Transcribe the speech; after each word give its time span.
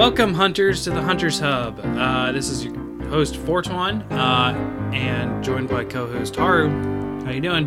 Welcome, 0.00 0.32
hunters, 0.32 0.82
to 0.84 0.90
the 0.90 1.02
Hunters 1.02 1.40
Hub. 1.40 1.78
Uh, 1.78 2.32
this 2.32 2.48
is 2.48 2.64
your 2.64 2.74
host 3.10 3.36
Fortuan, 3.36 4.00
uh, 4.10 4.54
and 4.94 5.44
joined 5.44 5.68
by 5.68 5.84
co-host 5.84 6.36
Haru. 6.36 6.70
How 7.22 7.32
you 7.32 7.42
doing? 7.42 7.66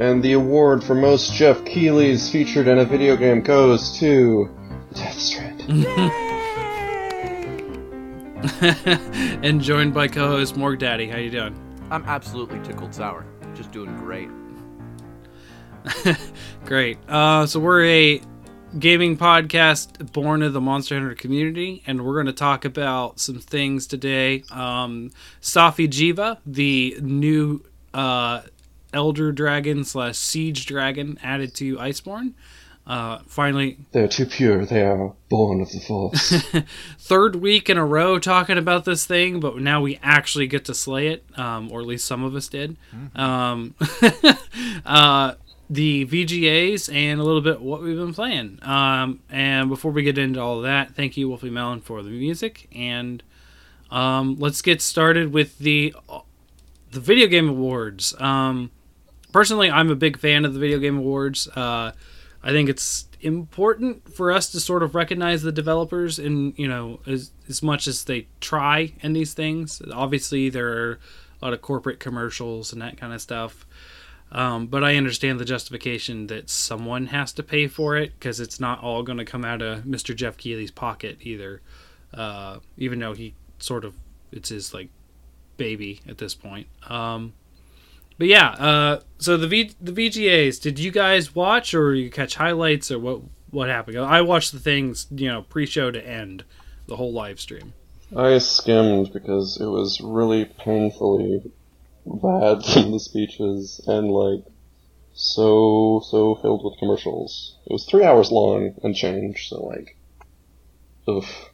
And 0.00 0.22
the 0.22 0.32
award 0.32 0.82
for 0.82 0.94
most 0.94 1.34
Geoff 1.34 1.62
Keighley's 1.66 2.30
featured 2.30 2.66
in 2.66 2.78
a 2.78 2.86
video 2.86 3.14
game 3.14 3.42
goes 3.42 3.98
to 3.98 4.48
Death 4.94 5.18
Stranding. 5.18 5.84
and 9.44 9.60
joined 9.60 9.92
by 9.92 10.08
co-host 10.08 10.56
Morg 10.56 10.78
Daddy. 10.78 11.10
How 11.10 11.18
you 11.18 11.30
doing? 11.30 11.54
I'm 11.90 12.06
absolutely 12.06 12.60
tickled 12.60 12.94
sour. 12.94 13.26
Just 13.54 13.70
doing 13.70 13.94
great. 13.98 14.30
Great. 16.64 16.98
Uh, 17.08 17.46
so 17.46 17.60
we're 17.60 17.84
a 17.84 18.20
gaming 18.78 19.16
podcast 19.16 20.12
born 20.12 20.42
of 20.42 20.52
the 20.52 20.60
Monster 20.60 20.98
Hunter 20.98 21.14
community, 21.14 21.82
and 21.86 22.04
we're 22.04 22.14
going 22.14 22.26
to 22.26 22.32
talk 22.32 22.64
about 22.64 23.18
some 23.18 23.38
things 23.38 23.86
today. 23.86 24.44
Um, 24.50 25.10
Safi'jiiva, 25.40 26.38
the 26.44 26.96
new 27.00 27.64
uh, 27.94 28.42
Elder 28.92 29.32
Dragon 29.32 29.84
slash 29.84 30.16
Siege 30.16 30.66
Dragon 30.66 31.18
added 31.22 31.54
to 31.56 31.76
Iceborne. 31.76 32.34
Uh, 32.86 33.18
finally, 33.26 33.78
They 33.90 34.02
are 34.04 34.08
too 34.08 34.26
pure, 34.26 34.64
they 34.64 34.82
are 34.82 35.12
born 35.28 35.60
of 35.60 35.72
the 35.72 35.80
Force. 35.80 36.34
third 37.00 37.34
week 37.36 37.68
in 37.68 37.78
a 37.78 37.84
row 37.84 38.20
talking 38.20 38.58
about 38.58 38.84
this 38.84 39.04
thing, 39.04 39.40
but 39.40 39.56
now 39.58 39.80
we 39.80 39.98
actually 40.04 40.46
get 40.46 40.64
to 40.66 40.74
slay 40.74 41.08
it, 41.08 41.24
um, 41.36 41.72
or 41.72 41.80
at 41.80 41.86
least 41.86 42.04
some 42.06 42.22
of 42.22 42.36
us 42.36 42.46
did. 42.46 42.76
Um, 43.16 43.74
uh, 44.86 45.34
the 45.68 46.06
VGAs 46.06 46.92
and 46.92 47.20
a 47.20 47.24
little 47.24 47.40
bit 47.40 47.60
what 47.60 47.82
we've 47.82 47.96
been 47.96 48.14
playing. 48.14 48.58
Um, 48.62 49.20
and 49.30 49.68
before 49.68 49.90
we 49.90 50.02
get 50.02 50.18
into 50.18 50.40
all 50.40 50.60
that, 50.62 50.94
thank 50.94 51.16
you, 51.16 51.28
Wolfie 51.28 51.50
Melon, 51.50 51.80
for 51.80 52.02
the 52.02 52.10
music. 52.10 52.68
And 52.72 53.22
um, 53.90 54.36
let's 54.38 54.62
get 54.62 54.80
started 54.80 55.32
with 55.32 55.58
the 55.58 55.94
the 56.92 57.00
video 57.00 57.26
game 57.26 57.48
awards. 57.48 58.14
Um, 58.20 58.70
personally, 59.32 59.70
I'm 59.70 59.90
a 59.90 59.96
big 59.96 60.18
fan 60.18 60.44
of 60.44 60.54
the 60.54 60.60
video 60.60 60.78
game 60.78 60.98
awards. 60.98 61.48
Uh, 61.48 61.92
I 62.42 62.50
think 62.50 62.68
it's 62.68 63.08
important 63.20 64.14
for 64.14 64.30
us 64.30 64.50
to 64.50 64.60
sort 64.60 64.82
of 64.82 64.94
recognize 64.94 65.42
the 65.42 65.50
developers 65.50 66.18
and 66.18 66.56
you 66.56 66.68
know 66.68 67.00
as 67.06 67.32
as 67.48 67.62
much 67.62 67.88
as 67.88 68.04
they 68.04 68.28
try 68.40 68.92
in 69.00 69.12
these 69.14 69.34
things. 69.34 69.82
Obviously, 69.92 70.48
there 70.48 70.68
are 70.68 71.00
a 71.40 71.44
lot 71.44 71.52
of 71.52 71.60
corporate 71.60 72.00
commercials 72.00 72.72
and 72.72 72.80
that 72.80 72.96
kind 72.96 73.12
of 73.12 73.20
stuff. 73.20 73.65
Um, 74.32 74.66
but 74.66 74.82
I 74.82 74.96
understand 74.96 75.38
the 75.38 75.44
justification 75.44 76.26
that 76.26 76.50
someone 76.50 77.06
has 77.06 77.32
to 77.34 77.42
pay 77.42 77.68
for 77.68 77.96
it 77.96 78.12
because 78.18 78.40
it's 78.40 78.58
not 78.58 78.82
all 78.82 79.02
going 79.02 79.18
to 79.18 79.24
come 79.24 79.44
out 79.44 79.62
of 79.62 79.84
Mr. 79.84 80.14
Geoff 80.14 80.36
Keighley's 80.36 80.70
pocket 80.70 81.18
either. 81.20 81.62
Uh, 82.12 82.58
even 82.76 82.98
though 82.98 83.12
he 83.12 83.34
sort 83.58 83.84
of 83.84 83.94
it's 84.32 84.48
his 84.48 84.74
like 84.74 84.88
baby 85.56 86.00
at 86.08 86.18
this 86.18 86.34
point. 86.34 86.66
Um, 86.88 87.34
but 88.18 88.28
yeah, 88.28 88.50
uh, 88.50 89.00
so 89.18 89.36
the 89.36 89.48
v- 89.48 89.74
the 89.80 89.92
VGAs, 89.92 90.60
did 90.60 90.78
you 90.78 90.90
guys 90.90 91.34
watch 91.34 91.74
or 91.74 91.94
you 91.94 92.10
catch 92.10 92.36
highlights 92.36 92.90
or 92.90 92.98
what 92.98 93.20
what 93.50 93.68
happened? 93.68 93.98
I 93.98 94.22
watched 94.22 94.52
the 94.52 94.58
things 94.58 95.06
you 95.10 95.28
know 95.28 95.42
pre-show 95.42 95.90
to 95.90 96.06
end, 96.06 96.44
the 96.86 96.96
whole 96.96 97.12
live 97.12 97.40
stream. 97.40 97.74
I 98.14 98.38
skimmed 98.38 99.12
because 99.12 99.58
it 99.60 99.66
was 99.66 100.00
really 100.00 100.44
painfully 100.44 101.50
bad, 102.06 102.62
some 102.64 102.92
the 102.92 103.00
speeches, 103.00 103.80
and 103.86 104.10
like, 104.10 104.44
so, 105.12 106.02
so 106.08 106.34
filled 106.36 106.64
with 106.64 106.78
commercials. 106.78 107.56
It 107.66 107.72
was 107.72 107.84
three 107.86 108.04
hours 108.04 108.30
long 108.30 108.74
and 108.82 108.94
change, 108.94 109.48
so 109.48 109.64
like, 109.64 109.96
oof. 111.08 111.50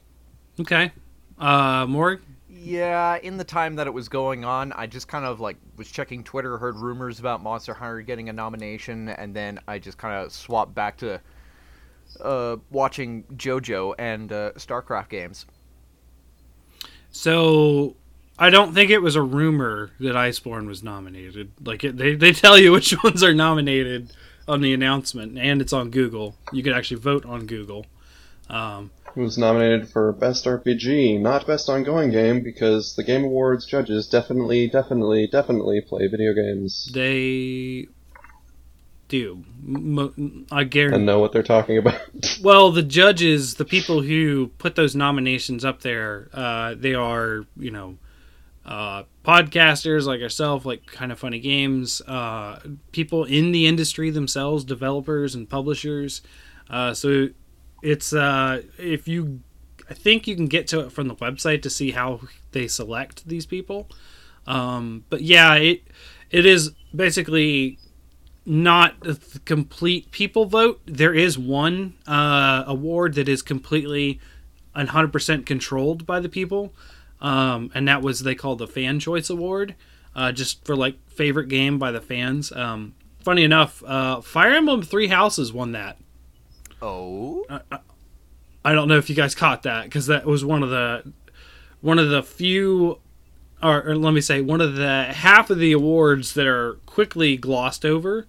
Okay, 0.61 0.93
uh, 1.39 1.87
Morg. 1.87 2.21
Yeah, 2.49 3.17
in 3.17 3.39
the 3.39 3.45
time 3.45 3.75
that 3.77 3.89
it 3.89 3.91
was 3.93 4.09
going 4.09 4.45
on, 4.45 4.73
I 4.73 4.87
just 4.87 5.09
kind 5.09 5.25
of 5.25 5.41
like 5.41 5.57
was 5.77 5.91
checking 5.91 6.23
Twitter, 6.23 6.59
heard 6.59 6.77
rumors 6.77 7.19
about 7.19 7.43
Monster 7.43 7.75
Hunter 7.75 8.03
getting 8.03 8.29
a 8.29 8.33
nomination, 8.33 9.09
and 9.09 9.35
then 9.35 9.59
I 9.67 9.81
just 9.81 9.99
kind 9.99 10.25
of 10.25 10.33
swapped 10.33 10.73
back 10.73 10.99
to 10.99 11.21
uh, 12.21 12.57
watching 12.71 13.25
JoJo 13.35 13.95
and 13.99 14.33
uh, 14.33 14.53
StarCraft 14.53 15.09
games. 15.09 15.47
So 17.11 17.97
I 18.43 18.51
don't 18.51 18.75
think 18.75 18.91
it 18.91 18.99
was 18.99 19.15
a 19.15 19.23
rumor 19.23 19.93
that 20.01 20.17
Iceborne 20.17 20.67
was 20.67 20.83
nominated. 20.83 21.53
Like 21.65 21.85
it, 21.85 21.97
they 21.97 22.17
they 22.17 22.33
tell 22.33 22.59
you 22.59 22.73
which 22.77 22.93
ones 23.05 23.23
are 23.23 23.33
nominated 23.33 24.13
on 24.49 24.61
the 24.63 24.75
announcement, 24.75 25.39
and 25.39 25.61
it's 25.63 25.73
on 25.73 25.91
Google. 25.91 26.35
You 26.53 26.65
could 26.65 26.73
actually 26.73 27.01
vote 27.01 27.25
on 27.25 27.47
Google. 27.47 27.87
Um, 28.51 28.91
It 29.15 29.21
was 29.21 29.39
nominated 29.39 29.89
for 29.89 30.13
Best 30.13 30.45
RPG, 30.45 31.21
not 31.21 31.47
Best 31.47 31.69
Ongoing 31.69 32.11
Game, 32.11 32.43
because 32.43 32.97
the 32.97 33.05
Game 33.05 33.23
Awards 33.23 33.65
judges 33.65 34.09
definitely, 34.09 34.67
definitely, 34.67 35.29
definitely 35.29 35.81
play 35.81 36.09
video 36.09 36.35
games 36.35 36.91
they 36.93 37.87
do. 39.07 39.45
I 40.51 40.65
guarantee. 40.65 40.97
and 40.97 41.07
know 41.07 41.21
what 41.21 41.33
they're 41.33 41.45
talking 41.45 41.79
about. 41.79 42.01
Well, 42.43 42.73
the 42.73 42.83
judges, 42.83 43.55
the 43.55 43.65
people 43.65 44.03
who 44.03 44.49
put 44.59 44.75
those 44.75 44.97
nominations 44.97 45.65
up 45.65 45.83
there, 45.83 46.29
uh, 46.33 46.75
they 46.77 46.95
are, 46.95 47.45
you 47.57 47.71
know, 47.71 47.99
uh, 48.65 49.05
podcasters 49.25 50.07
like 50.07 50.21
ourselves, 50.21 50.65
like 50.65 50.87
kind 50.87 51.11
of 51.13 51.19
funny 51.19 51.41
games, 51.41 52.01
uh, 52.03 52.61
people 52.93 53.25
in 53.25 53.53
the 53.53 53.67
industry 53.67 54.11
themselves, 54.11 54.65
developers 54.65 55.35
and 55.35 55.49
publishers. 55.49 56.23
Uh, 56.71 56.95
so 56.95 57.29
it's 57.83 58.13
uh, 58.13 58.63
if 58.79 59.09
you, 59.09 59.41
I 59.91 59.95
think 59.95 60.27
you 60.27 60.37
can 60.37 60.47
get 60.47 60.67
to 60.69 60.81
it 60.81 60.93
from 60.93 61.09
the 61.09 61.17
website 61.17 61.63
to 61.63 61.71
see 61.71 61.91
how 61.91 62.21
they 62.53 62.69
select 62.69 63.27
these 63.27 63.47
people. 63.47 63.89
Um, 64.47 65.05
but 65.11 65.23
yeah, 65.23 65.55
it 65.55 65.83
it 66.31 66.47
is 66.47 66.71
basically 66.95 67.79
not 68.45 68.95
a 69.07 69.17
complete 69.45 70.11
people 70.11 70.47
vote. 70.47 70.81
There 70.87 71.15
is 71.15 71.39
one 71.39 71.95
uh, 72.07 72.65
award 72.67 73.15
that 73.15 73.29
is 73.29 73.43
completely 73.43 74.21
100% 74.75 75.47
controlled 75.47 76.07
by 76.07 76.19
the 76.19 76.29
people, 76.29 76.75
um, 77.23 77.71
and 77.73 77.87
that 77.89 78.03
was 78.03 78.21
they 78.21 78.35
called 78.35 78.59
the 78.59 78.67
Fan 78.67 78.99
Choice 78.99 79.31
Award, 79.31 79.77
uh, 80.15 80.33
just 80.33 80.65
for 80.67 80.77
like 80.77 80.99
favorite 81.09 81.49
game 81.49 81.79
by 81.79 81.93
the 81.93 82.01
fans. 82.01 82.53
Um, 82.53 82.95
funny 83.21 83.45
enough, 83.45 83.83
uh, 83.85 84.21
Fire 84.21 84.53
Emblem 84.53 84.83
Three 84.83 85.07
Houses 85.07 85.53
won 85.53 85.73
that. 85.73 85.97
Oh, 86.83 87.47
I 88.65 88.73
don't 88.73 88.89
know 88.89 88.99
if 88.99 89.09
you 89.09 89.15
guys 89.15 89.37
caught 89.37 89.63
that 89.63 89.85
because 89.85 90.07
that 90.09 90.27
was 90.27 90.45
one 90.45 90.65
of 90.65 90.71
the 90.71 91.13
one 91.81 92.01
of 92.01 92.11
the 92.11 92.25
few, 92.25 92.99
or, 93.63 93.91
or 93.91 93.97
let 93.97 94.13
me 94.13 94.21
say, 94.21 94.41
one 94.41 94.61
of 94.61 94.75
the 94.75 95.05
half 95.05 95.49
of 95.49 95.59
the 95.59 95.73
awards 95.73 96.35
that 96.35 96.49
are 96.49 96.75
quickly 96.87 97.37
glossed 97.37 97.85
over. 97.85 98.27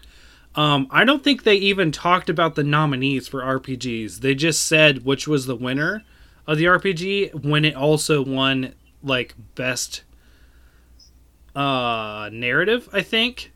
Um, 0.56 0.88
I 0.92 1.04
don't 1.04 1.24
think 1.24 1.42
they 1.44 1.56
even 1.56 1.92
talked 1.92 2.30
about 2.30 2.54
the 2.54 2.64
nominees 2.64 3.28
for 3.28 3.42
RPGs. 3.42 4.20
They 4.20 4.36
just 4.36 4.66
said 4.66 5.04
which 5.04 5.28
was 5.28 5.48
the 5.48 5.56
winner 5.56 6.04
of 6.46 6.60
the 6.60 6.66
RPG 6.66 7.44
when 7.44 7.66
it 7.66 7.76
also 7.76 8.24
won 8.24 8.76
like 9.04 9.36
best 9.56 10.04
uh 11.56 12.30
narrative, 12.32 12.90
I 12.94 13.02
think. 13.02 13.52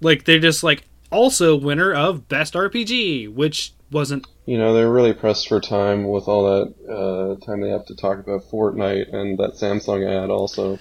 Like 0.00 0.24
they're 0.24 0.38
just 0.38 0.62
like 0.62 0.84
also 1.10 1.56
winner 1.56 1.92
of 1.92 2.28
best 2.28 2.54
RPG, 2.54 3.32
which 3.32 3.72
wasn't 3.90 4.26
You 4.46 4.58
know, 4.58 4.72
they're 4.74 4.90
really 4.90 5.12
pressed 5.12 5.48
for 5.48 5.60
time 5.60 6.08
with 6.08 6.28
all 6.28 6.44
that 6.44 6.74
uh, 6.88 7.44
time 7.44 7.60
they 7.60 7.70
have 7.70 7.86
to 7.86 7.94
talk 7.94 8.18
about 8.18 8.42
Fortnite 8.42 9.12
and 9.12 9.38
that 9.38 9.54
Samsung 9.54 10.06
ad 10.06 10.30
also. 10.30 10.78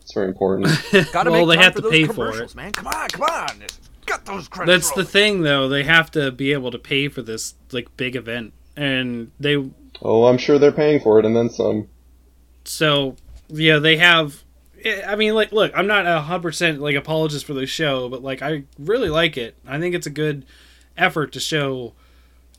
It's 0.00 0.12
very 0.12 0.26
important. 0.28 0.66
gotta 1.12 1.30
Well, 1.30 1.46
make 1.46 1.56
they 1.56 1.62
have 1.64 1.74
to 1.76 1.88
pay 1.88 2.04
for 2.06 2.42
it. 2.42 2.54
man. 2.54 2.72
Come 2.72 2.88
on, 2.88 3.08
come 3.08 3.22
on, 3.22 3.62
got 4.06 4.24
those 4.24 4.48
credits. 4.48 4.88
That's 4.88 4.96
the 4.96 5.04
thing, 5.04 5.42
though. 5.42 5.68
They 5.68 5.84
have 5.84 6.10
to 6.12 6.32
be 6.32 6.52
able 6.52 6.70
to 6.72 6.78
pay 6.78 7.08
for 7.08 7.22
this 7.22 7.54
like 7.70 7.96
big 7.96 8.16
event, 8.16 8.52
and 8.76 9.30
they 9.38 9.56
oh, 10.02 10.24
I'm 10.26 10.38
sure 10.38 10.58
they're 10.58 10.72
paying 10.72 11.00
for 11.00 11.18
it 11.20 11.24
and 11.24 11.36
then 11.36 11.48
some. 11.50 11.88
so 12.64 13.14
yeah 13.50 13.78
they 13.78 13.96
have. 13.96 14.42
I 15.06 15.14
mean, 15.14 15.34
like, 15.34 15.52
look, 15.52 15.72
I'm 15.74 15.86
not 15.86 16.06
a 16.06 16.20
hundred 16.22 16.42
percent 16.42 16.80
like 16.80 16.94
apologist 16.94 17.44
for 17.44 17.52
the 17.52 17.66
show, 17.66 18.08
but 18.08 18.22
like, 18.22 18.40
I 18.42 18.64
really 18.78 19.10
like 19.10 19.36
it. 19.36 19.54
I 19.66 19.78
think 19.78 19.94
it's 19.94 20.06
a 20.06 20.10
good 20.10 20.46
effort 20.96 21.32
to 21.32 21.40
show, 21.40 21.92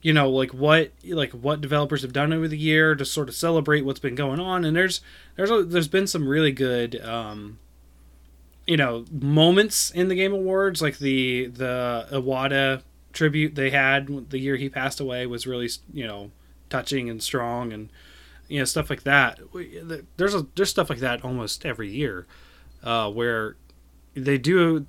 you 0.04 0.14
know, 0.14 0.30
like 0.30 0.52
what 0.54 0.92
like 1.04 1.32
what 1.32 1.62
developers 1.62 2.04
have 2.04 2.14
done 2.14 2.32
over 2.32 2.48
the 2.48 2.58
year 2.58 2.94
to 2.96 3.06
sort 3.06 3.28
of 3.30 3.36
celebrate 3.36 3.82
what's 3.82 4.00
been 4.00 4.16
going 4.16 4.40
on. 4.40 4.66
And 4.66 4.76
there's 4.76 5.02
there's 5.36 5.50
a, 5.50 5.64
there's 5.64 5.88
been 5.88 6.08
some 6.08 6.28
really 6.28 6.52
good. 6.52 7.02
um 7.04 7.58
you 8.68 8.78
know 8.78 9.06
moments 9.12 9.92
in 9.92 10.08
the 10.08 10.16
game 10.16 10.34
awards 10.34 10.82
like 10.82 11.00
the 11.00 11.48
the 11.48 12.08
Iwata 12.12 12.84
tribute 13.12 13.56
they 13.56 13.72
had 13.72 14.30
the 14.30 14.38
year 14.40 14.56
he 14.56 14.70
passed 14.70 15.00
away 15.00 15.26
was 15.26 15.48
really 15.48 15.70
you 15.92 16.06
know 16.06 16.32
touching 16.70 17.10
and 17.10 17.22
strong 17.22 17.74
and 17.74 17.90
you 18.52 18.60
know 18.60 18.66
stuff 18.66 18.90
like 18.90 19.04
that 19.04 19.40
there's 20.18 20.36
a 20.36 20.46
there's 20.56 20.70
stuff 20.70 20.90
like 20.90 21.00
that 21.00 21.24
almost 21.24 21.66
every 21.66 21.90
year 21.90 22.28
uh, 22.84 23.10
where 23.10 23.56
they 24.14 24.38
do 24.38 24.86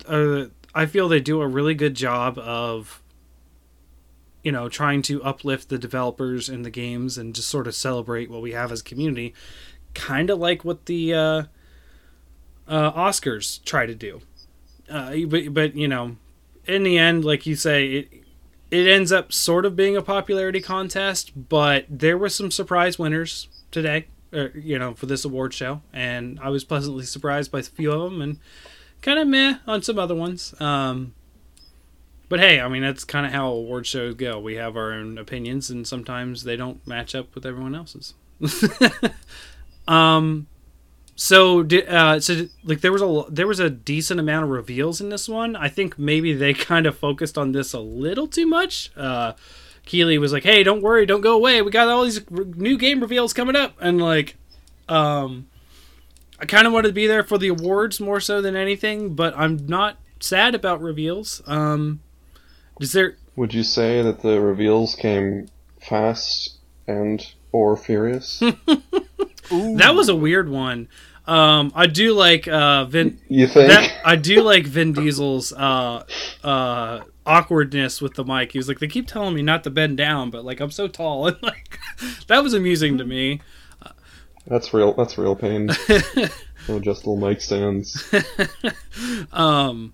I 0.75 0.85
feel 0.85 1.07
they 1.07 1.19
do 1.19 1.41
a 1.41 1.47
really 1.47 1.75
good 1.75 1.95
job 1.95 2.37
of 2.39 3.03
you 4.43 4.51
know, 4.51 4.67
trying 4.67 5.01
to 5.03 5.23
uplift 5.23 5.69
the 5.69 5.77
developers 5.77 6.49
and 6.49 6.65
the 6.65 6.69
games 6.69 7.17
and 7.17 7.33
just 7.33 7.49
sort 7.49 7.65
of 7.65 7.73
celebrate 7.73 8.29
what 8.29 8.41
we 8.41 8.51
have 8.51 8.71
as 8.71 8.81
a 8.81 8.83
community, 8.83 9.33
kind 9.93 10.29
of 10.29 10.37
like 10.37 10.65
what 10.65 10.85
the 10.85 11.13
uh, 11.13 11.43
uh, 12.67 12.91
Oscars 12.91 13.63
try 13.63 13.85
to 13.85 13.95
do. 13.95 14.21
Uh, 14.89 15.15
but 15.27 15.53
but 15.53 15.75
you 15.75 15.87
know, 15.87 16.17
in 16.65 16.83
the 16.83 16.97
end, 16.97 17.23
like 17.23 17.45
you 17.45 17.55
say, 17.55 17.87
it 17.87 18.09
it 18.69 18.87
ends 18.87 19.13
up 19.13 19.31
sort 19.31 19.65
of 19.65 19.77
being 19.77 19.95
a 19.95 20.01
popularity 20.01 20.59
contest. 20.59 21.47
But 21.47 21.85
there 21.89 22.17
were 22.17 22.29
some 22.29 22.51
surprise 22.51 22.99
winners 22.99 23.47
today, 23.73 24.07
or, 24.31 24.51
you 24.55 24.79
know, 24.79 24.93
for 24.93 25.05
this 25.05 25.25
award 25.25 25.53
show, 25.53 25.81
and 25.91 26.39
I 26.41 26.49
was 26.49 26.63
pleasantly 26.63 27.03
surprised 27.03 27.51
by 27.51 27.59
a 27.59 27.63
few 27.63 27.91
of 27.91 28.09
them, 28.09 28.21
and 28.21 28.39
kind 29.01 29.19
of 29.19 29.27
meh 29.27 29.57
on 29.67 29.81
some 29.81 29.99
other 29.99 30.15
ones. 30.15 30.59
Um, 30.61 31.13
but 32.29 32.39
hey, 32.39 32.59
I 32.59 32.67
mean 32.67 32.81
that's 32.81 33.03
kind 33.03 33.27
of 33.27 33.31
how 33.31 33.49
award 33.49 33.85
shows 33.85 34.15
go. 34.15 34.39
We 34.39 34.55
have 34.55 34.75
our 34.75 34.91
own 34.93 35.19
opinions, 35.19 35.69
and 35.69 35.87
sometimes 35.87 36.43
they 36.43 36.55
don't 36.55 36.85
match 36.87 37.13
up 37.13 37.35
with 37.35 37.45
everyone 37.45 37.75
else's. 37.75 38.15
um, 39.87 40.47
so 41.15 41.63
uh, 41.63 42.19
so 42.19 42.47
like 42.63 42.81
there 42.81 42.91
was 42.91 43.01
a 43.01 43.25
there 43.29 43.45
was 43.45 43.59
a 43.59 43.69
decent 43.69 44.19
amount 44.19 44.45
of 44.45 44.49
reveals 44.49 44.99
in 44.99 45.09
this 45.09 45.29
one. 45.29 45.55
I 45.55 45.69
think 45.69 45.99
maybe 45.99 46.33
they 46.33 46.53
kind 46.55 46.87
of 46.87 46.97
focused 46.97 47.37
on 47.37 47.51
this 47.51 47.73
a 47.73 47.79
little 47.79 48.27
too 48.27 48.47
much. 48.47 48.91
Uh, 48.97 49.33
Keighley 49.85 50.17
was 50.17 50.33
like, 50.33 50.43
"Hey, 50.43 50.63
don't 50.63 50.81
worry, 50.81 51.05
don't 51.05 51.21
go 51.21 51.35
away. 51.35 51.61
We 51.61 51.71
got 51.71 51.87
all 51.87 52.03
these 52.03 52.21
new 52.29 52.77
game 52.77 53.01
reveals 53.01 53.33
coming 53.33 53.55
up," 53.55 53.75
and 53.79 54.01
like, 54.01 54.35
um, 54.87 55.47
I 56.39 56.45
kind 56.45 56.67
of 56.67 56.73
wanted 56.73 56.89
to 56.89 56.93
be 56.93 57.07
there 57.07 57.23
for 57.23 57.37
the 57.37 57.49
awards 57.49 57.99
more 57.99 58.19
so 58.19 58.41
than 58.41 58.55
anything, 58.55 59.15
but 59.15 59.33
I'm 59.37 59.65
not 59.67 59.97
sad 60.19 60.55
about 60.55 60.81
reveals. 60.81 61.41
Um, 61.45 62.01
is 62.79 62.93
there? 62.93 63.17
Would 63.35 63.53
you 63.53 63.63
say 63.63 64.01
that 64.01 64.21
the 64.21 64.39
reveals 64.39 64.95
came 64.95 65.47
fast 65.81 66.57
and 66.87 67.25
or 67.51 67.75
furious? 67.75 68.41
That 69.49 69.93
was 69.95 70.09
a 70.09 70.15
weird 70.15 70.49
one. 70.49 70.87
Um, 71.25 71.71
I 71.75 71.87
do 71.87 72.13
like 72.13 72.47
uh, 72.47 72.85
Vin. 72.85 73.19
You 73.29 73.47
think? 73.47 73.69
That, 73.69 74.01
I 74.03 74.15
do 74.15 74.41
like 74.41 74.65
Vin 74.65 74.93
Diesel's 74.93 75.53
uh, 75.53 76.03
uh, 76.43 77.01
awkwardness 77.25 78.01
with 78.01 78.15
the 78.15 78.23
mic. 78.23 78.51
He 78.51 78.57
was 78.57 78.67
like, 78.67 78.79
"They 78.79 78.87
keep 78.87 79.07
telling 79.07 79.35
me 79.35 79.41
not 79.41 79.63
to 79.63 79.69
bend 79.69 79.97
down, 79.97 80.29
but 80.29 80.45
like 80.45 80.59
I'm 80.59 80.71
so 80.71 80.87
tall," 80.87 81.27
and 81.27 81.41
like 81.41 81.79
that 82.27 82.43
was 82.43 82.53
amusing 82.53 82.97
to 82.97 83.05
me. 83.05 83.41
That's 84.45 84.73
real. 84.73 84.93
That's 84.93 85.17
real 85.17 85.35
pain. 85.35 85.67
no 86.67 86.77
adjustable 86.77 87.15
mic 87.15 87.39
stands. 87.39 88.13
Um, 89.31 89.93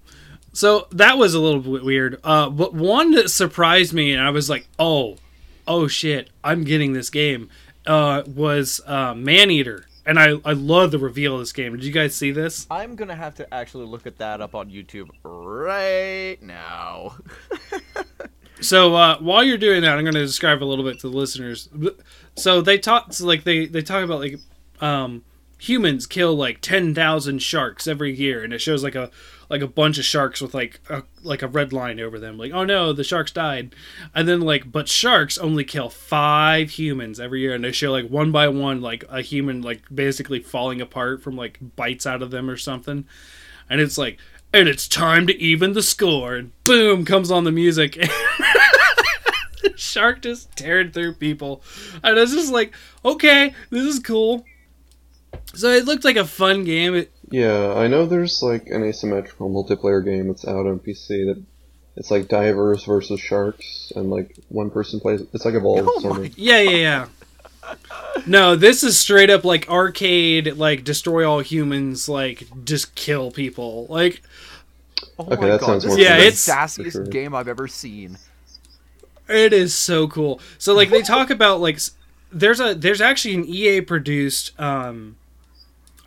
so 0.53 0.87
that 0.91 1.17
was 1.17 1.33
a 1.33 1.39
little 1.39 1.61
bit 1.61 1.83
weird. 1.83 2.19
Uh, 2.23 2.49
but 2.49 2.73
one 2.73 3.11
that 3.11 3.29
surprised 3.29 3.93
me, 3.93 4.11
and 4.13 4.21
I 4.21 4.31
was 4.31 4.49
like, 4.49 4.67
"Oh, 4.77 5.17
oh 5.67 5.87
shit, 5.87 6.29
I'm 6.43 6.63
getting 6.63 6.93
this 6.93 7.09
game." 7.09 7.49
Uh, 7.85 8.23
was 8.27 8.81
uh, 8.85 9.13
Maneater, 9.13 9.85
and 10.09 10.19
I 10.19 10.39
I 10.43 10.53
love 10.53 10.91
the 10.91 10.99
reveal 10.99 11.35
of 11.35 11.39
this 11.39 11.53
game. 11.53 11.75
Did 11.75 11.85
you 11.85 11.93
guys 11.93 12.15
see 12.15 12.31
this? 12.31 12.67
I'm 12.69 12.95
gonna 12.95 13.15
have 13.15 13.35
to 13.35 13.53
actually 13.53 13.85
look 13.85 14.07
at 14.07 14.17
that 14.17 14.41
up 14.41 14.55
on 14.55 14.69
YouTube 14.69 15.09
right 15.23 16.41
now. 16.41 17.15
So 18.61 18.95
uh, 18.95 19.17
while 19.19 19.43
you're 19.43 19.57
doing 19.57 19.81
that, 19.83 19.97
I'm 19.97 20.03
going 20.03 20.15
to 20.15 20.25
describe 20.25 20.61
a 20.61 20.65
little 20.65 20.83
bit 20.83 20.99
to 20.99 21.09
the 21.09 21.15
listeners. 21.15 21.69
So 22.35 22.61
they 22.61 22.77
talk, 22.77 23.13
so 23.13 23.25
like 23.25 23.43
they 23.43 23.65
they 23.67 23.81
talk 23.81 24.03
about 24.03 24.19
like 24.19 24.39
um, 24.81 25.23
humans 25.59 26.07
kill 26.07 26.33
like 26.35 26.61
ten 26.61 26.95
thousand 26.95 27.39
sharks 27.39 27.87
every 27.87 28.15
year, 28.15 28.43
and 28.43 28.53
it 28.53 28.59
shows 28.59 28.83
like 28.83 28.95
a 28.95 29.11
like 29.49 29.61
a 29.61 29.67
bunch 29.67 29.97
of 29.97 30.05
sharks 30.05 30.41
with 30.41 30.53
like 30.53 30.79
a 30.89 31.03
like 31.21 31.41
a 31.41 31.47
red 31.47 31.73
line 31.73 31.99
over 31.99 32.17
them, 32.17 32.37
like 32.37 32.51
oh 32.51 32.63
no, 32.63 32.93
the 32.93 33.03
sharks 33.03 33.31
died, 33.31 33.75
and 34.15 34.27
then 34.27 34.41
like 34.41 34.71
but 34.71 34.87
sharks 34.87 35.37
only 35.37 35.63
kill 35.63 35.89
five 35.89 36.71
humans 36.71 37.19
every 37.19 37.41
year, 37.41 37.53
and 37.53 37.63
they 37.63 37.71
show 37.71 37.91
like 37.91 38.09
one 38.09 38.31
by 38.31 38.47
one 38.47 38.81
like 38.81 39.03
a 39.09 39.21
human 39.21 39.61
like 39.61 39.81
basically 39.93 40.39
falling 40.39 40.81
apart 40.81 41.21
from 41.21 41.35
like 41.35 41.59
bites 41.75 42.07
out 42.07 42.21
of 42.21 42.31
them 42.31 42.49
or 42.49 42.57
something, 42.57 43.05
and 43.69 43.81
it's 43.81 43.97
like 43.97 44.17
and 44.53 44.67
it's 44.67 44.87
time 44.87 45.27
to 45.27 45.39
even 45.39 45.73
the 45.73 45.83
score, 45.83 46.35
and 46.35 46.51
boom 46.63 47.05
comes 47.05 47.29
on 47.29 47.43
the 47.43 47.51
music. 47.51 47.97
Shark 49.75 50.21
just 50.21 50.55
tearing 50.55 50.91
through 50.91 51.13
people. 51.13 51.61
And 52.03 52.17
I 52.17 52.21
was 52.21 52.33
just 52.33 52.51
like, 52.51 52.73
okay, 53.03 53.53
this 53.69 53.83
is 53.83 53.99
cool. 53.99 54.45
So 55.55 55.69
it 55.69 55.85
looked 55.85 56.03
like 56.05 56.15
a 56.15 56.25
fun 56.25 56.63
game. 56.63 56.95
It, 56.95 57.11
Yeah, 57.31 57.73
I 57.75 57.87
know 57.87 58.05
there's 58.05 58.41
like 58.41 58.67
an 58.67 58.83
asymmetrical 58.83 59.49
multiplayer 59.49 60.03
game 60.03 60.27
that's 60.27 60.47
out 60.47 60.65
on 60.67 60.79
PC 60.79 61.25
that 61.33 61.41
it's 61.95 62.11
like 62.11 62.27
divers 62.27 62.83
versus 62.85 63.19
sharks, 63.19 63.91
and 63.95 64.09
like 64.09 64.35
one 64.49 64.69
person 64.69 64.99
plays. 64.99 65.21
It's 65.33 65.45
like 65.45 65.55
Evolve, 65.55 65.85
Oh 65.87 65.99
sort 65.99 66.19
my 66.19 66.25
of. 66.27 66.37
yeah, 66.37 66.59
yeah, 66.61 67.07
yeah. 67.65 67.75
No, 68.25 68.55
this 68.55 68.83
is 68.83 68.97
straight 68.97 69.29
up 69.29 69.43
like 69.43 69.69
arcade, 69.69 70.55
like 70.55 70.83
destroy 70.83 71.29
all 71.29 71.39
humans, 71.39 72.07
like 72.07 72.47
just 72.63 72.95
kill 72.95 73.31
people. 73.31 73.85
Like, 73.89 74.21
Oh 75.17 75.25
Okay, 75.25 75.41
my 75.41 75.47
that 75.49 75.59
god, 75.59 75.65
sounds 75.65 75.83
this 75.83 75.89
more 75.91 75.99
is 75.99 76.03
Yeah, 76.05 76.17
the 76.17 76.21
it's- 76.23 76.47
sassiest 76.47 76.91
sure. 76.93 77.05
game 77.05 77.35
I've 77.35 77.47
ever 77.47 77.67
seen. 77.67 78.17
It 79.27 79.53
is 79.53 79.75
so 79.75 80.07
cool. 80.07 80.39
So 80.57 80.73
like 80.73 80.89
they 80.89 81.01
talk 81.01 81.29
about 81.29 81.59
like 81.59 81.79
there's 82.31 82.59
a 82.59 82.73
there's 82.73 83.01
actually 83.01 83.35
an 83.35 83.45
EA 83.45 83.81
produced 83.81 84.59
um 84.59 85.17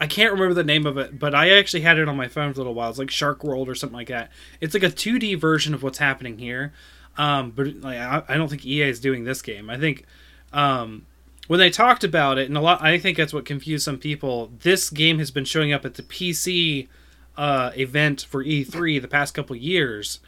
I 0.02 0.08
can't 0.08 0.32
remember 0.32 0.52
the 0.52 0.64
name 0.64 0.84
of 0.84 0.98
it, 0.98 1.16
but 1.16 1.32
I 1.32 1.56
actually 1.56 1.82
had 1.82 1.96
it 1.96 2.08
on 2.08 2.16
my 2.16 2.26
phone 2.26 2.52
for 2.52 2.58
a 2.58 2.62
little 2.62 2.74
while. 2.74 2.90
It's 2.90 2.98
like 2.98 3.08
Shark 3.08 3.44
World 3.44 3.68
or 3.68 3.76
something 3.76 3.96
like 3.96 4.08
that. 4.08 4.32
It's 4.60 4.74
like 4.74 4.82
a 4.82 4.88
2D 4.88 5.38
version 5.38 5.74
of 5.74 5.84
what's 5.84 5.98
happening 5.98 6.38
here. 6.38 6.72
Um 7.16 7.52
but 7.52 7.68
like 7.76 7.98
I, 7.98 8.24
I 8.28 8.36
don't 8.36 8.48
think 8.48 8.66
EA 8.66 8.88
is 8.88 8.98
doing 8.98 9.22
this 9.22 9.42
game. 9.42 9.70
I 9.70 9.78
think 9.78 10.04
um 10.52 11.06
when 11.46 11.60
they 11.60 11.70
talked 11.70 12.02
about 12.02 12.36
it 12.36 12.48
and 12.48 12.56
a 12.56 12.60
lot 12.60 12.82
I 12.82 12.98
think 12.98 13.16
that's 13.16 13.32
what 13.32 13.44
confused 13.44 13.84
some 13.84 13.96
people. 13.96 14.50
This 14.58 14.90
game 14.90 15.20
has 15.20 15.30
been 15.30 15.44
showing 15.44 15.72
up 15.72 15.84
at 15.84 15.94
the 15.94 16.02
PC 16.02 16.88
uh 17.36 17.70
event 17.76 18.26
for 18.28 18.42
E3 18.42 19.00
the 19.00 19.06
past 19.06 19.34
couple 19.34 19.54
years 19.54 20.18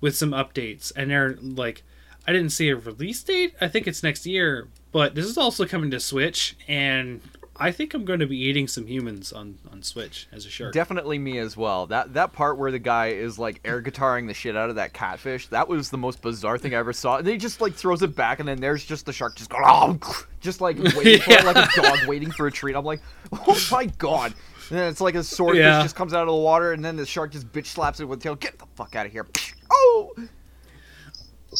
with 0.00 0.16
some 0.16 0.30
updates 0.30 0.90
and 0.96 1.10
they're 1.10 1.36
like 1.42 1.82
I 2.26 2.32
didn't 2.32 2.50
see 2.52 2.70
a 2.70 2.76
release 2.76 3.22
date. 3.22 3.54
I 3.60 3.68
think 3.68 3.86
it's 3.86 4.02
next 4.02 4.24
year, 4.26 4.68
but 4.90 5.14
this 5.14 5.24
is 5.24 5.38
also 5.38 5.64
coming 5.64 5.90
to 5.92 5.98
Switch, 5.98 6.56
and 6.68 7.22
I 7.60 7.72
think 7.72 7.92
I'm 7.94 8.04
going 8.04 8.20
to 8.20 8.26
be 8.26 8.36
eating 8.38 8.68
some 8.68 8.86
humans 8.86 9.32
on, 9.32 9.58
on 9.72 9.82
Switch 9.82 10.28
as 10.32 10.46
a 10.46 10.48
shark. 10.50 10.72
Definitely 10.72 11.18
me 11.18 11.38
as 11.38 11.56
well. 11.56 11.86
That 11.86 12.14
that 12.14 12.32
part 12.32 12.56
where 12.56 12.70
the 12.70 12.78
guy 12.78 13.08
is 13.08 13.38
like 13.38 13.60
air 13.64 13.82
guitaring 13.82 14.26
the 14.28 14.34
shit 14.34 14.56
out 14.56 14.70
of 14.70 14.76
that 14.76 14.92
catfish, 14.92 15.48
that 15.48 15.68
was 15.68 15.90
the 15.90 15.98
most 15.98 16.22
bizarre 16.22 16.56
thing 16.58 16.74
I 16.74 16.78
ever 16.78 16.92
saw. 16.92 17.16
And 17.16 17.26
he 17.26 17.36
just 17.36 17.60
like 17.60 17.74
throws 17.74 18.02
it 18.02 18.14
back, 18.14 18.38
and 18.40 18.48
then 18.48 18.60
there's 18.60 18.84
just 18.84 19.06
the 19.06 19.12
shark 19.12 19.34
just 19.36 19.50
going, 19.50 19.64
oh, 19.66 19.98
just 20.40 20.60
like 20.60 20.76
waiting 20.78 21.20
for 21.20 21.32
it, 21.32 21.44
like 21.44 21.56
a 21.56 21.80
dog 21.82 22.06
waiting 22.06 22.30
for 22.30 22.46
a 22.46 22.52
treat. 22.52 22.76
I'm 22.76 22.84
like, 22.84 23.00
oh 23.32 23.68
my 23.72 23.86
god. 23.86 24.34
And 24.70 24.78
then 24.78 24.88
it's 24.90 25.00
like 25.00 25.14
a 25.14 25.22
swordfish 25.24 25.60
Yeah. 25.60 25.82
just 25.82 25.96
comes 25.96 26.12
out 26.14 26.22
of 26.22 26.28
the 26.28 26.34
water, 26.34 26.72
and 26.72 26.84
then 26.84 26.94
the 26.96 27.06
shark 27.06 27.32
just 27.32 27.50
bitch 27.52 27.66
slaps 27.66 28.00
it 28.00 28.04
with 28.04 28.20
the 28.20 28.24
tail. 28.24 28.34
Get 28.36 28.58
the 28.58 28.66
fuck 28.76 28.94
out 28.94 29.06
of 29.06 29.12
here! 29.12 29.26
Oh, 29.72 30.14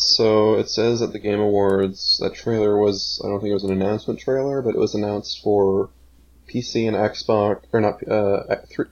So 0.00 0.55
it 0.55 0.71
says 0.71 1.02
at 1.02 1.12
the 1.12 1.19
Game 1.19 1.40
Awards 1.40 2.19
that 2.23 2.35
trailer 2.35 2.78
was 2.78 3.21
I 3.25 3.28
don't 3.28 3.40
think 3.40 3.50
it 3.50 3.55
was 3.55 3.64
an 3.64 3.73
announcement 3.73 4.21
trailer, 4.21 4.62
but 4.62 4.75
it 4.75 4.78
was 4.78 4.95
announced 4.95 5.43
for 5.43 5.90
PC 6.49 6.87
and 6.87 6.97
Xbox 6.97 7.62
or 7.73 7.81
not 7.81 7.95
uh, 8.09 8.45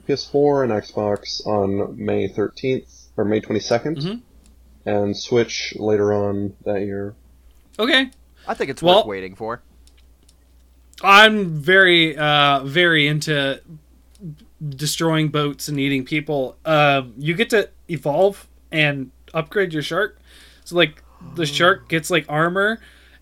PS4 0.07 0.63
and 0.63 0.71
Xbox 0.73 1.45
on 1.47 1.95
May 2.03 2.27
13th 2.27 3.05
or 3.15 3.23
May 3.25 3.39
22nd, 3.39 3.97
Mhm. 3.97 4.21
and 4.85 5.17
Switch 5.17 5.73
later 5.77 6.13
on 6.13 6.53
that 6.65 6.81
year. 6.81 7.15
okay, 7.79 8.11
I 8.47 8.53
think 8.53 8.69
it's 8.69 8.81
Well- 8.83 8.97
worth 8.97 9.05
waiting 9.07 9.35
for. 9.35 9.61
I'm 11.03 11.53
very 11.61 12.17
uh, 12.17 12.63
very 12.65 13.07
into 13.07 13.61
destroying 14.67 15.29
boats 15.29 15.67
and 15.67 15.79
eating 15.79 16.03
people. 16.03 16.57
Uh, 16.65 17.03
you 17.17 17.33
get 17.35 17.49
to 17.51 17.69
evolve 17.87 18.47
and 18.71 19.11
upgrade 19.33 19.73
your 19.73 19.83
shark. 19.83 20.19
So 20.67 20.75
like 20.75 21.01
the 21.35 21.45
shark 21.45 21.87
gets 21.87 22.09
like 22.09 22.25
armor 22.27 22.81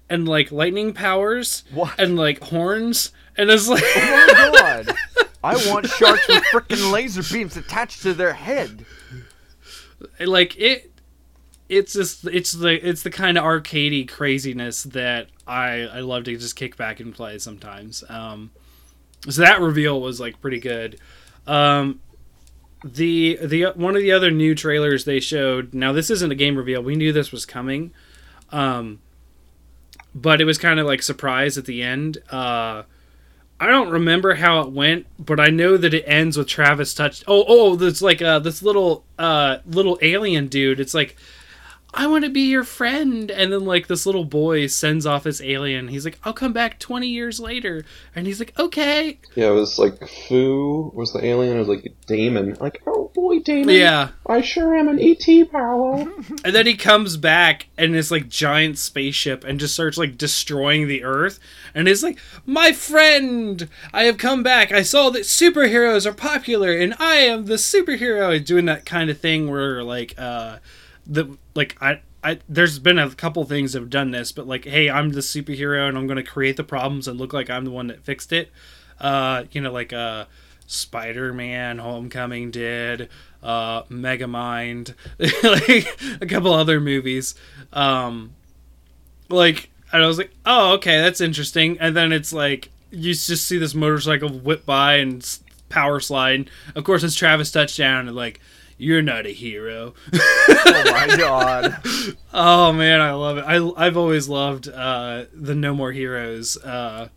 and 0.09 0.27
like 0.27 0.51
lightning 0.51 0.93
powers 0.93 1.63
What? 1.71 1.99
and 1.99 2.15
like 2.15 2.41
horns, 2.41 3.11
and 3.37 3.51
it's 3.51 3.67
like 3.67 3.83
Oh 3.85 4.49
my 4.51 4.59
god! 4.83 4.95
I 5.43 5.55
want 5.71 5.85
sharks 5.85 6.27
with 6.27 6.43
freaking 6.51 6.91
laser 6.91 7.21
beams 7.31 7.55
attached 7.55 8.01
to 8.01 8.15
their 8.15 8.33
head. 8.33 8.83
like 10.19 10.57
it 10.57 10.91
it's 11.69 11.93
just 11.93 12.25
it's 12.25 12.51
the 12.51 12.87
it's 12.87 13.03
the 13.03 13.11
kind 13.11 13.37
of 13.37 13.43
arcadey 13.43 14.07
craziness 14.09 14.81
that 14.83 15.27
I 15.45 15.81
I 15.81 15.99
love 15.99 16.23
to 16.23 16.35
just 16.35 16.55
kick 16.55 16.77
back 16.77 16.99
and 16.99 17.13
play 17.13 17.37
sometimes. 17.37 18.03
Um, 18.09 18.49
so 19.29 19.41
that 19.43 19.61
reveal 19.61 20.01
was 20.01 20.19
like 20.19 20.41
pretty 20.41 20.59
good. 20.59 20.99
Um, 21.45 22.01
the 22.85 23.39
the 23.41 23.65
one 23.75 23.95
of 23.95 24.01
the 24.03 24.11
other 24.11 24.29
new 24.29 24.53
trailers 24.53 25.05
they 25.05 25.19
showed. 25.19 25.73
Now 25.73 25.91
this 25.91 26.11
isn't 26.11 26.31
a 26.31 26.35
game 26.35 26.55
reveal. 26.55 26.81
We 26.83 26.95
knew 26.95 27.11
this 27.11 27.31
was 27.31 27.45
coming, 27.45 27.91
um, 28.51 28.99
but 30.13 30.39
it 30.39 30.45
was 30.45 30.59
kind 30.59 30.79
of 30.79 30.85
like 30.85 31.01
surprise 31.01 31.57
at 31.57 31.65
the 31.65 31.81
end. 31.81 32.19
Uh, 32.29 32.83
I 33.59 33.67
don't 33.67 33.89
remember 33.89 34.35
how 34.35 34.61
it 34.61 34.71
went, 34.71 35.07
but 35.17 35.39
I 35.39 35.47
know 35.47 35.77
that 35.77 35.95
it 35.95 36.03
ends 36.05 36.37
with 36.37 36.47
Travis 36.47 36.93
touched. 36.93 37.23
Oh, 37.27 37.43
oh, 37.47 37.75
there's 37.75 38.03
like 38.03 38.21
uh, 38.21 38.37
this 38.37 38.61
little 38.61 39.03
uh, 39.17 39.57
little 39.65 39.97
alien 40.03 40.47
dude. 40.47 40.79
It's 40.79 40.93
like 40.93 41.15
I 41.95 42.07
want 42.07 42.25
to 42.25 42.29
be 42.29 42.41
your 42.41 42.65
friend. 42.65 43.31
And 43.31 43.53
then 43.53 43.65
like 43.65 43.87
this 43.87 44.05
little 44.05 44.25
boy 44.25 44.67
sends 44.67 45.05
off 45.05 45.23
this 45.23 45.41
alien. 45.41 45.87
He's 45.87 46.03
like, 46.03 46.19
I'll 46.25 46.33
come 46.33 46.51
back 46.51 46.77
20 46.77 47.07
years 47.07 47.39
later. 47.39 47.85
And 48.13 48.27
he's 48.27 48.39
like, 48.39 48.57
okay. 48.59 49.17
Yeah, 49.35 49.47
it 49.47 49.51
was 49.51 49.79
like 49.79 50.05
Fu 50.07 50.91
was 50.93 51.13
the 51.13 51.25
alien. 51.25 51.55
It 51.55 51.59
was 51.59 51.69
like 51.69 51.95
Damon. 52.05 52.57
Like, 52.59 52.81
oh 52.85 53.11
boy, 53.15 53.39
Damon. 53.39 53.73
Yeah. 53.73 54.09
I 54.27 54.41
sure 54.41 54.75
am 54.75 54.89
an 54.89 54.99
ET, 54.99 55.51
Paolo. 55.51 56.11
And 56.43 56.53
then 56.53 56.65
he 56.67 56.75
comes 56.75 57.17
back 57.17 57.67
in 57.77 57.93
this 57.93 58.11
like 58.11 58.29
giant 58.29 58.77
spaceship 58.77 59.43
and 59.43 59.59
just 59.59 59.73
starts 59.73 59.97
like 59.97 60.17
destroying 60.17 60.87
the 60.87 61.03
earth. 61.03 61.39
And 61.73 61.87
he's 61.87 62.03
like, 62.03 62.19
My 62.45 62.73
friend, 62.73 63.69
I 63.93 64.03
have 64.03 64.17
come 64.17 64.43
back. 64.43 64.71
I 64.71 64.83
saw 64.83 65.09
that 65.11 65.23
superheroes 65.23 66.05
are 66.05 66.13
popular 66.13 66.73
and 66.73 66.93
I 66.99 67.15
am 67.15 67.45
the 67.45 67.55
superhero. 67.55 68.43
Doing 68.43 68.65
that 68.65 68.85
kind 68.85 69.09
of 69.09 69.17
thing 69.19 69.49
where 69.49 69.81
like 69.81 70.13
uh 70.17 70.57
like 71.53 71.77
I 71.81 72.01
I, 72.25 72.39
there's 72.49 72.79
been 72.79 72.97
a 72.97 73.11
couple 73.11 73.43
things 73.43 73.73
that 73.73 73.81
have 73.81 73.91
done 73.91 74.09
this, 74.09 74.31
but 74.31 74.47
like, 74.47 74.65
hey, 74.65 74.89
I'm 74.89 75.11
the 75.11 75.19
superhero 75.19 75.87
and 75.87 75.95
I'm 75.95 76.07
going 76.07 76.17
to 76.17 76.23
create 76.23 76.57
the 76.57 76.63
problems 76.63 77.07
and 77.07 77.19
look 77.19 77.33
like 77.33 77.51
I'm 77.51 77.65
the 77.65 77.71
one 77.71 77.85
that 77.87 78.03
fixed 78.03 78.33
it. 78.33 78.49
Uh, 78.99 79.43
you 79.51 79.61
know, 79.61 79.71
like 79.71 79.93
uh, 79.93 80.25
Spider-Man: 80.65 81.77
Homecoming 81.77 82.49
did, 82.49 83.09
uh, 83.43 83.83
Megamind, 83.83 84.95
like 85.43 86.19
a 86.19 86.25
couple 86.25 86.51
other 86.51 86.79
movies. 86.79 87.35
Um, 87.71 88.33
like, 89.29 89.69
and 89.93 90.03
I 90.03 90.07
was 90.07 90.17
like, 90.17 90.31
oh, 90.47 90.73
okay, 90.73 90.97
that's 90.97 91.21
interesting. 91.21 91.77
And 91.79 91.95
then 91.95 92.11
it's 92.11 92.33
like 92.33 92.71
you 92.89 93.13
just 93.13 93.45
see 93.45 93.59
this 93.59 93.75
motorcycle 93.75 94.29
whip 94.29 94.65
by 94.65 94.95
and 94.95 95.39
power 95.69 95.99
slide. 95.99 96.49
Of 96.73 96.85
course, 96.85 97.03
it's 97.03 97.15
Travis 97.15 97.51
touchdown 97.51 98.07
and 98.07 98.15
like. 98.15 98.41
You're 98.77 99.01
not 99.01 99.25
a 99.25 99.29
hero. 99.31 99.93
Oh 100.13 100.83
my 100.85 101.15
god. 101.17 101.77
Oh 102.37 102.73
man, 102.73 102.99
I 102.99 103.13
love 103.13 103.37
it. 103.37 103.45
I 103.47 103.71
I've 103.77 103.95
always 103.95 104.27
loved 104.27 104.67
uh, 104.67 105.23
the 105.33 105.55
No 105.55 105.73
More 105.73 105.93
Heroes 105.93 106.57
uh, 106.57 107.07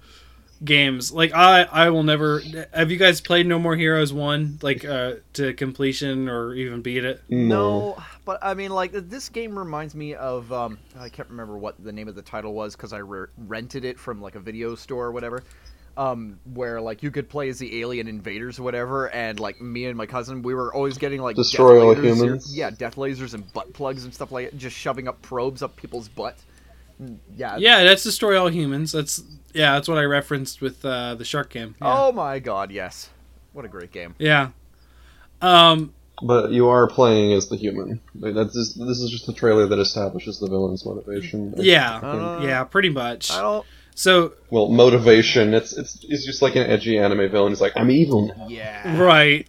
games. 0.62 1.10
Like 1.10 1.34
I 1.34 1.62
I 1.64 1.90
will 1.90 2.04
never. 2.04 2.40
Have 2.72 2.92
you 2.92 2.98
guys 2.98 3.20
played 3.20 3.44
No 3.48 3.58
More 3.58 3.74
Heroes 3.74 4.12
one 4.12 4.60
like 4.62 4.84
uh, 4.84 5.14
to 5.32 5.54
completion 5.54 6.28
or 6.28 6.54
even 6.54 6.82
beat 6.82 7.04
it? 7.04 7.20
No, 7.28 8.00
but 8.24 8.38
I 8.42 8.54
mean, 8.54 8.70
like 8.70 8.92
this 8.92 9.28
game 9.28 9.58
reminds 9.58 9.96
me 9.96 10.14
of 10.14 10.52
um, 10.52 10.78
I 10.96 11.08
can't 11.08 11.28
remember 11.30 11.58
what 11.58 11.82
the 11.82 11.90
name 11.90 12.06
of 12.06 12.14
the 12.14 12.22
title 12.22 12.54
was 12.54 12.76
because 12.76 12.92
I 12.92 12.98
re- 12.98 13.26
rented 13.36 13.84
it 13.84 13.98
from 13.98 14.22
like 14.22 14.36
a 14.36 14.40
video 14.40 14.76
store 14.76 15.06
or 15.06 15.12
whatever. 15.12 15.42
Um, 15.98 16.38
where 16.54 16.80
like 16.80 17.02
you 17.02 17.10
could 17.10 17.28
play 17.28 17.48
as 17.48 17.58
the 17.58 17.80
alien 17.80 18.06
invaders 18.06 18.58
or 18.60 18.62
whatever, 18.62 19.10
and 19.10 19.40
like 19.40 19.60
me 19.60 19.84
and 19.86 19.96
my 19.98 20.06
cousin, 20.06 20.42
we 20.42 20.54
were 20.54 20.72
always 20.72 20.96
getting 20.96 21.20
like 21.20 21.34
Destroy 21.34 21.74
death 21.74 21.82
all 21.82 21.94
lasers, 22.04 22.16
humans? 22.16 22.56
Yeah, 22.56 22.70
death 22.70 22.94
lasers 22.94 23.34
and 23.34 23.52
butt 23.52 23.72
plugs 23.72 24.04
and 24.04 24.14
stuff 24.14 24.30
like 24.30 24.50
that, 24.52 24.58
just 24.58 24.76
shoving 24.76 25.08
up 25.08 25.20
probes 25.22 25.60
up 25.60 25.74
people's 25.74 26.08
butt. 26.08 26.36
Mm, 27.02 27.18
Yeah. 27.36 27.56
Yeah, 27.58 27.82
that's 27.82 28.04
Destroy 28.04 28.40
All 28.40 28.48
Humans. 28.48 28.92
That's 28.92 29.22
yeah, 29.52 29.72
that's 29.74 29.88
what 29.88 29.98
I 29.98 30.04
referenced 30.04 30.60
with 30.60 30.84
uh, 30.84 31.16
the 31.16 31.24
Shark 31.24 31.50
game. 31.50 31.74
Yeah. 31.82 31.94
Oh 31.98 32.12
my 32.12 32.38
god, 32.38 32.70
yes. 32.70 33.10
What 33.52 33.64
a 33.64 33.68
great 33.68 33.90
game. 33.90 34.14
yeah. 34.20 34.50
Um, 35.42 35.94
But 36.22 36.50
you 36.52 36.68
are 36.68 36.86
playing 36.88 37.32
as 37.32 37.48
the 37.48 37.56
human. 37.56 38.00
Like, 38.18 38.34
That's 38.34 38.52
just, 38.54 38.78
this 38.78 39.00
is 39.00 39.10
just 39.10 39.28
a 39.28 39.32
trailer 39.32 39.66
that 39.66 39.78
establishes 39.78 40.38
the 40.40 40.48
villain's 40.48 40.84
motivation. 40.84 41.54
yeah, 41.56 41.96
Uh, 41.98 42.40
yeah, 42.44 42.64
pretty 42.64 42.88
much. 42.90 43.32
I 43.32 43.40
don't. 43.40 43.66
So 43.98 44.34
Well, 44.50 44.68
motivation. 44.68 45.54
It's 45.54 45.76
it's 45.76 46.04
it's 46.08 46.24
just 46.24 46.40
like 46.40 46.54
an 46.54 46.62
edgy 46.70 46.96
anime 46.96 47.28
villain. 47.28 47.50
He's 47.50 47.60
like, 47.60 47.72
I'm 47.74 47.90
evil 47.90 48.28
now. 48.28 48.46
Yeah. 48.48 48.96
Right. 48.96 49.48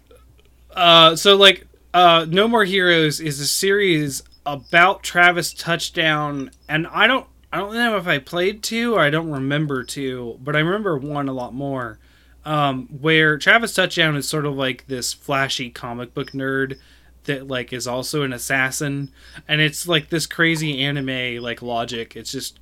Uh, 0.72 1.16
so 1.16 1.36
like, 1.36 1.68
uh, 1.94 2.26
No 2.28 2.48
More 2.48 2.66
Heroes 2.66 3.20
is 3.20 3.40
a 3.40 3.46
series 3.46 4.24
about 4.48 5.04
Travis 5.04 5.54
Touchdown, 5.54 6.50
and 6.68 6.88
I 6.88 7.06
don't, 7.06 7.28
I 7.54 7.58
don't 7.60 7.76
know 7.76 7.96
if 7.98 8.08
I 8.08 8.18
played 8.18 8.64
two 8.64 8.96
or 8.96 9.02
I 9.02 9.12
don't 9.12 9.30
remember 9.30 9.84
two, 9.84 10.40
but 10.42 10.56
I 10.56 10.60
remember 10.60 10.98
one 10.98 11.30
a 11.30 11.34
lot 11.34 11.54
more. 11.54 12.00
Um, 12.44 12.88
where 12.88 13.38
Travis 13.38 13.76
Touchdown 13.76 14.16
is 14.16 14.28
sort 14.28 14.48
of 14.48 14.56
like 14.56 14.88
this 14.88 15.14
flashy 15.14 15.70
comic 15.70 16.16
book 16.16 16.32
nerd 16.32 16.80
that 17.26 17.48
like 17.48 17.72
is 17.72 17.86
also 17.86 18.24
an 18.24 18.34
assassin, 18.34 19.12
and 19.48 19.62
it's 19.62 19.88
like 19.88 20.10
this 20.10 20.26
crazy 20.26 20.80
anime 20.80 21.40
like 21.44 21.62
logic. 21.62 22.16
It's 22.16 22.32
just 22.32 22.60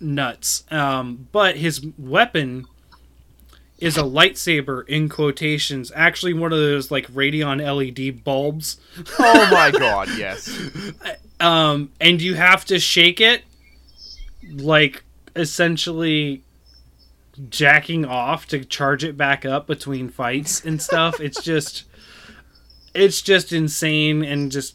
nuts. 0.00 0.64
Um, 0.70 1.28
but 1.32 1.56
his 1.56 1.84
weapon 1.98 2.66
is 3.78 3.96
a 3.96 4.02
lightsaber 4.02 4.86
in 4.88 5.08
quotations 5.08 5.90
actually 5.94 6.34
one 6.34 6.52
of 6.52 6.58
those 6.58 6.90
like 6.90 7.06
Radeon 7.08 7.60
LED 7.60 8.22
bulbs 8.22 8.78
Oh 9.18 9.48
my 9.50 9.70
god, 9.70 10.08
yes. 10.18 10.54
um 11.40 11.90
and 12.00 12.20
you 12.20 12.34
have 12.34 12.64
to 12.66 12.78
shake 12.78 13.20
it 13.22 13.42
like 14.52 15.02
essentially 15.34 16.42
jacking 17.48 18.04
off 18.04 18.46
to 18.48 18.62
charge 18.64 19.02
it 19.02 19.16
back 19.16 19.46
up 19.46 19.66
between 19.66 20.10
fights 20.10 20.62
and 20.62 20.82
stuff 20.82 21.18
it's 21.18 21.42
just 21.42 21.84
it's 22.92 23.22
just 23.22 23.52
insane 23.52 24.22
and 24.22 24.52
just 24.52 24.74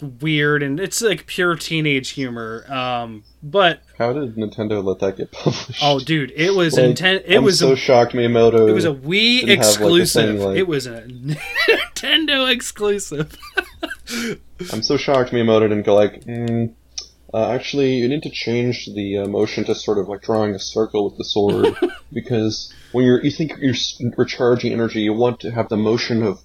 weird 0.00 0.62
and 0.62 0.78
it's 0.80 1.00
like 1.00 1.26
pure 1.26 1.54
teenage 1.56 2.10
humor 2.10 2.64
um 2.70 3.22
but 3.42 3.80
How 3.96 4.12
did 4.12 4.34
Nintendo 4.36 4.82
let 4.84 4.98
that 4.98 5.16
get 5.16 5.30
published? 5.32 5.80
oh 5.82 5.98
dude 6.00 6.32
it 6.36 6.50
was 6.54 6.74
Like, 6.76 6.84
intent 6.84 7.22
it 7.26 7.36
I'm 7.36 7.44
was 7.44 7.58
so 7.60 7.72
a 7.72 7.76
shocked 7.76 8.12
Miyamoto. 8.12 8.68
It 8.68 8.72
was 8.72 8.84
a 8.84 8.92
Wii 8.92 9.40
have, 9.40 9.48
like, 9.48 9.50
a 9.50 9.52
exclusive. 9.60 10.36
thing, 10.36 10.44
like- 10.46 10.56
It 10.58 10.66
was 10.68 10.86
a 10.86 11.02
Nintendo 11.68 12.50
exclusive. 12.52 13.36
I'm 14.72 14.82
so 14.82 14.96
shocked 14.96 15.30
Miyamoto 15.30 15.62
didn't 15.68 15.84
go 15.86 15.94
like, 15.94 16.24
mm, 16.24 16.72
uh, 17.32 17.48
actually, 17.50 17.94
you 17.94 18.08
need 18.08 18.22
to 18.22 18.30
change 18.30 18.86
the 18.94 19.18
uh, 19.18 19.26
motion 19.26 19.64
to 19.64 19.74
sort 19.74 19.98
of 19.98 20.08
like 20.08 20.22
drawing 20.22 20.54
a 20.54 20.58
circle 20.58 21.04
with 21.08 21.18
the 21.18 21.24
sword 21.24 21.74
because 22.12 22.72
when 22.92 23.04
you're 23.04 23.22
you 23.24 23.30
think 23.30 23.54
you're 23.58 23.74
recharging 24.16 24.72
energy, 24.72 25.00
you 25.00 25.12
want 25.12 25.40
to 25.40 25.50
have 25.50 25.68
the 25.68 25.76
motion 25.76 26.22
of 26.22 26.40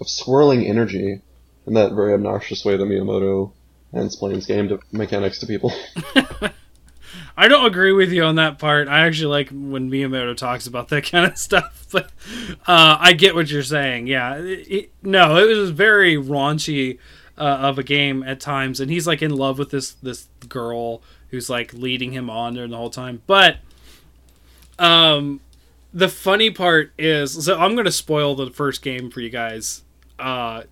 of 0.00 0.08
swirling 0.08 0.66
energy 0.66 1.20
in 1.66 1.74
that 1.74 1.92
very 1.92 2.12
obnoxious 2.14 2.64
way 2.64 2.76
that 2.76 2.84
Miyamoto 2.84 3.52
explains 3.94 4.46
game 4.46 4.68
to 4.68 4.80
mechanics 4.92 5.38
to 5.40 5.46
people. 5.46 5.72
I 7.36 7.48
don't 7.48 7.66
agree 7.66 7.92
with 7.92 8.12
you 8.12 8.24
on 8.24 8.34
that 8.36 8.58
part. 8.58 8.88
I 8.88 9.06
actually 9.06 9.30
like 9.30 9.48
when 9.50 9.90
Miyamoto 9.90 10.36
talks 10.36 10.66
about 10.66 10.88
that 10.88 11.04
kind 11.10 11.30
of 11.30 11.38
stuff, 11.38 11.86
but 11.92 12.10
uh, 12.66 12.96
I 12.98 13.12
get 13.14 13.34
what 13.34 13.50
you're 13.50 13.62
saying. 13.62 14.06
Yeah, 14.06 14.36
it, 14.36 14.68
it- 14.70 14.92
no, 15.02 15.36
it 15.36 15.56
was 15.56 15.70
very 15.70 16.16
raunchy 16.16 16.98
uh, 17.38 17.40
of 17.42 17.78
a 17.78 17.82
game 17.82 18.22
at 18.22 18.40
times, 18.40 18.80
and 18.80 18.90
he's 18.90 19.06
like 19.06 19.22
in 19.22 19.34
love 19.34 19.58
with 19.58 19.70
this 19.70 19.92
this 19.94 20.28
girl 20.48 21.02
who's 21.30 21.48
like 21.48 21.72
leading 21.72 22.12
him 22.12 22.28
on 22.28 22.54
during 22.54 22.70
the 22.70 22.76
whole 22.76 22.90
time. 22.90 23.22
But 23.26 23.56
um, 24.78 25.40
the 25.92 26.08
funny 26.08 26.50
part 26.50 26.92
is, 26.98 27.44
so 27.44 27.58
I'm 27.58 27.74
gonna 27.76 27.90
spoil 27.90 28.34
the 28.34 28.50
first 28.50 28.82
game 28.82 29.10
for 29.10 29.20
you 29.20 29.30
guys. 29.30 29.82
Uh, 30.18 30.64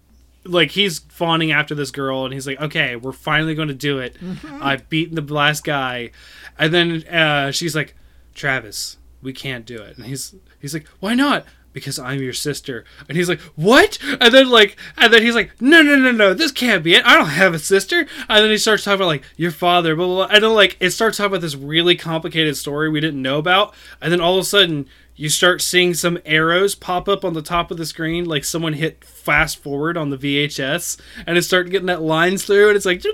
like 0.44 0.70
he's 0.70 1.00
fawning 1.00 1.52
after 1.52 1.74
this 1.74 1.90
girl 1.90 2.24
and 2.24 2.32
he's 2.32 2.46
like 2.46 2.60
okay 2.60 2.96
we're 2.96 3.12
finally 3.12 3.54
going 3.54 3.68
to 3.68 3.74
do 3.74 3.98
it. 3.98 4.16
I've 4.60 4.88
beaten 4.88 5.14
the 5.14 5.34
last 5.34 5.64
guy. 5.64 6.10
And 6.58 6.72
then 6.72 7.02
uh, 7.08 7.50
she's 7.52 7.74
like 7.76 7.94
travis 8.34 8.96
we 9.22 9.32
can't 9.32 9.66
do 9.66 9.82
it. 9.82 9.96
And 9.96 10.06
he's 10.06 10.34
he's 10.58 10.72
like 10.74 10.86
why 11.00 11.14
not? 11.14 11.44
Because 11.72 12.00
i'm 12.00 12.20
your 12.20 12.32
sister. 12.32 12.84
And 13.08 13.16
he's 13.16 13.28
like 13.28 13.40
what? 13.54 13.98
And 14.02 14.32
then 14.32 14.48
like 14.50 14.76
and 14.96 15.12
then 15.12 15.22
he's 15.22 15.34
like 15.34 15.60
no 15.60 15.82
no 15.82 15.94
no 15.96 16.10
no 16.10 16.34
this 16.34 16.52
can't 16.52 16.82
be 16.82 16.94
it. 16.94 17.04
I 17.04 17.16
don't 17.16 17.26
have 17.28 17.54
a 17.54 17.58
sister. 17.58 18.00
And 18.28 18.42
then 18.44 18.50
he 18.50 18.56
starts 18.58 18.84
talking 18.84 18.96
about 18.96 19.06
like 19.08 19.24
your 19.36 19.50
father 19.52 19.94
blah 19.94 20.06
blah, 20.06 20.26
blah. 20.26 20.34
and 20.34 20.42
then 20.42 20.54
like 20.54 20.76
it 20.80 20.90
starts 20.90 21.18
talking 21.18 21.32
about 21.32 21.42
this 21.42 21.54
really 21.54 21.96
complicated 21.96 22.56
story 22.56 22.88
we 22.88 23.00
didn't 23.00 23.20
know 23.22 23.38
about. 23.38 23.74
And 24.00 24.10
then 24.10 24.20
all 24.20 24.34
of 24.38 24.42
a 24.42 24.44
sudden 24.44 24.86
you 25.16 25.28
start 25.28 25.60
seeing 25.60 25.92
some 25.92 26.18
arrows 26.24 26.74
pop 26.74 27.06
up 27.06 27.26
on 27.26 27.34
the 27.34 27.42
top 27.42 27.70
of 27.70 27.76
the 27.76 27.84
screen 27.84 28.24
like 28.24 28.42
someone 28.42 28.72
hit 28.72 29.04
fast 29.30 29.58
forward 29.58 29.96
on 29.96 30.10
the 30.10 30.18
VHS 30.18 31.00
and 31.24 31.38
it 31.38 31.42
started 31.42 31.70
getting 31.70 31.86
that 31.86 32.02
lines 32.02 32.44
through 32.44 32.66
and 32.66 32.76
it's 32.76 32.84
like 32.84 33.00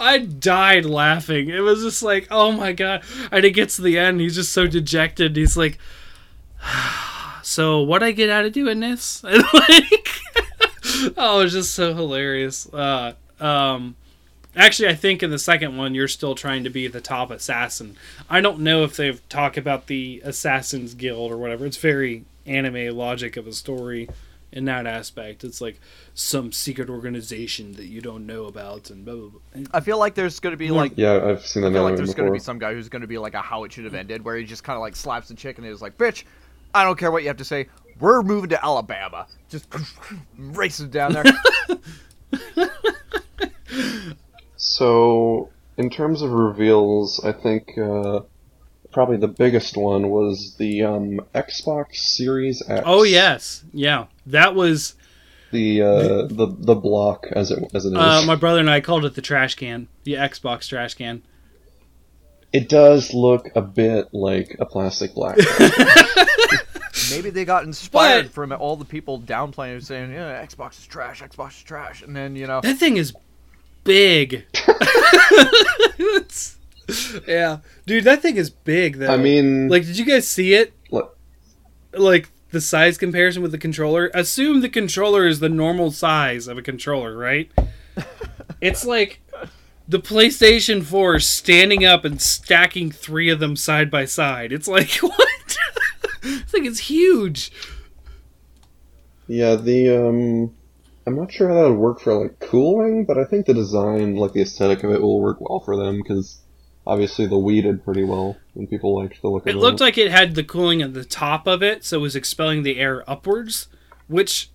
I 0.00 0.18
died 0.18 0.84
laughing. 0.84 1.50
It 1.50 1.60
was 1.60 1.82
just 1.82 2.02
like, 2.02 2.26
oh 2.32 2.50
my 2.50 2.72
god. 2.72 3.04
And 3.30 3.44
it 3.44 3.52
gets 3.52 3.76
to 3.76 3.82
the 3.82 3.96
end, 3.96 4.20
he's 4.20 4.34
just 4.34 4.50
so 4.50 4.66
dejected. 4.66 5.36
He's 5.36 5.56
like, 5.56 5.78
so 7.44 7.80
what 7.80 8.02
I 8.02 8.10
get 8.10 8.28
out 8.28 8.44
of 8.44 8.52
doing 8.52 8.80
this? 8.80 9.22
And 9.24 9.44
like, 9.54 10.08
oh, 11.16 11.40
it 11.40 11.44
was 11.44 11.52
just 11.52 11.72
so 11.72 11.94
hilarious. 11.94 12.68
Uh, 12.74 13.12
um, 13.38 13.94
actually, 14.56 14.88
I 14.88 14.96
think 14.96 15.22
in 15.22 15.30
the 15.30 15.38
second 15.38 15.76
one, 15.76 15.94
you're 15.94 16.08
still 16.08 16.34
trying 16.34 16.64
to 16.64 16.70
be 16.70 16.88
the 16.88 17.00
top 17.00 17.30
assassin. 17.30 17.96
I 18.28 18.40
don't 18.40 18.58
know 18.58 18.82
if 18.82 18.96
they've 18.96 19.26
talked 19.28 19.56
about 19.56 19.86
the 19.86 20.20
Assassin's 20.24 20.94
Guild 20.94 21.30
or 21.30 21.36
whatever. 21.36 21.66
It's 21.66 21.76
very 21.76 22.24
anime 22.50 22.96
logic 22.96 23.36
of 23.36 23.46
a 23.46 23.52
story 23.52 24.08
in 24.52 24.64
that 24.64 24.86
aspect. 24.86 25.44
It's 25.44 25.60
like 25.60 25.80
some 26.14 26.52
secret 26.52 26.90
organization 26.90 27.72
that 27.74 27.86
you 27.86 28.00
don't 28.00 28.26
know 28.26 28.44
about 28.44 28.90
and 28.90 29.04
blah 29.04 29.14
blah 29.14 29.28
blah. 29.28 29.62
I 29.72 29.80
feel 29.80 29.98
like 29.98 30.14
there's 30.14 30.40
going 30.40 30.52
to 30.52 30.56
be 30.56 30.70
like 30.70 30.92
yeah, 30.96 31.24
I've 31.24 31.46
seen 31.46 31.62
that 31.62 31.70
I 31.70 31.72
feel 31.72 31.82
like 31.82 31.92
anime 31.92 32.04
there's 32.04 32.14
going 32.14 32.28
to 32.28 32.32
be 32.32 32.38
some 32.38 32.58
guy 32.58 32.74
who's 32.74 32.88
going 32.88 33.02
to 33.02 33.08
be 33.08 33.18
like 33.18 33.34
a 33.34 33.40
how 33.40 33.64
it 33.64 33.72
should 33.72 33.84
have 33.84 33.94
ended, 33.94 34.24
where 34.24 34.36
he 34.36 34.44
just 34.44 34.64
kind 34.64 34.76
of 34.76 34.80
like 34.80 34.96
slaps 34.96 35.28
the 35.28 35.34
chick 35.34 35.58
and 35.58 35.66
is 35.66 35.80
like, 35.82 35.96
"Bitch, 35.96 36.24
I 36.74 36.84
don't 36.84 36.98
care 36.98 37.10
what 37.10 37.22
you 37.22 37.28
have 37.28 37.38
to 37.38 37.44
say. 37.44 37.68
We're 37.98 38.22
moving 38.22 38.50
to 38.50 38.64
Alabama." 38.64 39.26
Just 39.48 39.66
races 40.38 40.88
down 40.88 41.12
there. 41.12 41.24
So, 44.62 45.48
in 45.78 45.88
terms 45.88 46.20
of 46.20 46.32
reveals, 46.32 47.18
I 47.24 47.32
think 47.32 47.78
uh, 47.78 48.20
probably 48.92 49.16
the 49.16 49.28
biggest 49.28 49.76
one 49.76 50.10
was 50.10 50.56
the 50.58 50.82
um, 50.82 51.20
Xbox 51.34 51.96
Series 51.96 52.62
X. 52.68 52.82
Oh 52.86 53.02
yes, 53.02 53.64
yeah, 53.72 54.06
that 54.26 54.54
was 54.54 54.94
the 55.52 55.82
uh, 55.82 56.26
the 56.26 56.46
the 56.58 56.74
block 56.74 57.26
as 57.32 57.50
it 57.50 57.58
as 57.74 57.84
it 57.84 57.90
is. 57.90 57.94
uh, 57.96 58.22
my 58.26 58.34
brother 58.36 58.60
and 58.60 58.70
I 58.70 58.80
called 58.80 59.04
it 59.04 59.14
the 59.14 59.22
trash 59.22 59.54
can, 59.56 59.88
the 60.04 60.14
Xbox 60.14 60.68
trash 60.68 60.94
can. 60.94 61.22
it 62.52 62.68
does 62.68 63.12
look 63.14 63.48
a 63.54 63.62
bit 63.62 64.12
like 64.12 64.56
a 64.60 64.66
plastic 64.66 65.14
black. 65.14 65.38
Maybe 67.10 67.30
they 67.30 67.44
got 67.44 67.64
inspired 67.64 68.24
But- 68.26 68.32
from 68.32 68.52
all 68.52 68.76
the 68.76 68.84
people 68.84 69.20
downplaying 69.20 69.72
and 69.74 69.84
saying, 69.84 70.12
"Yeah, 70.12 70.44
Xbox 70.44 70.78
is 70.78 70.86
trash. 70.86 71.22
Xbox 71.22 71.50
is 71.56 71.62
trash," 71.62 72.02
and 72.02 72.14
then 72.14 72.36
you 72.36 72.46
know, 72.46 72.60
That 72.60 72.78
thing 72.78 72.96
is 72.96 73.12
big. 73.84 74.44
It's- 76.02 76.56
yeah, 77.28 77.58
dude, 77.86 78.04
that 78.04 78.22
thing 78.22 78.36
is 78.36 78.50
big 78.50 78.98
though. 78.98 79.12
I 79.12 79.16
mean, 79.16 79.68
like, 79.68 79.84
did 79.84 79.98
you 79.98 80.04
guys 80.04 80.28
see 80.28 80.54
it? 80.54 80.72
Like 81.92 82.30
the 82.50 82.60
size 82.60 82.98
comparison 82.98 83.42
with 83.42 83.52
the 83.52 83.58
controller. 83.58 84.10
Assume 84.14 84.60
the 84.60 84.68
controller 84.68 85.26
is 85.26 85.40
the 85.40 85.48
normal 85.48 85.90
size 85.90 86.48
of 86.48 86.58
a 86.58 86.62
controller, 86.62 87.16
right? 87.16 87.50
it's 88.60 88.84
like 88.84 89.20
the 89.88 89.98
PlayStation 89.98 90.84
4 90.84 91.18
standing 91.18 91.84
up 91.84 92.04
and 92.04 92.20
stacking 92.20 92.90
three 92.90 93.28
of 93.28 93.40
them 93.40 93.56
side 93.56 93.90
by 93.90 94.04
side. 94.04 94.52
It's 94.52 94.68
like 94.68 94.90
what? 95.00 95.58
I 96.22 96.42
think 96.46 96.66
it's 96.66 96.80
huge. 96.80 97.50
yeah, 99.26 99.56
the 99.56 99.88
um, 99.96 100.54
I'm 101.06 101.16
not 101.16 101.32
sure 101.32 101.48
how 101.48 101.54
that 101.54 101.70
would 101.70 101.78
work 101.78 102.00
for 102.00 102.14
like 102.14 102.38
cooling, 102.40 103.04
but 103.06 103.16
I 103.16 103.24
think 103.24 103.46
the 103.46 103.54
design, 103.54 104.16
like 104.16 104.32
the 104.32 104.42
aesthetic 104.42 104.84
of 104.84 104.90
it, 104.90 105.00
will 105.00 105.20
work 105.20 105.40
well 105.40 105.60
for 105.60 105.76
them 105.76 105.96
because 105.96 106.39
obviously 106.86 107.26
the 107.26 107.36
Wii 107.36 107.62
did 107.62 107.84
pretty 107.84 108.04
well 108.04 108.36
and 108.54 108.68
people 108.68 108.96
liked 108.96 109.20
the 109.22 109.28
look 109.28 109.42
of 109.42 109.48
It 109.48 109.56
It 109.56 109.58
looked 109.58 109.80
like 109.80 109.98
it 109.98 110.10
had 110.10 110.34
the 110.34 110.44
cooling 110.44 110.82
at 110.82 110.94
the 110.94 111.04
top 111.04 111.46
of 111.46 111.62
it, 111.62 111.84
so 111.84 111.98
it 111.98 112.00
was 112.00 112.16
expelling 112.16 112.62
the 112.62 112.78
air 112.78 113.08
upwards, 113.08 113.68
which, 114.08 114.50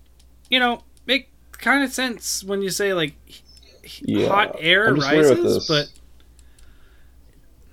you 0.50 0.58
know, 0.60 0.82
make 1.06 1.30
kind 1.52 1.82
of 1.82 1.92
sense 1.92 2.44
when 2.44 2.62
you 2.62 2.70
say 2.70 2.92
like 2.94 3.14
h- 3.28 3.42
h- 3.84 4.02
Yeah, 4.04 4.28
hot 4.28 4.56
air 4.60 4.88
I'm 4.88 4.96
just 4.96 5.10
worried 5.10 5.26
about 5.26 5.44
rises, 5.44 5.68
but 5.68 5.88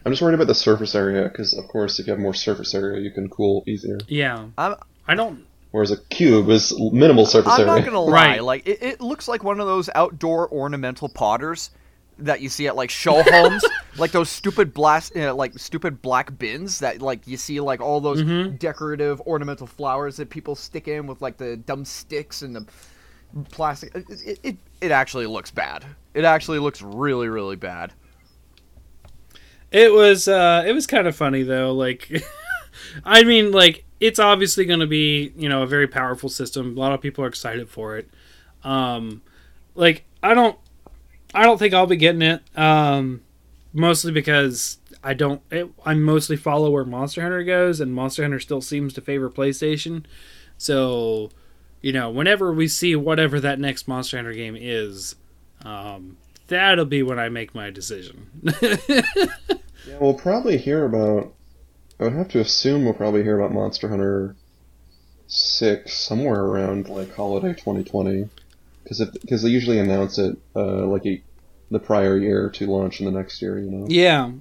I'm 0.06 0.12
just 0.12 0.22
worried 0.22 0.36
about 0.36 0.48
the 0.48 0.56
surface 0.56 0.96
area 0.96 1.24
because, 1.30 1.54
of 1.54 1.68
course, 1.68 2.00
if 2.00 2.08
you 2.08 2.12
have 2.14 2.20
more 2.20 2.34
surface 2.34 2.74
area, 2.76 3.02
you 3.02 3.12
can 3.12 3.30
cool 3.30 3.64
easier. 3.68 4.00
yeah, 4.08 4.48
I'm 4.58 4.76
I 5.08 5.16
don't. 5.16 5.46
Whereas 5.72 5.92
a 5.92 5.98
cube 5.98 6.50
is 6.50 6.72
minimal 6.92 7.26
surface 7.26 7.54
area. 7.58 7.72
I'm 7.72 7.78
not 7.80 7.86
gonna 7.86 8.00
lie. 8.12 8.12
Right. 8.12 8.44
Like 8.44 8.68
it, 8.68 8.82
it 8.84 9.02
looks 9.02 9.28
like 9.28 9.44
one 9.44 9.60
of 9.60 9.66
those 9.68 9.90
outdoor 9.96 10.50
ornamental 10.52 11.10
potters 11.10 11.72
that 12.24 12.42
you 12.42 12.50
see 12.50 12.68
at 12.68 12.76
like 12.76 12.90
show 12.90 13.22
homes, 13.28 13.64
like 13.98 14.12
those 14.12 14.30
stupid 14.30 14.74
blast, 14.74 15.16
uh, 15.16 15.34
like 15.36 15.58
stupid 15.60 16.02
black 16.02 16.38
bins 16.38 16.80
that 16.80 17.02
like 17.02 17.28
you 17.28 17.38
see 17.38 17.60
like 17.60 17.82
all 17.82 18.02
those 18.02 18.22
Mm-hmm. 18.24 18.56
decorative 18.58 19.22
ornamental 19.22 19.68
flowers 19.68 20.18
that 20.18 20.30
people 20.30 20.56
stick 20.56 20.88
in 20.88 21.08
with 21.08 21.22
like 21.22 21.38
the 21.38 21.58
dumb 21.58 21.86
sticks 21.86 22.42
and 22.42 22.56
the 22.56 22.66
plastic. 23.52 23.94
It, 23.96 24.06
it, 24.26 24.40
it, 24.44 24.58
it 24.82 24.92
actually 24.92 25.26
looks 25.26 25.52
bad. 25.52 25.86
It 26.14 26.24
actually 26.26 26.60
looks 26.60 26.82
really 26.82 27.28
really 27.28 27.56
bad. 27.56 27.94
It 29.72 29.92
was 29.92 30.28
uh, 30.28 30.64
it 30.68 30.74
was 30.74 30.86
kind 30.88 31.08
of 31.08 31.16
funny 31.16 31.44
though. 31.44 31.74
Like, 31.74 32.12
I 33.04 33.24
mean, 33.24 33.52
like 33.52 33.86
it's 34.00 34.20
obviously 34.20 34.66
going 34.66 34.82
to 34.82 34.88
be 34.88 35.34
you 35.36 35.50
know 35.50 35.64
a 35.64 35.68
very 35.68 35.88
powerful 35.88 36.30
system. 36.30 36.78
A 36.78 36.80
lot 36.80 36.94
of 36.94 37.02
people 37.02 37.24
are 37.24 37.28
excited 37.28 37.70
for 37.70 37.98
it. 37.98 38.10
Um, 38.64 39.22
like 39.76 40.06
I 40.22 40.34
don't, 40.36 40.58
I 41.34 41.44
don't 41.44 41.58
think 41.58 41.74
I'll 41.74 41.88
be 41.88 41.96
getting 41.98 42.22
it. 42.22 42.42
Um, 42.56 43.22
mostly 43.74 44.12
because 44.12 44.78
I 45.04 45.14
don't. 45.14 45.42
It, 45.52 45.70
I 45.86 45.94
mostly 45.94 46.38
follow 46.38 46.70
where 46.70 46.86
Monster 46.86 47.22
Hunter 47.22 47.44
goes, 47.44 47.80
and 47.80 47.94
Monster 47.94 48.24
Hunter 48.24 48.40
still 48.40 48.62
seems 48.62 48.94
to 48.94 49.02
favor 49.02 49.30
PlayStation. 49.30 50.06
So, 50.58 51.32
you 51.82 51.92
know, 51.92 52.10
whenever 52.10 52.54
we 52.54 52.68
see 52.68 52.96
whatever 52.96 53.40
that 53.40 53.60
next 53.60 53.88
Monster 53.88 54.18
Hunter 54.18 54.34
game 54.34 54.56
is, 54.60 55.16
um, 55.64 56.18
that'll 56.48 56.86
be 56.86 57.04
when 57.04 57.20
I 57.20 57.30
make 57.30 57.54
my 57.56 57.70
decision. 57.70 58.28
Yeah, 59.88 59.98
we'll 60.00 60.14
probably 60.14 60.58
hear 60.58 60.86
about. 60.86 61.34
I 62.00 62.06
would 62.06 62.14
have 62.14 62.30
to 62.30 62.40
assume 62.40 62.86
we'll 62.86 62.94
probably 62.94 63.24
hear 63.24 63.40
about 63.40 63.54
Monster 63.54 63.90
Hunter 63.90 64.36
Six 65.28 65.94
somewhere 65.94 66.42
around 66.42 66.90
like 66.90 67.14
holiday 67.16 67.50
2020, 67.50 68.30
because 68.84 69.00
because 69.22 69.42
they 69.44 69.50
usually 69.50 69.80
announce 69.80 70.18
it 70.18 70.38
uh, 70.56 70.86
like 70.86 71.06
a, 71.06 71.22
the 71.72 71.80
prior 71.80 72.18
year 72.18 72.50
to 72.52 72.68
launch 72.68 73.00
in 73.00 73.06
the 73.06 73.12
next 73.12 73.42
year. 73.42 73.60
You 73.60 73.72
know. 73.72 73.86
Yeah, 73.90 74.32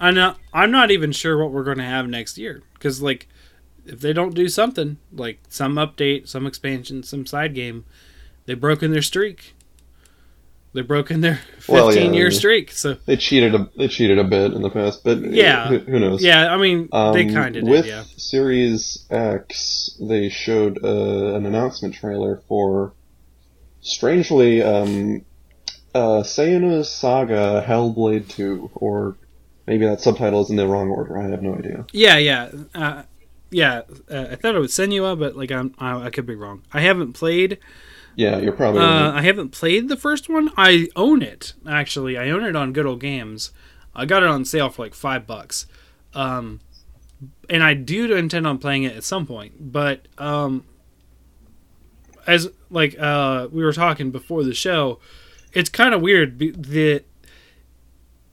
I'm 0.00 0.14
not. 0.14 0.38
I'm 0.52 0.70
not 0.70 0.90
even 0.90 1.12
sure 1.12 1.38
what 1.42 1.52
we're 1.52 1.64
going 1.64 1.78
to 1.78 1.84
have 1.84 2.08
next 2.08 2.36
year 2.38 2.62
because, 2.74 3.00
like, 3.02 3.28
if 3.86 4.00
they 4.00 4.12
don't 4.12 4.34
do 4.34 4.48
something 4.48 4.98
like 5.12 5.40
some 5.48 5.74
update, 5.76 6.28
some 6.28 6.46
expansion, 6.46 7.02
some 7.02 7.26
side 7.26 7.54
game, 7.54 7.84
they've 8.46 8.60
broken 8.60 8.90
their 8.92 9.02
streak. 9.02 9.54
They've 10.74 10.88
broken 10.88 11.20
their 11.20 11.40
15 11.58 11.68
Well, 11.74 11.94
yeah, 11.94 12.12
year 12.12 12.30
streak. 12.30 12.70
So 12.72 12.94
They 13.04 13.16
cheated 13.16 13.54
a 13.54 13.68
they 13.76 13.88
cheated 13.88 14.18
a 14.18 14.24
bit 14.24 14.54
in 14.54 14.62
the 14.62 14.70
past, 14.70 15.04
but 15.04 15.18
Yeah. 15.20 15.68
who, 15.68 15.78
who 15.80 15.98
knows? 16.00 16.22
yeah, 16.24 16.50
I 16.50 16.56
mean 16.56 16.88
Um, 16.92 17.12
they 17.12 17.26
kind 17.26 17.56
of 17.56 17.64
with 17.64 17.84
did. 17.84 17.90
Yeah. 17.90 18.04
Series 18.16 19.04
X, 19.10 19.98
they 20.00 20.30
showed 20.30 20.82
uh, 20.82 21.34
an 21.34 21.44
announcement 21.44 21.94
trailer 21.94 22.40
for, 22.48 22.94
strangely, 23.82 24.62
um, 24.62 25.24
uh, 25.94 26.22
Sayonara 26.22 26.84
Saga 26.84 27.62
Hellblade 27.66 28.28
2, 28.28 28.70
or 28.74 29.16
maybe 29.66 29.84
that 29.86 30.00
subtitle 30.00 30.40
is 30.42 30.50
in 30.50 30.56
the 30.56 30.66
wrong 30.66 30.88
order. 30.88 31.18
I 31.18 31.28
have 31.28 31.42
no 31.42 31.54
idea. 31.54 31.84
Yeah, 31.92 32.16
yeah, 32.16 32.50
uh, 32.74 33.02
yeah. 33.50 33.82
Uh, 34.10 34.28
I 34.30 34.36
thought 34.36 34.54
it 34.54 34.60
was 34.60 34.72
Senua, 34.72 35.18
but 35.18 35.36
like 35.36 35.52
I'm, 35.52 35.74
I, 35.78 36.04
I 36.06 36.10
could 36.10 36.24
be 36.26 36.34
wrong. 36.34 36.62
I 36.72 36.80
haven't 36.80 37.12
played. 37.12 37.58
Yeah, 38.16 38.38
you're 38.38 38.52
probably 38.52 38.80
Uh, 38.80 38.84
right. 39.10 39.18
I 39.18 39.22
haven't 39.22 39.50
played 39.50 39.88
the 39.88 39.96
first 39.96 40.28
one. 40.28 40.50
I 40.56 40.88
own 40.96 41.22
it 41.22 41.54
actually. 41.66 42.16
I 42.18 42.30
own 42.30 42.44
it 42.44 42.56
on 42.56 42.72
Good 42.72 42.86
Old 42.86 43.00
Games. 43.00 43.52
I 43.94 44.06
got 44.06 44.22
it 44.22 44.28
on 44.28 44.44
sale 44.46 44.70
for 44.70 44.82
like 44.82 44.94
five 44.94 45.26
bucks, 45.26 45.66
um, 46.14 46.60
and 47.50 47.62
I 47.62 47.74
do 47.74 48.14
intend 48.14 48.46
on 48.46 48.58
playing 48.58 48.84
it 48.84 48.96
at 48.96 49.04
some 49.04 49.26
point. 49.26 49.72
But 49.72 50.08
um, 50.18 50.64
as 52.26 52.48
like 52.70 52.98
uh, 52.98 53.48
we 53.50 53.64
were 53.64 53.72
talking 53.72 54.10
before 54.10 54.44
the 54.44 54.54
show, 54.54 54.98
it's 55.52 55.70
kind 55.70 55.94
of 55.94 56.00
weird 56.00 56.38
that 56.38 57.04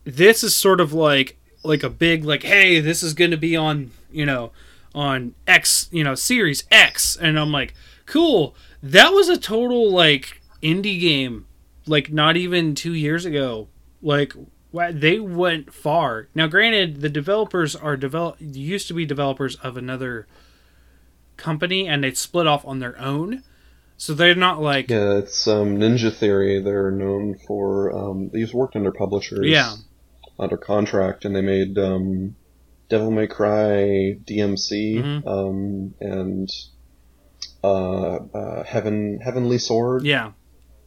this 0.04 0.44
is 0.44 0.56
sort 0.56 0.80
of 0.80 0.94
like 0.94 1.38
like 1.64 1.84
a 1.84 1.90
big 1.90 2.24
like 2.24 2.44
hey 2.44 2.80
this 2.80 3.04
is 3.04 3.14
going 3.14 3.32
to 3.32 3.38
be 3.38 3.56
on 3.56 3.92
you 4.12 4.26
know 4.26 4.52
on 4.96 5.36
X 5.48 5.90
you 5.92 6.04
know 6.04 6.16
Series 6.16 6.64
X. 6.72 7.16
And 7.16 7.40
I'm 7.40 7.52
like 7.52 7.74
cool. 8.06 8.56
That 8.82 9.10
was 9.10 9.30
a 9.30 9.38
total 9.38 9.92
like 9.92 10.42
indie 10.62 11.00
game 11.00 11.46
like 11.86 12.12
not 12.12 12.38
even 12.38 12.76
2 12.76 12.94
years 12.94 13.26
ago. 13.26 13.68
Like 14.02 14.34
they 14.72 15.20
went 15.20 15.74
far. 15.74 16.28
Now 16.36 16.48
granted 16.48 17.02
the 17.02 17.10
developers 17.10 17.76
are 17.76 17.98
develop 17.98 18.38
used 18.40 18.88
to 18.88 18.94
be 18.94 19.06
developers 19.06 19.56
of 19.58 19.78
another 19.78 20.28
company 21.38 21.88
and 21.88 22.04
they 22.04 22.14
split 22.14 22.48
off 22.48 22.66
on 22.66 22.80
their 22.80 23.00
own 23.00 23.44
so 24.00 24.14
they're 24.16 24.34
not 24.34 24.62
like 24.62 24.90
yeah, 24.90 25.18
it's 25.18 25.48
um, 25.48 25.78
Ninja 25.78 26.12
Theory. 26.12 26.60
They're 26.62 26.90
known 26.90 27.36
for 27.46 27.96
um, 27.96 28.30
they've 28.34 28.52
worked 28.54 28.76
under 28.76 28.92
publishers. 28.92 29.46
Yeah. 29.46 29.76
Under 30.40 30.56
contract, 30.58 31.26
and 31.26 31.36
they 31.36 31.42
made 31.42 31.78
um, 31.78 32.36
Devil 32.90 33.12
May 33.12 33.28
Cry 33.28 34.16
DMC 34.26 34.96
Mhm. 35.04 35.28
um, 35.28 35.94
and 36.00 36.50
uh, 37.64 38.16
uh, 38.34 38.64
Heaven 38.64 39.20
Heavenly 39.22 39.58
Sword. 39.58 40.06
yeah 40.06 40.32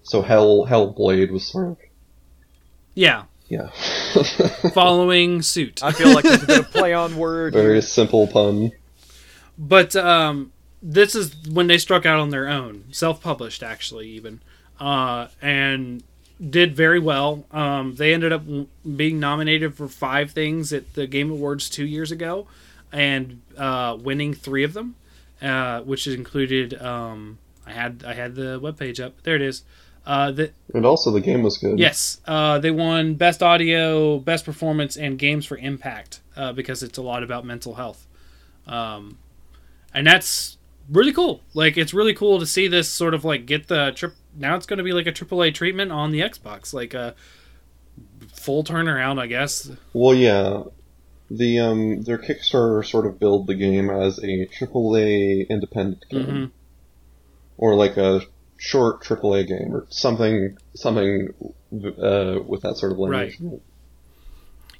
So 0.05 0.23
Hell 0.23 0.67
Hellblade 0.67 1.31
was 1.31 1.47
sort 1.47 1.69
of 1.69 1.77
yeah 2.95 3.25
yeah, 3.49 3.69
following 4.73 5.43
suit 5.43 5.83
I 5.83 5.93
feel 5.93 6.15
like 6.15 6.25
it's 6.25 6.43
a 6.43 6.47
bit 6.47 6.59
of 6.61 6.71
play 6.71 6.95
on 6.95 7.17
word. 7.17 7.53
very 7.53 7.83
simple 7.83 8.27
pun. 8.27 8.71
But 9.59 9.95
um, 9.97 10.52
this 10.83 11.15
is 11.15 11.35
when 11.49 11.69
they 11.69 11.79
struck 11.79 12.05
out 12.05 12.19
on 12.19 12.31
their 12.31 12.49
own, 12.49 12.85
self-published 12.91 13.63
actually, 13.63 14.09
even, 14.09 14.41
uh, 14.81 15.29
and 15.41 16.03
did 16.51 16.75
very 16.75 16.99
well. 16.99 17.45
Um, 17.53 17.95
they 17.95 18.13
ended 18.13 18.33
up 18.33 18.43
being 18.97 19.21
nominated 19.21 19.75
for 19.75 19.87
five 19.87 20.33
things 20.33 20.73
at 20.73 20.95
the 20.95 21.07
Game 21.07 21.31
Awards 21.31 21.71
two 21.71 21.87
years 21.87 22.11
ago, 22.11 22.49
and 22.91 23.41
uh, 23.57 23.97
winning 24.01 24.35
three 24.35 24.65
of 24.65 24.73
them, 24.73 24.97
uh, 25.41 25.83
which 25.83 26.07
included. 26.07 26.81
Um, 26.83 27.39
I 27.65 27.71
had 27.71 28.05
I 28.05 28.15
had 28.15 28.35
the 28.35 28.59
webpage 28.61 29.03
up. 29.03 29.23
There 29.23 29.37
it 29.37 29.43
is. 29.43 29.63
Uh, 30.05 30.33
the, 30.33 30.51
And 30.75 30.85
also 30.85 31.13
the 31.13 31.21
game 31.21 31.45
was 31.45 31.59
good. 31.59 31.79
Yes, 31.79 32.21
uh, 32.27 32.59
they 32.59 32.73
won 32.73 33.15
best 33.15 33.41
audio, 33.41 34.19
best 34.19 34.45
performance, 34.45 34.97
and 34.97 35.17
games 35.17 35.47
for 35.47 35.57
impact 35.59 36.21
uh, 36.37 36.53
because 36.53 36.83
it's 36.83 36.99
a 36.99 37.03
lot 37.03 37.23
about 37.23 37.45
mental 37.45 37.75
health, 37.75 38.05
um, 38.67 39.19
and 39.95 40.05
that's 40.05 40.59
really 40.91 41.13
cool. 41.13 41.43
Like 41.55 41.77
it's 41.77 41.95
really 41.95 42.15
cool 42.15 42.39
to 42.39 42.47
see 42.47 42.69
this 42.69 42.89
sort 42.89 43.15
of 43.15 43.25
like 43.25 43.47
get 43.47 43.69
the 43.69 43.93
trip 43.93 44.15
now 44.37 44.57
it's 44.57 44.67
going 44.67 44.79
to 44.79 44.85
be 44.85 44.93
like 44.93 45.07
a 45.07 45.13
AAA 45.13 45.55
treatment 45.55 45.93
on 45.93 46.11
the 46.11 46.21
Xbox, 46.21 46.73
like 46.73 46.95
a 46.95 47.15
full 48.33 48.65
turnaround, 48.65 49.21
I 49.21 49.27
guess. 49.27 49.71
Well, 49.93 50.15
yeah, 50.15 50.65
the 51.31 51.59
um 51.59 52.03
their 52.03 52.19
Kickstarter 52.19 52.85
sort 52.85 53.07
of 53.07 53.19
build 53.19 53.47
the 53.47 53.55
game 53.55 53.91
as 53.91 54.19
a 54.19 54.47
AAA 54.47 55.49
independent 55.49 56.05
game, 56.09 56.25
hmm 56.25 56.45
or 57.59 57.77
like 57.77 57.97
a 57.97 58.23
short 58.57 59.05
AAA 59.05 59.47
game, 59.47 59.75
or 59.75 59.87
something 59.89 60.57
something 60.75 61.29
uh, 61.73 62.41
with 62.45 62.63
that 62.63 62.77
sort 62.77 62.91
of 62.91 62.99
language. 62.99 63.39
Right. 63.41 63.61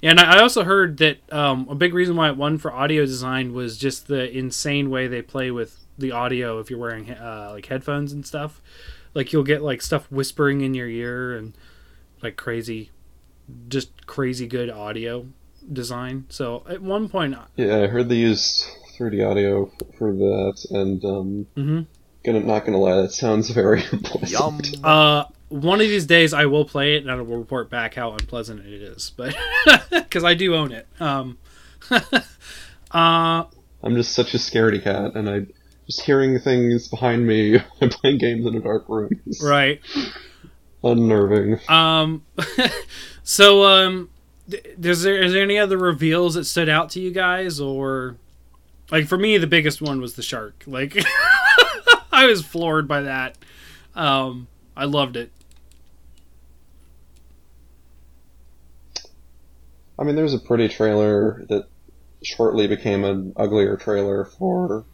And 0.01 0.19
I 0.19 0.37
I 0.37 0.41
also 0.41 0.63
heard 0.63 0.97
that 0.97 1.17
um, 1.31 1.67
a 1.69 1.75
big 1.75 1.93
reason 1.93 2.15
why 2.15 2.29
it 2.29 2.35
won 2.35 2.57
for 2.57 2.73
audio 2.73 3.05
design 3.05 3.53
was 3.53 3.77
just 3.77 4.07
the 4.07 4.29
insane 4.29 4.89
way 4.89 5.07
they 5.07 5.21
play 5.21 5.49
with 5.49 5.82
the 5.97 6.11
audio 6.11 6.59
if 6.59 6.69
you're 6.69 6.79
wearing 6.79 7.11
uh, 7.11 7.49
like 7.53 7.65
headphones 7.67 8.11
and 8.13 8.25
stuff. 8.25 8.61
Like 9.13 9.31
you'll 9.31 9.43
get 9.43 9.61
like 9.61 9.81
stuff 9.81 10.11
whispering 10.11 10.61
in 10.61 10.73
your 10.73 10.87
ear 10.87 11.35
and 11.37 11.53
like 12.21 12.35
crazy, 12.35 12.89
just 13.69 14.05
crazy 14.07 14.47
good 14.47 14.69
audio 14.69 15.27
design. 15.71 16.25
So 16.29 16.63
at 16.67 16.81
one 16.81 17.09
point, 17.09 17.35
Yeah, 17.55 17.77
I 17.83 17.87
heard 17.87 18.09
they 18.09 18.15
used 18.15 18.65
3D 18.97 19.23
audio 19.29 19.71
for 19.97 20.11
that, 20.13 20.65
and 20.71 21.03
um, 21.05 21.47
Mhm. 21.55 21.85
gonna 22.25 22.39
not 22.41 22.65
gonna 22.65 22.79
lie, 22.79 23.01
that 23.01 23.11
sounds 23.11 23.49
very 23.61 23.83
unpleasant. 23.91 24.31
Yum. 24.31 24.83
uh, 24.83 25.25
one 25.49 25.79
of 25.79 25.87
these 25.87 26.07
days 26.07 26.33
I 26.33 26.47
will 26.47 26.65
play 26.65 26.95
it 26.95 27.03
and 27.03 27.11
I 27.11 27.15
will 27.15 27.37
report 27.37 27.69
back 27.69 27.93
how 27.93 28.13
unpleasant 28.13 28.65
it 28.65 28.81
is. 28.81 29.11
But 29.15 29.35
because 29.91 30.23
I 30.23 30.33
do 30.33 30.55
own 30.55 30.71
it. 30.71 30.87
Um, 30.99 31.37
uh, 31.91 33.43
I'm 33.83 33.95
just 33.95 34.13
such 34.13 34.33
a 34.33 34.37
scaredy 34.37 34.81
cat, 34.81 35.15
and 35.15 35.29
I 35.29 35.45
just 35.93 36.05
hearing 36.05 36.39
things 36.39 36.87
behind 36.87 37.25
me 37.25 37.59
and 37.81 37.91
playing 37.91 38.17
games 38.17 38.45
in 38.45 38.55
a 38.55 38.59
dark 38.59 38.87
room 38.89 39.09
right. 39.41 39.79
unnerving. 40.83 41.59
Um, 41.69 42.23
so 43.23 43.63
um, 43.63 44.09
is 44.49 45.03
there 45.03 45.21
is 45.21 45.33
there 45.33 45.43
any 45.43 45.57
other 45.57 45.77
reveals 45.77 46.33
that 46.35 46.45
stood 46.45 46.69
out 46.69 46.89
to 46.91 46.99
you 46.99 47.11
guys, 47.11 47.59
or 47.59 48.17
like 48.91 49.07
for 49.07 49.17
me, 49.17 49.37
the 49.37 49.47
biggest 49.47 49.81
one 49.81 50.01
was 50.01 50.15
the 50.15 50.23
shark. 50.23 50.63
Like, 50.65 50.97
I 52.11 52.25
was 52.25 52.43
floored 52.43 52.87
by 52.87 53.01
that. 53.01 53.37
Um, 53.95 54.47
I 54.75 54.85
loved 54.85 55.15
it. 55.15 55.31
I 59.99 60.03
mean, 60.03 60.15
there's 60.15 60.33
a 60.33 60.39
pretty 60.39 60.69
trailer 60.69 61.45
that 61.49 61.67
shortly 62.23 62.65
became 62.67 63.03
an 63.03 63.33
uglier 63.35 63.77
trailer 63.77 64.25
for 64.25 64.85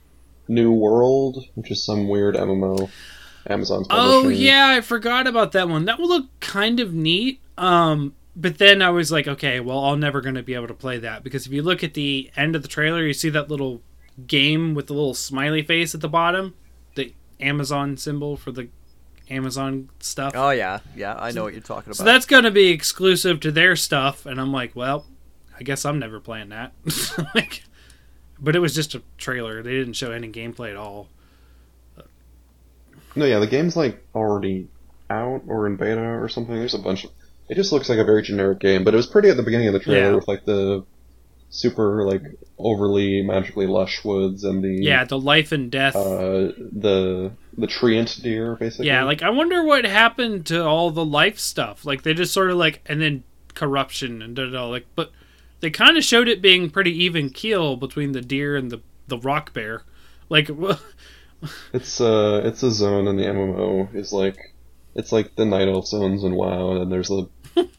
New 0.49 0.73
World, 0.73 1.45
which 1.55 1.71
is 1.71 1.83
some 1.83 2.09
weird 2.09 2.35
MMO. 2.35 2.89
Amazon's 3.47 3.87
Oh 3.89 4.27
yeah, 4.27 4.67
I 4.67 4.81
forgot 4.81 5.27
about 5.27 5.53
that 5.53 5.69
one. 5.69 5.85
That 5.85 5.99
will 5.99 6.09
look 6.09 6.27
kind 6.39 6.79
of 6.79 6.93
neat. 6.93 7.39
Um, 7.57 8.15
but 8.35 8.57
then 8.57 8.81
I 8.81 8.89
was 8.89 9.11
like, 9.11 9.27
okay, 9.27 9.59
well, 9.59 9.85
I'm 9.85 9.99
never 9.99 10.21
going 10.21 10.35
to 10.35 10.43
be 10.43 10.53
able 10.53 10.67
to 10.67 10.73
play 10.73 10.97
that 10.99 11.23
because 11.23 11.45
if 11.45 11.51
you 11.51 11.61
look 11.61 11.83
at 11.83 11.93
the 11.93 12.29
end 12.35 12.55
of 12.55 12.61
the 12.61 12.67
trailer, 12.67 13.05
you 13.05 13.13
see 13.13 13.29
that 13.29 13.49
little 13.49 13.81
game 14.27 14.73
with 14.73 14.87
the 14.87 14.93
little 14.93 15.13
smiley 15.13 15.61
face 15.61 15.95
at 15.95 16.01
the 16.01 16.09
bottom, 16.09 16.53
the 16.95 17.13
Amazon 17.39 17.97
symbol 17.97 18.35
for 18.35 18.51
the 18.51 18.69
Amazon 19.29 19.89
stuff. 19.99 20.33
Oh 20.35 20.49
yeah, 20.49 20.79
yeah, 20.95 21.15
I 21.15 21.31
know 21.31 21.43
what 21.43 21.53
you're 21.53 21.61
talking 21.61 21.89
about. 21.89 21.97
So 21.97 22.03
that's 22.03 22.25
going 22.25 22.43
to 22.43 22.51
be 22.51 22.69
exclusive 22.69 23.39
to 23.41 23.51
their 23.51 23.75
stuff, 23.75 24.25
and 24.25 24.39
I'm 24.39 24.51
like, 24.51 24.75
well, 24.75 25.05
I 25.57 25.63
guess 25.63 25.85
I'm 25.85 25.99
never 25.99 26.19
playing 26.19 26.49
that. 26.49 26.73
like, 27.35 27.63
but 28.41 28.55
it 28.55 28.59
was 28.59 28.73
just 28.75 28.95
a 28.95 29.01
trailer. 29.17 29.61
They 29.63 29.71
didn't 29.71 29.93
show 29.93 30.11
any 30.11 30.29
gameplay 30.29 30.69
at 30.71 30.75
all. 30.77 31.07
No, 33.15 33.25
yeah, 33.25 33.39
the 33.39 33.47
game's 33.47 33.75
like 33.75 34.05
already 34.13 34.67
out 35.09 35.41
or 35.47 35.65
in 35.67 35.75
beta 35.75 35.99
or 36.01 36.29
something. 36.29 36.55
There's 36.55 36.73
a 36.75 36.79
bunch 36.79 37.03
of. 37.03 37.11
It 37.49 37.55
just 37.55 37.71
looks 37.71 37.89
like 37.89 37.97
a 37.97 38.03
very 38.03 38.21
generic 38.21 38.59
game, 38.59 38.83
but 38.83 38.93
it 38.93 38.97
was 38.97 39.07
pretty 39.07 39.29
at 39.29 39.37
the 39.37 39.43
beginning 39.43 39.67
of 39.67 39.73
the 39.73 39.79
trailer 39.79 40.09
Yeah. 40.11 40.15
with 40.15 40.27
like 40.27 40.45
the 40.45 40.85
super 41.51 42.03
like 42.05 42.21
overly 42.59 43.23
magically 43.23 43.65
lush 43.65 44.03
woods 44.05 44.43
and 44.43 44.63
the 44.63 44.69
Yeah, 44.83 45.03
the 45.05 45.17
life 45.17 45.51
and 45.51 45.71
death. 45.71 45.95
uh 45.95 46.51
the 46.57 47.31
the 47.57 47.65
treant 47.67 48.21
deer 48.21 48.55
basically. 48.55 48.85
Yeah, 48.87 49.03
like 49.03 49.23
I 49.23 49.31
wonder 49.31 49.63
what 49.63 49.83
happened 49.85 50.45
to 50.47 50.63
all 50.63 50.91
the 50.91 51.03
life 51.03 51.39
stuff. 51.39 51.85
Like 51.85 52.03
they 52.03 52.13
just 52.13 52.31
sort 52.33 52.51
of 52.51 52.57
like 52.57 52.81
and 52.85 53.01
then 53.01 53.23
corruption 53.55 54.21
and 54.21 54.35
da 54.35 54.45
da 54.45 54.51
da, 54.51 54.65
like 54.67 54.85
but 54.95 55.11
they 55.61 55.69
kind 55.69 55.97
of 55.97 56.03
showed 56.03 56.27
it 56.27 56.41
being 56.41 56.69
pretty 56.69 56.91
even 57.03 57.29
keel 57.29 57.75
between 57.75 58.11
the 58.13 58.21
deer 58.21 58.55
and 58.55 58.71
the 58.71 58.81
the 59.07 59.17
rock 59.17 59.53
bear. 59.53 59.83
Like 60.29 60.49
It's 61.73 62.01
uh 62.01 62.41
it's 62.43 62.63
a 62.63 62.71
zone 62.71 63.07
in 63.07 63.15
the 63.15 63.23
MMO 63.23 63.93
is 63.95 64.11
like 64.11 64.37
it's 64.95 65.11
like 65.11 65.35
the 65.35 65.45
night 65.45 65.67
elf 65.67 65.87
zones 65.87 66.23
in 66.23 66.35
WoW 66.35 66.71
and 66.71 66.81
then 66.81 66.89
there's 66.89 67.07
the 67.07 67.29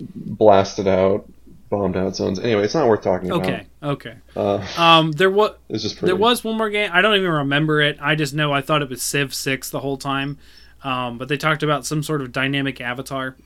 blasted 0.00 0.86
out 0.86 1.26
bombed 1.70 1.96
out 1.96 2.14
zones. 2.14 2.38
Anyway, 2.38 2.62
it's 2.62 2.74
not 2.74 2.86
worth 2.86 3.02
talking 3.02 3.30
about. 3.30 3.42
okay, 3.42 3.66
okay. 3.82 4.14
Uh 4.34 4.64
Um 4.76 5.12
there 5.12 5.30
was 5.30 5.56
just 5.70 5.96
pretty 5.96 6.06
there 6.10 6.16
was 6.16 6.44
one 6.44 6.56
more 6.56 6.70
game. 6.70 6.90
I 6.92 7.00
don't 7.02 7.16
even 7.16 7.30
remember 7.30 7.80
it. 7.80 7.98
I 8.00 8.14
just 8.14 8.34
know 8.34 8.52
I 8.52 8.60
thought 8.60 8.82
it 8.82 8.88
was 8.90 9.02
Civ 9.02 9.34
6 9.34 9.70
the 9.70 9.80
whole 9.80 9.96
time. 9.96 10.38
Um 10.84 11.18
but 11.18 11.28
they 11.28 11.36
talked 11.36 11.62
about 11.62 11.86
some 11.86 12.02
sort 12.02 12.20
of 12.20 12.30
dynamic 12.32 12.80
avatar. 12.80 13.36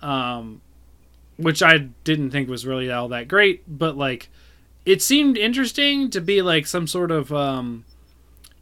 Um 0.00 0.62
which 1.38 1.62
I 1.62 1.78
didn't 2.04 2.30
think 2.30 2.48
was 2.48 2.66
really 2.66 2.90
all 2.90 3.08
that 3.08 3.28
great, 3.28 3.62
but 3.66 3.96
like 3.96 4.28
it 4.84 5.00
seemed 5.00 5.38
interesting 5.38 6.10
to 6.10 6.20
be 6.20 6.42
like 6.42 6.66
some 6.66 6.86
sort 6.86 7.10
of 7.10 7.32
um, 7.32 7.84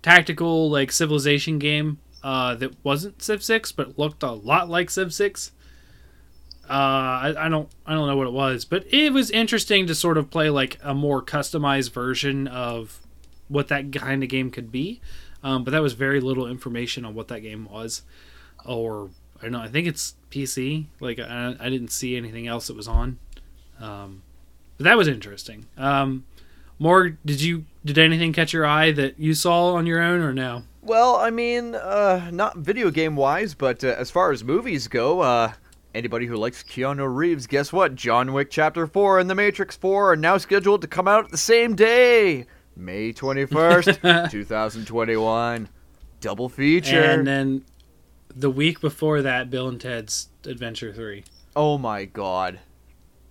tactical 0.03 0.71
like 0.71 0.93
civilization 0.93 1.59
game 1.59 1.99
uh, 2.23 2.55
that 2.57 2.75
wasn't 2.85 3.23
Civ 3.23 3.43
Six 3.43 3.73
but 3.73 3.99
looked 3.99 4.23
a 4.23 4.33
lot 4.33 4.69
like 4.69 4.91
Civ 4.91 5.13
Six. 5.13 5.53
Uh, 6.69 6.73
I, 6.73 7.47
I 7.47 7.49
don't 7.49 7.69
I 7.87 7.95
don't 7.95 8.07
know 8.07 8.17
what 8.17 8.27
it 8.27 8.33
was, 8.33 8.65
but 8.65 8.85
it 8.93 9.13
was 9.13 9.31
interesting 9.31 9.87
to 9.87 9.95
sort 9.95 10.19
of 10.19 10.31
play 10.31 10.51
like 10.51 10.79
a 10.83 10.95
more 10.95 11.23
customized 11.23 11.93
version 11.93 12.47
of 12.47 13.01
what 13.49 13.69
that 13.69 13.93
kind 13.93 14.23
of 14.23 14.29
game 14.29 14.51
could 14.51 14.71
be. 14.71 15.01
Um, 15.43 15.65
but 15.65 15.71
that 15.71 15.83
was 15.83 15.93
very 15.93 16.21
little 16.21 16.47
information 16.47 17.05
on 17.05 17.15
what 17.15 17.29
that 17.29 17.41
game 17.41 17.69
was, 17.71 18.03
or 18.65 19.11
I 19.39 19.43
don't 19.43 19.53
know. 19.53 19.61
I 19.61 19.69
think 19.69 19.87
it's 19.87 20.15
PC. 20.31 20.87
Like 21.01 21.19
I, 21.19 21.57
I 21.59 21.71
didn't 21.71 21.91
see 21.91 22.17
anything 22.17 22.47
else 22.47 22.67
that 22.69 22.77
was 22.77 22.89
on. 22.89 23.19
Um, 23.81 24.23
but 24.77 24.85
that 24.85 24.97
was 24.97 25.09
interesting. 25.09 25.67
Um, 25.77 26.25
more, 26.79 27.11
did 27.25 27.41
you 27.41 27.65
did 27.85 27.99
anything 27.99 28.33
catch 28.33 28.53
your 28.53 28.67
eye 28.67 28.93
that 28.93 29.19
you 29.19 29.35
saw 29.35 29.75
on 29.75 29.87
your 29.87 30.03
own 30.03 30.21
or 30.21 30.33
no? 30.33 30.65
Well, 30.83 31.17
I 31.17 31.31
mean, 31.31 31.75
uh, 31.75 32.31
not 32.33 32.59
video 32.59 32.91
game 32.91 33.17
wise, 33.17 33.55
but 33.55 33.83
uh, 33.83 33.89
as 33.99 34.11
far 34.11 34.31
as 34.31 34.45
movies 34.45 34.87
go, 34.87 35.21
uh, 35.21 35.53
anybody 35.95 36.27
who 36.27 36.37
likes 36.37 36.63
Keanu 36.63 37.13
Reeves, 37.13 37.47
guess 37.47 37.73
what? 37.73 37.97
John 37.97 38.33
Wick 38.33 38.51
Chapter 38.51 38.87
4 38.87 39.19
and 39.19 39.29
The 39.29 39.35
Matrix 39.35 39.77
4 39.77 40.13
are 40.13 40.17
now 40.17 40.39
scheduled 40.39 40.83
to 40.83 40.87
come 40.87 41.09
out 41.09 41.31
the 41.31 41.39
same 41.39 41.75
day, 41.75 42.47
May 42.77 43.13
21st, 43.13 44.31
2021. 44.31 45.69
Double 46.21 46.49
feature. 46.49 47.03
And 47.03 47.27
then 47.27 47.65
the 48.37 48.51
week 48.51 48.81
before 48.81 49.23
that, 49.23 49.51
Bill 49.51 49.69
and 49.69 49.81
Ted's 49.81 50.29
Adventure 50.45 50.93
Three. 50.93 51.25
oh 51.57 51.79
my 51.79 52.05
god. 52.05 52.61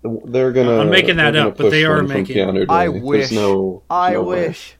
They're 0.03 0.51
gonna. 0.51 0.79
I'm 0.81 0.89
making 0.89 1.17
that 1.17 1.35
up, 1.35 1.57
but 1.57 1.69
they 1.71 1.83
are 1.85 2.03
making- 2.03 2.35
Keanu 2.35 2.65
I 2.69 2.89
wish. 2.89 3.31
No. 3.31 3.81
I 3.89 4.13
no 4.13 4.23
way. 4.23 4.47
wish. 4.49 4.75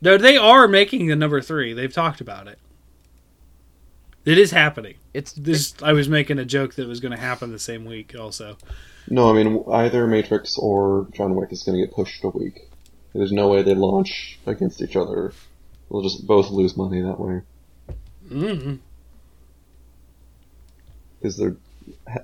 No, 0.00 0.18
they 0.18 0.36
are 0.36 0.66
making 0.66 1.06
the 1.06 1.14
number 1.14 1.40
three. 1.40 1.72
They've 1.74 1.92
talked 1.92 2.20
about 2.20 2.48
it. 2.48 2.58
It 4.24 4.38
is 4.38 4.50
happening. 4.50 4.94
It's 5.14 5.32
This 5.32 5.74
I 5.82 5.92
was 5.92 6.08
making 6.08 6.38
a 6.40 6.44
joke 6.44 6.74
that 6.74 6.82
it 6.82 6.88
was 6.88 6.98
going 7.00 7.12
to 7.12 7.20
happen 7.20 7.52
the 7.52 7.58
same 7.58 7.84
week. 7.84 8.14
Also, 8.18 8.56
No, 9.08 9.30
I 9.30 9.42
mean 9.42 9.64
either 9.70 10.06
Matrix 10.08 10.58
or 10.58 11.06
John 11.12 11.36
Wick 11.36 11.52
is 11.52 11.62
gonna 11.62 11.78
get 11.78 11.92
pushed 11.92 12.24
a 12.24 12.28
week. 12.28 12.68
There's 13.14 13.32
no 13.32 13.48
way 13.48 13.62
they 13.62 13.74
launch 13.74 14.38
against 14.46 14.80
each 14.82 14.96
other. 14.96 15.32
They'll 15.90 16.02
just 16.02 16.26
both 16.26 16.50
lose 16.50 16.76
money 16.76 17.00
that 17.02 17.20
way 17.20 17.42
mm 18.30 18.78
because 21.22 21.36
they're 21.36 21.56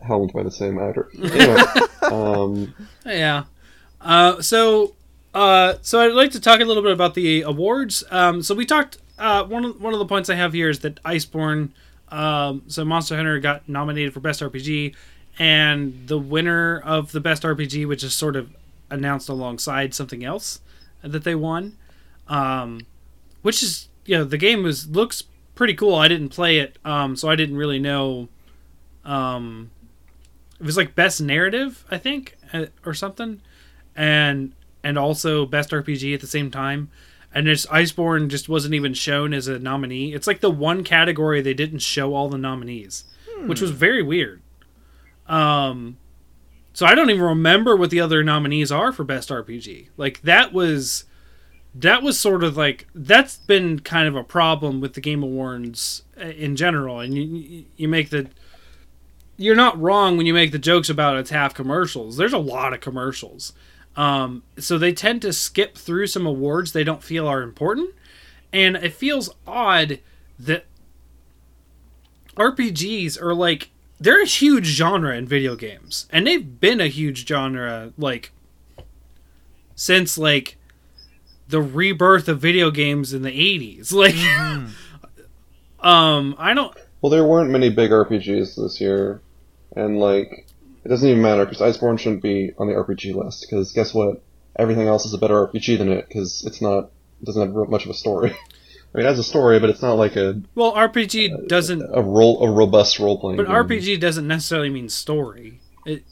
helmed 0.02 0.32
by 0.32 0.42
the 0.42 0.50
same 0.50 0.78
actor. 0.78 1.08
Anyway, 1.18 1.62
um, 2.02 2.74
yeah. 3.06 3.44
Uh, 4.00 4.40
so, 4.40 4.94
uh, 5.34 5.74
so 5.82 6.00
I'd 6.00 6.12
like 6.12 6.30
to 6.32 6.40
talk 6.40 6.61
a 6.61 6.64
little 6.64 6.82
bit 6.82 6.92
about 6.92 7.14
the 7.14 7.42
awards. 7.42 8.04
Um, 8.11 8.42
so 8.42 8.54
we 8.54 8.66
talked. 8.66 8.98
Uh, 9.18 9.44
one 9.44 9.64
of 9.64 9.80
one 9.80 9.92
of 9.92 9.98
the 9.98 10.06
points 10.06 10.30
I 10.30 10.37
have 10.37 10.52
here 10.52 10.68
is 10.70 10.80
that 10.80 11.02
Iceborne. 11.02 11.70
Um, 12.08 12.62
so 12.68 12.84
Monster 12.84 13.16
Hunter 13.16 13.38
got 13.40 13.68
nominated 13.68 14.14
for 14.14 14.20
best 14.20 14.40
RPG, 14.40 14.94
and 15.38 16.06
the 16.06 16.18
winner 16.18 16.80
of 16.80 17.12
the 17.12 17.20
best 17.20 17.42
RPG, 17.42 17.87
which 17.87 18.02
is 18.02 18.14
sort 18.14 18.37
of 18.37 18.50
announced 18.90 19.28
alongside 19.28 19.92
something 19.92 20.24
else 20.24 20.61
that 21.02 21.24
they 21.24 21.34
won, 21.34 21.76
um, 22.28 22.87
which 23.42 23.62
is 23.62 23.88
you 24.06 24.16
know 24.16 24.24
the 24.24 24.38
game 24.38 24.62
was 24.62 24.88
looks 24.88 25.24
pretty 25.54 25.74
cool. 25.74 25.96
I 25.96 26.08
didn't 26.08 26.30
play 26.30 26.58
it, 26.58 26.78
um, 26.84 27.16
so 27.16 27.28
I 27.28 27.37
didn't 27.37 27.56
really 27.56 27.78
know. 27.78 28.28
Um, 29.04 29.70
it 30.61 30.66
was 30.66 30.76
like 30.76 30.94
best 30.94 31.20
narrative, 31.20 31.84
I 31.90 31.98
think, 31.98 32.37
uh, 32.52 32.66
or 32.84 32.94
something, 32.94 33.40
and 33.96 34.52
and 34.84 34.98
also 34.98 35.46
best 35.46 35.70
RPG 35.70 36.14
at 36.14 36.20
the 36.20 36.26
same 36.26 36.50
time. 36.50 36.90
and 37.34 37.46
it's 37.48 37.66
Iceborne 37.66 38.28
just 38.28 38.48
wasn't 38.48 38.74
even 38.74 38.94
shown 38.94 39.34
as 39.34 39.48
a 39.48 39.58
nominee. 39.58 40.14
It's 40.14 40.26
like 40.26 40.40
the 40.40 40.50
one 40.50 40.82
category 40.82 41.40
they 41.42 41.54
didn't 41.54 41.80
show 41.80 42.14
all 42.14 42.28
the 42.28 42.38
nominees, 42.38 43.04
which 43.46 43.61
was 43.61 43.70
very 43.70 44.02
weird. 44.02 44.40
Um, 45.26 45.98
so 46.72 46.87
I 46.87 46.94
don't 46.94 47.11
even 47.11 47.22
remember 47.22 47.76
what 47.76 47.90
the 47.90 48.00
other 48.00 48.22
nominees 48.24 48.72
are 48.72 48.92
for 48.92 49.04
best 49.04 49.28
RPG. 49.28 49.88
Like 49.96 50.22
that 50.22 50.52
was 50.52 51.04
that 51.74 52.02
was 52.02 52.18
sort 52.18 52.42
of 52.42 52.56
like 52.56 52.87
that's 52.94 53.37
been 53.37 53.80
kind 53.80 54.08
of 54.08 54.16
a 54.16 54.24
problem 54.24 54.80
with 54.80 54.94
the 54.94 55.00
Game 55.00 55.22
Awards 55.22 56.02
uh, 56.18 56.24
in 56.28 56.56
general, 56.56 57.00
and 57.00 57.14
you 57.14 57.64
you 57.76 57.88
make 57.88 58.08
the 58.11 58.28
you're 59.38 59.55
not 59.55 59.81
wrong 59.81 60.16
when 60.16 60.27
you 60.27 60.35
make 60.35 60.53
the 60.53 60.59
jokes 60.59 60.90
about 60.90 61.16
it's 61.16 61.31
half 61.31 61.55
commercials. 61.55 62.16
There's 62.18 62.35
a 62.35 62.38
lot 62.38 62.74
of 62.74 62.81
commercials. 62.81 63.55
Um, 63.96 64.42
so 64.59 64.77
they 64.77 64.92
tend 64.92 65.22
to 65.22 65.33
skip 65.33 65.77
through 65.77 66.09
some 66.09 66.27
awards 66.27 66.72
they 66.72 66.85
don't 66.85 67.03
feel 67.03 67.27
are 67.27 67.42
important. 67.42 67.94
And 68.53 68.77
it 68.77 68.92
feels 68.92 69.31
odd 69.46 70.01
that 70.38 70.66
RPGs 72.37 73.20
are 73.20 73.35
like, 73.35 73.70
they're 74.01 74.22
a 74.22 74.27
huge 74.27 74.66
genre 74.66 75.16
in 75.16 75.27
video 75.27 75.57
games. 75.57 76.07
And 76.11 76.27
they've 76.27 76.61
been 76.61 76.81
a 76.81 76.87
huge 76.87 77.27
genre, 77.27 77.92
like, 77.98 78.33
since, 79.74 80.16
like, 80.18 80.57
the 81.48 81.61
rebirth 81.61 82.29
of 82.29 82.40
video 82.40 82.70
games 82.70 83.12
in 83.12 83.22
the 83.22 83.31
80s. 83.31 83.92
Like, 83.98 84.14
um, 85.81 86.35
I 86.38 86.55
don't, 86.55 86.77
Well, 87.01 87.11
there 87.11 87.24
weren't 87.24 87.51
many 87.51 87.70
big 87.70 87.90
RPGs 87.90 88.57
this 88.57 88.81
year, 88.81 89.20
and 89.78 89.98
like 89.98 90.46
it 90.84 90.88
doesn't 90.88 91.08
even 91.08 91.22
matter 91.22 91.44
because 91.44 91.60
Iceborne 91.60 91.98
shouldn't 91.98 92.22
be 92.22 92.52
on 92.58 92.66
the 92.66 92.74
RPG 92.74 93.14
list 93.14 93.46
because 93.48 93.72
guess 93.72 93.94
what? 93.94 94.22
Everything 94.56 94.88
else 94.88 95.06
is 95.06 95.14
a 95.14 95.18
better 95.18 95.46
RPG 95.46 95.78
than 95.78 95.92
it 95.92 96.08
because 96.08 96.44
it's 96.46 96.60
not 96.60 96.90
it 97.20 97.24
doesn't 97.24 97.54
have 97.54 97.68
much 97.68 97.84
of 97.84 97.90
a 97.90 97.94
story. 97.94 98.30
I 98.94 98.96
mean, 98.96 99.06
it 99.06 99.08
has 99.08 99.18
a 99.18 99.24
story, 99.24 99.60
but 99.60 99.68
it's 99.70 99.82
not 99.82 99.94
like 99.94 100.16
a 100.16 100.40
well, 100.54 100.72
RPG 100.72 101.46
doesn't, 101.46 101.82
a 101.92 102.00
role 102.00 102.42
a 102.42 102.50
robust 102.50 102.98
role 102.98 103.20
playing. 103.20 103.36
but 103.36 103.46
RPG 103.46 104.00
doesn't 104.00 104.26
necessarily 104.26 104.70
mean 104.70 104.88
story. 104.88 105.60
It, 105.84 106.04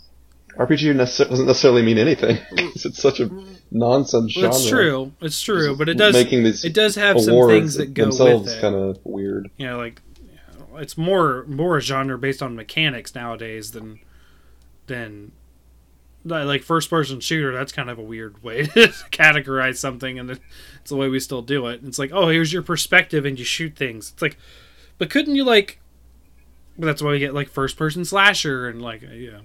RPG 0.59 0.95
nece- 0.95 1.29
doesn't 1.29 1.47
necessarily 1.47 1.83
mean 1.83 1.97
anything. 1.97 2.39
it's 2.53 3.01
such 3.01 3.21
a 3.21 3.31
nonsense 3.71 4.33
genre. 4.33 4.51
It's 4.51 4.69
true. 4.69 5.13
It's 5.23 5.41
true, 5.41 5.75
but 5.77 5.89
it 5.89 5.95
does 5.95 6.15
making 6.15 6.45
these 6.45 6.65
it 6.65 6.75
does 6.75 6.97
have 6.97 7.21
some 7.21 7.49
things 7.49 7.77
that 7.77 7.95
go 7.95 8.09
with 8.09 8.49
it. 8.49 8.61
kind 8.61 8.75
of 8.75 8.99
weird. 9.05 9.51
You 9.57 9.69
know, 9.69 9.79
like 9.79 10.03
it's 10.77 10.97
more 10.97 11.45
more 11.47 11.77
a 11.77 11.81
genre 11.81 12.19
based 12.19 12.43
on 12.43 12.57
mechanics 12.57 13.15
nowadays 13.15 13.73
than 13.73 14.01
than 14.87 15.33
like 16.25 16.63
first 16.63 16.91
person 16.91 17.21
shooter. 17.21 17.53
That's 17.53 17.73
kind 17.73 17.89
of 17.89 17.99
a 17.99 18.03
weird 18.03 18.43
way 18.43 18.63
to 18.67 18.89
categorize 19.11 19.77
something, 19.77 20.19
and 20.19 20.31
it's 20.31 20.91
the 20.91 20.97
way 20.97 21.09
we 21.09 21.21
still 21.21 21.43
do 21.43 21.67
it. 21.67 21.81
It's 21.85 21.99
like, 21.99 22.11
oh, 22.13 22.29
here's 22.29 22.53
your 22.53 22.63
perspective, 22.63 23.25
and 23.25 23.39
you 23.39 23.45
shoot 23.45 23.77
things. 23.77 24.13
It's 24.13 24.23
like, 24.23 24.37
but 24.99 25.11
couldn't 25.11 25.37
you 25.37 25.45
like? 25.45 25.81
But 26.79 26.87
that's 26.87 27.03
why 27.03 27.13
we 27.13 27.19
get 27.19 27.35
like 27.35 27.49
first 27.49 27.77
person 27.77 28.05
slasher 28.05 28.69
and 28.69 28.83
like 28.83 29.03
uh, 29.03 29.13
you 29.13 29.31
know. 29.31 29.43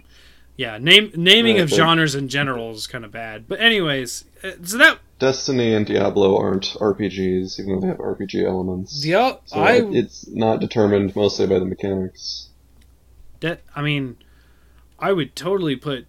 Yeah, 0.62 0.78
name 0.78 1.12
naming 1.15 1.56
Right, 1.56 1.63
of 1.63 1.69
but- 1.71 1.76
genres 1.76 2.13
in 2.13 2.28
general 2.28 2.69
is 2.71 2.86
kind 2.86 3.04
of 3.04 3.12
bad. 3.12 3.47
But 3.47 3.60
anyways, 3.62 4.26
uh, 4.43 4.52
so 4.63 4.78
that 4.78 5.00
Destiny 5.17 5.74
and 5.74 5.88
Diablo 5.88 6.38
aren't 6.38 6.76
RPGs, 6.80 7.60
even 7.60 7.74
though 7.74 7.82
they 7.82 7.88
have 7.88 7.97
RPG 8.00 8.45
elements. 8.45 9.02
the 9.02 9.13
So 9.45 9.60
I 9.60 9.82
it's 9.91 10.28
not 10.28 10.60
determined 10.60 11.15
mostly 11.15 11.47
by 11.47 11.58
the 11.58 11.65
mechanics. 11.65 12.50
That 13.39 13.62
I 13.76 13.82
mean, 13.82 14.17
I 15.00 15.13
would 15.13 15.36
totally 15.36 15.76
put 15.76 16.06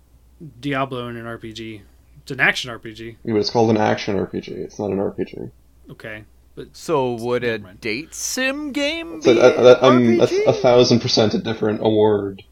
Diablo 0.61 1.09
in 1.09 1.17
an 1.17 1.25
RPG. 1.25 1.81
It's 2.21 2.31
an 2.31 2.41
action 2.41 2.71
RPG. 2.71 3.17
But 3.25 3.37
it's 3.37 3.49
called 3.49 3.71
an 3.71 3.79
action 3.79 4.17
RPG. 4.17 4.49
It's 4.49 4.79
not 4.79 4.91
an 4.91 4.99
RPG. 4.99 5.51
Okay, 5.93 6.25
but 6.55 6.77
So 6.77 7.15
would 7.15 7.43
a 7.43 7.57
Never 7.59 7.73
date 7.81 8.15
sim 8.15 8.73
game 8.73 9.23
So 9.23 9.33
be 9.33 9.41
that, 9.41 9.57
that, 9.63 9.83
I'm 9.83 10.21
a, 10.21 10.27
RPG? 10.27 10.47
a 10.47 10.53
thousand 10.53 11.01
percent 11.01 11.33
a 11.33 11.39
different 11.39 11.81
award 11.81 12.43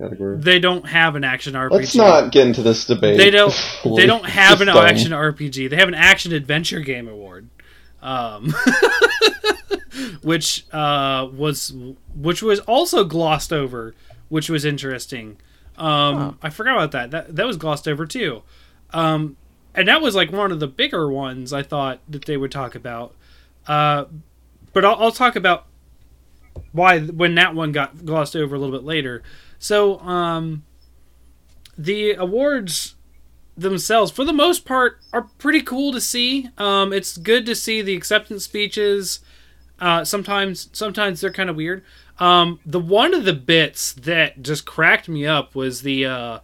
category. 0.00 0.38
they 0.38 0.58
don't 0.58 0.86
have 0.86 1.14
an 1.16 1.24
action 1.24 1.54
RPG. 1.54 1.70
Let's 1.70 1.94
not 1.94 2.32
get 2.32 2.46
into 2.46 2.62
this 2.62 2.86
debate. 2.86 3.16
They 3.18 3.30
don't. 3.30 3.54
They 3.96 4.06
don't 4.06 4.24
have 4.26 4.60
an 4.60 4.66
dumb. 4.68 4.78
action 4.84 5.12
RPG. 5.12 5.70
They 5.70 5.76
have 5.76 5.88
an 5.88 5.94
action 5.94 6.32
adventure 6.32 6.80
game 6.80 7.08
award, 7.08 7.48
um, 8.02 8.54
which 10.22 10.64
uh, 10.72 11.28
was 11.34 11.72
which 12.14 12.42
was 12.42 12.60
also 12.60 13.04
glossed 13.04 13.52
over, 13.52 13.94
which 14.28 14.48
was 14.48 14.64
interesting. 14.64 15.36
Um, 15.76 16.16
Huh. 16.16 16.32
I 16.42 16.50
forgot 16.50 16.74
about 16.76 16.92
that. 16.92 17.10
That 17.10 17.36
that 17.36 17.46
was 17.46 17.56
glossed 17.56 17.88
over 17.88 18.06
too, 18.06 18.42
um, 18.92 19.36
and 19.74 19.88
that 19.88 20.00
was 20.02 20.14
like 20.14 20.30
one 20.32 20.52
of 20.52 20.60
the 20.60 20.66
bigger 20.66 21.10
ones 21.10 21.52
I 21.52 21.62
thought 21.62 22.00
that 22.08 22.26
they 22.26 22.36
would 22.36 22.52
talk 22.52 22.74
about. 22.74 23.14
Uh, 23.66 24.04
but 24.72 24.84
I'll, 24.84 24.96
I'll 24.96 25.12
talk 25.12 25.36
about 25.36 25.66
why 26.72 27.00
when 27.00 27.34
that 27.36 27.54
one 27.54 27.72
got 27.72 28.04
glossed 28.04 28.36
over 28.36 28.54
a 28.54 28.58
little 28.58 28.76
bit 28.76 28.84
later. 28.84 29.22
So, 29.60 30.00
um, 30.00 30.64
the 31.78 32.14
awards 32.14 32.96
themselves, 33.56 34.10
for 34.10 34.24
the 34.24 34.32
most 34.32 34.64
part, 34.64 34.98
are 35.12 35.28
pretty 35.38 35.60
cool 35.60 35.92
to 35.92 36.00
see. 36.00 36.48
Um, 36.58 36.92
it's 36.92 37.16
good 37.16 37.44
to 37.46 37.54
see 37.54 37.82
the 37.82 37.94
acceptance 37.94 38.44
speeches. 38.44 39.20
Uh, 39.78 40.02
sometimes, 40.04 40.70
sometimes 40.72 41.20
they're 41.20 41.32
kind 41.32 41.50
of 41.50 41.56
weird. 41.56 41.84
Um, 42.18 42.58
the 42.64 42.80
one 42.80 43.14
of 43.14 43.24
the 43.24 43.34
bits 43.34 43.92
that 43.92 44.42
just 44.42 44.64
cracked 44.64 45.08
me 45.08 45.26
up 45.26 45.54
was 45.54 45.82
the. 45.82 46.06
Uh, 46.06 46.38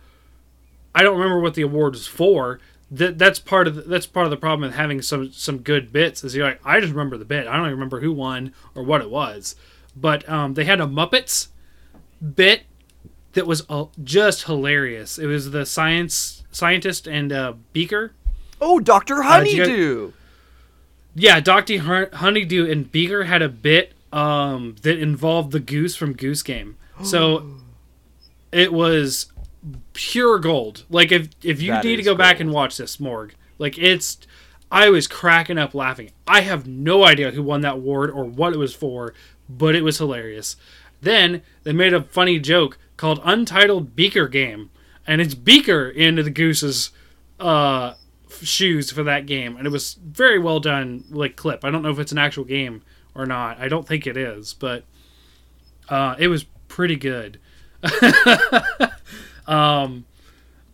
I 0.95 1.03
don't 1.03 1.19
remember 1.19 1.41
what 1.41 1.55
the 1.55 1.63
award 1.63 1.95
was 1.95 2.07
for. 2.07 2.61
That 2.91 3.19
that's 3.19 3.39
part 3.39 3.67
of 3.67 3.75
the, 3.75 3.83
that's 3.83 4.07
part 4.07 4.27
of 4.27 4.31
the 4.31 4.37
problem 4.37 4.69
with 4.69 4.77
having 4.77 5.01
some 5.01 5.33
some 5.33 5.59
good 5.59 5.91
bits. 5.91 6.23
Is 6.23 6.37
you're 6.37 6.47
like 6.47 6.61
I 6.65 6.81
just 6.81 6.93
remember 6.93 7.17
the 7.17 7.25
bit. 7.25 7.47
I 7.47 7.57
don't 7.57 7.67
even 7.67 7.73
remember 7.73 8.01
who 8.01 8.13
won 8.13 8.53
or 8.75 8.83
what 8.83 9.01
it 9.01 9.11
was. 9.11 9.57
But 9.95 10.29
um, 10.29 10.55
they 10.55 10.65
had 10.65 10.81
a 10.81 10.87
Muppets 10.87 11.49
bit 12.35 12.65
that 13.37 13.47
was 13.47 13.63
uh, 13.69 13.85
just 14.03 14.45
hilarious. 14.45 15.19
It 15.19 15.27
was 15.27 15.53
the 15.53 15.65
science 15.65 16.43
scientist 16.51 17.07
and 17.07 17.33
uh, 17.33 17.53
Beaker. 17.73 18.13
Oh, 18.61 18.81
Doctor 18.81 19.23
Uh, 19.23 19.29
Honeydew. 19.29 20.13
Yeah, 21.15 21.41
Doctor 21.41 22.09
Honeydew 22.13 22.71
and 22.71 22.91
Beaker 22.91 23.25
had 23.25 23.41
a 23.43 23.49
bit 23.49 23.93
um, 24.13 24.77
that 24.83 24.99
involved 24.99 25.53
the 25.53 25.61
goose 25.61 25.95
from 25.97 26.13
Goose 26.15 26.43
Game. 26.43 26.77
So 27.05 27.47
it 28.53 28.73
was 28.73 29.31
pure 29.93 30.39
gold. 30.39 30.85
Like 30.89 31.13
if 31.13 31.29
if 31.43 31.61
you 31.61 31.73
That 31.73 31.85
need 31.85 31.97
to 31.97 32.03
go 32.03 32.15
back 32.15 32.41
and 32.41 32.51
watch 32.51 32.77
this, 32.79 32.99
Morg, 32.99 33.35
like 33.59 33.79
it's. 33.79 34.19
I 34.73 34.89
was 34.91 35.07
cracking 35.07 35.59
up 35.59 35.75
laughing. 35.75 36.11
I 36.27 36.41
have 36.41 36.67
no 36.67 37.05
idea 37.05 37.31
who 37.31 37.43
won 37.43 37.61
that 37.61 37.75
award 37.75 38.11
or 38.11 38.25
what 38.25 38.53
it 38.53 38.59
was 38.59 38.75
for, 38.75 39.15
but 39.49 39.77
it 39.77 39.83
was 39.83 39.99
hilarious. 39.99 40.57
Then 41.07 41.43
they 41.63 41.73
made 41.73 41.95
a 41.95 42.03
funny 42.03 42.41
joke 42.41 42.79
called 42.97 43.21
Untitled 43.23 43.95
Beaker 43.95 44.27
Game, 44.27 44.71
and 45.07 45.21
it's 45.21 45.37
Beaker 45.37 45.89
into 45.89 46.25
the 46.25 46.33
Goose's 46.33 46.91
uh, 47.39 47.95
shoes 48.43 48.91
for 48.91 49.05
that 49.05 49.25
game, 49.25 49.57
and 49.57 49.69
it 49.69 49.71
was 49.71 49.95
very 49.95 50.41
well 50.41 50.59
done. 50.59 51.05
Like 51.09 51.37
clip. 51.37 51.65
I 51.65 51.71
don't 51.71 51.83
know 51.83 51.91
if 51.91 52.01
it's 52.01 52.11
an 52.11 52.19
actual 52.19 52.43
game 52.43 52.83
or 53.15 53.25
not. 53.25 53.61
I 53.61 53.69
don't 53.69 53.87
think 53.87 54.05
it 54.09 54.17
is, 54.17 54.53
but 54.53 54.83
uh, 55.89 56.17
it 56.19 56.27
was 56.27 56.43
pretty 56.67 56.97
good. 56.97 57.39
um, 59.47 60.07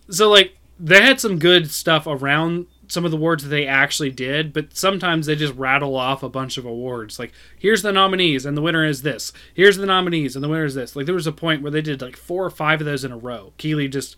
so 0.09 0.31
like 0.31 0.57
they 0.81 1.03
had 1.03 1.21
some 1.21 1.39
good 1.39 1.71
stuff 1.71 2.07
around 2.07 2.69
some 2.93 3.07
of 3.07 3.11
the 3.11 3.17
awards 3.17 3.43
that 3.43 3.49
they 3.49 3.67
actually 3.67 4.11
did, 4.11 4.53
but 4.53 4.77
sometimes 4.77 5.25
they 5.25 5.35
just 5.35 5.55
rattle 5.55 5.97
off 5.97 6.23
a 6.23 6.29
bunch 6.29 6.59
of 6.59 6.67
awards. 6.67 7.19
Like, 7.19 7.33
here's 7.59 7.81
the 7.81 7.91
nominees, 7.91 8.45
and 8.45 8.55
the 8.55 8.61
winner 8.61 8.85
is 8.85 9.01
this. 9.01 9.33
Here's 9.55 9.79
the 9.79 9.87
nominees, 9.87 10.37
and 10.37 10.45
the 10.45 10.49
winner 10.49 10.67
is 10.67 10.75
this. 10.75 10.95
Like, 10.95 11.07
there 11.07 11.15
was 11.15 11.27
a 11.27 11.33
point 11.33 11.63
where 11.63 11.71
they 11.71 11.81
did 11.81 12.03
like 12.03 12.17
four 12.17 12.45
or 12.45 12.51
five 12.51 12.83
of 12.83 12.85
those 12.85 13.03
in 13.03 13.11
a 13.11 13.17
row. 13.17 13.55
Keighley 13.57 13.89
just 13.89 14.15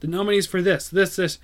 the 0.00 0.06
nominees 0.06 0.46
for 0.46 0.60
this, 0.60 0.90
this, 0.90 1.16
this. 1.16 1.38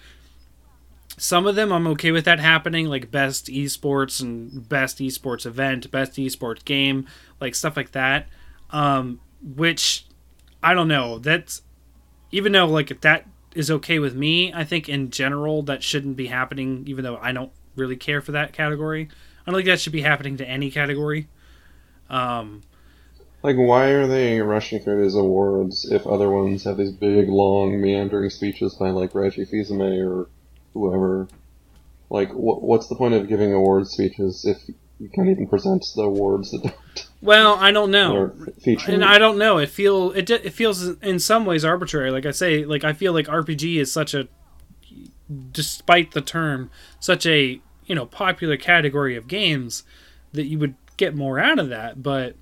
Some 1.16 1.46
of 1.46 1.54
them 1.54 1.72
I'm 1.72 1.86
okay 1.88 2.10
with 2.10 2.26
that 2.26 2.38
happening, 2.38 2.86
like 2.86 3.10
best 3.10 3.46
esports 3.46 4.20
and 4.20 4.68
best 4.68 4.98
esports 4.98 5.46
event, 5.46 5.90
best 5.90 6.12
esports 6.12 6.62
game, 6.64 7.06
like 7.40 7.54
stuff 7.54 7.78
like 7.78 7.92
that. 7.92 8.26
Um, 8.70 9.20
which 9.42 10.06
I 10.62 10.74
don't 10.74 10.88
know. 10.88 11.18
That's 11.18 11.62
even 12.30 12.52
though 12.52 12.66
like 12.66 12.90
at 12.90 13.00
that 13.02 13.26
is 13.54 13.70
okay 13.70 13.98
with 13.98 14.14
me, 14.14 14.52
I 14.52 14.64
think 14.64 14.88
in 14.88 15.10
general 15.10 15.62
that 15.64 15.82
shouldn't 15.82 16.16
be 16.16 16.26
happening. 16.26 16.84
Even 16.86 17.04
though 17.04 17.16
I 17.16 17.32
don't 17.32 17.52
really 17.76 17.96
care 17.96 18.20
for 18.20 18.32
that 18.32 18.52
category, 18.52 19.08
I 19.46 19.50
don't 19.50 19.58
think 19.58 19.66
that 19.68 19.80
should 19.80 19.92
be 19.92 20.02
happening 20.02 20.36
to 20.38 20.48
any 20.48 20.70
category. 20.70 21.28
Um, 22.10 22.62
Like, 23.42 23.56
why 23.56 23.88
are 23.88 24.06
they 24.06 24.40
rushing 24.40 24.80
through 24.80 25.02
these 25.02 25.14
awards 25.14 25.86
if 25.90 26.06
other 26.06 26.30
ones 26.30 26.64
have 26.64 26.76
these 26.78 26.92
big, 26.92 27.28
long, 27.28 27.80
meandering 27.80 28.30
speeches 28.30 28.74
by 28.74 28.90
like 28.90 29.14
Reggie 29.14 29.44
Fils-Aimé 29.44 30.06
or 30.08 30.28
whoever? 30.72 31.28
Like, 32.10 32.30
wh- 32.30 32.62
what's 32.62 32.88
the 32.88 32.96
point 32.96 33.14
of 33.14 33.28
giving 33.28 33.52
award 33.52 33.86
speeches 33.86 34.44
if 34.46 34.58
you 34.98 35.08
can't 35.08 35.28
even 35.28 35.46
present 35.46 35.84
the 35.94 36.02
awards 36.02 36.50
that 36.52 36.62
don't 36.62 36.74
well, 37.24 37.54
I 37.58 37.70
don't 37.72 37.90
know. 37.90 38.32
and 38.86 39.04
I 39.04 39.18
don't 39.18 39.38
know. 39.38 39.58
It 39.58 39.70
feel 39.70 40.12
it 40.12 40.28
it 40.30 40.52
feels 40.52 40.82
in 41.02 41.18
some 41.18 41.44
ways 41.46 41.64
arbitrary. 41.64 42.10
Like 42.10 42.26
I 42.26 42.30
say, 42.30 42.64
like 42.64 42.84
I 42.84 42.92
feel 42.92 43.12
like 43.12 43.26
RPG 43.26 43.76
is 43.76 43.90
such 43.90 44.12
a, 44.14 44.28
despite 45.52 46.12
the 46.12 46.20
term, 46.20 46.70
such 47.00 47.26
a 47.26 47.60
you 47.86 47.94
know 47.94 48.06
popular 48.06 48.56
category 48.56 49.16
of 49.16 49.26
games 49.28 49.82
that 50.32 50.44
you 50.44 50.58
would 50.58 50.74
get 50.96 51.14
more 51.14 51.38
out 51.38 51.58
of 51.58 51.68
that, 51.70 52.02
but 52.02 52.36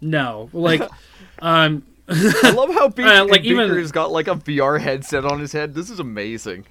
no, 0.00 0.48
like 0.52 0.82
um 1.40 1.84
I 2.08 2.50
love 2.50 2.72
how 2.72 2.88
Beaker, 2.96 3.08
Uh, 3.08 3.24
like, 3.26 3.44
even- 3.44 3.68
Beaker's 3.68 3.92
got 3.92 4.10
like 4.10 4.28
a 4.28 4.34
VR 4.34 4.80
headset 4.80 5.24
on 5.24 5.40
his 5.40 5.52
head. 5.52 5.74
This 5.74 5.90
is 5.90 5.98
amazing. 5.98 6.64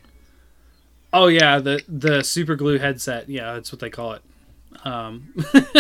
Oh 1.14 1.28
yeah, 1.28 1.60
the 1.60 1.82
the 1.88 2.24
super 2.24 2.56
glue 2.56 2.78
headset. 2.80 3.30
Yeah, 3.30 3.54
that's 3.54 3.72
what 3.72 3.80
they 3.80 3.90
call 3.90 4.14
it. 4.14 4.22
Um, 4.84 5.34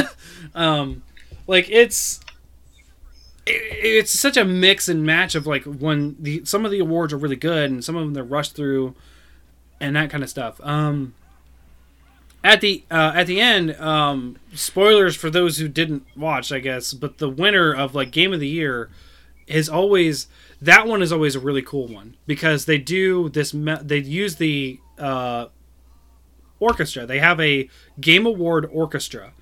um, 0.55 1.03
like 1.47 1.69
it's 1.69 2.19
it, 3.45 3.61
it's 3.81 4.11
such 4.11 4.37
a 4.37 4.45
mix 4.45 4.87
and 4.87 5.03
match 5.05 5.35
of 5.35 5.47
like 5.47 5.63
when 5.63 6.15
the 6.19 6.45
some 6.45 6.65
of 6.65 6.71
the 6.71 6.79
awards 6.79 7.13
are 7.13 7.17
really 7.17 7.35
good 7.35 7.71
and 7.71 7.83
some 7.83 7.95
of 7.95 8.03
them 8.03 8.13
they're 8.13 8.23
rushed 8.23 8.55
through, 8.55 8.95
and 9.79 9.95
that 9.95 10.09
kind 10.09 10.23
of 10.23 10.29
stuff. 10.29 10.59
Um, 10.63 11.13
at 12.43 12.61
the 12.61 12.83
uh, 12.91 13.13
at 13.15 13.27
the 13.27 13.41
end, 13.41 13.75
um, 13.75 14.37
spoilers 14.53 15.15
for 15.15 15.29
those 15.29 15.57
who 15.57 15.67
didn't 15.67 16.05
watch, 16.15 16.51
I 16.51 16.59
guess. 16.59 16.93
But 16.93 17.17
the 17.17 17.29
winner 17.29 17.73
of 17.73 17.95
like 17.95 18.11
game 18.11 18.33
of 18.33 18.39
the 18.39 18.47
year 18.47 18.89
is 19.47 19.69
always 19.69 20.27
that 20.61 20.87
one 20.87 21.01
is 21.01 21.11
always 21.11 21.35
a 21.35 21.39
really 21.39 21.61
cool 21.61 21.87
one 21.87 22.15
because 22.25 22.65
they 22.65 22.77
do 22.77 23.29
this. 23.29 23.51
They 23.53 23.99
use 23.99 24.35
the 24.35 24.79
uh, 24.97 25.47
orchestra. 26.59 27.05
They 27.05 27.19
have 27.19 27.39
a 27.39 27.69
game 27.99 28.25
award 28.25 28.69
orchestra, 28.71 29.33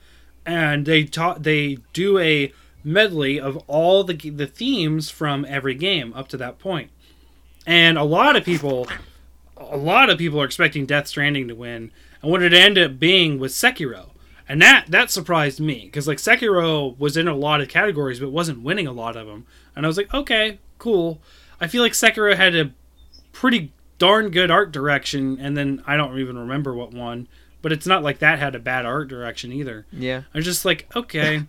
and 0.45 0.85
they 0.85 1.03
taught 1.03 1.43
they 1.43 1.79
do 1.93 2.17
a 2.19 2.53
medley 2.83 3.39
of 3.39 3.57
all 3.67 4.03
the 4.03 4.13
the 4.29 4.47
themes 4.47 5.09
from 5.09 5.45
every 5.47 5.75
game 5.75 6.13
up 6.13 6.27
to 6.29 6.37
that 6.37 6.59
point. 6.59 6.91
And 7.65 7.97
a 7.97 8.03
lot 8.03 8.35
of 8.35 8.45
people, 8.45 8.87
a 9.57 9.77
lot 9.77 10.09
of 10.09 10.19
people 10.19 10.39
are 10.39 10.45
expecting 10.45 10.85
Death 10.85 11.07
Stranding 11.07 11.47
to 11.47 11.55
win, 11.55 11.91
and 12.21 12.31
what 12.31 12.43
it 12.43 12.53
ended 12.53 12.91
up 12.91 12.99
being 12.99 13.39
was 13.39 13.53
Sekiro. 13.53 14.09
And 14.47 14.61
that 14.61 14.85
that 14.89 15.09
surprised 15.09 15.59
me 15.59 15.85
because 15.85 16.07
like 16.07 16.19
Sekiro 16.19 16.97
was 16.99 17.17
in 17.17 17.27
a 17.27 17.35
lot 17.35 17.61
of 17.61 17.67
categories 17.67 18.19
but 18.19 18.31
wasn't 18.31 18.61
winning 18.61 18.85
a 18.85 18.91
lot 18.91 19.15
of 19.15 19.25
them. 19.25 19.47
And 19.75 19.85
I 19.85 19.87
was 19.87 19.97
like, 19.97 20.13
okay, 20.13 20.59
cool. 20.77 21.19
I 21.59 21.67
feel 21.67 21.81
like 21.81 21.93
Sekiro 21.93 22.35
had 22.35 22.55
a 22.55 22.71
pretty 23.31 23.71
darn 23.97 24.29
good 24.29 24.51
art 24.51 24.71
direction, 24.71 25.37
and 25.39 25.57
then 25.57 25.81
I 25.87 25.97
don't 25.97 26.19
even 26.19 26.37
remember 26.37 26.73
what 26.73 26.93
one. 26.93 27.27
But 27.65 27.71
it's 27.71 27.87
not 27.87 28.03
like 28.03 28.19
that 28.19 28.37
had 28.37 28.53
a 28.53 28.59
bad 28.59 28.85
art 28.85 29.07
direction 29.07 29.51
either. 29.51 29.87
Yeah. 29.91 30.21
I 30.31 30.37
was 30.37 30.45
just 30.45 30.65
like, 30.65 30.87
okay. 30.95 31.45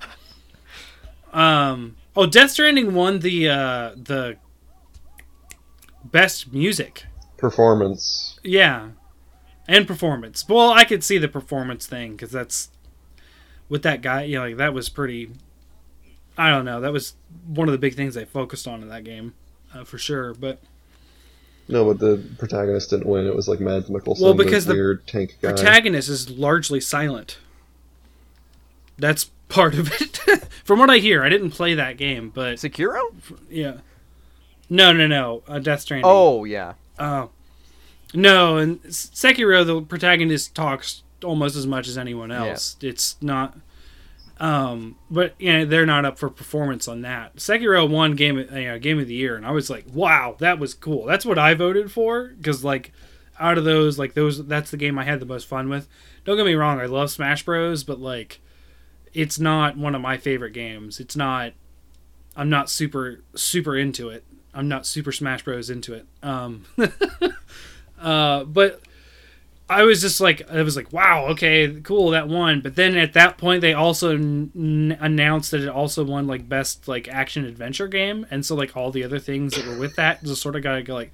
um. 1.35 1.97
Oh, 2.17 2.25
Death 2.25 2.53
Stranding 2.53 2.95
won 2.95 3.19
the 3.19 3.51
uh, 3.51 3.91
the 3.95 4.39
best 6.03 6.55
music. 6.55 7.05
Performance. 7.37 8.41
Yeah, 8.43 8.93
and 9.69 9.87
performance. 9.87 10.49
Well, 10.49 10.71
I 10.71 10.85
could 10.85 11.05
see 11.05 11.19
the 11.19 11.29
performance 11.29 11.87
thing 11.87 12.13
because 12.13 12.31
that's 12.31 12.71
with 13.69 13.83
that 13.83 14.01
guy. 14.01 14.23
You 14.23 14.39
know, 14.39 14.47
like 14.47 14.57
that 14.57 14.73
was 14.73 14.89
pretty. 14.89 15.33
I 16.39 16.49
don't 16.49 16.65
know. 16.65 16.81
That 16.81 16.95
was 16.95 17.13
one 17.47 17.69
of 17.69 17.73
the 17.73 17.79
big 17.79 17.95
things 17.95 18.15
they 18.15 18.25
focused 18.25 18.67
on 18.67 18.81
in 18.81 18.89
that 18.89 19.05
game, 19.05 19.35
uh, 19.75 19.85
for 19.85 19.99
sure. 19.99 20.33
But 20.33 20.63
No, 21.69 21.85
but 21.85 21.99
the 21.99 22.23
protagonist 22.39 22.91
didn't 22.91 23.07
win. 23.07 23.27
It 23.27 23.35
was 23.35 23.49
like 23.49 23.59
Mads 23.61 23.89
Mikkelsen, 23.89 24.21
Well, 24.23 24.35
because 24.35 24.67
the 24.67 24.73
the 24.75 24.79
weird 24.79 25.07
tank 25.07 25.37
guy. 25.43 25.49
protagonist 25.49 26.09
is 26.09 26.31
largely 26.31 26.81
silent. 26.81 27.39
That's 28.99 29.31
part 29.49 29.75
of 29.75 29.93
it. 30.01 30.19
From 30.65 30.79
what 30.79 30.91
I 30.91 30.99
hear, 30.99 31.23
I 31.23 31.29
didn't 31.29 31.51
play 31.51 31.75
that 31.75 31.97
game, 31.97 32.31
but 32.35 32.57
Sekiro? 32.57 33.01
yeah. 33.51 33.79
No, 34.71 34.93
no, 34.93 35.07
no. 35.07 35.43
Uh, 35.47 35.59
Death 35.59 35.81
Stranding. 35.83 36.05
Oh 36.09 36.45
yeah. 36.45 36.75
Oh. 36.99 37.31
No, 38.15 38.57
and 38.57 38.83
Sekiro, 38.85 39.65
the 39.67 39.83
protagonist 39.83 40.55
talks 40.55 41.03
almost 41.25 41.57
as 41.57 41.67
much 41.67 41.89
as 41.89 41.99
anyone 41.99 42.31
else. 42.33 42.77
It's 42.81 43.17
not. 43.21 43.57
Um, 44.39 44.97
but 45.11 45.35
yeah, 45.39 45.65
they're 45.65 45.87
not 45.87 46.05
up 46.05 46.19
for 46.19 46.29
performance 46.29 46.89
on 46.89 47.03
that. 47.03 47.37
Sekiro 47.37 47.89
won 47.89 48.15
game, 48.15 48.39
you 48.39 48.47
know, 48.47 48.79
game 48.79 48.99
of 48.99 49.09
the 49.09 49.15
year, 49.15 49.37
and 49.37 49.47
I 49.47 49.51
was 49.51 49.71
like, 49.71 49.87
wow, 49.93 50.37
that 50.41 50.59
was 50.59 50.75
cool. 50.75 51.07
That's 51.07 51.25
what 51.25 51.39
I 51.39 51.55
voted 51.55 51.91
for 51.91 52.29
because 52.29 52.63
like, 52.63 52.93
out 53.39 53.59
of 53.59 53.65
those, 53.65 53.99
like 53.99 54.15
those, 54.15 54.47
that's 54.47 54.71
the 54.71 54.77
game 54.77 54.99
I 54.99 55.05
had 55.05 55.21
the 55.21 55.27
most 55.27 55.47
fun 55.47 55.69
with. 55.69 55.89
Don't 56.25 56.37
get 56.37 56.47
me 56.47 56.55
wrong, 56.55 56.81
I 56.81 56.87
love 56.87 57.11
Smash 57.11 57.45
Bros, 57.45 57.85
but 57.85 57.99
like, 57.99 58.41
it's 59.15 59.39
not 59.39 59.79
one 59.79 59.95
of 59.95 60.03
my 60.03 60.19
favorite 60.19 60.53
games. 60.53 61.01
It's 61.01 61.17
not. 61.17 61.53
I'm 62.39 62.51
not 62.51 62.69
super 62.69 63.23
super 63.35 63.75
into 63.75 64.11
it. 64.11 64.25
I'm 64.53 64.69
not 64.69 64.85
super 64.85 65.11
Smash 65.11 65.43
Bros 65.43 65.71
into 65.71 65.95
it. 65.95 66.07
Um, 66.23 66.67
uh, 67.99 68.45
but 68.45 68.83
I 69.69 69.83
was 69.83 70.01
just 70.01 70.21
like, 70.21 70.49
I 70.49 70.63
was 70.63 70.77
like, 70.77 70.93
wow, 70.93 71.27
okay, 71.31 71.81
cool, 71.83 72.11
that 72.11 72.29
won. 72.29 72.61
But 72.61 72.77
then 72.77 72.97
at 72.97 73.15
that 73.15 73.37
point, 73.37 73.63
they 73.63 73.73
also 73.73 74.15
n- 74.15 74.53
n- 74.55 74.99
announced 75.01 75.51
that 75.51 75.61
it 75.61 75.69
also 75.69 76.05
won 76.05 76.29
like 76.29 76.49
best 76.49 76.87
like 76.87 77.09
action 77.09 77.45
adventure 77.45 77.89
game, 77.89 78.27
and 78.31 78.47
so 78.47 78.55
like 78.55 78.77
all 78.77 78.93
the 78.93 79.03
other 79.03 79.19
things 79.19 79.55
that 79.55 79.67
were 79.67 79.79
with 79.79 79.97
that 79.97 80.23
just 80.23 80.41
sort 80.41 80.55
of 80.55 80.63
got 80.63 80.89
like, 80.89 81.13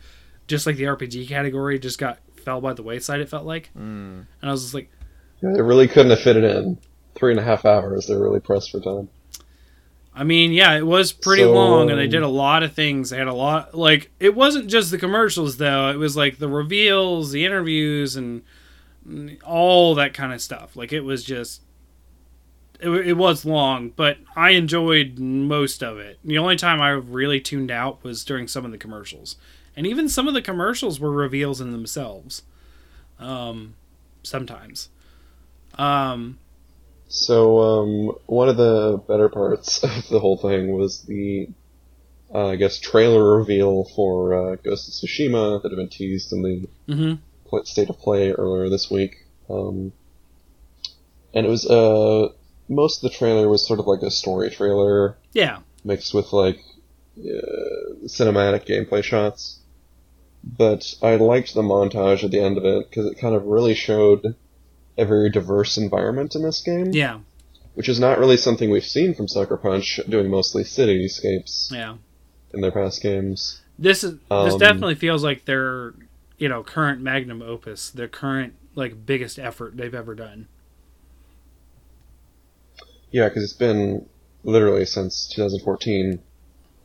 just 0.49 0.67
like 0.67 0.77
the 0.77 0.85
RPG 0.85 1.29
category 1.29 1.79
just 1.79 1.99
got 1.99 2.19
fell 2.45 2.61
by 2.61 2.75
the 2.75 2.83
wayside. 2.83 3.21
It 3.21 3.31
felt 3.31 3.47
like, 3.47 3.71
mm. 3.77 3.81
and 3.81 4.27
I 4.43 4.51
was 4.51 4.63
just 4.63 4.75
like, 4.75 4.91
Yeah, 5.41 5.53
they 5.55 5.63
really 5.63 5.89
couldn't 5.89 6.11
have 6.11 6.21
fit 6.21 6.37
it 6.37 6.45
in. 6.45 6.79
Three 7.15 7.31
and 7.31 7.41
a 7.41 7.45
half 7.45 7.65
hours. 7.65 8.07
They're 8.07 8.19
really 8.19 8.41
pressed 8.41 8.71
for 8.71 8.81
time. 8.81 9.09
I 10.15 10.25
mean, 10.25 10.53
yeah, 10.53 10.77
it 10.77 10.87
was 10.87 11.13
pretty 11.13 11.43
So, 11.43 11.53
long, 11.53 11.91
and 11.91 11.99
they 11.99 12.07
did 12.07 12.23
a 12.23 12.29
lot 12.29 12.63
of 12.63 12.75
things. 12.75 13.11
They 13.11 13.17
had 13.17 13.29
a 13.29 13.35
lot, 13.35 13.75
like 13.75 14.11
it 14.21 14.35
wasn't 14.35 14.69
just 14.69 14.91
the 14.91 14.99
commercials 14.99 15.57
though. 15.57 15.91
It 15.91 15.97
was 15.97 16.17
like 16.17 16.39
the 16.39 16.49
reveals, 16.49 17.33
the 17.33 17.47
interviews, 17.47 18.15
and 18.17 18.43
all 19.43 19.95
that 19.95 20.13
kind 20.13 20.33
of 20.33 20.43
stuff. 20.43 20.77
Like 20.77 20.93
it 20.93 21.01
was 21.01 21.25
just, 21.25 21.63
it, 22.79 22.91
it 22.91 23.17
was 23.17 23.47
long, 23.47 23.91
but 23.91 24.19
I 24.37 24.51
enjoyed 24.51 25.19
most 25.19 25.83
of 25.83 25.99
it. 25.99 26.19
The 26.23 26.39
only 26.39 26.57
time 26.57 26.83
I 26.83 26.91
really 26.91 27.41
tuned 27.41 27.71
out 27.71 28.05
was 28.05 28.23
during 28.23 28.49
some 28.49 28.67
of 28.67 28.71
the 28.71 28.79
commercials, 28.79 29.37
and 29.75 29.87
even 29.87 30.11
some 30.11 30.29
of 30.29 30.35
the 30.35 30.43
commercials 30.43 31.01
were 31.01 31.11
reveals 31.11 31.61
in 31.61 31.73
themselves. 31.73 32.43
Um, 33.19 33.77
sometimes. 34.23 34.89
Um, 35.79 36.39
So, 37.15 37.61
um, 37.61 38.17
one 38.25 38.49
of 38.49 38.57
the 38.57 38.99
better 39.07 39.29
parts 39.29 39.85
of 39.85 40.09
the 40.09 40.19
whole 40.19 40.39
thing 40.39 40.73
was 40.73 41.03
the, 41.03 41.51
uh, 42.35 42.49
I 42.49 42.57
guess, 42.57 42.79
trailer 42.79 43.37
reveal 43.37 43.85
for 43.95 44.33
uh, 44.33 44.57
Ghost 44.57 44.89
of 44.89 44.95
Tsushima 44.95 45.63
that 45.63 45.71
had 45.71 45.77
been 45.77 45.91
teased 45.91 46.33
in 46.33 46.43
the 46.43 46.69
mhm. 46.89 47.67
state 47.67 47.91
of 47.91 47.99
play 47.99 48.33
earlier 48.33 48.71
this 48.71 48.91
week. 48.91 49.27
Um, 49.51 49.93
and 51.35 51.45
it 51.45 51.51
was, 51.51 51.67
uh, 51.67 52.29
most 52.71 53.05
of 53.05 53.11
the 53.11 53.19
trailer 53.19 53.47
was 53.47 53.67
sort 53.67 53.79
of 53.79 53.87
like 53.87 54.01
a 54.01 54.11
story 54.11 54.49
trailer 54.49 55.19
yeah, 55.35 55.59
mixed 55.85 56.15
with 56.15 56.33
like 56.33 56.61
uh, 57.19 58.07
cinematic 58.07 58.67
gameplay 58.67 59.05
shots. 59.05 59.59
But 60.43 60.95
I 61.03 61.17
liked 61.17 61.53
the 61.53 61.61
montage 61.61 62.25
at 62.25 62.31
the 62.31 62.41
end 62.41 62.57
of 62.57 62.65
it 62.65 62.89
because 62.89 63.05
it 63.05 63.19
kind 63.19 63.35
of 63.35 63.45
really 63.45 63.75
showed 63.75 64.35
a 64.99 65.05
very 65.05 65.31
diverse 65.31 65.77
environment 65.77 66.35
in 66.35 66.43
this 66.43 66.61
game 66.61 66.91
yeah, 66.93 67.19
which 67.75 67.89
is 67.89 67.99
not 67.99 68.19
really 68.19 68.37
something 68.37 68.71
we've 68.71 68.85
seen 68.85 69.15
from 69.15 69.29
Sucker 69.29 69.57
Punch, 69.57 70.01
doing 70.09 70.31
mostly 70.31 70.63
cityscapes 70.63 71.71
yeah. 71.73 71.97
in 72.53 72.61
their 72.61 72.73
past 72.73 73.03
games. 73.03 73.63
This 73.79 74.05
is 74.05 74.13
this 74.13 74.55
Um, 74.55 74.59
definitely 74.59 74.95
feels 74.95 75.25
like 75.25 75.45
their 75.45 75.95
you 76.39 76.49
know 76.49 76.63
current 76.63 77.01
magnum 77.01 77.43
opus, 77.43 77.91
their 77.91 78.09
current 78.09 78.55
like 78.75 79.07
biggest 79.07 79.39
effort 79.39 79.77
they've 79.77 79.95
ever 79.95 80.15
done. 80.15 80.49
Yeah, 83.11 83.29
because 83.29 83.45
it's 83.45 83.53
been 83.53 84.07
literally 84.43 84.87
since 84.87 85.29
2014, 85.35 86.19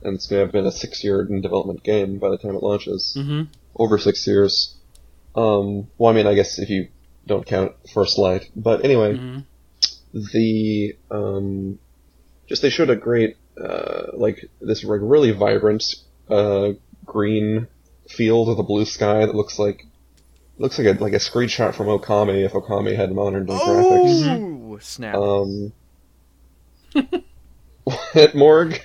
and 0.03 0.16
it's 0.16 0.30
have 0.30 0.51
been 0.51 0.66
a 0.66 0.72
six-year 0.72 1.26
in 1.30 1.41
development 1.41 1.84
game 1.84 2.18
by 2.18 2.30
the 2.30 2.38
time 2.38 2.55
it 2.55 2.64
launches. 2.64 3.16
Mm-hmm. 3.18 3.43
Over 3.76 3.97
six 3.97 4.26
years. 4.28 4.76
Um, 5.36 5.88
well, 5.97 6.12
I 6.12 6.16
mean, 6.16 6.28
I 6.28 6.34
guess 6.34 6.60
if 6.60 6.70
you 6.70 6.88
don't 7.28 7.46
count 7.46 7.74
First 7.94 8.18
Light, 8.18 8.50
but 8.56 8.84
anyway, 8.84 9.14
Mhm. 9.18 9.44
the 10.14 10.96
um, 11.12 11.80
just 12.48 12.62
they 12.62 12.70
showed 12.70 12.90
a 12.90 12.96
great 12.96 13.36
uh, 13.62 14.08
like 14.14 14.50
this 14.62 14.84
really 14.84 15.32
vibrant 15.32 15.84
uh, 16.30 16.72
green 17.06 17.68
field 18.10 18.48
with 18.48 18.60
a 18.60 18.64
blue 18.64 18.86
sky 18.86 19.26
that 19.26 19.36
looks 19.36 19.60
like 19.60 19.86
looks 20.58 20.78
like 20.80 20.88
a 20.88 21.04
like 21.04 21.14
a 21.14 21.18
screenshot 21.18 21.76
from 21.76 21.88
Okami 21.88 22.46
if 22.46 22.54
Okami 22.54 22.96
had 22.96 23.12
modern 23.12 23.46
day 23.46 23.54
graphics. 23.54 24.42
Oh 24.42 24.78
snap! 24.80 25.16
Um, 25.16 25.74
what 27.84 28.36
Morg? 28.36 28.80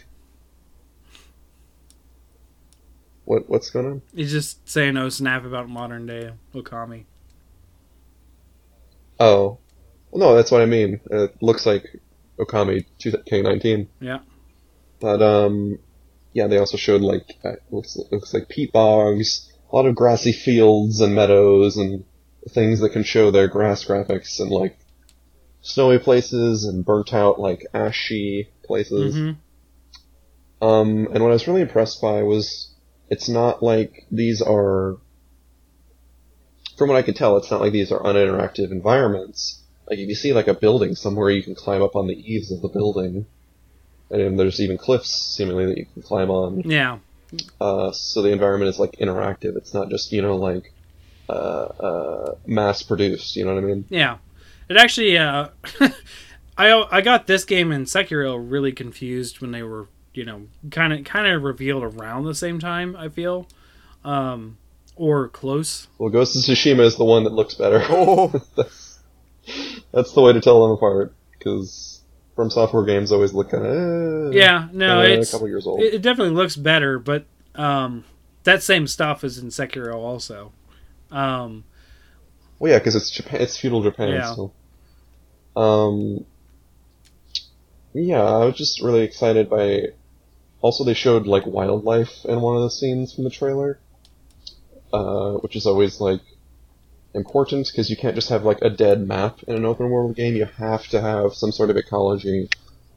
What 3.25 3.49
what's 3.49 3.71
going 3.71 3.87
on? 3.87 4.03
He's 4.15 4.33
just 4.33 4.69
saying 4.69 4.97
oh 4.97 5.09
snap 5.09 5.45
about 5.45 5.69
modern 5.69 6.07
day 6.07 6.33
Okami. 6.55 7.05
Oh, 9.23 9.59
well, 10.11 10.31
no, 10.31 10.37
that's 10.37 10.51
what 10.51 10.63
I 10.63 10.67
mean. 10.67 11.01
It 11.11 11.41
looks 11.41 11.65
like 11.65 11.85
Okami 12.39 12.85
2K19. 12.99 13.87
Yeah. 14.01 14.19
But 15.01 15.23
um, 15.23 15.79
yeah, 16.33 16.49
they 16.49 16.59
also 16.59 16.77
showed 16.77 17.03
like 17.03 17.39
uh, 17.45 17.53
looks 17.71 17.97
looks 18.11 18.35
like 18.35 18.49
peat 18.49 18.73
bogs, 18.73 19.53
a 19.71 19.77
lot 19.77 19.87
of 19.87 19.95
grassy 19.95 20.33
fields 20.33 21.01
and 21.01 21.15
meadows, 21.15 21.77
and 21.77 22.05
things 22.49 22.81
that 22.81 22.91
can 22.91 23.05
show 23.05 23.31
their 23.31 23.49
grass 23.49 23.85
graphics 23.85 24.41
and 24.41 24.51
like 24.51 24.77
snowy 25.61 25.99
places 25.99 26.65
and 26.65 26.85
burnt 26.85 27.15
out 27.15 27.39
like 27.39 27.65
ashy 27.73 28.49
places. 28.65 29.15
hmm 29.15 29.31
Um, 30.61 31.09
and 31.13 31.23
what 31.23 31.31
I 31.31 31.35
was 31.35 31.47
really 31.47 31.63
impressed 31.63 32.03
by 32.03 32.23
was 32.23 32.75
it's 33.09 33.29
not 33.29 33.63
like 33.63 34.07
these 34.11 34.43
are, 34.43 34.97
from 36.83 36.89
what 36.89 36.99
I 36.99 37.03
can 37.03 37.15
tell, 37.15 37.37
it's 37.37 37.49
not 37.49 37.61
like 37.61 37.71
these 37.71 37.93
are 37.93 38.01
uninteractive 38.01 38.73
environments. 38.73 39.63
Like 39.89 40.01
if 40.01 40.09
you 40.09 40.17
see 40.17 40.33
like 40.33 40.49
a 40.49 40.55
building 40.55 40.97
somewhere, 40.97 41.31
you 41.31 41.41
can 41.41 41.55
climb 41.55 41.81
up 41.81 41.95
on 41.95 42.09
the 42.09 42.33
eaves 42.33 42.51
of 42.51 42.61
the 42.61 42.67
building, 42.67 43.25
and 44.11 44.37
there's 44.37 44.61
even 44.61 44.79
cliffs 44.79 45.11
seemingly 45.11 45.67
that 45.67 45.79
you 45.79 45.87
can 45.95 46.03
climb 46.03 46.29
on. 46.29 46.63
Yeah. 46.63 46.99
Uh, 47.61 47.93
so 47.93 48.21
the 48.21 48.31
environment 48.31 48.69
is 48.69 48.81
like 48.81 48.93
interactive. 48.93 49.57
It's 49.57 49.73
not 49.73 49.91
just 49.91 50.11
you 50.11 50.23
know 50.23 50.35
like 50.35 50.73
uh, 51.29 51.33
uh, 51.33 52.35
mass 52.47 52.83
produced. 52.83 53.37
You 53.37 53.45
know 53.45 53.55
what 53.55 53.63
I 53.63 53.67
mean? 53.67 53.85
Yeah, 53.89 54.19
it 54.69 54.77
actually. 54.77 55.17
Uh, 55.17 55.51
I 56.59 56.85
I 56.91 57.01
got 57.01 57.29
this 57.29 57.45
game 57.45 57.71
and 57.71 57.87
Sekiro 57.87 58.37
really 58.39 58.73
confused 58.73 59.41
when 59.41 59.53
they 59.53 59.63
were 59.63 59.87
you 60.15 60.25
know 60.25 60.49
kind 60.73 60.93
of 60.93 61.05
kind 61.05 61.29
of 61.29 61.45
revealed 61.45 61.85
around 61.85 62.25
the 62.25 62.35
same 62.35 62.59
time. 62.59 62.97
I 62.97 63.09
feel, 63.09 63.47
um, 64.05 64.59
or 64.97 65.29
close. 65.29 65.89
Well, 65.99 66.11
Ghost 66.11 66.37
of 66.37 66.43
Tsushima 66.43 66.81
is 66.81 66.97
the 66.97 67.05
one 67.05 67.25
that 67.25 67.33
looks 67.33 67.55
better. 67.55 67.83
Oh, 67.89 68.29
that's, 68.57 69.01
that's 69.93 70.13
the 70.13 70.21
way 70.23 70.33
to 70.33 70.41
tell 70.41 70.63
them 70.67 70.73
apart 70.77 71.15
because 71.39 72.01
From 72.37 72.51
Software 72.51 72.85
games 72.85 73.11
always 73.13 73.33
look 73.33 73.51
kind 73.51 73.65
of 73.67 74.35
Yeah, 74.35 74.69
no, 74.73 75.01
it's 75.03 75.17
a 75.17 75.21
it's 75.21 75.31
couple 75.33 75.49
years 75.49 75.67
old. 75.67 75.81
it, 75.81 75.95
it 75.95 76.03
definitely 76.03 76.35
looks 76.35 76.57
better, 76.57 76.99
but 76.99 77.25
um, 77.55 78.05
that 78.45 78.63
same 78.63 78.87
stuff 78.87 79.25
is 79.25 79.39
in 79.39 79.49
Sekiro 79.49 79.95
also. 79.97 80.53
Um, 81.11 81.65
Well, 82.59 82.73
yeah, 82.73 82.79
because 82.79 82.95
it's 82.97 83.11
Japan. 83.11 83.41
It's 83.41 83.57
feudal 83.59 83.83
Japan 83.83 84.09
Yeah. 84.11 84.33
still. 84.33 84.55
Um. 85.57 86.25
Yeah, 87.95 88.23
I 88.23 88.47
was 88.47 88.57
just 88.57 88.81
really 88.83 89.03
excited 89.03 89.51
by. 89.51 89.89
Also, 90.63 90.85
they 90.85 90.95
showed 90.95 91.27
like 91.27 91.45
wildlife 91.45 92.25
in 92.25 92.41
one 92.41 92.57
of 92.57 92.63
the 92.63 92.71
scenes 92.71 93.13
from 93.13 93.25
the 93.25 93.31
trailer, 93.31 93.81
uh, 94.93 95.33
which 95.35 95.57
is 95.57 95.67
always 95.67 96.01
like 96.01 96.21
important 97.15 97.69
because 97.71 97.91
you 97.91 97.97
can't 97.97 98.15
just 98.15 98.31
have 98.31 98.45
like 98.45 98.59
a 98.63 98.71
dead 98.71 99.07
map 99.07 99.43
in 99.47 99.55
an 99.55 99.65
open 99.65 99.91
world 99.91 100.17
game. 100.17 100.35
You 100.35 100.47
have 100.47 100.87
to 100.89 101.01
have 101.01 101.35
some 101.35 101.53
sort 101.53 101.71
of 101.71 101.77
ecology, 101.77 102.49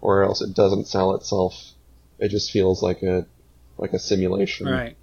or 0.01 0.23
else 0.23 0.41
it 0.41 0.53
doesn't 0.55 0.87
sell 0.87 1.15
itself. 1.15 1.53
It 2.19 2.29
just 2.29 2.51
feels 2.51 2.81
like 2.81 3.01
a 3.03 3.25
like 3.77 3.93
a 3.93 3.99
simulation 3.99 4.67
right, 4.67 4.95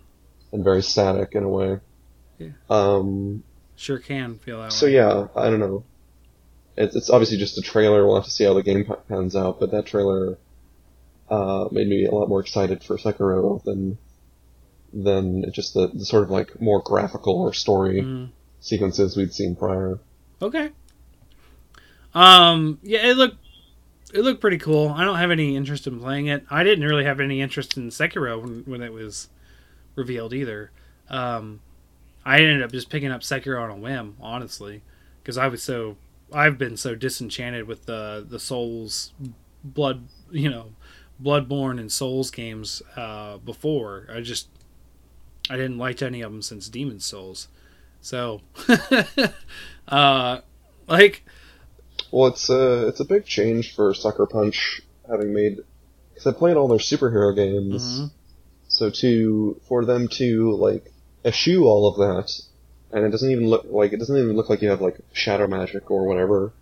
and 0.52 0.64
very 0.64 0.82
static 0.82 1.34
in 1.34 1.42
a 1.44 1.48
way. 1.48 1.80
Yeah. 2.38 2.48
Um. 2.70 3.44
sure 3.76 3.98
can 3.98 4.38
feel 4.38 4.60
that 4.62 4.72
So 4.72 4.86
way. 4.86 4.94
yeah, 4.94 5.28
I 5.36 5.50
don't 5.50 5.60
know. 5.60 5.84
It's 6.76 6.96
it's 6.96 7.10
obviously 7.10 7.36
just 7.36 7.58
a 7.58 7.62
trailer. 7.62 8.06
We'll 8.06 8.14
have 8.16 8.24
to 8.24 8.30
see 8.30 8.44
how 8.44 8.54
the 8.54 8.62
game 8.62 8.90
pans 9.08 9.36
out. 9.36 9.60
But 9.60 9.72
that 9.72 9.84
trailer 9.84 10.38
uh, 11.28 11.68
made 11.70 11.86
me 11.86 12.06
a 12.06 12.10
lot 12.10 12.28
more 12.30 12.40
excited 12.40 12.82
for 12.82 12.96
Sekiro 12.96 13.62
than 13.64 13.98
than 14.92 15.50
just 15.52 15.74
the, 15.74 15.88
the 15.88 16.04
sort 16.04 16.24
of 16.24 16.30
like 16.30 16.60
more 16.60 16.80
graphical 16.82 17.40
or 17.40 17.52
story 17.52 18.02
Mhm. 18.02 18.28
sequences 18.60 19.16
we'd 19.16 19.32
seen 19.32 19.56
prior. 19.56 19.98
Okay. 20.40 20.70
Um. 22.14 22.78
Yeah, 22.82 23.06
it 23.08 23.16
looked 23.16 23.38
it 24.12 24.20
looked 24.20 24.40
pretty 24.40 24.58
cool. 24.58 24.88
I 24.90 25.04
don't 25.04 25.16
have 25.16 25.30
any 25.30 25.56
interest 25.56 25.86
in 25.86 25.98
playing 25.98 26.26
it. 26.26 26.44
I 26.50 26.62
didn't 26.64 26.84
really 26.84 27.04
have 27.04 27.20
any 27.20 27.40
interest 27.40 27.76
in 27.78 27.88
Sekiro 27.88 28.42
when, 28.42 28.62
when 28.66 28.82
it 28.82 28.92
was 28.92 29.28
revealed 29.94 30.34
either. 30.34 30.70
Um, 31.08 31.60
I 32.24 32.38
ended 32.38 32.62
up 32.62 32.70
just 32.72 32.90
picking 32.90 33.10
up 33.10 33.22
Sekiro 33.22 33.62
on 33.62 33.70
a 33.70 33.76
whim, 33.76 34.16
honestly, 34.20 34.82
because 35.22 35.38
I 35.38 35.48
was 35.48 35.62
so 35.62 35.96
I've 36.32 36.58
been 36.58 36.76
so 36.76 36.94
disenchanted 36.94 37.66
with 37.66 37.86
the 37.86 38.24
the 38.28 38.38
Souls 38.38 39.12
blood, 39.64 40.06
you 40.30 40.50
know, 40.50 40.72
Bloodborne 41.22 41.80
and 41.80 41.90
Souls 41.90 42.30
games 42.30 42.82
uh, 42.96 43.38
before. 43.38 44.06
I 44.12 44.20
just 44.20 44.48
I 45.50 45.56
didn't 45.56 45.78
like 45.78 46.02
any 46.02 46.22
of 46.22 46.32
them 46.32 46.42
since 46.42 46.68
Demon 46.68 47.00
Souls. 47.00 47.48
So, 48.00 48.40
uh, 49.88 50.40
like, 50.88 51.24
Well, 52.10 52.28
it's 52.28 52.48
a 52.50 52.88
it's 52.88 53.00
a 53.00 53.04
big 53.04 53.24
change 53.24 53.74
for 53.74 53.94
Sucker 53.94 54.26
Punch 54.26 54.82
having 55.08 55.32
made 55.32 55.58
because 56.10 56.26
I 56.26 56.32
played 56.36 56.56
all 56.56 56.68
their 56.68 56.78
superhero 56.78 57.34
games. 57.34 58.00
Mhm. 58.00 58.10
So 58.68 58.90
to 58.90 59.60
for 59.68 59.84
them 59.84 60.08
to 60.08 60.52
like 60.56 60.92
eschew 61.24 61.64
all 61.64 61.88
of 61.88 61.96
that, 61.98 62.40
and 62.90 63.04
it 63.04 63.10
doesn't 63.10 63.30
even 63.30 63.48
look 63.48 63.66
like 63.68 63.92
it 63.92 63.98
doesn't 63.98 64.16
even 64.16 64.34
look 64.36 64.48
like 64.48 64.62
you 64.62 64.70
have 64.70 64.80
like 64.80 64.98
shadow 65.12 65.46
magic 65.46 65.90
or 65.90 66.06
whatever. 66.06 66.52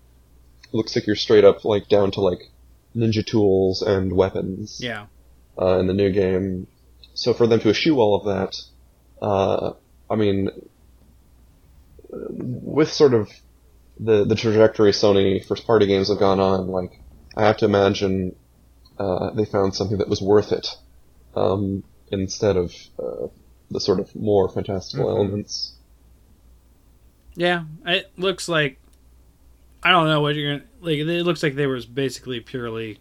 It 0.64 0.74
looks 0.74 0.94
like 0.94 1.06
you're 1.06 1.16
straight 1.16 1.44
up 1.44 1.64
like 1.64 1.88
down 1.88 2.10
to 2.12 2.20
like 2.20 2.50
ninja 2.94 3.24
tools 3.24 3.82
and 3.82 4.12
weapons 4.12 4.80
yeah, 4.82 5.06
uh, 5.60 5.78
in 5.78 5.86
the 5.86 5.94
new 5.94 6.10
game. 6.10 6.66
So 7.20 7.34
for 7.34 7.46
them 7.46 7.60
to 7.60 7.68
eschew 7.68 7.98
all 8.00 8.16
of 8.16 8.24
that, 8.24 8.56
uh, 9.20 9.74
I 10.08 10.16
mean, 10.16 10.48
with 12.08 12.90
sort 12.90 13.12
of 13.12 13.30
the 13.98 14.24
the 14.24 14.34
trajectory 14.34 14.92
Sony 14.92 15.44
first 15.46 15.66
party 15.66 15.86
games 15.86 16.08
have 16.08 16.18
gone 16.18 16.40
on, 16.40 16.68
like 16.68 16.98
I 17.36 17.44
have 17.46 17.58
to 17.58 17.66
imagine 17.66 18.34
uh, 18.98 19.30
they 19.34 19.44
found 19.44 19.74
something 19.74 19.98
that 19.98 20.08
was 20.08 20.22
worth 20.22 20.50
it 20.50 20.66
um, 21.36 21.84
instead 22.10 22.56
of 22.56 22.74
uh, 22.98 23.26
the 23.70 23.80
sort 23.80 24.00
of 24.00 24.16
more 24.16 24.48
fantastical 24.48 25.04
Mhm. 25.06 25.10
elements. 25.10 25.74
yeah. 27.36 27.64
It 27.84 28.10
looks 28.16 28.48
like 28.48 28.78
I 29.82 29.90
don't 29.90 30.08
know 30.08 30.22
what 30.22 30.36
you're 30.36 30.56
gonna 30.56 30.70
like. 30.80 30.96
It 30.98 31.24
looks 31.24 31.42
like 31.42 31.54
they 31.54 31.66
was 31.66 31.84
basically 31.84 32.40
purely 32.40 32.98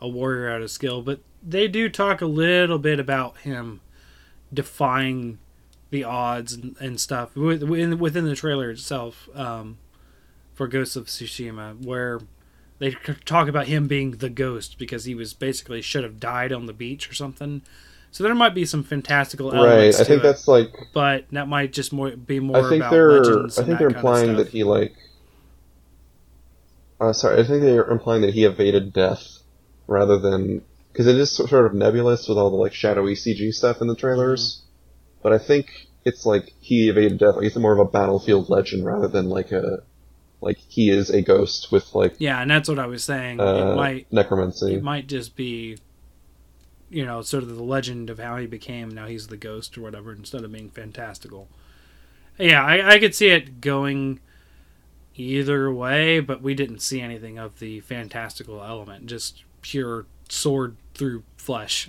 a 0.00 0.08
warrior 0.08 0.48
out 0.48 0.62
of 0.62 0.70
skill, 0.70 1.02
but 1.02 1.20
they 1.42 1.68
do 1.68 1.88
talk 1.88 2.20
a 2.20 2.26
little 2.26 2.78
bit 2.78 3.00
about 3.00 3.38
him 3.38 3.80
defying 4.52 5.38
the 5.90 6.04
odds 6.04 6.52
and, 6.52 6.76
and 6.80 7.00
stuff 7.00 7.36
within 7.36 7.98
within 7.98 8.24
the 8.24 8.36
trailer 8.36 8.70
itself 8.70 9.28
um, 9.34 9.78
for 10.54 10.66
Ghosts 10.66 10.96
of 10.96 11.06
Tsushima, 11.06 11.84
where 11.84 12.20
they 12.78 12.92
talk 13.24 13.48
about 13.48 13.66
him 13.66 13.86
being 13.86 14.12
the 14.12 14.30
ghost 14.30 14.78
because 14.78 15.04
he 15.04 15.14
was 15.14 15.34
basically 15.34 15.82
should 15.82 16.02
have 16.02 16.18
died 16.18 16.52
on 16.52 16.66
the 16.66 16.72
beach 16.72 17.08
or 17.10 17.14
something. 17.14 17.62
So 18.10 18.24
there 18.24 18.34
might 18.34 18.54
be 18.54 18.66
some 18.66 18.82
fantastical 18.82 19.54
elements. 19.54 19.98
Right. 19.98 20.04
I 20.04 20.08
think 20.08 20.20
it, 20.20 20.22
that's 20.22 20.48
like 20.48 20.68
but 20.92 21.26
that 21.32 21.48
might 21.48 21.72
just 21.72 21.92
more 21.92 22.10
be 22.10 22.40
more 22.40 22.66
I 22.66 22.68
think 22.68 22.84
they're. 22.90 23.46
I 23.46 23.48
think 23.48 23.54
they're 23.54 23.64
that 23.66 23.78
kind 23.78 23.82
of 23.82 23.96
implying 23.96 24.36
that 24.36 24.48
he 24.48 24.64
like. 24.64 24.94
Uh, 27.00 27.12
sorry, 27.12 27.40
I 27.40 27.44
think 27.44 27.62
they're 27.62 27.90
implying 27.90 28.22
that 28.22 28.34
he 28.34 28.44
evaded 28.44 28.92
death 28.92 29.38
rather 29.86 30.18
than 30.18 30.62
because 30.92 31.06
it 31.06 31.16
is 31.16 31.30
sort 31.30 31.66
of 31.66 31.74
nebulous 31.74 32.28
with 32.28 32.36
all 32.38 32.50
the 32.50 32.56
like 32.56 32.74
shadowy 32.74 33.14
CG 33.14 33.52
stuff 33.52 33.80
in 33.80 33.86
the 33.86 33.96
trailers. 33.96 34.58
Mm-hmm. 34.58 35.22
But 35.22 35.32
I 35.32 35.38
think 35.38 35.88
it's 36.04 36.26
like 36.26 36.52
he 36.60 36.88
evaded 36.88 37.18
death. 37.18 37.36
Like 37.36 37.46
it's 37.46 37.56
more 37.56 37.72
of 37.72 37.78
a 37.78 37.84
battlefield 37.90 38.50
legend 38.50 38.84
rather 38.84 39.08
than 39.08 39.28
like 39.28 39.52
a 39.52 39.82
like 40.40 40.58
he 40.58 40.90
is 40.90 41.08
a 41.10 41.22
ghost 41.22 41.70
with 41.72 41.94
like 41.94 42.16
Yeah, 42.18 42.42
and 42.42 42.50
that's 42.50 42.68
what 42.68 42.78
I 42.78 42.86
was 42.86 43.04
saying. 43.04 43.38
it 43.38 43.42
uh, 43.42 43.74
might 43.76 44.12
necromancy. 44.12 44.74
it 44.74 44.82
might 44.82 45.06
just 45.06 45.36
be, 45.36 45.78
you 46.90 47.06
know, 47.06 47.22
sort 47.22 47.44
of 47.44 47.56
the 47.56 47.62
legend 47.62 48.10
of 48.10 48.18
how 48.18 48.36
he 48.36 48.46
became. 48.46 48.90
Now 48.90 49.06
he's 49.06 49.28
the 49.28 49.36
ghost 49.36 49.78
or 49.78 49.82
whatever, 49.82 50.12
instead 50.12 50.44
of 50.44 50.52
being 50.52 50.70
fantastical. 50.70 51.48
Yeah, 52.38 52.64
I, 52.64 52.94
I 52.94 52.98
could 52.98 53.14
see 53.14 53.28
it 53.28 53.60
going 53.60 54.20
either 55.14 55.72
way, 55.72 56.18
but 56.18 56.42
we 56.42 56.54
didn't 56.54 56.80
see 56.80 57.00
anything 57.00 57.38
of 57.38 57.58
the 57.60 57.80
fantastical 57.80 58.62
element. 58.64 59.06
Just 59.06 59.44
pure 59.60 60.06
sword 60.32 60.76
through 60.94 61.22
flesh. 61.36 61.88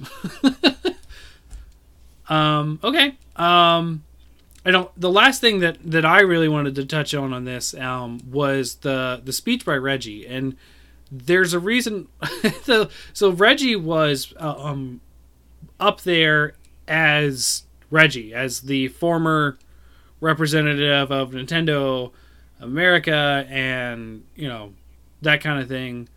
um. 2.30 2.80
Okay. 2.84 3.18
Um. 3.36 4.04
I 4.66 4.72
don't. 4.72 4.90
The 5.00 5.12
last 5.12 5.42
thing 5.42 5.60
that 5.60 5.78
that 5.84 6.06
I 6.06 6.22
really 6.22 6.48
wanted 6.48 6.76
to 6.76 6.86
touch 6.86 7.14
on 7.14 7.34
on 7.34 7.46
this 7.46 7.74
um 7.74 8.20
was 8.30 8.76
the 8.76 9.22
the 9.24 9.34
speech 9.34 9.66
by 9.66 9.76
Reggie 9.76 10.26
and 10.26 10.56
there's 11.14 11.54
a 11.54 11.60
reason 11.60 12.08
so, 12.64 12.90
so 13.14 13.30
reggie 13.30 13.76
was 13.76 14.34
uh, 14.40 14.56
um 14.58 15.00
up 15.80 16.02
there 16.02 16.56
as 16.88 17.64
reggie 17.92 18.34
as 18.34 18.62
the 18.62 18.88
former 18.88 19.58
representative 20.20 21.12
of 21.12 21.32
nintendo 21.32 22.12
america 22.60 23.46
and 23.48 24.24
you 24.36 24.48
know 24.48 24.74
that 25.22 25.40
kind 25.40 25.62
of 25.62 25.68
thing 25.68 26.10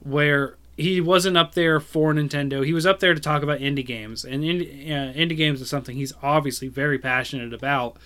where 0.00 0.56
he 0.76 1.00
wasn't 1.00 1.36
up 1.36 1.54
there 1.54 1.80
for 1.80 2.12
nintendo. 2.12 2.64
He 2.64 2.72
was 2.72 2.86
up 2.86 3.00
there 3.00 3.14
to 3.14 3.20
talk 3.20 3.42
about 3.42 3.60
indie 3.60 3.84
games 3.84 4.24
and 4.24 4.42
indie, 4.42 4.90
uh, 4.90 5.12
indie 5.12 5.36
games 5.36 5.60
is 5.60 5.68
something 5.68 5.96
he's 5.96 6.14
obviously 6.22 6.68
very 6.68 6.98
passionate 6.98 7.52
about 7.52 7.96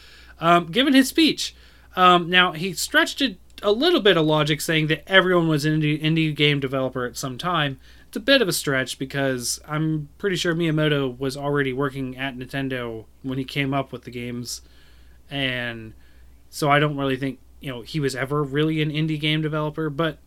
um, 0.41 0.67
given 0.67 0.95
his 0.95 1.09
speech. 1.09 1.55
Um, 1.95 2.29
now 2.29 2.53
he 2.53 2.73
stretched 2.75 3.23
it 3.23 3.39
a 3.62 3.73
little 3.73 4.01
bit 4.01 4.17
of 4.17 4.27
logic 4.27 4.61
saying 4.61 4.89
that 4.89 5.03
everyone 5.07 5.49
was 5.49 5.64
an 5.64 5.81
indie, 5.81 6.03
indie 6.03 6.35
game 6.35 6.61
developer 6.61 7.05
at 7.07 7.17
some 7.17 7.39
time. 7.39 7.79
It's 8.09 8.17
a 8.17 8.21
bit 8.21 8.43
of 8.43 8.49
a 8.49 8.53
stretch 8.53 8.99
because 8.99 9.61
I'm 9.67 10.09
pretty 10.19 10.37
sure 10.37 10.55
Miyamoto 10.55 11.19
was 11.19 11.37
already 11.37 11.73
working 11.73 12.17
at 12.17 12.37
Nintendo 12.37 13.07
when 13.23 13.39
he 13.39 13.45
came 13.45 13.75
up 13.75 13.93
with 13.93 14.05
the 14.05 14.11
games, 14.11 14.62
and 15.31 15.93
so 16.51 16.71
I 16.71 16.79
don't 16.79 16.97
really 16.97 17.17
think 17.17 17.41
you 17.61 17.71
know 17.71 17.81
he 17.83 17.99
was 17.99 18.14
ever 18.14 18.43
really 18.43 18.81
an 18.81 18.91
indie 18.91 19.21
game 19.21 19.43
developer, 19.43 19.91
but 19.91 20.19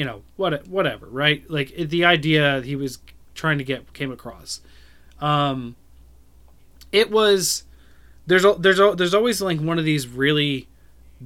you 0.00 0.06
know 0.06 0.22
what 0.36 0.66
whatever, 0.66 1.04
right? 1.04 1.44
Like 1.50 1.74
the 1.76 2.06
idea 2.06 2.62
he 2.62 2.74
was 2.74 3.00
trying 3.34 3.58
to 3.58 3.64
get 3.64 3.92
came 3.92 4.10
across. 4.10 4.62
Um, 5.20 5.76
it 6.90 7.10
was 7.10 7.64
there's 8.26 8.46
a, 8.46 8.54
there's 8.58 8.80
a, 8.80 8.94
there's 8.96 9.12
always 9.12 9.42
like 9.42 9.60
one 9.60 9.78
of 9.78 9.84
these 9.84 10.08
really 10.08 10.68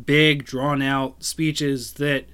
big 0.05 0.45
drawn 0.45 0.83
out 0.83 1.23
speeches 1.23 1.93
that 1.93 2.25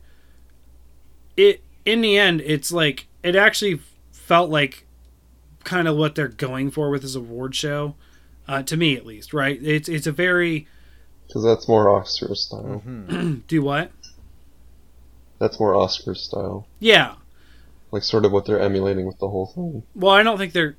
it 1.37 1.63
in 1.85 2.01
the 2.01 2.17
end 2.17 2.41
it's 2.41 2.73
like 2.73 3.07
it 3.23 3.37
actually 3.37 3.79
felt 4.11 4.49
like 4.49 4.87
kind 5.65 5.87
of 5.87 5.95
what 5.95 6.15
they're 6.15 6.27
going 6.27 6.71
for 6.71 6.89
with 6.89 7.03
this 7.03 7.15
award 7.15 7.55
show 7.55 7.95
uh, 8.49 8.63
to 8.63 8.79
me 8.79 8.97
at 8.97 9.05
least 9.05 9.35
right 9.35 9.63
it's 9.63 9.91
it's 9.91 10.07
a 10.07 10.13
very 10.13 10.67
because 11.27 11.45
that's 11.45 11.69
more 11.69 11.89
Oscar 11.91 12.35
style. 12.35 12.83
do 13.47 13.63
what 13.63 13.93
That's 15.41 15.59
more 15.59 15.75
Oscar 15.75 16.15
style. 16.15 16.67
yeah 16.79 17.15
Like 17.91 18.05
sort 18.05 18.25
of 18.25 18.31
what 18.31 18.45
they're 18.47 18.61
emulating 18.61 19.07
with 19.07 19.19
the 19.19 19.29
whole 19.29 19.47
thing. 19.47 19.83
well 19.97 20.13
i 20.13 20.23
don't 20.23 20.39
think 20.39 20.53
they're 20.53 20.77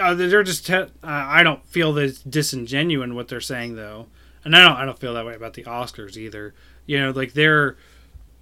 uh, 0.00 0.14
they're 0.14 0.42
just 0.42 0.66
te- 0.66 0.72
uh, 0.74 0.88
i 1.02 1.42
don't 1.42 1.64
feel 1.66 1.92
that 1.92 2.04
it's 2.04 2.22
disingenuine 2.22 3.14
what 3.14 3.28
they're 3.28 3.40
saying 3.40 3.76
though 3.76 4.06
and 4.44 4.56
i 4.56 4.60
don't 4.62 4.76
i 4.76 4.84
don't 4.84 4.98
feel 4.98 5.14
that 5.14 5.24
way 5.26 5.34
about 5.34 5.54
the 5.54 5.62
oscars 5.64 6.16
either 6.16 6.54
you 6.86 6.98
know 6.98 7.10
like 7.10 7.32
they're 7.34 7.76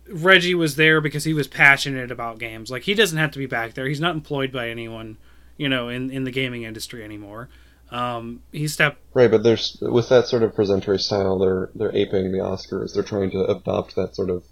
reggie 0.09 0.55
was 0.55 0.77
there 0.77 1.01
because 1.01 1.24
he 1.24 1.33
was 1.35 1.49
passionate 1.49 2.11
about 2.11 2.39
games 2.39 2.70
like 2.70 2.85
he 2.85 2.95
doesn't 2.95 3.18
have 3.18 3.31
to 3.33 3.39
be 3.39 3.47
back 3.47 3.74
there 3.74 3.87
he's 3.87 4.01
not 4.01 4.14
employed 4.14 4.53
by 4.53 4.68
anyone 4.68 5.16
you 5.57 5.68
know 5.68 5.89
in 5.89 6.11
in 6.11 6.24
the 6.24 6.31
gaming 6.31 6.62
industry 6.62 7.03
anymore 7.03 7.49
um 7.91 8.43
he 8.53 8.66
stepped 8.68 8.99
Right, 9.14 9.31
but 9.31 9.43
there's 9.43 9.79
with 9.81 10.09
that 10.11 10.27
sort 10.27 10.43
of 10.43 10.55
presentatory 10.55 10.99
style, 10.99 11.39
they're 11.39 11.70
they're 11.74 11.95
aping 11.97 12.33
the 12.33 12.39
Oscars. 12.39 12.93
They're 12.93 13.03
trying 13.03 13.31
to 13.31 13.45
adopt 13.47 13.95
that 13.97 14.14
sort 14.14 14.29
of 14.29 14.45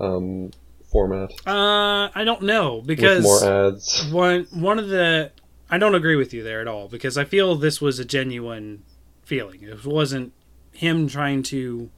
um, 0.00 0.50
format 0.90 1.30
uh 1.46 2.10
i 2.14 2.22
don't 2.24 2.42
know 2.42 2.76
with 2.76 2.86
because 2.86 3.22
more 3.22 3.44
ads. 3.68 4.06
one 4.10 4.46
one 4.52 4.78
of 4.78 4.88
the 4.88 5.30
I 5.72 5.78
don't 5.78 5.94
agree 5.94 6.16
with 6.16 6.34
you 6.34 6.42
there 6.42 6.60
at 6.60 6.68
all 6.68 6.86
because 6.86 7.16
I 7.16 7.24
feel 7.24 7.54
this 7.54 7.80
was 7.80 7.98
a 7.98 8.04
genuine 8.04 8.82
feeling. 9.22 9.62
It 9.62 9.86
wasn't 9.86 10.34
him 10.70 11.08
trying 11.08 11.42
to. 11.44 11.88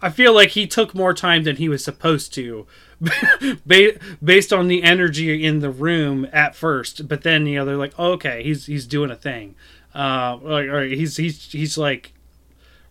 I 0.00 0.10
feel 0.10 0.32
like 0.32 0.50
he 0.50 0.68
took 0.68 0.94
more 0.94 1.12
time 1.12 1.42
than 1.42 1.56
he 1.56 1.68
was 1.68 1.82
supposed 1.82 2.32
to, 2.34 2.68
ba- 3.66 3.98
based 4.22 4.52
on 4.52 4.68
the 4.68 4.84
energy 4.84 5.44
in 5.44 5.58
the 5.58 5.70
room 5.70 6.28
at 6.32 6.54
first. 6.54 7.08
But 7.08 7.22
then 7.22 7.46
you 7.46 7.56
know 7.58 7.64
they're 7.64 7.76
like, 7.76 7.94
oh, 7.98 8.12
okay, 8.12 8.44
he's 8.44 8.66
he's 8.66 8.86
doing 8.86 9.10
a 9.10 9.16
thing. 9.16 9.56
Uh, 9.92 10.38
like 10.40 10.66
or 10.66 10.84
he's 10.84 11.16
he's 11.16 11.50
he's 11.50 11.76
like 11.76 12.12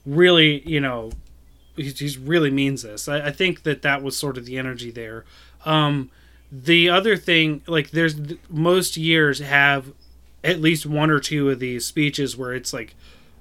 really 0.06 0.68
you 0.68 0.82
know 0.82 1.12
he's, 1.80 2.00
he's 2.00 2.18
really 2.18 2.52
means 2.52 2.84
this. 2.84 3.08
I, 3.08 3.28
I 3.28 3.32
think 3.32 3.64
that 3.64 3.82
that 3.82 4.04
was 4.04 4.18
sort 4.18 4.38
of 4.38 4.46
the 4.46 4.58
energy 4.58 4.92
there. 4.92 5.26
Um, 5.66 6.10
the 6.52 6.90
other 6.90 7.18
thing, 7.18 7.62
like, 7.68 7.92
there's 7.92 8.16
most 8.50 8.98
years 8.98 9.40
have 9.40 9.94
at 10.44 10.62
least 10.62 10.86
one 10.86 11.10
or 11.10 11.20
two 11.20 11.50
of 11.50 11.60
these 11.60 11.86
speeches 11.86 12.38
where 12.38 12.54
it's 12.54 12.74
like 12.74 12.96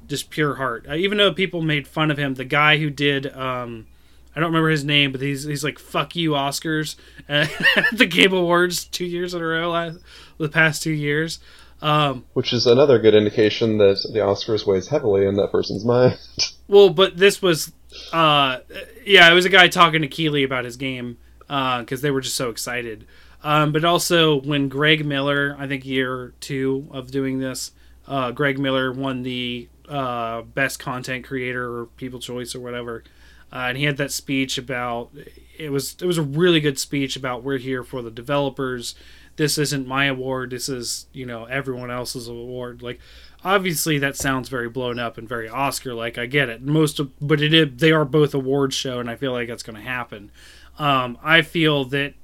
just 0.07 0.31
pure 0.31 0.57
heart. 0.57 0.87
Uh, 0.89 0.95
even 0.95 1.19
though 1.19 1.33
people 1.33 1.63
made 1.63 1.87
fun 1.87 2.11
of 2.11 2.19
him, 2.19 2.35
the 2.35 2.45
guy 2.45 2.79
who 2.79 2.91
did, 2.91 3.27
um, 3.37 3.87
I 4.35 4.41
don't 4.41 4.49
remember 4.49 4.71
his 4.71 4.85
name, 4.85 5.13
but 5.13 5.21
he's 5.21 5.45
he's 5.45 5.65
like 5.65 5.79
"fuck 5.79 6.17
you, 6.17 6.31
Oscars" 6.31 6.97
at 7.29 7.51
the 7.93 8.07
Game 8.07 8.33
Awards 8.33 8.85
two 8.85 9.05
years 9.05 9.35
in 9.35 9.43
a 9.43 9.45
row, 9.45 9.71
last, 9.71 9.99
the 10.39 10.49
past 10.49 10.83
two 10.83 10.93
years. 10.93 11.39
Um, 11.81 12.25
Which 12.33 12.53
is 12.53 12.67
another 12.67 12.99
good 12.99 13.15
indication 13.15 13.79
that 13.79 14.05
the 14.13 14.19
Oscars 14.19 14.67
weighs 14.67 14.89
heavily 14.89 15.27
in 15.27 15.37
that 15.37 15.53
person's 15.53 15.85
mind. 15.85 16.19
Well, 16.71 16.91
but 16.91 17.17
this 17.17 17.41
was, 17.41 17.73
uh, 18.13 18.59
yeah, 19.05 19.31
it 19.31 19.35
was 19.35 19.45
a 19.45 19.51
guy 19.51 19.69
talking 19.69 20.03
to 20.03 20.09
Keighley 20.09 20.45
about 20.45 20.65
his 20.65 20.77
game 20.77 21.19
because 21.41 22.01
they 22.03 22.11
were 22.11 22.21
just 22.21 22.37
so 22.37 22.51
excited. 22.51 23.07
Um, 23.43 23.73
but 23.73 23.85
also 23.85 24.41
when 24.41 24.69
Greg 24.69 25.05
Miller, 25.07 25.55
I 25.59 25.67
think 25.69 25.85
year 25.87 26.35
two 26.41 26.89
of 26.91 27.11
doing 27.11 27.39
this, 27.39 27.73
uh, 28.07 28.33
Greg 28.33 28.59
Miller 28.59 28.93
won 28.93 29.23
the 29.23 29.69
uh, 29.89 30.43
best 30.43 30.79
content 30.79 31.25
creator 31.25 31.79
or 31.79 31.87
people 31.87 32.19
choice 32.19 32.55
or 32.55 32.61
whatever, 32.61 33.05
uh, 33.53 33.67
and 33.69 33.79
he 33.79 33.85
had 33.85 33.97
that 33.99 34.13
speech 34.13 34.59
about 34.59 35.11
it 35.59 35.71
was 35.71 35.97
it 36.01 36.07
was 36.07 36.19
a 36.19 36.23
really 36.23 36.61
good 36.61 36.79
speech 36.79 37.17
about 37.17 37.43
we're 37.43 37.59
here 37.59 37.85
for 37.85 38.03
the 38.03 38.11
developers. 38.11 38.95
This 39.37 39.57
isn't 39.57 39.87
my 39.87 40.07
award. 40.07 40.51
This 40.51 40.69
is 40.69 41.07
you 41.13 41.27
know 41.27 41.45
everyone 41.45 41.91
else's 41.91 42.29
award. 42.29 42.83
Like 42.83 42.99
obviously 43.45 43.99
that 43.99 44.17
sounds 44.17 44.49
very 44.49 44.69
blown 44.69 44.99
up 44.99 45.19
and 45.19 45.29
very 45.29 45.49
Oscar 45.49 45.95
like. 45.95 46.19
I 46.19 46.27
get 46.27 46.49
it. 46.49 46.63
Most 46.63 46.99
of, 46.99 47.11
but 47.21 47.41
it 47.41 47.55
is, 47.55 47.69
they 47.77 47.93
are 47.93 48.05
both 48.05 48.35
awards 48.35 48.75
show, 48.75 49.01
and 49.01 49.09
I 49.11 49.17
feel 49.17 49.33
like 49.33 49.49
that's 49.49 49.63
going 49.63 49.77
to 49.77 49.83
happen. 49.83 50.31
Um, 50.79 51.19
I 51.23 51.43
feel 51.43 51.85
that 51.87 52.15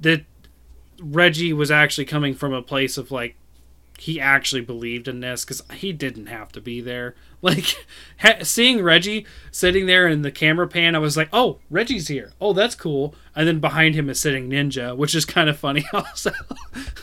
that 0.00 0.24
Reggie 1.00 1.52
was 1.52 1.70
actually 1.70 2.04
coming 2.04 2.34
from 2.34 2.52
a 2.52 2.62
place 2.62 2.96
of 2.96 3.10
like 3.10 3.36
he 3.98 4.18
actually 4.18 4.62
believed 4.62 5.08
in 5.08 5.20
this 5.20 5.44
because 5.44 5.62
he 5.74 5.92
didn't 5.92 6.26
have 6.26 6.52
to 6.52 6.60
be 6.60 6.80
there. 6.80 7.14
Like 7.42 7.74
ha- 8.18 8.42
seeing 8.42 8.82
Reggie 8.82 9.24
sitting 9.50 9.86
there 9.86 10.06
in 10.06 10.20
the 10.20 10.30
camera 10.30 10.68
pan, 10.68 10.94
I 10.94 10.98
was 10.98 11.16
like, 11.16 11.30
"Oh, 11.32 11.58
Reggie's 11.70 12.08
here. 12.08 12.32
Oh, 12.38 12.52
that's 12.52 12.74
cool." 12.74 13.14
And 13.34 13.48
then 13.48 13.60
behind 13.60 13.94
him 13.94 14.10
is 14.10 14.20
sitting 14.20 14.50
Ninja, 14.50 14.94
which 14.94 15.14
is 15.14 15.24
kind 15.24 15.48
of 15.48 15.58
funny 15.58 15.86
also. 15.94 16.32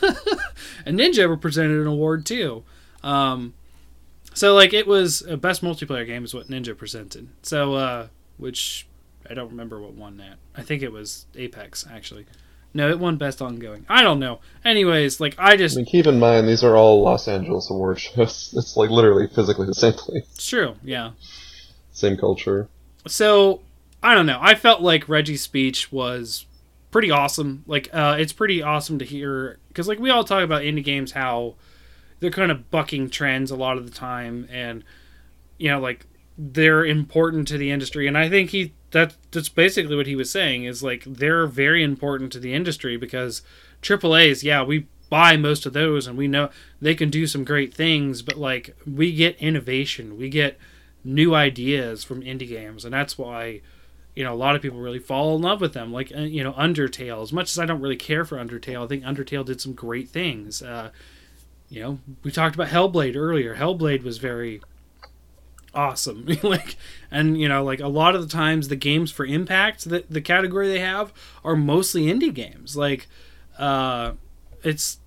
and 0.86 0.96
Ninja 0.96 1.28
represented 1.28 1.80
an 1.80 1.88
award 1.88 2.24
too. 2.24 2.62
Um, 3.02 3.54
so 4.34 4.54
like 4.54 4.72
it 4.72 4.86
was 4.86 5.22
a 5.22 5.36
best 5.36 5.62
multiplayer 5.62 6.06
game 6.06 6.24
is 6.24 6.34
what 6.34 6.48
Ninja 6.48 6.76
presented. 6.76 7.28
So 7.42 7.74
uh, 7.74 8.06
which 8.36 8.86
I 9.28 9.34
don't 9.34 9.50
remember 9.50 9.80
what 9.80 9.92
won 9.94 10.16
that. 10.18 10.36
I 10.56 10.62
think 10.62 10.82
it 10.82 10.92
was 10.92 11.26
Apex 11.34 11.86
actually. 11.90 12.26
No, 12.74 12.90
it 12.90 12.98
won 12.98 13.16
best 13.16 13.40
ongoing. 13.40 13.86
I 13.88 14.02
don't 14.02 14.18
know. 14.20 14.40
Anyways, 14.64 15.20
like 15.20 15.34
I 15.38 15.52
I 15.52 15.56
just 15.56 15.76
mean, 15.76 15.86
keep 15.86 16.06
in 16.06 16.18
mind 16.18 16.46
these 16.48 16.62
are 16.62 16.76
all 16.76 17.02
Los 17.02 17.26
Angeles 17.26 17.70
award 17.70 17.98
shows. 17.98 18.54
It's 18.56 18.76
like 18.76 18.90
literally 18.90 19.26
physically 19.26 19.66
the 19.66 19.74
same 19.74 19.94
place, 19.94 20.24
it's 20.34 20.46
true. 20.46 20.76
Yeah. 20.84 21.12
same 21.92 22.16
culture. 22.16 22.68
So 23.06 23.62
I 24.02 24.14
don't 24.14 24.26
know. 24.26 24.38
I 24.40 24.54
felt 24.54 24.82
like 24.82 25.08
Reggie's 25.08 25.42
speech 25.42 25.90
was 25.90 26.44
pretty 26.90 27.10
awesome. 27.10 27.64
Like 27.66 27.88
uh, 27.92 28.16
it's 28.20 28.32
pretty 28.32 28.62
awesome 28.62 28.98
to 28.98 29.04
hear 29.04 29.58
because 29.68 29.88
like 29.88 29.98
we 29.98 30.10
all 30.10 30.22
talk 30.24 30.44
about 30.44 30.62
indie 30.62 30.84
games 30.84 31.12
how 31.12 31.54
they're 32.20 32.30
kind 32.30 32.50
of 32.50 32.70
bucking 32.70 33.10
trends 33.10 33.50
a 33.50 33.56
lot 33.56 33.76
of 33.76 33.84
the 33.84 33.96
time 33.96 34.48
and 34.50 34.84
you 35.58 35.70
know 35.70 35.80
like 35.80 36.06
they're 36.38 36.86
important 36.86 37.48
to 37.48 37.58
the 37.58 37.72
industry. 37.72 38.06
And 38.06 38.16
I 38.16 38.28
think 38.28 38.50
he 38.50 38.72
that 38.92 39.16
that's 39.32 39.48
basically 39.48 39.96
what 39.96 40.06
he 40.06 40.14
was 40.14 40.30
saying 40.30 40.64
is 40.64 40.82
like 40.82 41.02
they're 41.04 41.46
very 41.46 41.82
important 41.82 42.32
to 42.32 42.38
the 42.38 42.54
industry 42.54 42.96
because 42.96 43.42
AAA's 43.82 44.44
yeah 44.44 44.62
we 44.62 44.86
buy 45.10 45.36
most 45.36 45.66
of 45.66 45.72
those 45.72 46.06
and 46.06 46.16
we 46.16 46.28
know 46.28 46.50
they 46.80 46.94
can 46.94 47.10
do 47.10 47.26
some 47.26 47.42
great 47.42 47.74
things 47.74 48.22
but 48.22 48.36
like 48.36 48.76
we 48.86 49.12
get 49.12 49.36
innovation. 49.38 50.16
We 50.16 50.28
get 50.28 50.58
new 51.02 51.34
ideas 51.34 52.04
from 52.04 52.22
indie 52.22 52.48
games. 52.48 52.84
And 52.84 52.94
that's 52.94 53.18
why 53.18 53.60
you 54.14 54.22
know 54.22 54.32
a 54.32 54.36
lot 54.36 54.54
of 54.54 54.62
people 54.62 54.78
really 54.78 55.00
fall 55.00 55.34
in 55.34 55.42
love 55.42 55.60
with 55.60 55.72
them. 55.72 55.92
Like 55.92 56.12
uh, 56.16 56.20
you 56.20 56.44
know 56.44 56.52
undertale 56.52 57.20
as 57.20 57.32
much 57.32 57.50
as 57.50 57.58
i 57.58 57.66
don't 57.66 57.80
really 57.80 57.96
care 57.96 58.24
for 58.24 58.36
undertale 58.36 58.84
i 58.84 58.86
think 58.86 59.02
undertale 59.02 59.44
did 59.44 59.60
some 59.60 59.72
great 59.72 60.08
things. 60.08 60.62
Uh, 60.62 60.90
you 61.68 61.82
know 61.82 61.98
we 62.22 62.30
talked 62.30 62.54
about 62.54 62.68
hellblade 62.68 63.16
earlier. 63.16 63.56
Hellblade 63.56 64.02
was 64.02 64.18
very 64.18 64.60
awesome. 65.74 66.26
Like 66.42 66.76
and 67.10 67.40
you 67.40 67.48
know 67.48 67.62
like 67.64 67.80
a 67.80 67.88
lot 67.88 68.14
of 68.14 68.22
the 68.22 68.28
times 68.28 68.68
the 68.68 68.76
games 68.76 69.10
for 69.10 69.24
impact 69.26 69.84
that 69.88 70.10
the 70.10 70.20
category 70.20 70.68
they 70.68 70.80
have 70.80 71.12
are 71.44 71.56
mostly 71.56 72.04
indie 72.04 72.32
games. 72.32 72.76
Like 72.76 73.06
uh 73.58 74.12
it's 74.62 74.98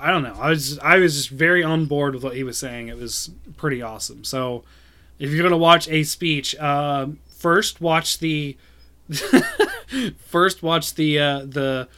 i 0.00 0.10
don't 0.10 0.22
know. 0.22 0.36
I 0.38 0.50
was 0.50 0.78
i 0.80 0.96
was 0.98 1.14
just 1.16 1.30
very 1.30 1.62
on 1.62 1.86
board 1.86 2.14
with 2.14 2.24
what 2.24 2.36
he 2.36 2.42
was 2.44 2.58
saying. 2.58 2.88
It 2.88 2.96
was 2.96 3.30
pretty 3.56 3.82
awesome. 3.82 4.24
So 4.24 4.64
if 5.18 5.30
you're 5.30 5.42
gonna 5.42 5.56
watch 5.56 5.88
a 5.88 6.04
speech 6.04 6.54
uh, 6.56 7.08
first 7.26 7.80
watch 7.80 8.18
the 8.18 8.56
first 10.18 10.62
watch 10.62 10.94
the 10.94 11.18
uh, 11.18 11.38
the 11.40 11.88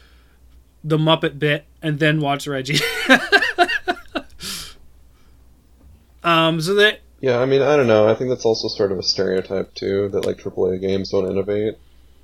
the 0.83 0.97
muppet 0.99 1.39
bit 1.39 1.67
and 1.83 1.99
then 1.99 2.21
watch 2.21 2.47
reggie 2.47 2.79
um 6.25 6.61
so 6.61 6.75
that 6.75 7.01
Yeah, 7.21 7.39
I 7.39 7.47
mean, 7.47 7.62
I 7.62 7.77
don't 7.77 7.87
know. 7.87 8.09
I 8.09 8.14
think 8.14 8.31
that's 8.31 8.45
also 8.45 8.68
sort 8.68 8.93
of 8.93 8.99
a 8.99 9.03
stereotype 9.03 9.75
too 9.75 10.09
that 10.11 10.25
like 10.27 10.39
AAA 10.39 10.81
games 10.81 11.11
don't 11.11 11.31
innovate 11.31 11.77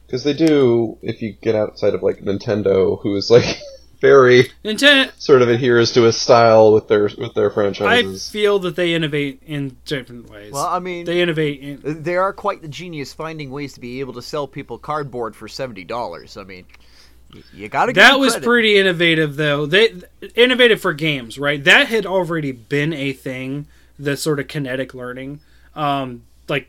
because 0.06 0.24
they 0.24 0.32
do. 0.32 0.98
If 1.02 1.20
you 1.22 1.32
get 1.32 1.54
outside 1.54 1.94
of 1.94 2.02
like 2.02 2.18
Nintendo, 2.20 3.00
who 3.02 3.14
is 3.16 3.30
like 3.30 3.44
very 4.00 4.50
Nintendo, 4.64 5.10
sort 5.18 5.42
of 5.42 5.48
adheres 5.48 5.92
to 5.92 6.06
a 6.06 6.12
style 6.12 6.72
with 6.72 6.88
their 6.88 7.10
with 7.18 7.34
their 7.34 7.50
franchises. 7.50 8.28
I 8.28 8.32
feel 8.32 8.58
that 8.60 8.76
they 8.76 8.94
innovate 8.94 9.42
in 9.46 9.76
different 9.84 10.30
ways. 10.30 10.52
Well, 10.52 10.66
I 10.66 10.78
mean, 10.78 11.04
they 11.04 11.20
innovate 11.20 11.60
in. 11.60 12.02
they 12.02 12.16
are 12.16 12.32
quite 12.32 12.62
the 12.62 12.68
genius 12.68 13.12
finding 13.12 13.50
ways 13.50 13.74
to 13.74 13.80
be 13.80 14.00
able 14.00 14.14
to 14.14 14.22
sell 14.22 14.46
people 14.46 14.78
cardboard 14.78 15.34
for 15.36 15.48
seventy 15.48 15.84
dollars. 15.84 16.36
I 16.36 16.44
mean, 16.44 16.66
you 17.52 17.68
gotta. 17.68 17.92
give 17.92 18.02
That 18.02 18.18
was 18.18 18.32
credit. 18.34 18.46
pretty 18.46 18.78
innovative, 18.78 19.36
though. 19.36 19.66
They 19.66 19.94
innovative 20.34 20.80
for 20.80 20.92
games, 20.92 21.38
right? 21.38 21.62
That 21.62 21.88
had 21.88 22.06
already 22.06 22.52
been 22.52 22.92
a 22.92 23.12
thing. 23.12 23.66
The 23.98 24.16
sort 24.16 24.40
of 24.40 24.48
kinetic 24.48 24.94
learning, 24.94 25.40
um, 25.74 26.24
like 26.48 26.68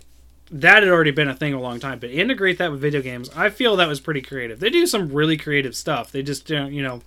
that 0.49 0.83
had 0.83 0.91
already 0.91 1.11
been 1.11 1.27
a 1.27 1.35
thing 1.35 1.53
a 1.53 1.59
long 1.59 1.79
time. 1.79 1.99
But 1.99 2.11
integrate 2.11 2.57
that 2.59 2.71
with 2.71 2.81
video 2.81 3.01
games, 3.01 3.29
I 3.35 3.49
feel 3.49 3.75
that 3.75 3.87
was 3.87 3.99
pretty 3.99 4.21
creative. 4.21 4.59
They 4.59 4.69
do 4.69 4.85
some 4.87 5.09
really 5.09 5.37
creative 5.37 5.75
stuff. 5.75 6.11
They 6.11 6.23
just 6.23 6.47
don't, 6.47 6.71
you 6.73 6.81
know, 6.81 7.01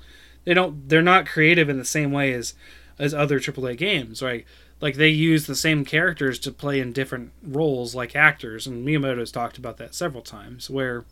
they 0.44 0.54
don't. 0.54 0.88
They're 0.88 1.02
not 1.02 1.26
creative 1.26 1.68
in 1.68 1.78
the 1.78 1.84
same 1.84 2.12
way 2.12 2.32
as 2.32 2.54
as 2.98 3.14
other 3.14 3.40
AAA 3.40 3.78
games, 3.78 4.22
right? 4.22 4.44
Like 4.80 4.96
they 4.96 5.08
use 5.08 5.46
the 5.46 5.54
same 5.54 5.84
characters 5.84 6.38
to 6.40 6.52
play 6.52 6.80
in 6.80 6.92
different 6.92 7.32
roles, 7.42 7.94
like 7.94 8.16
actors, 8.16 8.66
and 8.66 8.86
Miyamoto's 8.86 9.30
talked 9.32 9.58
about 9.58 9.76
that 9.76 9.94
several 9.94 10.22
times. 10.22 10.70
Where, 10.70 11.04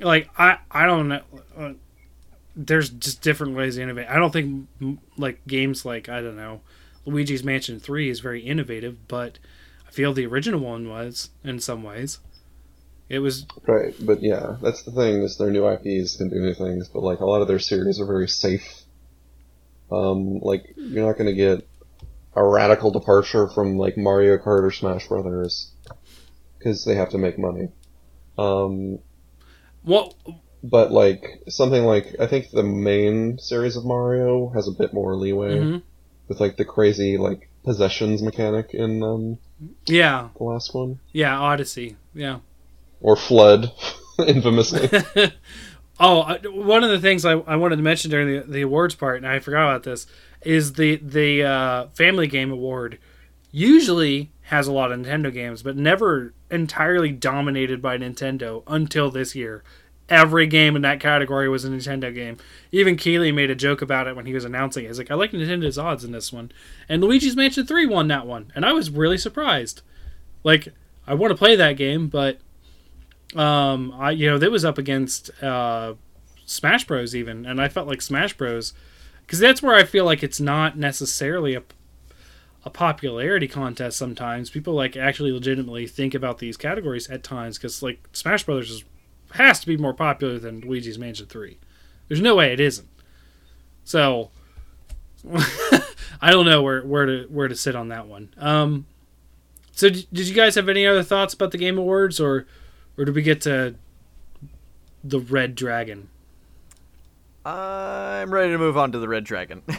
like, 0.00 0.30
I 0.38 0.58
I 0.70 0.86
don't 0.86 1.08
know. 1.08 1.22
Uh, 1.56 1.72
there's 2.56 2.90
just 2.90 3.22
different 3.22 3.54
ways 3.54 3.76
to 3.76 3.82
innovate. 3.82 4.08
I 4.08 4.16
don't 4.16 4.32
think 4.32 4.66
like 5.16 5.46
games 5.46 5.84
like 5.84 6.08
I 6.08 6.22
don't 6.22 6.36
know, 6.36 6.60
Luigi's 7.08 7.42
Mansion 7.42 7.80
Three 7.80 8.08
is 8.08 8.20
very 8.20 8.42
innovative, 8.42 9.08
but 9.08 9.38
I 9.86 9.90
feel 9.90 10.12
the 10.12 10.26
original 10.26 10.60
one 10.60 10.88
was 10.88 11.30
in 11.42 11.60
some 11.60 11.82
ways. 11.82 12.18
It 13.08 13.20
was 13.20 13.46
Right, 13.66 13.94
but 14.00 14.22
yeah, 14.22 14.56
that's 14.60 14.82
the 14.82 14.92
thing. 14.92 15.22
Is 15.22 15.38
their 15.38 15.50
new 15.50 15.66
IPs 15.66 16.16
can 16.16 16.28
do 16.28 16.36
new 16.36 16.54
things, 16.54 16.88
but 16.88 17.02
like 17.02 17.20
a 17.20 17.26
lot 17.26 17.40
of 17.40 17.48
their 17.48 17.58
series 17.58 18.00
are 18.00 18.06
very 18.06 18.28
safe. 18.28 18.82
Um, 19.90 20.40
like 20.40 20.74
you're 20.76 21.06
not 21.06 21.16
going 21.16 21.30
to 21.30 21.34
get 21.34 21.66
a 22.34 22.44
radical 22.44 22.90
departure 22.90 23.48
from 23.48 23.78
like 23.78 23.96
Mario 23.96 24.36
Kart 24.36 24.62
or 24.62 24.70
Smash 24.70 25.08
Brothers 25.08 25.72
because 26.58 26.84
they 26.84 26.94
have 26.94 27.10
to 27.10 27.18
make 27.18 27.38
money. 27.38 27.68
Um, 28.36 28.98
what 29.82 30.14
but 30.62 30.92
like 30.92 31.42
something 31.48 31.84
like 31.84 32.16
I 32.20 32.26
think 32.26 32.50
the 32.50 32.62
main 32.62 33.38
series 33.38 33.76
of 33.76 33.84
Mario 33.86 34.50
has 34.50 34.68
a 34.68 34.72
bit 34.72 34.92
more 34.92 35.16
leeway 35.16 35.56
Mhm. 35.60 35.82
With 36.28 36.40
like 36.40 36.56
the 36.56 36.64
crazy 36.64 37.16
like 37.16 37.48
possessions 37.64 38.22
mechanic 38.22 38.74
in 38.74 39.02
um, 39.02 39.38
yeah 39.86 40.28
the 40.36 40.44
last 40.44 40.74
one 40.74 41.00
yeah 41.12 41.38
Odyssey 41.38 41.96
yeah. 42.14 42.38
or 43.00 43.16
FLUDD, 43.16 43.70
infamously. 44.26 44.88
oh, 46.00 46.20
I- 46.22 46.38
one 46.46 46.84
of 46.84 46.90
the 46.90 47.00
things 47.00 47.24
I, 47.24 47.32
I 47.32 47.56
wanted 47.56 47.76
to 47.76 47.82
mention 47.82 48.10
during 48.10 48.28
the, 48.28 48.46
the 48.46 48.62
awards 48.62 48.94
part, 48.94 49.18
and 49.18 49.26
I 49.26 49.38
forgot 49.38 49.64
about 49.64 49.82
this, 49.84 50.06
is 50.42 50.74
the 50.74 50.96
the 50.96 51.42
uh, 51.44 51.86
Family 51.94 52.26
Game 52.26 52.50
Award 52.50 52.98
usually 53.50 54.30
has 54.42 54.66
a 54.66 54.72
lot 54.72 54.92
of 54.92 54.98
Nintendo 55.00 55.32
games, 55.32 55.62
but 55.62 55.76
never 55.76 56.32
entirely 56.50 57.12
dominated 57.12 57.82
by 57.82 57.98
Nintendo 57.98 58.62
until 58.66 59.10
this 59.10 59.34
year. 59.34 59.62
Every 60.08 60.46
game 60.46 60.74
in 60.74 60.82
that 60.82 61.00
category 61.00 61.48
was 61.48 61.64
a 61.64 61.68
Nintendo 61.68 62.14
game. 62.14 62.38
Even 62.72 62.96
Keighley 62.96 63.30
made 63.30 63.50
a 63.50 63.54
joke 63.54 63.82
about 63.82 64.06
it 64.06 64.16
when 64.16 64.24
he 64.24 64.32
was 64.32 64.44
announcing 64.44 64.84
it. 64.84 64.88
He's 64.88 64.98
like, 64.98 65.10
I 65.10 65.14
like 65.14 65.32
Nintendo's 65.32 65.76
odds 65.78 66.02
in 66.02 66.12
this 66.12 66.32
one. 66.32 66.50
And 66.88 67.02
Luigi's 67.02 67.36
Mansion 67.36 67.66
3 67.66 67.86
won 67.86 68.08
that 68.08 68.26
one. 68.26 68.50
And 68.54 68.64
I 68.64 68.72
was 68.72 68.90
really 68.90 69.18
surprised. 69.18 69.82
Like, 70.44 70.68
I 71.06 71.12
want 71.14 71.30
to 71.30 71.36
play 71.36 71.56
that 71.56 71.76
game, 71.76 72.08
but 72.08 72.40
um 73.36 73.94
i 73.98 74.10
you 74.10 74.26
know 74.26 74.38
that 74.38 74.50
was 74.50 74.64
up 74.64 74.78
against 74.78 75.30
uh 75.42 75.94
smash 76.46 76.86
bros 76.86 77.14
even 77.14 77.44
and 77.44 77.60
i 77.60 77.68
felt 77.68 77.86
like 77.86 78.00
smash 78.00 78.32
bros 78.34 78.72
because 79.20 79.38
that's 79.38 79.62
where 79.62 79.74
i 79.74 79.84
feel 79.84 80.04
like 80.04 80.22
it's 80.22 80.40
not 80.40 80.78
necessarily 80.78 81.54
a 81.54 81.62
a 82.64 82.70
popularity 82.70 83.46
contest 83.46 83.98
sometimes 83.98 84.50
people 84.50 84.74
like 84.74 84.96
actually 84.96 85.30
legitimately 85.30 85.86
think 85.86 86.14
about 86.14 86.38
these 86.38 86.56
categories 86.56 87.08
at 87.10 87.22
times 87.22 87.58
because 87.58 87.82
like 87.82 88.00
smash 88.12 88.44
brothers 88.44 88.70
is, 88.70 88.84
has 89.32 89.60
to 89.60 89.66
be 89.66 89.76
more 89.76 89.94
popular 89.94 90.38
than 90.38 90.60
luigi's 90.60 90.98
mansion 90.98 91.26
3 91.26 91.58
there's 92.08 92.20
no 92.20 92.34
way 92.34 92.52
it 92.52 92.60
isn't 92.60 92.88
so 93.84 94.30
i 96.20 96.30
don't 96.30 96.46
know 96.46 96.62
where 96.62 96.82
where 96.82 97.06
to 97.06 97.26
where 97.28 97.48
to 97.48 97.56
sit 97.56 97.74
on 97.76 97.88
that 97.88 98.06
one 98.06 98.32
um 98.38 98.86
so 99.72 99.90
d- 99.90 100.06
did 100.12 100.26
you 100.28 100.34
guys 100.34 100.54
have 100.54 100.68
any 100.68 100.86
other 100.86 101.02
thoughts 101.02 101.34
about 101.34 101.50
the 101.50 101.58
game 101.58 101.78
awards 101.78 102.18
or 102.20 102.46
or 102.96 103.04
did 103.04 103.14
we 103.14 103.22
get 103.22 103.40
to 103.42 103.76
the 105.04 105.20
red 105.20 105.54
dragon? 105.54 106.08
I'm 107.46 108.34
ready 108.34 108.50
to 108.52 108.58
move 108.58 108.76
on 108.76 108.92
to 108.92 108.98
the 108.98 109.08
Red 109.08 109.24
Dragon. 109.24 109.62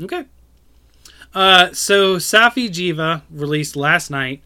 Okay. 0.00 0.26
Uh, 1.34 1.72
so 1.72 2.18
Safi'jiiva 2.18 3.22
released 3.30 3.74
last 3.74 4.10
night, 4.10 4.42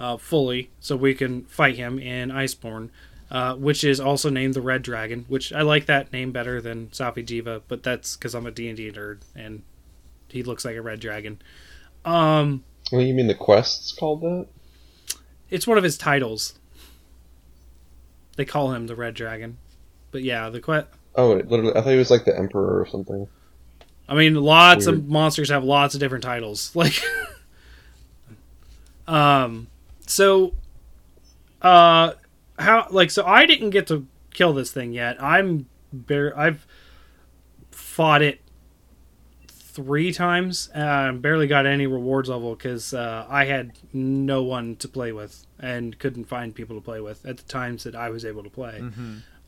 uh, 0.00 0.16
fully, 0.16 0.70
so 0.80 0.96
we 0.96 1.14
can 1.14 1.44
fight 1.44 1.76
him 1.76 2.00
in 2.00 2.30
Iceborne, 2.30 2.88
uh, 3.30 3.54
which 3.54 3.84
is 3.84 4.00
also 4.00 4.30
named 4.30 4.54
the 4.54 4.60
Red 4.60 4.82
Dragon. 4.82 5.26
Which 5.28 5.52
I 5.52 5.62
like 5.62 5.86
that 5.86 6.12
name 6.12 6.32
better 6.32 6.60
than 6.60 6.88
Safi'jiiva, 6.88 7.62
but 7.68 7.84
that's 7.84 8.16
because 8.16 8.34
I'm 8.34 8.46
a 8.46 8.50
D 8.50 8.66
and 8.66 8.76
D 8.76 8.90
nerd 8.90 9.20
and 9.36 9.62
he 10.32 10.42
looks 10.42 10.64
like 10.64 10.76
a 10.76 10.82
red 10.82 11.00
dragon. 11.00 11.40
Um, 12.04 12.64
well, 12.92 13.02
you 13.02 13.14
mean 13.14 13.26
the 13.26 13.34
quest's 13.34 13.92
called 13.92 14.22
that? 14.22 14.46
it's 15.50 15.66
one 15.66 15.76
of 15.76 15.84
his 15.84 15.98
titles. 15.98 16.54
They 18.36 18.44
call 18.44 18.72
him 18.72 18.86
the 18.86 18.94
Red 18.94 19.14
Dragon, 19.14 19.58
but 20.12 20.22
yeah, 20.22 20.48
the 20.48 20.60
quest. 20.60 20.86
Oh, 21.16 21.32
it 21.32 21.48
literally. 21.48 21.72
I 21.72 21.82
thought 21.82 21.90
he 21.90 21.96
was 21.96 22.10
like 22.10 22.24
the 22.24 22.36
emperor 22.36 22.80
or 22.80 22.86
something. 22.86 23.28
I 24.08 24.14
mean, 24.14 24.34
lots 24.34 24.86
of 24.86 25.08
monsters 25.08 25.50
have 25.50 25.62
lots 25.62 25.94
of 25.94 26.00
different 26.00 26.24
titles. 26.24 26.72
Like, 26.76 27.02
um, 29.06 29.66
so, 30.10 30.54
uh, 31.62 32.12
how 32.58 32.86
like 32.90 33.10
so 33.10 33.24
I 33.24 33.46
didn't 33.46 33.70
get 33.70 33.86
to 33.88 34.06
kill 34.34 34.52
this 34.52 34.72
thing 34.72 34.92
yet. 34.92 35.22
I'm 35.22 35.66
bare. 35.92 36.36
I've 36.38 36.66
fought 37.70 38.22
it 38.22 38.40
three 39.48 40.12
times. 40.12 40.68
and 40.74 41.22
barely 41.22 41.46
got 41.46 41.66
any 41.66 41.86
rewards 41.86 42.28
level 42.28 42.54
because 42.54 42.92
uh, 42.92 43.26
I 43.28 43.44
had 43.44 43.72
no 43.92 44.42
one 44.42 44.76
to 44.76 44.88
play 44.88 45.12
with 45.12 45.46
and 45.58 45.98
couldn't 45.98 46.24
find 46.24 46.54
people 46.54 46.76
to 46.76 46.82
play 46.82 47.00
with 47.00 47.24
at 47.24 47.36
the 47.36 47.44
times 47.44 47.84
that 47.84 47.94
I 47.94 48.10
was 48.10 48.24
able 48.24 48.42
to 48.42 48.50
play. 48.50 48.82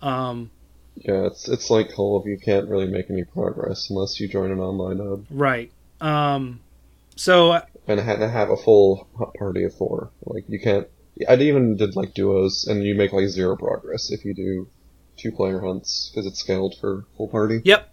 Um, 0.01 0.51
Yeah, 0.97 1.27
it's 1.27 1.49
it's 1.49 1.71
like 1.71 1.89
Kulve 1.91 2.27
you 2.27 2.39
can't 2.39 2.69
really 2.69 2.87
make 2.87 3.11
any 3.11 3.25
progress 3.25 3.91
unless 3.91 4.21
you 4.21 4.29
join 4.29 4.51
an 4.51 4.61
online 4.61 4.99
hub 4.99 5.25
right. 5.31 5.71
Um, 6.01 6.61
so 7.17 7.63
and 7.93 8.01
ha- 8.01 8.15
and 8.15 8.33
have 8.33 8.51
a 8.51 8.57
full 8.57 9.09
party 9.39 9.65
of 9.65 9.75
four. 9.75 10.11
Like 10.25 10.45
you 10.49 10.61
can't. 10.61 10.89
I 11.29 11.35
even 11.35 11.77
did 11.77 11.95
like 11.95 12.15
duos, 12.15 12.67
and 12.67 12.83
you 12.83 12.95
make 12.95 13.13
like 13.13 13.29
zero 13.29 13.57
progress 13.57 14.11
if 14.11 14.25
you 14.25 14.35
do 14.35 14.69
two 15.17 15.31
player 15.31 15.61
hunts 15.61 16.11
because 16.11 16.27
it's 16.27 16.41
scaled 16.41 16.75
for 16.81 17.05
full 17.17 17.29
party. 17.29 17.61
Yep. 17.65 17.89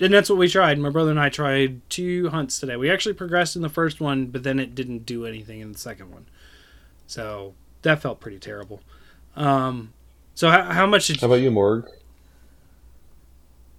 And 0.00 0.14
that's 0.14 0.30
what 0.30 0.38
we 0.38 0.48
tried. 0.48 0.78
My 0.78 0.88
brother 0.88 1.10
and 1.10 1.20
I 1.20 1.28
tried 1.28 1.82
two 1.90 2.30
hunts 2.30 2.58
today. 2.58 2.76
We 2.76 2.90
actually 2.90 3.12
progressed 3.12 3.54
in 3.54 3.60
the 3.60 3.68
first 3.68 4.00
one, 4.00 4.26
but 4.26 4.42
then 4.44 4.58
it 4.58 4.74
didn't 4.74 5.04
do 5.04 5.26
anything 5.26 5.60
in 5.60 5.72
the 5.72 5.78
second 5.78 6.10
one. 6.10 6.26
So 7.06 7.54
that 7.82 8.00
felt 8.00 8.18
pretty 8.18 8.38
terrible. 8.38 8.80
Um, 9.36 9.92
so 10.34 10.48
how, 10.48 10.62
how 10.62 10.86
much 10.86 11.08
did 11.08 11.20
How 11.20 11.26
about 11.26 11.40
you, 11.40 11.50
Morg? 11.50 11.86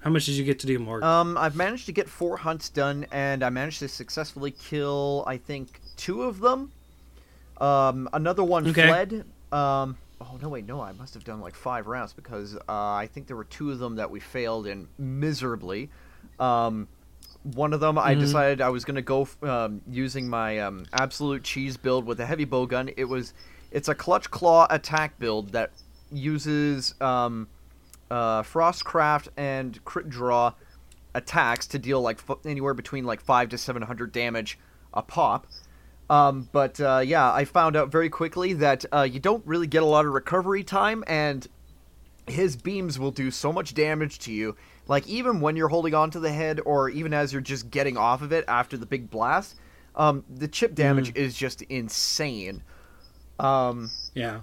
How 0.02 0.10
much 0.10 0.26
did 0.26 0.34
you 0.34 0.44
get 0.44 0.60
to 0.60 0.68
do, 0.68 0.78
Morgan? 0.80 1.08
Um, 1.08 1.38
I've 1.38 1.56
managed 1.56 1.86
to 1.88 1.92
get 1.92 2.10
four 2.10 2.38
hunts 2.38 2.70
done, 2.70 3.06
and 3.12 3.44
I 3.44 3.50
managed 3.50 3.80
to 3.80 3.88
successfully 3.88 4.52
kill, 4.52 5.24
I 5.28 5.38
think, 5.38 5.80
two 5.96 6.24
of 6.24 6.40
them. 6.40 6.72
Um, 7.60 8.10
another 8.14 8.44
one 8.44 8.68
Okay. 8.68 8.88
fled. 8.88 9.26
Um, 9.52 9.98
oh 10.20 10.38
no, 10.42 10.50
wait, 10.50 10.66
no, 10.66 10.82
I 10.82 10.92
must 10.94 11.14
have 11.14 11.24
done 11.24 11.40
like 11.42 11.54
five 11.56 11.86
rounds 11.88 12.14
because 12.14 12.56
uh, 12.56 12.62
I 12.68 13.08
think 13.14 13.28
there 13.28 13.36
were 13.38 13.44
two 13.46 13.72
of 13.72 13.80
them 13.80 13.96
that 13.98 14.10
we 14.10 14.20
failed 14.20 14.66
in 14.66 14.88
miserably. 14.98 15.90
Um, 16.40 16.88
one 17.44 17.74
of 17.74 17.80
them, 17.80 17.98
I 17.98 18.16
Mhm. 18.16 18.20
decided 18.20 18.62
I 18.62 18.70
was 18.70 18.86
gonna 18.86 19.02
go 19.04 19.24
f- 19.24 19.44
um, 19.44 19.82
using 19.90 20.28
my 20.30 20.60
um, 20.60 20.86
absolute 20.94 21.44
cheese 21.44 21.78
build 21.78 22.06
with 22.06 22.20
a 22.20 22.26
heavy 22.26 22.46
bow 22.46 22.66
gun. 22.66 22.90
It 22.98 23.06
was, 23.06 23.34
it's 23.72 23.88
a 23.90 23.96
clutch 23.96 24.32
claw 24.32 24.66
attack 24.70 25.20
build 25.20 25.52
that 25.52 25.72
uses 26.12 26.96
um, 27.02 27.48
uh, 28.12 28.44
Frostcraft 28.44 29.30
and 29.38 29.84
Crit 29.86 30.10
Draw 30.10 30.54
attacks 31.16 31.68
to 31.68 31.80
deal 31.80 32.02
like 32.02 32.20
f- 32.30 32.46
anywhere 32.46 32.74
between 32.74 33.06
like 33.06 33.22
five 33.22 33.50
to 33.50 33.58
seven 33.58 33.82
hundred 33.82 34.12
damage 34.12 34.60
a 34.94 35.02
pop. 35.02 35.48
Um, 36.10 36.50
but 36.52 36.80
uh, 36.82 37.02
yeah, 37.06 37.32
I 37.32 37.46
found 37.46 37.78
out 37.78 37.90
very 37.90 38.10
quickly 38.10 38.54
that 38.54 38.84
uh, 38.92 39.04
you 39.04 39.22
don't 39.22 39.46
really 39.48 39.68
get 39.68 39.82
a 39.82 39.86
lot 39.86 40.06
of 40.06 40.12
recovery 40.12 40.64
time, 40.64 41.06
and 41.08 41.48
his 42.28 42.58
beams 42.58 43.00
will 43.00 43.12
do 43.12 43.32
so 43.32 43.54
much 43.54 43.74
damage 43.74 44.20
to 44.20 44.34
you. 44.34 44.58
Like 44.88 45.08
even 45.08 45.40
when 45.40 45.56
you're 45.56 45.70
holding 45.70 45.94
on 45.94 46.12
to 46.12 46.20
the 46.20 46.32
head, 46.32 46.60
or 46.66 46.90
even 46.90 47.14
as 47.14 47.32
you're 47.32 47.42
just 47.42 47.72
getting 47.72 47.96
off 47.96 48.22
of 48.22 48.34
it 48.34 48.44
after 48.50 48.76
the 48.76 48.86
big 48.86 49.10
blast, 49.10 49.56
um, 49.96 50.26
the 50.30 50.50
chip 50.50 50.76
damage 50.76 51.16
is 51.16 51.36
just 51.36 51.62
insane. 51.64 52.62
Um, 53.40 53.90
yeah. 54.14 54.42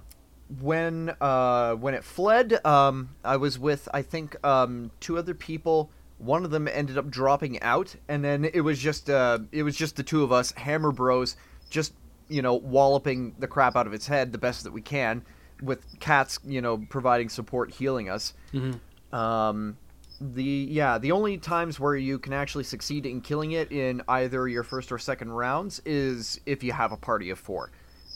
When 0.61 1.15
uh 1.21 1.75
when 1.75 1.93
it 1.95 2.03
fled 2.03 2.65
um 2.65 3.11
i 3.25 3.37
was 3.37 3.59
with 3.59 3.87
i 3.93 4.01
think 4.03 4.35
um 4.47 4.91
two 5.01 5.19
other 5.19 5.35
people. 5.35 5.91
One 6.17 6.45
of 6.45 6.51
them 6.51 6.67
ended 6.67 6.99
up 6.99 7.09
dropping 7.11 7.63
out 7.63 7.95
and 8.09 8.25
then 8.25 8.45
it 8.45 8.63
was 8.63 8.79
just 8.79 9.09
uh 9.09 9.39
it 9.53 9.63
was 9.63 9.77
just 9.77 9.95
the 9.97 10.03
two 10.03 10.25
of 10.25 10.33
us 10.33 10.53
hammer 10.57 10.91
bros 10.91 11.37
just 11.71 11.93
you 12.29 12.43
know 12.43 12.55
walloping 12.55 13.35
the 13.39 13.47
crap 13.47 13.77
out 13.77 13.87
of 13.87 13.93
its 13.93 14.07
head 14.07 14.33
the 14.33 14.39
best 14.39 14.65
that 14.65 14.73
we 14.73 14.81
can 14.83 15.23
with 15.63 15.85
cats 16.01 16.41
you 16.45 16.61
know 16.61 16.79
providing 16.89 17.29
support 17.29 17.71
healing 17.71 18.09
us. 18.09 18.33
Mhm. 18.53 18.81
um 19.13 19.77
the 20.21 20.43
yeah 20.43 20.99
the 20.99 21.13
only 21.13 21.39
times 21.39 21.79
where 21.79 21.95
you 21.95 22.19
can 22.19 22.33
actually 22.33 22.65
succeed 22.65 23.07
in 23.07 23.21
killing 23.21 23.53
it 23.53 23.71
in 23.71 24.03
either 24.09 24.49
your 24.49 24.65
first 24.65 24.91
or 24.91 24.99
second 24.99 25.31
rounds 25.31 25.81
is 25.85 26.41
if 26.47 26.65
you 26.65 26.73
have 26.73 26.91
a 26.91 26.97
party 26.97 27.31
of 27.31 27.39
four. 27.39 27.71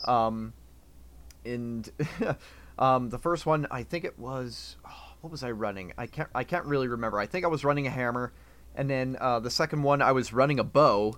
Um 0.05 0.51
and 1.45 1.89
um 2.79 3.09
the 3.09 3.19
first 3.19 3.45
one 3.45 3.67
i 3.71 3.83
think 3.83 4.03
it 4.03 4.17
was 4.17 4.77
oh, 4.87 5.13
what 5.21 5.31
was 5.31 5.43
i 5.43 5.51
running? 5.51 5.93
I 5.97 6.07
can't 6.07 6.29
i 6.35 6.43
can't 6.43 6.65
really 6.65 6.87
remember. 6.87 7.19
I 7.19 7.25
think 7.27 7.45
i 7.45 7.47
was 7.47 7.63
running 7.63 7.87
a 7.87 7.89
hammer 7.89 8.33
and 8.75 8.89
then 8.89 9.17
uh, 9.21 9.39
the 9.39 9.49
second 9.51 9.83
one 9.83 10.01
i 10.01 10.11
was 10.11 10.33
running 10.33 10.59
a 10.59 10.63
bow 10.63 11.15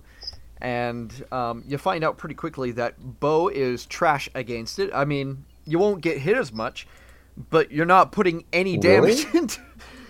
and 0.60 1.12
um, 1.32 1.64
you 1.66 1.76
find 1.76 2.02
out 2.04 2.16
pretty 2.16 2.34
quickly 2.34 2.70
that 2.72 3.20
bow 3.20 3.48
is 3.48 3.84
trash 3.84 4.28
against 4.34 4.78
it. 4.78 4.90
I 4.94 5.04
mean 5.04 5.44
you 5.64 5.78
won't 5.78 6.02
get 6.02 6.18
hit 6.18 6.36
as 6.36 6.52
much 6.52 6.86
but 7.50 7.70
you're 7.72 7.84
not 7.86 8.12
putting 8.12 8.44
any 8.52 8.78
damage 8.78 9.24
Really? 9.26 9.38
into 9.38 9.60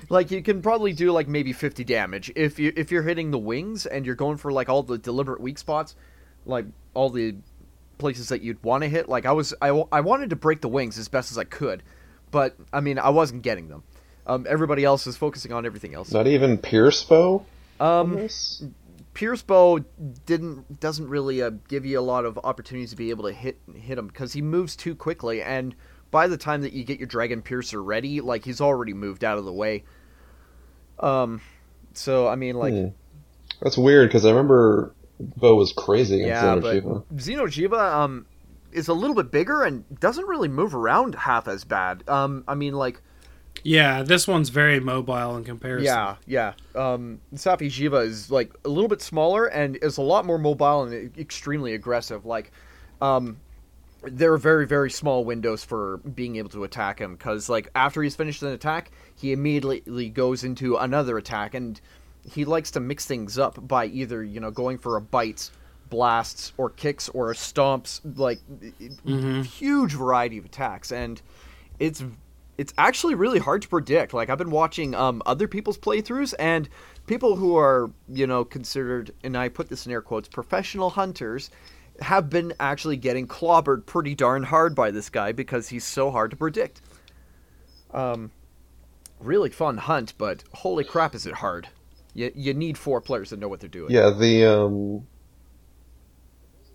like 0.08 0.30
you 0.30 0.42
can 0.42 0.62
probably 0.62 0.92
do 0.92 1.10
like 1.10 1.26
maybe 1.26 1.52
50 1.52 1.82
damage. 1.84 2.30
If 2.36 2.58
you 2.58 2.72
if 2.76 2.92
you're 2.92 3.02
hitting 3.02 3.30
the 3.30 3.38
wings 3.38 3.86
and 3.86 4.04
you're 4.04 4.14
going 4.14 4.36
for 4.36 4.52
like 4.52 4.68
all 4.68 4.82
the 4.82 4.98
deliberate 4.98 5.40
weak 5.40 5.58
spots 5.58 5.96
like 6.44 6.66
all 6.94 7.10
the 7.10 7.36
places 7.98 8.28
that 8.28 8.42
you'd 8.42 8.62
want 8.62 8.82
to 8.82 8.88
hit. 8.88 9.08
Like 9.08 9.26
i 9.26 9.32
was 9.32 9.54
I, 9.60 9.68
I 9.92 10.00
wanted 10.00 10.30
to 10.30 10.36
break 10.36 10.60
the 10.60 10.68
wings 10.68 10.98
as 10.98 11.08
best 11.08 11.30
as 11.30 11.38
i 11.38 11.44
could 11.44 11.82
but 12.30 12.56
i 12.72 12.80
mean 12.80 12.98
i 12.98 13.08
wasn't 13.10 13.42
getting 13.42 13.68
them. 13.68 13.82
Um, 14.26 14.44
everybody 14.48 14.82
else 14.84 15.06
is 15.06 15.16
focusing 15.16 15.52
on 15.52 15.64
everything 15.64 15.94
else. 15.94 16.10
Not 16.10 16.26
even 16.26 16.58
Pierce 16.58 17.04
bow. 17.04 17.44
um 17.78 18.28
pierce 19.14 19.40
bow 19.42 19.78
didn't 20.26 20.78
doesn't 20.80 21.08
really 21.08 21.40
uh, 21.42 21.50
give 21.68 21.86
you 21.86 21.98
a 21.98 22.02
lot 22.02 22.24
of 22.26 22.38
opportunities 22.44 22.90
to 22.90 22.96
be 22.96 23.10
able 23.10 23.24
to 23.24 23.32
hit 23.32 23.58
hit 23.74 23.96
him 23.98 24.08
because 24.08 24.32
he 24.32 24.42
moves 24.42 24.76
too 24.76 24.94
quickly 24.94 25.40
and 25.42 25.74
by 26.10 26.26
the 26.26 26.36
time 26.36 26.62
that 26.62 26.72
you 26.72 26.84
get 26.84 26.98
your 26.98 27.06
dragon 27.06 27.40
piercer 27.40 27.82
ready 27.82 28.20
like 28.20 28.44
he's 28.44 28.60
already 28.60 28.92
moved 28.92 29.24
out 29.24 29.38
of 29.38 29.44
the 29.44 29.52
way. 29.52 29.84
Um 31.00 31.40
so 31.94 32.26
i 32.28 32.34
mean 32.36 32.56
like 32.56 32.74
Hmm. 32.74 32.88
That's 33.62 33.78
weird 33.78 34.08
because 34.08 34.26
I 34.26 34.30
remember 34.30 34.92
Bow 35.18 35.54
was 35.54 35.72
crazy 35.72 36.22
against 36.22 36.42
yeah 36.42 36.54
yeah, 36.54 36.80
but 36.80 37.16
Xeno'jiiva 37.16 37.92
um 37.92 38.26
is 38.72 38.88
a 38.88 38.94
little 38.94 39.16
bit 39.16 39.30
bigger 39.30 39.62
and 39.62 39.84
doesn't 40.00 40.26
really 40.26 40.48
move 40.48 40.74
around 40.74 41.14
half 41.14 41.48
as 41.48 41.64
bad 41.64 42.06
um 42.08 42.44
i 42.46 42.54
mean 42.54 42.74
like 42.74 43.00
Yeah, 43.62 44.02
this 44.02 44.28
one's 44.28 44.50
very 44.50 44.80
mobile 44.80 45.36
in 45.36 45.44
comparison. 45.44 45.86
Yeah, 45.86 46.16
yeah. 46.26 46.52
Um, 46.80 47.20
Safi'jiiva 47.34 48.04
is 48.04 48.30
like 48.30 48.52
a 48.64 48.68
little 48.68 48.88
bit 48.88 49.00
smaller 49.00 49.46
and 49.46 49.76
is 49.82 49.96
a 49.96 50.02
lot 50.02 50.26
more 50.26 50.38
mobile 50.38 50.82
and 50.84 50.92
e- 50.92 51.20
extremely 51.20 51.72
aggressive. 51.74 52.26
Like, 52.26 52.52
um, 53.00 53.38
there 54.02 54.32
are 54.32 54.38
very 54.38 54.66
very 54.66 54.90
small 54.90 55.24
windows 55.24 55.64
for 55.64 55.96
being 56.14 56.36
able 56.36 56.50
to 56.50 56.64
attack 56.64 57.00
him 57.00 57.16
because 57.16 57.48
like 57.48 57.68
after 57.74 58.02
he's 58.02 58.14
finished 58.14 58.42
an 58.42 58.50
attack, 58.52 58.90
he 59.16 59.32
immediately 59.32 60.10
goes 60.10 60.44
into 60.44 60.76
another 60.76 61.16
attack 61.18 61.54
and 61.54 61.80
he 62.30 62.44
likes 62.44 62.70
to 62.72 62.80
mix 62.80 63.06
things 63.06 63.38
up 63.38 63.66
by 63.66 63.86
either 63.86 64.22
you 64.22 64.40
know 64.40 64.50
going 64.50 64.78
for 64.78 64.96
a 64.96 65.00
bite, 65.00 65.50
blasts 65.90 66.52
or 66.56 66.70
kicks 66.70 67.08
or 67.10 67.32
stomps 67.32 68.00
like 68.16 68.40
huge 69.44 69.92
variety 69.92 70.38
of 70.38 70.44
attacks 70.44 70.90
and 70.90 71.22
it's 71.78 72.02
it's 72.58 72.72
actually 72.78 73.14
really 73.14 73.38
hard 73.38 73.62
to 73.62 73.68
predict. 73.68 74.14
Like 74.14 74.30
I've 74.30 74.38
been 74.38 74.50
watching 74.50 74.94
um, 74.94 75.22
other 75.26 75.46
people's 75.46 75.78
playthroughs 75.78 76.34
and 76.38 76.68
people 77.06 77.36
who 77.36 77.56
are 77.56 77.90
you 78.08 78.26
know 78.26 78.44
considered, 78.44 79.12
and 79.22 79.36
I 79.36 79.48
put 79.48 79.68
this 79.68 79.86
in 79.86 79.92
air 79.92 80.02
quotes, 80.02 80.28
professional 80.28 80.90
hunters, 80.90 81.50
have 82.00 82.30
been 82.30 82.52
actually 82.60 82.96
getting 82.96 83.26
clobbered 83.26 83.86
pretty 83.86 84.14
darn 84.14 84.42
hard 84.42 84.74
by 84.74 84.90
this 84.90 85.10
guy 85.10 85.32
because 85.32 85.68
he's 85.68 85.84
so 85.84 86.10
hard 86.10 86.30
to 86.30 86.36
predict. 86.36 86.80
Um, 87.92 88.30
really 89.20 89.50
fun 89.50 89.78
hunt, 89.78 90.14
but 90.18 90.44
holy 90.52 90.84
crap, 90.84 91.14
is 91.14 91.26
it 91.26 91.34
hard? 91.34 91.68
You 92.16 92.32
you 92.34 92.54
need 92.54 92.78
four 92.78 93.00
players 93.02 93.30
that 93.30 93.38
know 93.38 93.48
what 93.48 93.60
they're 93.60 93.68
doing. 93.68 93.92
Yeah, 93.92 94.10
the 94.10 94.46
um, 94.46 95.06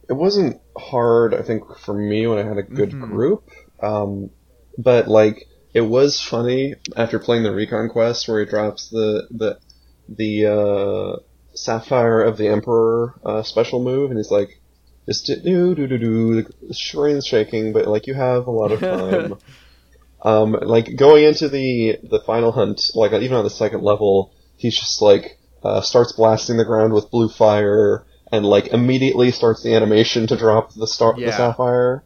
it 0.07 0.13
wasn't 0.13 0.61
hard. 0.77 1.33
I 1.33 1.41
think 1.41 1.63
for 1.79 1.93
me 1.93 2.27
when 2.27 2.37
I 2.37 2.47
had 2.47 2.59
a 2.59 2.63
good 2.63 2.91
Mhm. 2.91 3.01
group, 3.01 3.49
um, 3.81 4.29
but 4.77 5.07
like 5.07 5.47
it 5.73 5.81
was 5.81 6.21
funny 6.21 6.75
after 6.95 7.17
playing 7.17 7.43
the 7.43 7.51
recon 7.53 7.89
quest 7.89 8.27
where 8.27 8.39
he 8.41 8.45
drops 8.45 8.89
the 8.89 9.27
the 9.31 9.59
the 10.07 10.45
uh, 10.45 11.19
sapphire 11.55 12.21
of 12.21 12.37
the 12.37 12.47
emperor 12.47 13.19
uh, 13.25 13.41
special 13.41 13.83
move, 13.83 14.11
and 14.11 14.19
he's 14.19 14.31
like, 14.31 14.61
just 15.07 15.25
do 15.25 15.73
do 15.73 15.87
do 15.87 15.97
do. 15.97 16.43
The 16.67 16.73
screen's 16.73 17.25
shaking, 17.25 17.73
but 17.73 17.87
like 17.87 18.05
you 18.05 18.13
have 18.13 18.45
a 18.45 18.51
lot 18.51 18.71
of 18.71 18.79
time. 18.81 19.33
um, 20.23 20.51
like 20.61 20.95
going 20.95 21.23
into 21.23 21.49
the 21.49 21.97
the 22.03 22.21
final 22.27 22.51
hunt, 22.51 22.91
like 22.93 23.11
even 23.13 23.37
on 23.37 23.43
the 23.43 23.49
second 23.49 23.81
level, 23.81 24.33
he's 24.61 24.79
just 24.79 25.01
like 25.01 25.37
uh, 25.63 25.81
starts 25.81 26.13
blasting 26.13 26.57
the 26.57 26.65
ground 26.65 26.93
with 26.93 27.11
blue 27.11 27.29
fire, 27.29 28.05
and 28.31 28.45
like 28.45 28.67
immediately 28.67 29.31
starts 29.31 29.63
the 29.63 29.75
animation 29.75 30.27
to 30.27 30.37
drop 30.37 30.73
the 30.73 30.87
star 30.87 31.15
Yeah. 31.17 31.25
the 31.27 31.31
sapphire. 31.33 32.03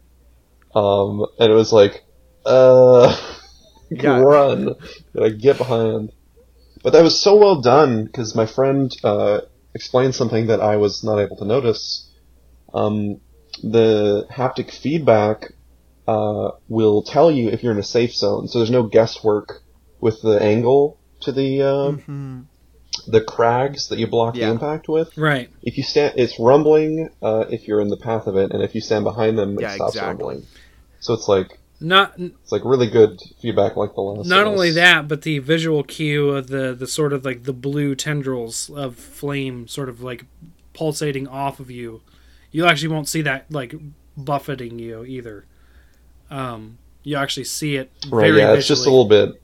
Um, 0.74 1.26
and 1.40 1.52
it 1.52 1.56
was 1.56 1.72
like, 1.72 2.04
uh, 2.46 3.16
Yeah. 3.90 4.20
run, 4.20 4.76
like 5.14 5.38
get 5.38 5.58
behind. 5.58 6.12
But 6.84 6.94
that 6.94 7.04
was 7.04 7.20
so 7.20 7.36
well 7.38 7.62
done 7.62 8.06
because 8.06 8.36
my 8.36 8.46
friend 8.46 8.92
uh, 9.04 9.42
explained 9.74 10.16
something 10.16 10.48
that 10.48 10.62
I 10.62 10.76
was 10.78 11.04
not 11.04 11.20
able 11.20 11.38
to 11.38 11.46
notice. 11.46 12.12
Um, 12.74 13.22
the 13.64 14.28
haptic 14.30 14.72
feedback 14.72 15.54
uh, 16.08 16.52
will 16.68 17.04
tell 17.04 17.32
you 17.32 17.50
if 17.50 17.64
you're 17.64 17.72
in 17.72 17.80
a 17.80 17.84
safe 17.84 18.14
zone, 18.14 18.48
so 18.48 18.60
there's 18.60 18.70
no 18.70 18.84
guesswork 18.84 19.62
with 20.02 20.22
the 20.22 20.42
angle 20.42 21.00
to 21.26 21.32
the 21.32 21.62
uh, 21.62 21.92
Mhm. 21.92 22.46
the 23.08 23.22
crags 23.22 23.90
that 23.90 24.00
you 24.00 24.08
block 24.08 24.36
Yeah. 24.36 24.46
the 24.48 24.52
impact 24.54 24.88
with. 24.88 25.16
Right. 25.18 25.50
If 25.62 25.78
you 25.78 25.84
stand, 25.84 26.14
it's 26.18 26.40
rumbling 26.40 27.10
uh, 27.22 27.46
if 27.50 27.68
you're 27.68 27.82
in 27.82 27.90
the 27.90 27.98
path 27.98 28.26
of 28.28 28.36
it, 28.38 28.52
and 28.52 28.64
if 28.64 28.74
you 28.74 28.82
stand 28.82 29.04
behind 29.04 29.38
them, 29.38 29.58
it 29.58 29.62
Yeah, 29.62 29.76
stops 29.76 29.96
exactly. 29.96 30.08
rumbling. 30.26 30.48
So 31.02 31.14
it's 31.14 31.28
like 31.28 31.60
Not 31.82 32.14
it's 32.18 32.52
like 32.54 32.64
really 32.64 32.88
good 32.90 33.20
feedback, 33.42 33.76
like 33.76 33.94
the 33.96 34.02
last. 34.02 34.28
not 34.30 34.48
only 34.48 34.72
that, 34.72 35.08
but 35.10 35.24
the 35.24 35.40
visual 35.40 35.84
cue 35.84 36.30
of 36.30 36.48
the 36.48 36.74
the 36.74 36.88
sort 36.88 37.12
of 37.12 37.26
like 37.26 37.44
the 37.44 37.54
blue 37.54 37.96
tendrils 37.96 38.70
of 38.74 38.96
flame, 38.96 39.68
sort 39.68 39.90
of 39.90 40.02
like 40.02 40.26
pulsating 40.74 41.28
off 41.28 41.60
of 41.60 41.70
you. 41.70 42.02
You 42.52 42.66
actually 42.66 42.88
won't 42.90 43.10
see 43.10 43.22
that 43.24 43.46
like 43.52 43.76
buffeting 44.16 44.80
you 44.80 45.04
either. 45.04 45.46
Um, 46.32 46.78
you 47.04 47.18
actually 47.18 47.44
see 47.44 47.76
it 47.76 47.92
right? 48.10 48.28
very 48.28 48.40
Yeah, 48.40 48.54
it's 48.54 48.68
just 48.68 48.86
a 48.86 48.90
little 48.90 49.06
bit. 49.06 49.42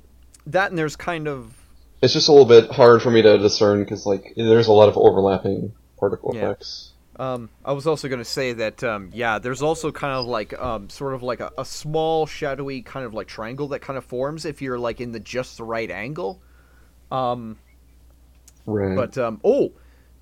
That 0.47 0.69
and 0.71 0.77
there's 0.79 0.95
kind 0.95 1.27
of 1.27 1.53
It's 2.01 2.13
just 2.13 2.27
a 2.27 2.31
little 2.31 2.47
bit 2.47 2.71
hard 2.71 3.01
for 3.01 3.11
me 3.11 3.21
to 3.21 3.37
discern 3.37 3.83
because 3.83 4.05
like 4.05 4.33
there's 4.35 4.67
a 4.67 4.71
lot 4.73 4.89
of 4.89 4.97
overlapping 4.97 5.73
particle 5.99 6.31
Yeah. 6.33 6.51
effects. 6.51 6.91
Um, 7.19 7.49
I 7.63 7.73
was 7.73 7.85
also 7.85 8.07
going 8.07 8.19
to 8.19 8.25
say 8.25 8.53
that, 8.53 8.83
um, 8.83 9.09
yeah, 9.13 9.37
there's 9.37 9.61
also 9.61 9.91
kind 9.91 10.13
of 10.13 10.25
like, 10.25 10.57
um, 10.59 10.89
sort 10.89 11.13
of 11.13 11.21
like 11.21 11.39
a, 11.39 11.51
a 11.57 11.65
small 11.65 12.25
shadowy 12.25 12.81
kind 12.81 13.05
of 13.05 13.13
like 13.13 13.27
triangle 13.27 13.67
that 13.69 13.81
kind 13.81 13.97
of 13.97 14.05
forms 14.05 14.45
if 14.45 14.61
you're 14.61 14.79
like 14.79 14.99
in 14.99 15.11
the 15.11 15.19
just 15.19 15.57
the 15.57 15.63
right 15.63 15.91
angle. 15.91 16.41
Um, 17.11 17.57
Right. 18.65 18.95
but 18.95 19.17
um, 19.17 19.41
oh, 19.43 19.71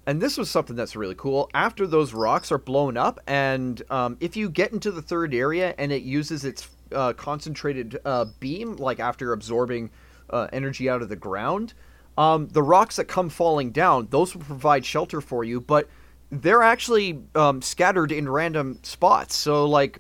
and 0.06 0.22
this 0.22 0.38
was 0.38 0.50
something 0.50 0.76
that's 0.76 0.96
really 0.96 1.16
cool. 1.16 1.50
After 1.54 1.86
those 1.86 2.14
rocks 2.14 2.52
are 2.52 2.58
blown 2.58 2.98
up, 2.98 3.20
and 3.28 3.82
um, 3.92 4.18
if 4.20 4.36
you 4.36 4.50
get 4.50 4.72
into 4.74 4.92
the 4.92 5.02
third 5.02 5.34
area 5.34 5.76
and 5.78 5.92
it 5.92 6.02
uses 6.02 6.44
its 6.46 6.68
uh, 6.94 7.14
concentrated 7.14 8.00
uh, 8.06 8.26
beam, 8.40 8.76
like 8.78 9.00
after 9.00 9.34
absorbing 9.34 9.92
uh, 10.30 10.48
energy 10.54 10.90
out 10.90 11.02
of 11.02 11.10
the 11.10 11.16
ground, 11.16 11.74
um, 12.18 12.48
the 12.50 12.64
rocks 12.64 12.98
that 12.98 13.06
come 13.06 13.30
falling 13.30 13.72
down, 13.72 14.08
those 14.12 14.36
will 14.36 14.44
provide 14.44 14.86
shelter 14.86 15.22
for 15.22 15.44
you, 15.44 15.62
but 15.62 15.88
they're 16.32 16.64
actually 16.64 17.22
um, 17.36 17.62
scattered 17.62 18.12
in 18.12 18.28
random 18.28 18.80
spots. 18.84 19.36
So, 19.36 19.66
like, 19.66 20.00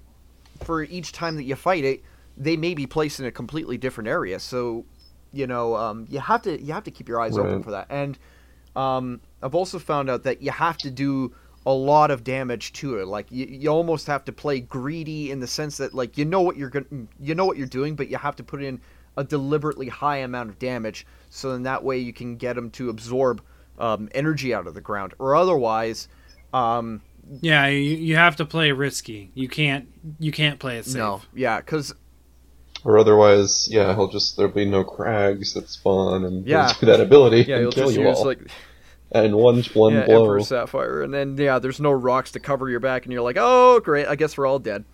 for 0.63 0.84
each 0.84 1.11
time 1.11 1.36
that 1.38 1.43
you 1.43 1.55
fight 1.55 1.84
it, 1.84 2.03
they 2.38 2.57
may 2.57 2.73
be 2.73 2.86
placed 2.86 3.19
in 3.19 3.25
a 3.25 3.32
completely 3.32 3.77
different 3.77 4.07
area. 4.07 4.39
So, 4.39 4.86
you 5.32 5.47
know, 5.47 5.75
um, 5.75 6.07
you 6.09 6.19
have 6.19 6.41
to 6.43 6.61
you 6.61 6.73
have 6.73 6.84
to 6.84 6.91
keep 6.91 7.07
your 7.07 7.21
eyes 7.21 7.38
open 7.38 7.63
for 7.63 7.71
that. 7.71 7.88
And 7.89 8.17
um, 8.75 9.21
I've 9.41 9.55
also 9.55 9.80
found 9.80 10.09
out 10.09 10.23
that 10.23 10.41
you 10.41 10.51
have 10.51 10.77
to 10.80 10.91
do 10.91 11.34
a 11.65 11.73
lot 11.73 12.11
of 12.11 12.23
damage 12.23 12.73
to 12.73 12.99
it. 12.99 13.07
Like 13.07 13.32
you, 13.32 13.45
you 13.45 13.69
almost 13.69 14.07
have 14.07 14.25
to 14.25 14.32
play 14.32 14.59
greedy 14.59 15.32
in 15.32 15.39
the 15.39 15.47
sense 15.47 15.77
that 15.77 15.93
like 15.93 16.17
you 16.17 16.25
know 16.25 16.41
what 16.41 16.57
you're 16.57 16.69
going 16.69 17.07
you 17.19 17.36
know 17.36 17.45
what 17.45 17.57
you're 17.57 17.67
doing, 17.67 17.95
but 17.95 18.09
you 18.09 18.17
have 18.17 18.36
to 18.38 18.43
put 18.43 18.63
in 18.63 18.80
a 19.18 19.24
deliberately 19.24 19.88
high 19.89 20.18
amount 20.18 20.49
of 20.49 20.60
damage. 20.60 21.05
So 21.30 21.51
then 21.51 21.64
that 21.64 21.84
way 21.84 21.97
you 21.99 22.14
can 22.14 22.38
get 22.38 22.55
them 22.55 22.70
to 22.72 22.89
absorb 22.89 23.41
um, 23.78 24.10
energy 24.14 24.53
out 24.53 24.68
of 24.68 24.74
the 24.74 24.82
ground, 24.82 25.14
or 25.20 25.36
otherwise. 25.36 26.07
Um, 26.53 27.01
Yeah, 27.41 27.68
you, 27.68 27.80
you 27.80 28.16
have 28.16 28.36
to 28.38 28.45
play 28.45 28.72
risky. 28.72 29.32
You 29.36 29.47
can't 29.47 29.88
you 30.20 30.32
can't 30.32 30.60
play 30.60 30.78
it 30.78 30.86
safe. 30.86 30.95
no, 30.97 31.22
yeah, 31.34 31.57
because 31.60 31.93
or 32.86 32.97
otherwise, 32.97 33.68
yeah, 33.70 33.93
he'll 33.93 34.07
just 34.07 34.38
there'll 34.38 34.51
be 34.51 34.66
no 34.66 34.84
crags 34.84 35.53
that 35.53 35.70
spawn, 35.70 36.24
and 36.26 36.47
he'll 36.47 36.57
Yeah. 36.57 36.68
just 36.68 36.80
do 36.80 36.86
that 36.88 37.01
ability 37.01 37.41
yeah, 37.43 37.55
and 37.55 37.62
you'll 37.64 37.72
kill 37.72 37.86
just 37.88 37.97
you 37.97 38.07
use 38.07 38.18
all. 38.20 38.26
like 38.26 38.39
and 39.12 39.36
one 39.36 39.62
one 39.74 39.93
yeah, 39.93 40.05
blow. 40.05 40.22
Emperor 40.24 40.39
Sapphire, 40.41 41.01
and 41.03 41.14
then 41.14 41.38
yeah, 41.38 41.60
there's 41.60 41.80
no 41.80 41.91
rocks 41.91 42.32
to 42.32 42.39
cover 42.39 42.70
your 42.70 42.80
back, 42.80 43.03
and 43.05 43.14
you're 43.14 43.22
like, 43.22 43.38
oh 43.39 43.80
great, 43.82 44.07
I 44.07 44.16
guess 44.16 44.38
we're 44.38 44.47
all 44.47 44.60
dead. 44.60 44.86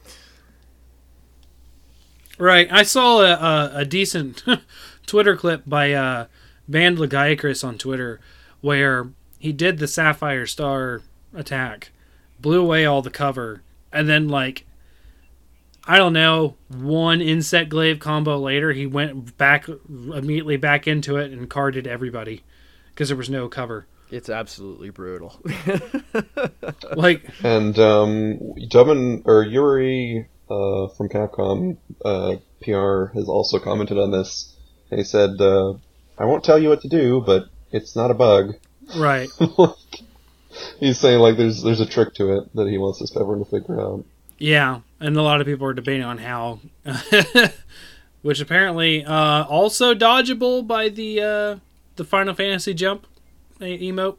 Right. 2.38 2.68
I 2.72 2.84
saw 2.84 3.22
a, 3.22 3.32
a, 3.32 3.72
a 3.80 3.86
decent 3.86 4.44
Twitter 5.06 5.36
clip 5.36 5.64
by 5.66 5.94
uh, 5.94 6.26
banned 6.68 6.98
Lagiacrus 6.98 7.64
on 7.66 7.78
Twitter, 7.78 8.20
where 8.62 9.10
he 9.40 9.54
did 9.54 9.78
the 9.78 9.88
Sapphire 9.88 10.46
Star 10.46 11.02
attack, 11.34 11.92
blew 12.40 12.62
away 12.62 12.86
all 12.86 13.02
the 13.02 13.10
cover, 13.10 13.62
and 13.92 14.10
then 14.10 14.28
like 14.28 14.66
I 15.88 15.98
don't 15.98 16.14
know, 16.14 16.56
one 16.68 17.22
insect 17.22 17.70
glaive 17.70 18.00
combo 18.00 18.40
later, 18.40 18.72
he 18.72 18.88
went 18.88 19.38
back 19.38 19.68
immediately 19.68 20.58
back 20.58 20.88
into 20.88 21.18
it 21.18 21.32
and 21.32 21.50
carded 21.50 21.86
everybody 21.86 22.44
because 22.90 23.10
there 23.10 23.18
was 23.18 23.30
no 23.30 23.48
cover. 23.48 23.86
It's 24.10 24.30
absolutely 24.30 24.90
brutal. 24.90 25.40
Like, 26.96 27.24
And 27.44 27.78
um, 27.78 28.54
Dubbin 28.70 29.24
or 29.26 29.44
Yuri 29.44 30.28
uh, 30.50 30.88
from 30.90 31.10
Capcom 31.10 31.78
uh, 32.04 32.36
PR 32.62 33.14
has 33.18 33.28
also 33.28 33.60
commented 33.60 33.98
on 33.98 34.12
this. 34.12 34.56
He 34.90 35.04
said, 35.04 35.42
uh, 35.42 35.74
"I 36.18 36.26
won't 36.26 36.44
tell 36.44 36.60
you 36.60 36.70
what 36.70 36.82
to 36.82 36.88
do, 36.88 37.22
but 37.26 37.46
it's 37.72 37.96
not 37.96 38.12
a 38.12 38.16
bug." 38.16 38.56
right. 38.96 39.30
He's 40.80 41.00
saying 41.00 41.20
like 41.20 41.38
there's 41.38 41.64
there's 41.64 41.82
a 41.82 41.86
trick 41.86 42.14
to 42.16 42.38
it 42.38 42.56
that 42.56 42.68
he 42.68 42.78
wants 42.78 43.02
us 43.02 43.16
everyone 43.16 43.44
to 43.44 43.50
figure 43.50 43.80
out. 43.80 44.06
Yeah, 44.38 44.82
and 45.00 45.16
a 45.16 45.22
lot 45.22 45.42
of 45.42 45.48
people 45.48 45.68
are 45.68 45.74
debating 45.74 46.04
on 46.04 46.18
how, 46.18 46.60
which 48.22 48.42
apparently 48.42 49.04
uh, 49.06 49.44
also 49.46 49.94
dodgeable 49.94 50.66
by 50.66 50.90
the 50.90 51.22
uh, 51.22 51.60
the 51.96 52.04
Final 52.04 52.34
Fantasy 52.34 52.74
jump 52.74 53.06
emote. 53.60 54.18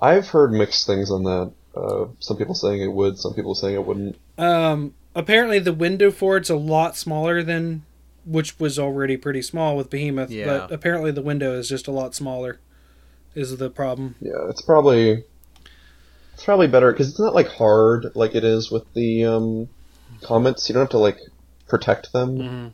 I've 0.00 0.28
heard 0.28 0.52
mixed 0.52 0.86
things 0.86 1.10
on 1.10 1.24
that. 1.24 1.52
Uh, 1.74 2.06
some 2.18 2.36
people 2.36 2.54
saying 2.54 2.82
it 2.82 2.92
would, 2.92 3.18
some 3.18 3.34
people 3.34 3.54
saying 3.54 3.74
it 3.74 3.84
wouldn't. 3.86 4.16
Um, 4.36 4.94
apparently, 5.14 5.58
the 5.58 5.72
window 5.72 6.10
for 6.10 6.36
it's 6.36 6.50
a 6.50 6.56
lot 6.56 6.96
smaller 6.96 7.42
than 7.42 7.82
which 8.24 8.58
was 8.60 8.78
already 8.78 9.16
pretty 9.16 9.40
small 9.42 9.76
with 9.76 9.88
Behemoth. 9.90 10.30
Yeah. 10.30 10.44
But 10.46 10.72
apparently, 10.72 11.10
the 11.12 11.22
window 11.22 11.52
is 11.58 11.68
just 11.68 11.86
a 11.86 11.92
lot 11.92 12.14
smaller. 12.14 12.58
Is 13.34 13.56
the 13.56 13.70
problem? 13.70 14.16
Yeah, 14.20 14.48
it's 14.48 14.62
probably 14.62 15.24
it's 16.34 16.44
probably 16.44 16.66
better 16.66 16.90
because 16.92 17.08
it's 17.10 17.20
not 17.20 17.34
like 17.34 17.48
hard 17.48 18.06
like 18.14 18.34
it 18.34 18.44
is 18.44 18.70
with 18.70 18.92
the 18.94 19.24
um, 19.24 19.68
comets. 20.22 20.68
You 20.68 20.72
don't 20.74 20.82
have 20.82 20.90
to 20.90 20.98
like 20.98 21.18
protect 21.68 22.12
them 22.12 22.38
Mhm. 22.38 22.70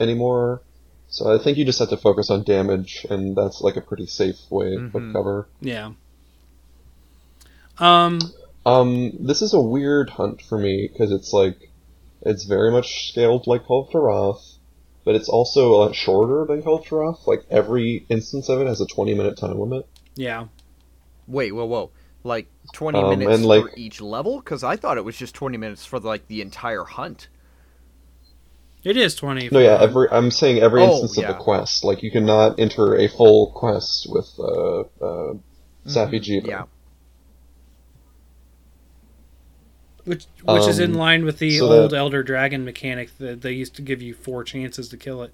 anymore. 0.00 0.62
So 1.08 1.32
I 1.34 1.38
think 1.42 1.58
you 1.58 1.64
just 1.64 1.78
have 1.78 1.90
to 1.90 1.96
focus 1.96 2.30
on 2.30 2.42
damage, 2.44 3.06
and 3.08 3.36
that's 3.36 3.60
like 3.60 3.76
a 3.76 3.80
pretty 3.80 4.06
safe 4.06 4.36
way 4.50 4.76
Mhm. 4.76 4.94
of 4.94 5.12
cover. 5.12 5.48
Yeah. 5.60 5.92
Um. 7.78 8.20
Um, 8.66 9.12
this 9.20 9.42
is 9.42 9.52
a 9.52 9.60
weird 9.60 10.08
hunt 10.10 10.40
for 10.40 10.58
me 10.58 10.88
because 10.90 11.12
it's 11.12 11.32
like 11.34 11.70
it's 12.22 12.44
very 12.44 12.70
much 12.70 13.10
scaled 13.10 13.46
like 13.46 13.64
Kulve 13.66 13.90
Taroth, 13.92 14.56
but 15.04 15.14
it's 15.14 15.28
also 15.28 15.74
a 15.74 15.76
lot 15.76 15.94
shorter 15.94 16.46
than 16.46 16.62
Kulve 16.62 16.86
Taroth. 16.86 17.26
Like 17.26 17.44
every 17.50 18.06
instance 18.08 18.48
of 18.48 18.60
it 18.62 18.66
has 18.66 18.80
a 18.80 18.86
twenty 18.86 19.12
minute 19.14 19.36
time 19.36 19.58
limit. 19.58 19.86
Yeah. 20.14 20.46
Wait, 21.26 21.52
whoa, 21.52 21.64
whoa. 21.66 21.90
Like 22.22 22.46
20 22.72 22.98
Um, 22.98 23.10
minutes 23.18 23.36
and, 23.38 23.44
like- 23.46 23.62
for 23.64 23.72
each 23.76 24.00
level? 24.00 24.38
Because 24.38 24.64
I 24.64 24.76
thought 24.76 24.96
it 24.96 25.04
was 25.04 25.16
just 25.16 25.34
20 25.34 25.56
minutes 25.58 25.84
for 25.84 25.98
like 26.00 26.26
the 26.28 26.40
entire 26.40 26.84
hunt. 26.84 27.28
It 28.82 28.96
is 28.98 29.14
twenty. 29.14 29.48
No, 29.50 29.58
yeah, 29.60 29.78
every 29.80 30.08
I'm 30.10 30.30
saying 30.30 30.58
every 30.62 30.82
Oh, 30.82 30.90
instance 30.90 31.16
of 31.18 31.22
yeah. 31.24 31.32
the 31.32 31.38
quest. 31.38 31.84
Like 31.84 32.02
you 32.02 32.10
cannot 32.10 32.58
enter 32.58 32.94
a 32.96 33.08
full 33.08 33.50
quest 33.52 34.06
with 34.10 34.28
uh, 34.38 34.80
uh, 35.02 35.34
Safi'jiiva. 35.86 36.46
Yeah. 36.46 36.64
Which 40.04 40.26
which 40.44 40.66
is 40.68 40.78
in 40.78 40.92
um, 40.92 40.98
line 40.98 41.24
with 41.24 41.38
the 41.38 41.58
so 41.58 41.70
old 41.72 41.90
that- 41.90 41.96
Elder 41.96 42.22
Dragon 42.22 42.64
mechanic 42.64 43.16
that 43.18 43.42
they 43.42 43.52
used 43.52 43.74
to 43.76 43.82
give 43.82 44.02
you 44.02 44.14
four 44.14 44.44
chances 44.44 44.88
to 44.88 44.96
kill 44.96 45.22
it. 45.22 45.32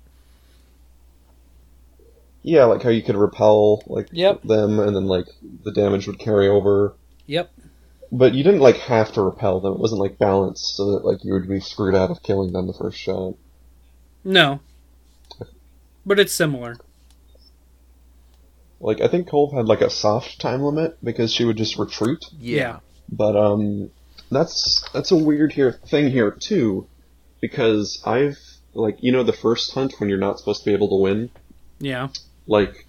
Yeah, 2.43 2.65
like 2.65 2.83
how 2.83 2.89
you 2.89 3.03
could 3.03 3.17
repel 3.17 3.83
like 3.87 4.09
Yep. 4.13 4.43
them, 4.43 4.81
and 4.81 4.97
then 4.97 5.07
like 5.07 5.27
the 5.65 5.73
damage 5.73 6.07
would 6.07 6.19
carry 6.19 6.49
over. 6.49 6.95
Yep. 7.27 7.51
But 8.13 8.35
you 8.35 8.43
didn't 8.43 8.61
like 8.61 8.77
have 8.77 9.13
to 9.13 9.23
repel 9.23 9.61
them. 9.61 9.75
It 9.75 9.79
wasn't 9.79 10.01
like 10.01 10.19
balanced, 10.19 10.75
so 10.77 10.93
that 10.93 11.05
like 11.05 11.23
you 11.23 11.33
would 11.35 11.49
be 11.49 11.61
screwed 11.61 11.95
out 11.95 12.11
of 12.11 12.23
killing 12.23 12.53
them 12.53 12.67
the 12.67 12.73
first 12.73 12.99
shot. 12.99 13.35
No. 14.25 14.61
But 16.07 16.19
it's 16.19 16.33
similar. 16.33 16.79
Like 18.81 19.01
I 19.03 19.09
think 19.09 19.29
Cole 19.29 19.55
had 19.55 19.67
like 19.67 19.83
a 19.83 19.91
soft 19.91 20.41
time 20.41 20.63
limit 20.63 20.97
because 21.05 21.33
she 21.33 21.45
would 21.45 21.59
just 21.59 21.79
retreat. 21.79 22.25
Yeah. 22.39 22.81
But 23.13 23.37
um, 23.37 23.91
that's 24.31 24.85
that's 24.93 25.11
a 25.11 25.17
weird 25.17 25.53
here 25.53 25.73
thing 25.73 26.11
here 26.11 26.31
too, 26.31 26.87
because 27.41 28.03
I've 28.07 28.39
like 28.75 28.99
you 29.01 29.13
know 29.13 29.23
the 29.23 29.33
first 29.33 29.73
hunt 29.75 29.95
when 29.99 30.09
you're 30.09 30.19
not 30.19 30.39
supposed 30.39 30.65
to 30.65 30.71
be 30.71 30.75
able 30.75 30.89
to 30.89 31.03
win. 31.03 31.31
Yeah. 31.79 32.09
Like 32.47 32.87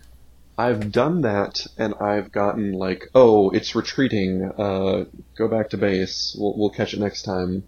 I've 0.58 0.92
done 0.92 1.22
that 1.22 1.66
and 1.78 1.96
I've 1.96 2.32
gotten 2.32 2.74
like 2.74 3.10
oh 3.16 3.50
it's 3.52 3.76
retreating. 3.76 4.52
Uh, 4.58 5.06
go 5.36 5.48
back 5.48 5.70
to 5.72 5.78
base. 5.78 6.36
We'll 6.40 6.58
we'll 6.58 6.70
catch 6.70 6.94
it 6.94 7.00
next 7.00 7.24
time. 7.24 7.64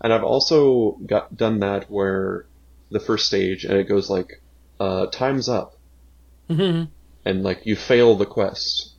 And 0.00 0.12
I've 0.12 0.24
also 0.24 0.92
got 1.06 1.36
done 1.36 1.60
that 1.60 1.90
where 1.90 2.46
the 2.90 3.00
first 3.00 3.26
stage 3.26 3.64
and 3.64 3.74
it 3.74 3.88
goes 3.88 4.08
like 4.10 4.42
uh, 4.80 5.06
time's 5.06 5.48
up 5.48 5.74
hmm 6.48 6.84
and 7.24 7.42
like 7.42 7.66
you 7.66 7.76
fail 7.76 8.16
the 8.16 8.26
quest, 8.26 8.92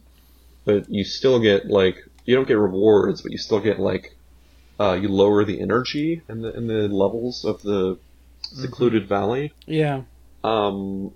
but 0.63 0.89
you 0.89 1.03
still 1.03 1.39
get 1.39 1.65
like 1.67 1.97
you 2.25 2.35
don't 2.35 2.47
get 2.47 2.57
rewards, 2.57 3.21
but 3.21 3.31
you 3.31 3.37
still 3.37 3.59
get 3.59 3.79
like 3.79 4.15
uh, 4.79 4.93
you 4.93 5.09
lower 5.09 5.43
the 5.45 5.61
energy 5.61 6.21
in 6.29 6.41
the 6.41 6.55
in 6.55 6.67
the 6.67 6.87
levels 6.87 7.45
of 7.45 7.61
the 7.61 7.97
secluded 8.41 9.07
valley, 9.07 9.53
Yeah. 9.65 10.01
um, 10.43 11.13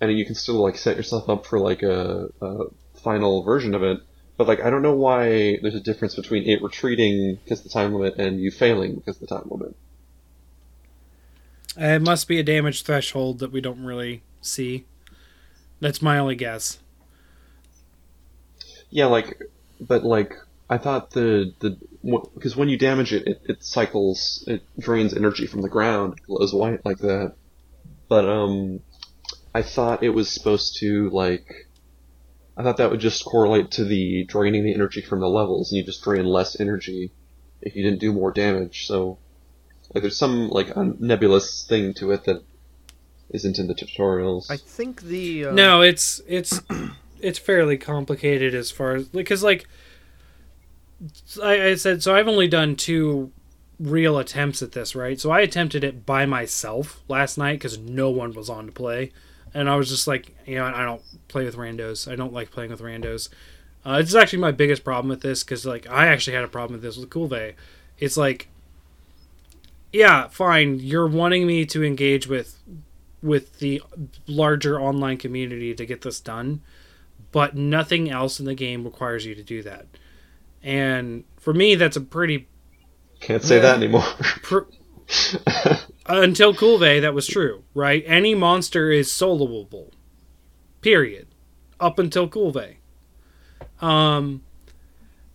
and 0.00 0.16
you 0.18 0.24
can 0.26 0.34
still 0.34 0.56
like 0.62 0.76
set 0.76 0.96
yourself 0.96 1.28
up 1.28 1.46
for 1.46 1.58
like 1.58 1.82
a, 1.82 2.28
a 2.40 2.64
final 3.02 3.42
version 3.42 3.74
of 3.74 3.82
it. 3.82 4.00
But 4.36 4.46
like 4.48 4.60
I 4.60 4.70
don't 4.70 4.82
know 4.82 4.94
why 4.94 5.58
there's 5.62 5.74
a 5.74 5.80
difference 5.80 6.14
between 6.14 6.48
it 6.48 6.62
retreating 6.62 7.38
because 7.42 7.62
the 7.62 7.68
time 7.68 7.94
limit 7.94 8.18
and 8.18 8.40
you 8.40 8.50
failing 8.50 8.94
because 8.96 9.18
the 9.18 9.26
time 9.26 9.46
limit. 9.50 9.74
It 11.76 12.02
must 12.02 12.26
be 12.26 12.40
a 12.40 12.42
damage 12.42 12.82
threshold 12.82 13.38
that 13.38 13.52
we 13.52 13.60
don't 13.60 13.84
really 13.84 14.22
see. 14.40 14.84
That's 15.80 16.02
my 16.02 16.18
only 16.18 16.34
guess. 16.34 16.78
Yeah, 18.90 19.06
like, 19.06 19.40
but 19.80 20.04
like, 20.04 20.34
I 20.70 20.78
thought 20.78 21.10
the 21.10 21.54
the 21.60 21.78
because 22.34 22.56
when 22.56 22.68
you 22.68 22.78
damage 22.78 23.12
it, 23.12 23.26
it, 23.26 23.42
it 23.46 23.64
cycles, 23.64 24.44
it 24.46 24.62
drains 24.78 25.14
energy 25.14 25.46
from 25.46 25.62
the 25.62 25.68
ground, 25.68 26.14
it 26.14 26.26
glows 26.26 26.52
white 26.54 26.84
like 26.84 26.98
that. 26.98 27.34
But 28.08 28.24
um, 28.28 28.80
I 29.54 29.62
thought 29.62 30.02
it 30.02 30.10
was 30.10 30.30
supposed 30.30 30.78
to 30.80 31.10
like, 31.10 31.46
I 32.56 32.62
thought 32.62 32.78
that 32.78 32.90
would 32.90 33.00
just 33.00 33.24
correlate 33.24 33.70
to 33.72 33.84
the 33.84 34.24
draining 34.24 34.64
the 34.64 34.74
energy 34.74 35.00
from 35.00 35.20
the 35.20 35.28
levels, 35.28 35.70
and 35.70 35.78
you 35.78 35.84
just 35.84 36.02
drain 36.02 36.24
less 36.24 36.58
energy 36.60 37.12
if 37.60 37.74
you 37.76 37.82
didn't 37.82 38.00
do 38.00 38.12
more 38.12 38.32
damage. 38.32 38.86
So, 38.86 39.18
like, 39.94 40.02
there's 40.02 40.16
some 40.16 40.48
like 40.48 40.76
un- 40.76 40.96
nebulous 41.00 41.66
thing 41.66 41.94
to 41.94 42.12
it 42.12 42.24
that 42.24 42.42
isn't 43.30 43.58
in 43.58 43.66
the 43.66 43.74
tutorials. 43.74 44.50
I 44.50 44.56
think 44.56 45.02
the. 45.02 45.46
Uh, 45.46 45.52
No, 45.52 45.82
it's 45.82 46.20
it's 46.26 46.60
it's 47.20 47.38
fairly 47.38 47.76
complicated 47.76 48.54
as 48.54 48.70
far 48.70 48.96
as 48.96 49.04
because 49.08 49.42
like 49.42 49.66
I, 51.42 51.68
I 51.68 51.74
said, 51.76 52.02
so 52.02 52.14
I've 52.14 52.28
only 52.28 52.48
done 52.48 52.76
two 52.76 53.30
real 53.78 54.18
attempts 54.18 54.62
at 54.62 54.72
this, 54.72 54.94
right? 54.94 55.20
So 55.20 55.30
I 55.30 55.40
attempted 55.40 55.84
it 55.84 56.04
by 56.04 56.26
myself 56.26 57.00
last 57.08 57.38
night 57.38 57.54
because 57.54 57.78
no 57.78 58.10
one 58.10 58.32
was 58.32 58.50
on 58.50 58.66
to 58.66 58.72
play, 58.72 59.12
and 59.54 59.68
I 59.68 59.76
was 59.76 59.88
just 59.88 60.06
like, 60.06 60.34
you 60.46 60.56
know, 60.56 60.64
I 60.64 60.84
don't 60.84 61.02
play 61.28 61.44
with 61.44 61.56
randos. 61.56 62.10
I 62.10 62.16
don't 62.16 62.32
like 62.32 62.50
playing 62.50 62.70
with 62.70 62.80
randos. 62.80 63.28
Uh, 63.84 63.98
it's 64.00 64.14
actually 64.14 64.40
my 64.40 64.50
biggest 64.50 64.84
problem 64.84 65.08
with 65.08 65.22
this 65.22 65.44
because 65.44 65.64
like 65.64 65.88
I 65.88 66.08
actually 66.08 66.34
had 66.34 66.44
a 66.44 66.48
problem 66.48 66.74
with 66.74 66.82
this 66.82 66.96
with 66.96 67.10
Kulve. 67.10 67.54
It's 67.98 68.16
like, 68.16 68.48
yeah, 69.92 70.28
fine, 70.28 70.80
you're 70.80 71.06
wanting 71.06 71.46
me 71.46 71.64
to 71.66 71.84
engage 71.84 72.26
with 72.26 72.60
with 73.22 73.58
the 73.58 73.82
larger 74.26 74.80
online 74.80 75.16
community 75.16 75.74
to 75.74 75.86
get 75.86 76.02
this 76.02 76.20
done, 76.20 76.60
but 77.32 77.56
nothing 77.56 78.10
else 78.10 78.40
in 78.40 78.46
the 78.46 78.54
game 78.54 78.84
requires 78.84 79.24
you 79.26 79.34
to 79.34 79.42
do 79.42 79.62
that. 79.62 79.86
And 80.62 81.24
for 81.36 81.52
me, 81.52 81.74
that's 81.74 81.96
a 81.96 82.00
pretty 82.00 82.48
Can't 83.20 83.42
say 83.42 83.58
that 83.58 83.76
anymore. 83.76 84.02
pr- 84.42 84.60
until 86.06 86.54
Kulve, 86.54 87.00
that 87.00 87.14
was 87.14 87.26
true, 87.26 87.64
right? 87.74 88.02
Any 88.06 88.34
monster 88.34 88.90
is 88.90 89.08
soloable. 89.08 89.90
Period. 90.80 91.28
Up 91.80 91.98
until 91.98 92.28
Kulve. 92.28 92.76
Um 93.80 94.42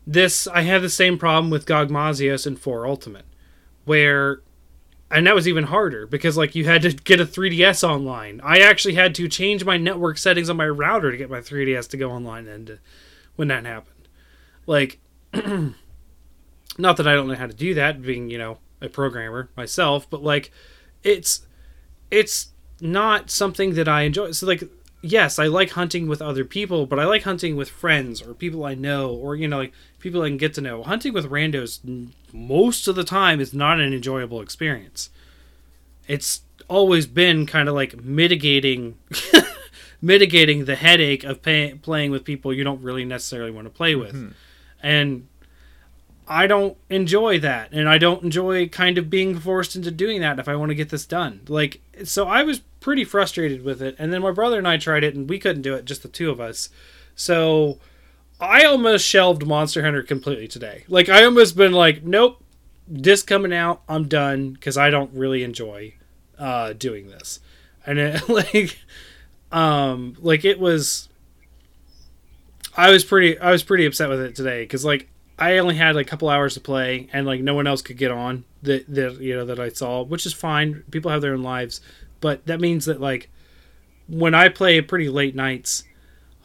this 0.06 0.48
I 0.48 0.62
had 0.62 0.82
the 0.82 0.90
same 0.90 1.18
problem 1.18 1.50
with 1.50 1.66
Gogmazios 1.66 2.46
in 2.46 2.58
4 2.58 2.86
Ultimate, 2.86 3.26
where 3.86 4.42
and 5.14 5.28
that 5.28 5.36
was 5.36 5.48
even 5.48 5.66
harder 5.66 6.08
because 6.08 6.38
like 6.38 6.56
you 6.56 6.66
had 6.66 6.82
to 6.82 6.92
get 6.92 7.22
a 7.22 7.26
3DS 7.26 7.88
online. 7.88 8.42
I 8.44 8.60
actually 8.60 8.96
had 8.96 9.14
to 9.16 9.28
change 9.28 9.64
my 9.64 9.78
network 9.78 10.18
settings 10.18 10.50
on 10.50 10.58
my 10.58 10.68
router 10.68 11.12
to 11.12 11.18
get 11.18 11.30
my 11.30 11.40
3DS 11.40 11.90
to 11.90 11.98
go 11.98 12.12
online 12.12 12.48
and 12.48 12.70
uh, 12.72 12.76
when 13.36 13.48
that 13.50 13.66
happened. 13.66 14.08
Like 14.66 15.00
not 15.34 16.98
that 16.98 17.08
I 17.08 17.14
don't 17.14 17.28
know 17.28 17.36
how 17.36 17.48
to 17.48 17.54
do 17.54 17.76
that 17.76 18.02
being, 18.02 18.30
you 18.30 18.38
know, 18.38 18.58
a 18.82 18.90
programmer 18.90 19.50
myself, 19.56 20.10
but 20.10 20.24
like 20.24 20.52
it's 21.04 21.46
it's 22.10 22.50
not 22.82 23.30
something 23.30 23.76
that 23.76 23.88
I 23.88 24.02
enjoy. 24.04 24.32
So 24.32 24.48
like 24.48 24.64
yes, 25.02 25.38
I 25.38 25.46
like 25.46 25.72
hunting 25.72 26.08
with 26.08 26.22
other 26.22 26.46
people, 26.46 26.86
but 26.88 27.00
I 27.00 27.06
like 27.06 27.24
hunting 27.24 27.56
with 27.56 27.70
friends 27.70 28.22
or 28.22 28.34
people 28.34 28.66
I 28.66 28.74
know 28.74 29.12
or 29.12 29.36
you 29.36 29.48
know 29.48 29.60
like 29.60 29.74
people 30.04 30.22
I 30.22 30.28
can 30.28 30.38
get 30.38 30.54
to 30.56 30.62
know. 30.62 30.84
Hunting 30.84 31.14
with 31.14 31.32
randos 31.32 31.80
most 32.34 32.88
of 32.90 32.96
the 32.96 33.06
time 33.06 33.40
is 33.40 33.54
not 33.54 33.80
an 33.80 33.94
enjoyable 33.94 34.42
experience. 34.42 35.10
It's 36.08 36.42
always 36.68 37.08
been 37.08 37.46
kind 37.46 37.70
of 37.70 37.74
like 37.74 38.04
mitigating 38.04 38.98
mitigating 40.02 40.66
the 40.66 40.76
headache 40.76 41.24
of 41.24 41.42
pay, 41.42 41.76
playing 41.82 42.12
with 42.12 42.26
people 42.26 42.54
you 42.54 42.66
don't 42.66 42.84
really 42.84 43.06
necessarily 43.06 43.50
want 43.50 43.66
to 43.66 43.70
play 43.70 43.96
with. 43.96 44.14
Mm-hmm. 44.14 44.32
And 44.82 45.28
I 46.28 46.48
don't 46.48 46.76
enjoy 46.90 47.40
that. 47.40 47.72
And 47.72 47.88
I 47.88 47.98
don't 47.98 48.24
enjoy 48.24 48.68
kind 48.68 48.98
of 48.98 49.10
being 49.10 49.40
forced 49.40 49.78
into 49.78 49.90
doing 49.90 50.20
that 50.20 50.38
if 50.38 50.50
I 50.50 50.58
want 50.58 50.72
to 50.72 50.76
get 50.76 50.90
this 50.90 51.06
done. 51.06 51.42
Like, 51.48 51.80
so 52.04 52.28
I 52.28 52.44
was 52.44 52.60
pretty 52.82 53.06
frustrated 53.06 53.64
with 53.64 53.82
it. 53.82 53.96
And 53.98 54.12
then 54.12 54.22
my 54.22 54.32
brother 54.32 54.58
and 54.58 54.68
I 54.68 54.76
tried 54.76 55.06
it 55.06 55.16
and 55.16 55.30
we 55.30 55.40
couldn't 55.40 55.62
do 55.62 55.74
it, 55.76 55.86
just 55.86 56.04
the 56.04 56.10
two 56.10 56.30
of 56.30 56.42
us. 56.42 56.68
So 57.16 57.80
I 58.44 58.66
almost 58.66 59.06
shelved 59.06 59.46
Monster 59.46 59.84
Hunter 59.84 60.04
completely 60.04 60.48
today. 60.48 60.84
Like, 60.88 61.10
I 61.10 61.24
almost 61.24 61.56
been 61.56 61.72
like, 61.72 62.04
nope, 62.04 62.44
disc 62.92 63.28
coming 63.28 63.54
out, 63.54 63.82
I'm 63.88 64.08
done 64.08 64.52
because 64.52 64.78
I 64.78 64.90
don't 64.90 65.14
really 65.14 65.44
enjoy 65.44 65.94
uh, 66.38 66.74
doing 66.74 67.08
this. 67.08 67.40
And 67.86 68.00
it, 68.00 68.30
like, 68.30 68.78
um, 69.52 70.16
like 70.20 70.46
it 70.46 70.60
was. 70.60 71.10
I 72.76 72.90
was 72.90 73.06
pretty. 73.06 73.38
I 73.40 73.52
was 73.52 73.64
pretty 73.64 73.86
upset 73.86 74.10
with 74.10 74.20
it 74.20 74.36
today 74.36 74.64
because 74.64 74.84
like 74.84 75.10
I 75.38 75.60
only 75.60 75.76
had 75.76 75.96
like 75.96 76.08
a 76.08 76.10
couple 76.10 76.30
hours 76.30 76.56
to 76.56 76.60
play 76.60 77.08
and 77.14 77.26
like 77.26 77.42
no 77.42 77.54
one 77.54 77.68
else 77.68 77.82
could 77.82 77.98
get 77.98 78.12
on 78.12 78.46
that 78.64 78.86
that 78.94 79.20
you 79.22 79.36
know 79.36 79.46
that 79.46 79.60
I 79.60 79.70
saw, 79.70 80.04
which 80.04 80.26
is 80.26 80.34
fine. 80.34 80.84
People 80.90 81.12
have 81.12 81.22
their 81.22 81.34
own 81.34 81.44
lives, 81.44 81.82
but 82.20 82.46
that 82.48 82.60
means 82.60 82.86
that 82.86 83.00
like 83.00 83.30
when 84.08 84.34
I 84.34 84.50
play 84.50 84.82
pretty 84.82 85.10
late 85.10 85.36
nights, 85.36 85.84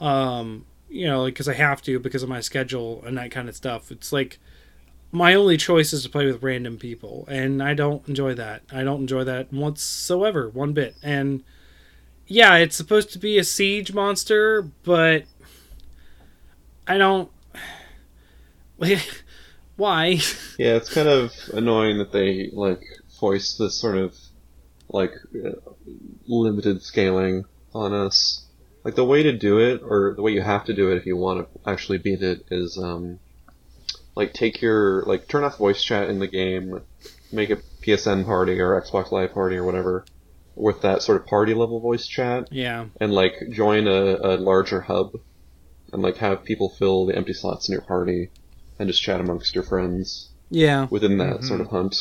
um, 0.01 0.67
you 0.89 1.07
know, 1.07 1.27
because 1.27 1.49
I 1.49 1.55
have 1.55 1.83
to 1.83 1.99
because 1.99 2.23
of 2.23 2.29
my 2.29 2.41
schedule 2.41 3.03
and 3.05 3.17
that 3.19 3.31
kind 3.31 3.49
of 3.49 3.57
stuff. 3.57 3.91
It's 3.91 4.13
like 4.13 4.39
my 5.11 5.35
only 5.35 5.57
choice 5.57 5.93
is 5.93 6.03
to 6.03 6.09
play 6.09 6.27
with 6.27 6.43
random 6.43 6.77
people, 6.79 7.27
and 7.29 7.63
I 7.63 7.75
don't 7.75 8.07
enjoy 8.09 8.35
that. 8.35 8.63
I 8.71 8.83
don't 8.85 9.01
enjoy 9.01 9.25
that 9.25 9.53
whatsoever, 9.53 10.49
one 10.49 10.73
bit. 10.73 10.97
And 11.03 11.43
yeah, 12.27 12.57
it's 12.57 12.77
supposed 12.77 13.13
to 13.13 13.19
be 13.19 13.39
a 13.39 13.45
siege 13.45 13.93
monster, 13.93 14.63
but 14.83 15.25
I 16.87 16.99
don't. 16.99 17.31
Why? 19.77 20.19
Yeah, 20.59 20.75
it's 20.75 20.93
kind 20.93 21.07
of 21.07 21.33
annoying 21.55 21.99
that 21.99 22.11
they 22.11 22.51
like 22.53 22.83
voice 23.21 23.57
this 23.57 23.81
sort 23.81 23.97
of 23.97 24.17
like 24.89 25.13
uh, 25.37 25.53
limited 26.27 26.83
scaling 26.83 27.45
on 27.73 27.93
us. 27.93 28.45
Like 28.85 28.95
the 28.95 29.05
way 29.05 29.23
to 29.25 29.33
do 29.37 29.59
it, 29.59 29.83
or 29.85 30.15
the 30.15 30.23
way 30.23 30.33
you 30.33 30.41
have 30.43 30.65
to 30.67 30.75
do 30.75 30.91
it 30.93 30.97
if 30.99 31.07
you 31.07 31.17
want 31.17 31.47
to 31.53 31.71
actually 31.71 31.99
beat 31.99 32.23
it, 32.23 32.47
is 32.51 32.79
um, 32.79 33.19
like 34.15 34.33
take 34.33 34.63
your 34.63 35.03
like 35.05 35.29
turn 35.29 35.45
off 35.45 35.59
voice 35.59 35.83
chat 35.83 36.09
in 36.09 36.19
the 36.21 36.27
game, 36.29 36.81
make 37.33 37.51
a 37.51 37.57
PSN 37.83 38.25
party 38.25 38.59
or 38.61 38.81
Xbox 38.81 39.11
Live 39.13 39.33
party 39.33 39.57
or 39.57 39.65
whatever 39.65 40.05
with 40.55 40.81
that 40.83 41.03
sort 41.03 41.21
of 41.21 41.27
party 41.27 41.55
level 41.55 41.79
voice 41.81 42.07
chat, 42.07 42.49
Yeah. 42.51 42.87
and 43.01 43.13
like 43.13 43.35
join 43.53 43.87
a, 43.87 44.17
a 44.23 44.35
larger 44.37 44.81
hub, 44.81 45.13
and 45.93 46.03
like 46.03 46.17
have 46.17 46.45
people 46.45 46.69
fill 46.69 47.07
the 47.07 47.17
empty 47.17 47.33
slots 47.33 47.69
in 47.69 47.73
your 47.73 47.83
party, 47.83 48.31
and 48.79 48.89
just 48.89 49.03
chat 49.03 49.21
amongst 49.21 49.55
your 49.55 49.63
friends 49.65 50.31
Yeah. 50.51 50.87
within 50.91 51.19
that 51.19 51.41
Mhm. 51.41 51.45
sort 51.45 51.61
of 51.61 51.69
hunt. 51.69 51.95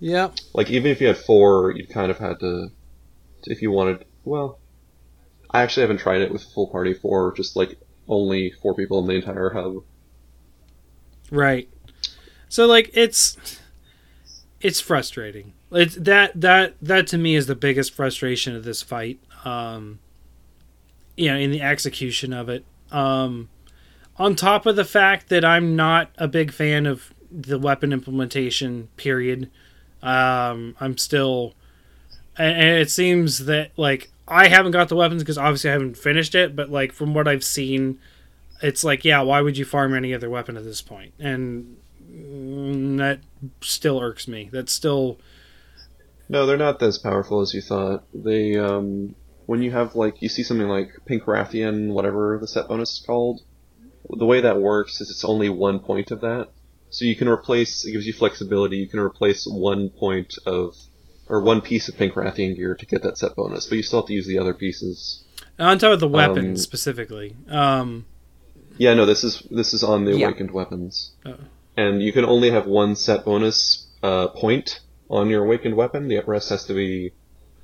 Yeah. 0.00 0.30
Like 0.52 0.70
even 0.70 0.90
if 0.90 1.00
you 1.00 1.06
had 1.06 1.16
four, 1.18 1.72
you'd 1.74 1.88
kind 1.90 2.10
of 2.10 2.18
had 2.18 2.40
to, 2.40 2.68
if 3.44 3.62
you 3.62 3.70
wanted. 3.70 4.04
Well, 4.24 4.58
I 5.50 5.62
actually 5.62 5.82
haven't 5.82 5.98
tried 5.98 6.22
it 6.22 6.32
with 6.32 6.42
full 6.42 6.66
party 6.66 6.94
four, 6.94 7.32
just 7.36 7.56
like 7.56 7.78
only 8.08 8.50
four 8.50 8.74
people 8.74 8.98
in 8.98 9.06
the 9.06 9.14
entire 9.14 9.50
hub. 9.50 9.84
Right. 11.30 11.68
So 12.48 12.66
like 12.66 12.90
it's 12.94 13.60
it's 14.60 14.80
frustrating. 14.80 15.52
It's 15.72 15.94
that 15.96 16.40
that 16.40 16.74
that 16.80 17.06
to 17.08 17.18
me 17.18 17.34
is 17.34 17.46
the 17.46 17.54
biggest 17.54 17.92
frustration 17.94 18.54
of 18.56 18.64
this 18.64 18.82
fight. 18.82 19.20
Um 19.44 20.00
you 21.16 21.28
know, 21.30 21.36
in 21.36 21.50
the 21.50 21.62
execution 21.62 22.32
of 22.32 22.48
it. 22.48 22.64
Um 22.90 23.48
on 24.16 24.36
top 24.36 24.66
of 24.66 24.76
the 24.76 24.84
fact 24.84 25.28
that 25.28 25.44
I'm 25.44 25.74
not 25.74 26.10
a 26.18 26.28
big 26.28 26.52
fan 26.52 26.86
of 26.86 27.12
the 27.30 27.58
weapon 27.58 27.92
implementation 27.92 28.88
period. 28.96 29.50
Um 30.02 30.76
I'm 30.80 30.98
still 30.98 31.54
and, 32.36 32.56
and 32.56 32.78
it 32.78 32.90
seems 32.90 33.46
that 33.46 33.70
like 33.76 34.10
I 34.26 34.48
haven't 34.48 34.72
got 34.72 34.88
the 34.88 34.96
weapons 34.96 35.22
because 35.22 35.38
obviously 35.38 35.70
I 35.70 35.74
haven't 35.74 35.98
finished 35.98 36.34
it, 36.34 36.56
but 36.56 36.70
like 36.70 36.92
from 36.92 37.14
what 37.14 37.28
I've 37.28 37.44
seen 37.44 37.98
it's 38.62 38.84
like, 38.84 39.04
yeah, 39.04 39.20
why 39.20 39.40
would 39.40 39.58
you 39.58 39.64
farm 39.64 39.94
any 39.94 40.14
other 40.14 40.30
weapon 40.30 40.56
at 40.56 40.64
this 40.64 40.80
point? 40.80 41.12
And 41.18 41.76
mm, 42.10 42.96
that 42.98 43.20
still 43.60 44.00
irks 44.00 44.26
me. 44.26 44.48
That's 44.52 44.72
still 44.72 45.18
No, 46.28 46.46
they're 46.46 46.56
not 46.56 46.82
as 46.82 46.98
powerful 46.98 47.40
as 47.40 47.52
you 47.52 47.60
thought. 47.60 48.04
They, 48.14 48.56
um, 48.56 49.14
when 49.46 49.62
you 49.62 49.70
have 49.72 49.94
like, 49.94 50.22
you 50.22 50.28
see 50.28 50.42
something 50.42 50.68
like 50.68 50.90
Pink 51.04 51.24
Rathian, 51.24 51.92
whatever 51.92 52.38
the 52.40 52.48
set 52.48 52.68
bonus 52.68 52.98
is 52.98 53.04
called, 53.04 53.42
the 54.08 54.26
way 54.26 54.40
that 54.40 54.60
works 54.60 55.00
is 55.00 55.10
it's 55.10 55.24
only 55.24 55.48
one 55.48 55.80
point 55.80 56.10
of 56.10 56.20
that. 56.22 56.48
So 56.90 57.04
you 57.04 57.16
can 57.16 57.28
replace, 57.28 57.84
it 57.84 57.92
gives 57.92 58.06
you 58.06 58.12
flexibility, 58.12 58.76
you 58.76 58.88
can 58.88 59.00
replace 59.00 59.46
one 59.46 59.90
point 59.90 60.36
of, 60.46 60.74
or 61.28 61.40
one 61.40 61.60
piece 61.60 61.88
of 61.88 61.96
Pink 61.96 62.14
Rathian 62.14 62.54
gear 62.56 62.74
to 62.74 62.86
get 62.86 63.02
that 63.02 63.16
set 63.18 63.34
bonus, 63.36 63.66
but 63.66 63.76
you 63.76 63.82
still 63.82 64.00
have 64.00 64.06
to 64.08 64.12
use 64.14 64.26
the 64.26 64.38
other 64.38 64.54
pieces. 64.54 65.22
on 65.58 65.78
top 65.78 65.92
of 65.92 66.00
the 66.00 66.08
weapons 66.08 66.60
Um, 66.60 66.62
specifically. 66.62 67.36
Um, 67.48 68.06
Yeah, 68.76 68.94
no, 68.94 69.06
this 69.06 69.22
is 69.24 69.40
this 69.50 69.72
is 69.72 69.82
on 69.84 70.04
the 70.04 70.16
Yeah. 70.16 70.26
awakened 70.26 70.50
weapons, 70.50 71.12
Oh. 71.24 71.34
and 71.76 72.02
you 72.02 72.12
can 72.12 72.24
only 72.24 72.50
have 72.50 72.66
one 72.66 72.96
set 72.96 73.24
bonus 73.24 73.86
uh, 74.02 74.28
point 74.28 74.80
on 75.08 75.30
your 75.30 75.44
awakened 75.44 75.76
weapon. 75.76 76.08
The 76.08 76.20
rest 76.26 76.48
has 76.50 76.64
to 76.66 76.74
be 76.74 77.12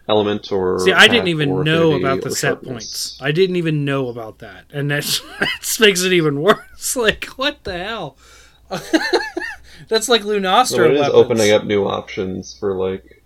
element 0.08 0.50
or. 0.52 0.78
see, 0.78 0.92
I 0.92 1.08
didn't 1.08 1.28
even 1.28 1.64
know 1.64 1.92
about 1.96 2.22
the 2.22 2.30
set 2.30 2.62
sharpness. 2.62 2.70
points. 2.72 3.18
I 3.20 3.32
didn't 3.32 3.56
even 3.56 3.84
know 3.84 4.08
about 4.08 4.38
that, 4.38 4.64
and 4.72 4.90
that 4.90 5.04
that 5.40 5.76
makes 5.80 6.02
it 6.02 6.12
even 6.12 6.40
worse. 6.40 6.94
Like, 6.96 7.24
what 7.36 7.64
the 7.64 7.76
hell? 7.76 8.16
That's 9.88 10.08
like 10.08 10.22
Lunastra 10.22 10.78
No, 10.78 10.84
it 10.84 10.92
is 10.94 11.08
opening 11.08 11.50
up 11.52 11.64
new 11.64 11.84
options 11.86 12.56
for 12.58 12.74
like. 12.76 13.19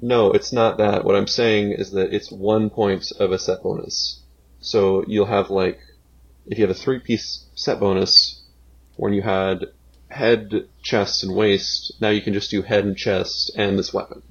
No, 0.00 0.30
it's 0.32 0.52
not 0.52 0.78
that. 0.78 1.04
What 1.04 1.16
I'm 1.16 1.26
saying 1.26 1.72
is 1.72 1.90
that 1.92 2.12
it's 2.14 2.30
one 2.30 2.70
point 2.70 3.10
of 3.18 3.32
a 3.32 3.38
set 3.38 3.62
bonus. 3.62 4.20
So 4.60 5.04
you'll 5.06 5.26
have 5.26 5.50
like, 5.50 5.80
if 6.46 6.58
you 6.58 6.66
have 6.66 6.76
a 6.76 6.78
three 6.78 7.00
piece 7.00 7.44
set 7.54 7.80
bonus, 7.80 8.40
when 8.96 9.12
you 9.12 9.22
had 9.22 9.66
head, 10.08 10.68
chest, 10.82 11.22
and 11.24 11.34
waist, 11.34 11.94
now 12.00 12.08
you 12.10 12.20
can 12.22 12.32
just 12.32 12.50
do 12.50 12.62
head 12.62 12.84
and 12.84 12.96
chest 12.96 13.50
and 13.56 13.78
this 13.78 13.92
weapon. 13.92 14.22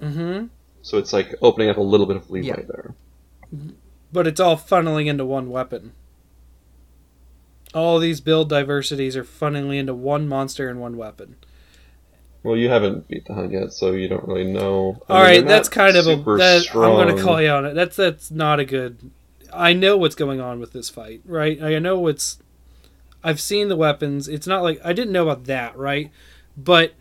Mm 0.00 0.12
hmm 0.12 0.46
So 0.82 0.98
it's 0.98 1.12
like 1.12 1.34
opening 1.42 1.68
up 1.70 1.76
a 1.76 1.82
little 1.82 2.06
bit 2.06 2.16
of 2.16 2.30
leeway 2.30 2.48
Yeah. 2.48 2.62
there. 2.66 2.94
But 4.12 4.26
it's 4.26 4.40
all 4.40 4.56
funneling 4.56 5.06
into 5.06 5.24
one 5.24 5.50
weapon. 5.50 5.92
All 7.74 7.98
these 7.98 8.20
build 8.20 8.48
diversities 8.48 9.16
are 9.16 9.24
funneling 9.24 9.78
into 9.78 9.94
one 9.94 10.28
monster 10.28 10.68
and 10.68 10.80
one 10.80 10.96
weapon. 10.96 11.36
Well, 12.44 12.58
you 12.58 12.68
haven't 12.68 13.08
beat 13.08 13.24
the 13.24 13.32
hunt 13.32 13.52
yet, 13.52 13.72
so 13.72 13.92
you 13.92 14.06
don't 14.06 14.28
really 14.28 14.44
know. 14.44 15.02
I 15.08 15.12
All 15.12 15.18
mean, 15.20 15.30
right, 15.30 15.46
that's 15.46 15.70
kind 15.70 15.96
of 15.96 16.06
a. 16.06 16.16
That, 16.16 16.66
I'm 16.74 16.92
going 16.92 17.16
to 17.16 17.22
call 17.22 17.40
you 17.40 17.48
on 17.48 17.64
it. 17.64 17.72
That's 17.72 17.96
that's 17.96 18.30
not 18.30 18.60
a 18.60 18.66
good. 18.66 19.10
I 19.50 19.72
know 19.72 19.96
what's 19.96 20.14
going 20.14 20.42
on 20.42 20.60
with 20.60 20.72
this 20.74 20.90
fight, 20.90 21.22
right? 21.24 21.60
I 21.62 21.78
know 21.78 21.98
what's. 21.98 22.38
I've 23.24 23.40
seen 23.40 23.68
the 23.68 23.76
weapons. 23.76 24.28
It's 24.28 24.46
not 24.46 24.62
like 24.62 24.78
I 24.84 24.92
didn't 24.92 25.12
know 25.12 25.22
about 25.22 25.44
that, 25.44 25.74
right? 25.78 26.10
But 26.54 26.92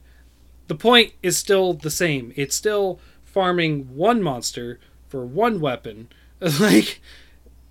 the 0.67 0.75
point 0.75 1.11
is 1.21 1.35
still 1.35 1.73
the 1.73 1.91
same. 1.91 2.31
It's 2.37 2.55
still 2.55 3.01
farming 3.25 3.95
one 3.95 4.23
monster 4.23 4.79
for 5.09 5.25
one 5.25 5.59
weapon. 5.59 6.07
like 6.59 7.01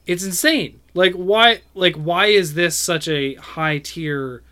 it's 0.07 0.25
insane. 0.25 0.81
Like 0.93 1.15
why? 1.15 1.63
Like 1.75 1.97
why 1.97 2.27
is 2.27 2.53
this 2.53 2.77
such 2.77 3.09
a 3.09 3.37
high 3.37 3.79
tier? 3.79 4.43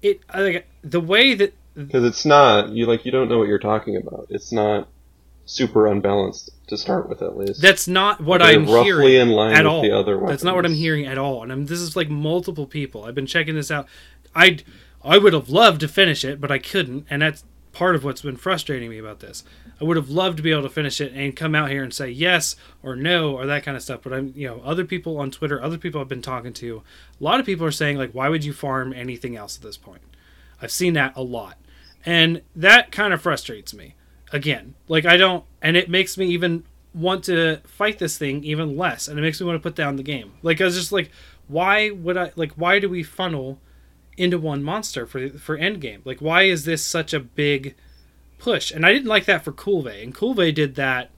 It 0.00 0.20
I 0.30 0.40
like 0.40 0.66
the 0.82 1.02
way 1.02 1.34
that 1.34 1.52
Because 1.74 2.04
it's 2.04 2.24
not 2.24 2.70
you 2.70 2.86
like 2.86 3.04
you 3.04 3.12
don't 3.12 3.28
know 3.28 3.38
what 3.38 3.48
you're 3.48 3.58
talking 3.58 3.96
about. 3.96 4.26
It's 4.30 4.52
not 4.52 4.88
super 5.46 5.86
unbalanced 5.86 6.50
to 6.68 6.76
start 6.76 7.08
with, 7.08 7.22
at 7.22 7.36
least. 7.36 7.60
That's 7.60 7.88
not 7.88 8.20
what 8.20 8.38
They're 8.38 8.48
I'm 8.50 8.66
roughly 8.66 8.84
hearing 8.84 9.14
in 9.14 9.28
line 9.30 9.52
at 9.52 9.64
with 9.64 9.66
all. 9.66 9.82
the 9.82 9.90
other 9.90 10.20
That's 10.26 10.44
not 10.44 10.54
what 10.54 10.64
I'm 10.64 10.74
hearing 10.74 11.06
at 11.06 11.18
all. 11.18 11.42
And 11.42 11.50
I'm, 11.50 11.66
this 11.66 11.80
is 11.80 11.96
like 11.96 12.08
multiple 12.08 12.66
people. 12.66 13.04
I've 13.04 13.14
been 13.14 13.26
checking 13.26 13.54
this 13.54 13.70
out. 13.70 13.86
I 14.34 14.58
I 15.02 15.18
would 15.18 15.32
have 15.32 15.48
loved 15.48 15.80
to 15.80 15.88
finish 15.88 16.24
it, 16.24 16.40
but 16.40 16.52
I 16.52 16.58
couldn't, 16.58 17.06
and 17.08 17.22
that's 17.22 17.44
part 17.72 17.94
of 17.94 18.04
what's 18.04 18.22
been 18.22 18.36
frustrating 18.36 18.90
me 18.90 18.98
about 18.98 19.20
this. 19.20 19.44
I 19.80 19.84
would 19.84 19.96
have 19.96 20.10
loved 20.10 20.36
to 20.36 20.42
be 20.42 20.50
able 20.52 20.62
to 20.62 20.68
finish 20.68 21.00
it 21.00 21.12
and 21.14 21.34
come 21.34 21.54
out 21.54 21.70
here 21.70 21.82
and 21.82 21.94
say 21.94 22.10
yes 22.10 22.56
or 22.82 22.96
no 22.96 23.34
or 23.34 23.46
that 23.46 23.62
kind 23.62 23.76
of 23.76 23.82
stuff. 23.82 24.00
But 24.02 24.12
I'm, 24.12 24.32
you 24.36 24.46
know, 24.46 24.60
other 24.64 24.84
people 24.84 25.18
on 25.18 25.30
Twitter, 25.30 25.62
other 25.62 25.78
people 25.78 26.00
I've 26.00 26.08
been 26.08 26.20
talking 26.20 26.52
to, 26.54 26.82
a 27.20 27.24
lot 27.24 27.40
of 27.40 27.46
people 27.46 27.64
are 27.64 27.70
saying 27.70 27.96
like, 27.96 28.10
why 28.12 28.28
would 28.28 28.44
you 28.44 28.52
farm 28.52 28.92
anything 28.92 29.36
else 29.36 29.56
at 29.56 29.62
this 29.62 29.76
point? 29.76 30.02
I've 30.62 30.70
seen 30.70 30.94
that 30.94 31.12
a 31.16 31.22
lot, 31.22 31.56
and 32.04 32.42
that 32.56 32.92
kind 32.92 33.12
of 33.14 33.22
frustrates 33.22 33.72
me. 33.74 33.94
again. 34.32 34.74
Like 34.88 35.04
I 35.06 35.16
don't, 35.16 35.44
and 35.62 35.76
it 35.76 35.88
makes 35.88 36.16
me 36.16 36.26
even 36.26 36.64
want 36.94 37.24
to 37.24 37.58
fight 37.64 37.98
this 37.98 38.18
thing 38.18 38.42
even 38.44 38.76
less, 38.76 39.08
and 39.08 39.18
it 39.18 39.22
makes 39.22 39.40
me 39.40 39.46
want 39.46 39.56
to 39.56 39.62
put 39.62 39.76
down 39.76 39.96
the 39.96 40.02
game. 40.02 40.32
Like 40.42 40.60
I 40.60 40.64
was 40.64 40.76
just 40.76 40.92
like, 40.92 41.10
why 41.48 41.90
would 41.90 42.16
I? 42.16 42.32
Like 42.36 42.52
why 42.52 42.78
do 42.78 42.88
we 42.88 43.02
funnel 43.02 43.58
into 44.16 44.38
one 44.38 44.62
monster 44.62 45.06
for 45.06 45.28
for 45.30 45.58
endgame? 45.58 46.00
Like 46.04 46.20
why 46.20 46.42
is 46.42 46.64
this 46.64 46.84
such 46.84 47.12
a 47.12 47.20
big 47.20 47.74
push? 48.38 48.70
And 48.70 48.84
I 48.86 48.92
didn't 48.92 49.08
like 49.08 49.24
that 49.26 49.44
for 49.44 49.52
Kulve, 49.52 50.02
and 50.02 50.14
Kulve 50.14 50.54
did 50.54 50.74
that. 50.76 51.10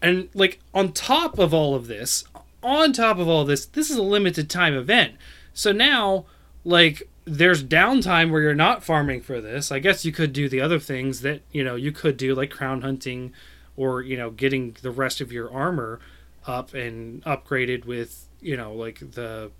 And 0.00 0.28
like 0.34 0.60
on 0.72 0.92
top 0.92 1.38
of 1.38 1.52
all 1.52 1.74
of 1.74 1.88
this, 1.88 2.24
on 2.62 2.92
top 2.92 3.18
of 3.18 3.28
all 3.28 3.44
this, 3.44 3.66
this 3.66 3.90
is 3.90 3.96
a 3.96 4.02
limited 4.02 4.48
time 4.48 4.74
event. 4.74 5.14
So 5.52 5.72
now, 5.72 6.26
like 6.64 7.08
there's 7.28 7.62
downtime 7.62 8.30
where 8.30 8.42
you're 8.42 8.54
not 8.54 8.82
farming 8.82 9.20
for 9.20 9.40
this. 9.40 9.70
I 9.70 9.78
guess 9.78 10.04
you 10.04 10.12
could 10.12 10.32
do 10.32 10.48
the 10.48 10.60
other 10.60 10.78
things 10.78 11.20
that, 11.20 11.42
you 11.52 11.62
know, 11.62 11.74
you 11.74 11.92
could 11.92 12.16
do 12.16 12.34
like 12.34 12.50
crown 12.50 12.82
hunting 12.82 13.32
or, 13.76 14.02
you 14.02 14.16
know, 14.16 14.30
getting 14.30 14.76
the 14.82 14.90
rest 14.90 15.20
of 15.20 15.30
your 15.30 15.52
armor 15.52 16.00
up 16.46 16.74
and 16.74 17.22
upgraded 17.24 17.84
with, 17.84 18.28
you 18.40 18.56
know, 18.56 18.72
like 18.72 18.98
the 19.12 19.50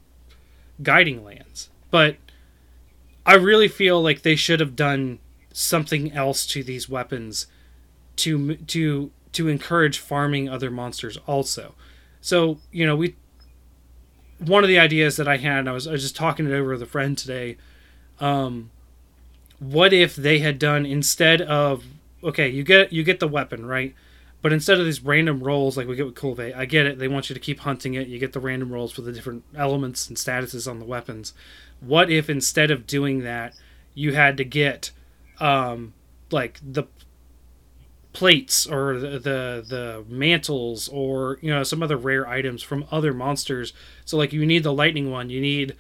guiding 0.83 1.25
lands. 1.25 1.71
But 1.91 2.17
I 3.27 3.35
really 3.35 3.69
feel 3.69 4.03
like 4.03 4.23
they 4.23 4.37
should 4.37 4.61
have 4.61 4.75
done 4.75 5.19
something 5.53 6.13
else 6.13 6.47
to 6.47 6.63
these 6.63 6.89
weapons 6.89 7.47
to 8.17 8.57
to 8.57 9.11
to 9.33 9.49
encourage 9.49 9.99
farming 9.99 10.49
other 10.49 10.71
monsters 10.71 11.19
also. 11.27 11.75
So, 12.21 12.59
you 12.73 12.87
know, 12.87 12.97
we 12.97 13.17
one 14.39 14.65
of 14.65 14.69
the 14.69 14.79
ideas 14.79 15.17
that 15.17 15.29
I 15.29 15.37
had, 15.37 15.67
I 15.67 15.73
was, 15.73 15.87
I 15.87 15.93
was 15.93 16.03
just 16.03 16.17
talking 16.17 16.47
it 16.47 16.53
over 16.53 16.71
with 16.71 16.83
a 16.83 16.87
friend 16.87 17.17
today. 17.17 17.57
Um, 18.21 18.71
what 19.59 19.93
if 19.93 20.15
they 20.17 20.39
had 20.39 20.59
done 20.59 20.87
instead 20.87 21.43
of 21.43 21.85
okay, 22.23 22.49
you 22.49 22.63
get 22.63 22.93
you 22.93 23.03
get 23.03 23.21
the 23.21 23.29
weapon 23.29 23.67
right, 23.67 23.95
but 24.43 24.53
instead 24.53 24.79
of 24.79 24.85
these 24.85 25.03
random 25.03 25.43
rolls 25.43 25.77
like 25.77 25.89
we 25.89 25.97
get 25.97 26.07
with 26.07 26.15
Kulve, 26.15 26.55
I 26.57 26.65
get 26.65 26.87
it. 26.87 26.99
They 26.99 27.09
want 27.09 27.29
you 27.29 27.35
to 27.35 27.41
keep 27.41 27.61
hunting 27.61 27.95
it. 27.95 28.09
You 28.09 28.19
get 28.19 28.33
the 28.33 28.41
random 28.41 28.73
rolls 28.73 28.93
for 28.93 29.03
the 29.03 29.13
different 29.13 29.45
elements 29.57 30.09
and 30.09 30.17
statuses 30.17 30.71
on 30.71 30.79
the 30.79 30.85
weapons. 30.85 31.33
What 31.81 32.11
if 32.11 32.29
instead 32.31 32.71
of 32.71 32.87
doing 32.87 33.21
that, 33.21 33.55
you 33.95 34.15
had 34.15 34.37
to 34.37 34.45
get 34.45 34.91
um, 35.41 35.95
like 36.31 36.61
the 36.63 36.85
plates 38.19 38.67
or 38.67 38.99
the, 38.99 39.11
the 39.11 39.65
the 39.69 40.05
mantles 40.09 40.89
or 40.89 41.39
you 41.41 41.51
know 41.55 41.63
some 41.63 41.85
other 41.85 41.97
rare 41.97 42.27
items 42.27 42.65
from 42.65 42.85
other 42.91 43.15
monsters. 43.15 43.73
So 44.05 44.17
like 44.17 44.33
you 44.33 44.45
need 44.45 44.65
the 44.65 44.73
lightning 44.73 45.13
one, 45.13 45.31
you 45.31 45.41
need 45.41 45.77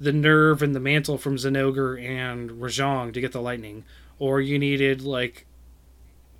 the 0.00 0.10
nerve 0.10 0.62
and 0.62 0.74
the 0.74 0.80
mantle 0.80 1.18
from 1.18 1.36
Zinogre 1.36 2.02
and 2.02 2.48
Rajang 2.52 3.12
to 3.12 3.20
get 3.20 3.32
the 3.32 3.42
lightning, 3.42 3.84
or 4.18 4.40
you 4.40 4.58
needed 4.58 5.02
like 5.02 5.44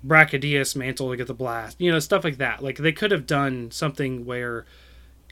Brachydios 0.03 0.75
mantle 0.75 1.11
to 1.11 1.17
get 1.17 1.27
the 1.27 1.35
blast. 1.35 1.79
You 1.79 1.91
know 1.91 1.99
stuff 1.99 2.23
like 2.23 2.37
that. 2.37 2.63
Like 2.63 2.77
they 2.77 2.91
could 2.91 3.11
have 3.11 3.27
done 3.27 3.69
something 3.69 4.25
where 4.25 4.65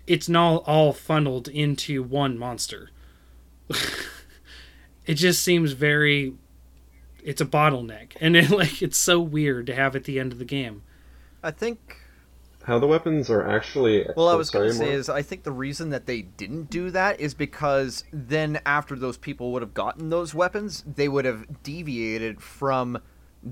it's 0.05 0.30
not 0.30 0.57
all 0.67 0.93
funneled 0.93 1.47
into 1.47 2.03
one 2.03 2.38
monster. 2.38 2.91
it 5.07 5.15
just 5.15 5.41
seems 5.41 5.72
very 5.72 6.36
it's 7.24 7.41
a 7.41 7.45
bottleneck, 7.45 8.13
and 8.19 8.36
it, 8.36 8.49
like 8.51 8.82
it's 8.82 8.97
so 8.97 9.19
weird 9.19 9.67
to 9.67 9.76
have 9.76 9.95
at 9.95 10.05
the 10.05 10.19
end 10.19 10.32
of 10.32 10.39
the 10.39 10.45
game. 10.45 10.84
I 11.43 11.51
think. 11.51 11.97
How 12.65 12.78
the 12.78 12.86
weapons 12.86 13.30
are 13.32 13.47
actually. 13.47 14.05
Well, 14.15 14.30
I 14.30 14.36
was 14.36 14.51
going 14.51 14.69
to 14.69 14.74
say 14.74 14.86
Mark. 14.86 14.95
is 14.95 15.09
I 15.09 15.24
think 15.24 15.43
the 15.43 15.51
reason 15.51 15.89
that 15.89 16.05
they 16.05 16.22
didn't 16.22 16.69
do 16.69 16.91
that 16.91 17.19
is 17.19 17.34
because 17.34 18.03
then 18.13 18.61
after 18.65 18.95
those 18.95 19.17
people 19.17 19.51
would 19.51 19.63
have 19.63 19.74
gotten 19.74 20.09
those 20.09 20.36
weapons, 20.36 20.84
they 20.86 21.07
would 21.07 21.26
have 21.26 21.63
deviated 21.63 22.39
from 22.39 22.99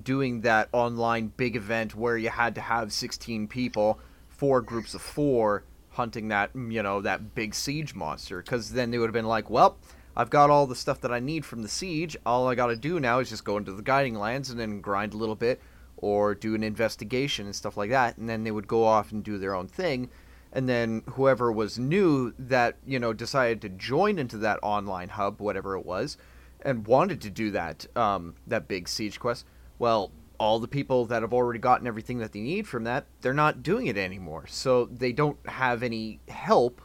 doing 0.03 0.41
that 0.41 0.69
online 0.71 1.33
big 1.35 1.55
event 1.55 1.95
where 1.95 2.17
you 2.17 2.29
had 2.29 2.53
to 2.53 2.61
have 2.61 2.93
16 2.93 3.47
people, 3.47 3.99
four 4.27 4.61
groups 4.61 4.93
of 4.93 5.01
four, 5.01 5.63
hunting 5.89 6.27
that 6.27 6.51
you 6.53 6.83
know 6.83 7.01
that 7.01 7.33
big 7.33 7.55
siege 7.55 7.95
monster. 7.95 8.43
Because 8.43 8.73
then 8.73 8.91
they 8.91 8.99
would 8.99 9.07
have 9.07 9.13
been 9.13 9.25
like, 9.25 9.49
well. 9.49 9.77
I've 10.19 10.29
got 10.29 10.49
all 10.49 10.67
the 10.67 10.75
stuff 10.75 10.99
that 10.99 11.13
I 11.13 11.21
need 11.21 11.45
from 11.45 11.61
the 11.61 11.69
siege. 11.69 12.17
All 12.25 12.49
I 12.49 12.53
got 12.53 12.67
to 12.67 12.75
do 12.75 12.99
now 12.99 13.19
is 13.19 13.29
just 13.29 13.45
go 13.45 13.55
into 13.55 13.71
the 13.71 13.81
guiding 13.81 14.15
lands 14.15 14.49
and 14.49 14.59
then 14.59 14.81
grind 14.81 15.13
a 15.13 15.17
little 15.17 15.33
bit 15.33 15.61
or 15.95 16.35
do 16.35 16.55
an 16.55 16.61
investigation 16.61 17.45
and 17.45 17.55
stuff 17.55 17.77
like 17.77 17.89
that. 17.91 18.17
And 18.17 18.27
then 18.27 18.43
they 18.43 18.51
would 18.51 18.67
go 18.67 18.83
off 18.83 19.13
and 19.13 19.23
do 19.23 19.37
their 19.37 19.55
own 19.55 19.69
thing. 19.69 20.09
And 20.51 20.67
then 20.67 21.03
whoever 21.11 21.53
was 21.53 21.79
new 21.79 22.33
that, 22.37 22.75
you 22.85 22.99
know, 22.99 23.13
decided 23.13 23.61
to 23.61 23.69
join 23.69 24.19
into 24.19 24.37
that 24.39 24.59
online 24.61 25.07
hub, 25.07 25.39
whatever 25.39 25.77
it 25.77 25.85
was, 25.85 26.17
and 26.63 26.85
wanted 26.85 27.21
to 27.21 27.29
do 27.29 27.51
that, 27.51 27.87
um, 27.95 28.35
that 28.45 28.67
big 28.67 28.89
siege 28.89 29.21
quest, 29.21 29.45
well, 29.77 30.11
all 30.37 30.59
the 30.59 30.67
people 30.67 31.05
that 31.05 31.21
have 31.21 31.33
already 31.33 31.59
gotten 31.59 31.87
everything 31.87 32.17
that 32.17 32.33
they 32.33 32.41
need 32.41 32.67
from 32.67 32.83
that, 32.83 33.05
they're 33.21 33.33
not 33.33 33.63
doing 33.63 33.87
it 33.87 33.95
anymore. 33.95 34.47
So 34.47 34.83
they 34.87 35.13
don't 35.13 35.37
have 35.47 35.81
any 35.81 36.19
help 36.27 36.81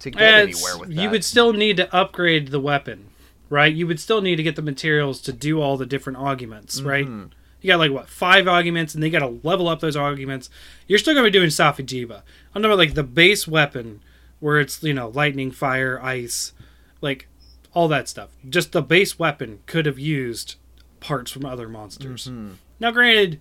to 0.00 0.10
get 0.10 0.22
It's- 0.22 0.56
anywhere 0.64 0.78
with 0.78 0.94
that. 0.96 1.02
you 1.02 1.10
would 1.10 1.24
still 1.24 1.52
need 1.52 1.76
to 1.78 1.94
upgrade 1.94 2.48
the 2.48 2.60
weapon, 2.60 3.06
right? 3.50 3.74
You 3.74 3.86
would 3.86 4.00
still 4.00 4.20
need 4.20 4.36
to 4.36 4.42
get 4.42 4.56
the 4.56 4.62
materials 4.62 5.20
to 5.22 5.32
do 5.32 5.60
all 5.60 5.76
the 5.76 5.86
different 5.86 6.18
arguments, 6.18 6.80
right? 6.82 7.06
Mhm. 7.06 7.30
You 7.60 7.68
got 7.68 7.78
like 7.80 7.90
what 7.90 8.08
five 8.08 8.46
arguments, 8.46 8.94
and 8.94 9.02
they 9.02 9.10
got 9.10 9.18
to 9.20 9.40
level 9.42 9.68
up 9.68 9.80
those 9.80 9.96
arguments. 9.96 10.48
You're 10.86 10.98
still 11.00 11.14
gonna 11.14 11.26
be 11.26 11.30
doing 11.32 11.48
Safi'jiiva. 11.48 12.22
I'm 12.54 12.62
talking 12.62 12.64
about 12.66 12.78
like 12.78 12.94
the 12.94 13.02
base 13.02 13.48
weapon, 13.48 14.00
where 14.40 14.60
it's 14.60 14.80
you 14.82 14.94
know 14.94 15.08
lightning, 15.08 15.50
fire, 15.50 16.00
ice, 16.02 16.52
like 17.00 17.26
all 17.74 17.88
that 17.88 18.08
stuff. 18.08 18.28
Just 18.48 18.72
the 18.72 18.80
base 18.82 19.18
weapon 19.18 19.58
could 19.66 19.86
have 19.86 19.98
used 19.98 20.54
parts 21.00 21.30
from 21.32 21.44
other 21.44 21.68
monsters. 21.68 22.28
Mhm. 22.28 22.52
Now, 22.80 22.90
granted, 22.92 23.40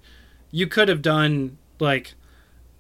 you 0.52 0.66
could 0.68 0.90
have 0.90 1.02
done 1.04 1.58
like 1.80 2.16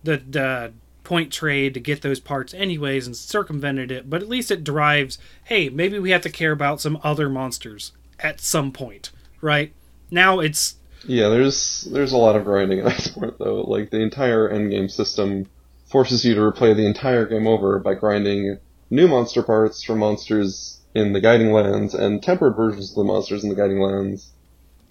the 0.03 0.17
the 0.27 0.73
point 1.07 1.31
trade 1.31 1.73
to 1.73 1.79
get 1.79 2.01
those 2.01 2.19
parts 2.19 2.53
anyways 2.53 3.07
and 3.07 3.15
circumvented 3.15 3.91
it, 3.91 4.09
but 4.09 4.21
at 4.21 4.27
least 4.29 4.51
it 4.51 4.63
drives. 4.63 5.17
Hey, 5.45 5.69
maybe 5.69 5.97
we 5.99 6.11
have 6.11 6.21
to 6.23 6.29
care 6.29 6.51
about 6.51 6.81
some 6.81 6.99
other 7.03 7.29
monsters 7.29 7.93
at 8.19 8.41
some 8.41 8.71
point, 8.71 9.11
right? 9.41 9.71
Now 10.11 10.39
it's 10.39 10.75
Yeah, 11.05 11.29
there's 11.29 11.87
there's 11.91 12.11
a 12.11 12.17
lot 12.17 12.35
of 12.35 12.43
grinding 12.43 12.79
in 12.79 12.85
that 12.85 13.01
sport 13.09 13.39
though. 13.39 13.61
Like 13.61 13.89
the 13.89 14.01
entire 14.01 14.49
endgame 14.49 14.91
system 14.91 15.47
forces 15.89 16.25
you 16.25 16.35
to 16.35 16.41
replay 16.41 16.75
the 16.75 16.85
entire 16.85 17.25
game 17.25 17.47
over 17.47 17.79
by 17.79 17.93
grinding 17.93 18.57
new 18.89 19.07
monster 19.07 19.41
parts 19.41 19.83
from 19.83 19.99
monsters 19.99 20.81
in 20.93 21.13
the 21.13 21.21
guiding 21.21 21.51
lands 21.53 21.93
and 21.93 22.21
tempered 22.21 22.55
versions 22.55 22.89
of 22.91 22.95
the 22.95 23.03
monsters 23.03 23.43
in 23.43 23.49
the 23.49 23.55
guiding 23.55 23.79
lands. 23.79 24.31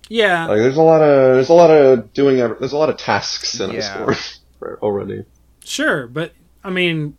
yeah, 0.09 0.47
Like 0.47 0.59
there's 0.59 0.77
a 0.77 0.83
lot 0.83 1.03
of 1.03 1.35
there's 1.35 1.49
a 1.51 1.55
lot 1.55 1.71
of 1.71 2.13
doing 2.15 2.37
there's 2.37 2.73
a 2.73 2.77
lot 2.79 2.89
of 2.91 2.97
tasks 2.97 3.61
in 3.61 3.71
Yeah. 3.73 4.05
this 4.07 4.19
sport 4.57 4.79
already. 4.83 5.25
Sure, 5.67 6.07
but 6.07 6.33
I 6.63 6.71
mean, 6.71 7.17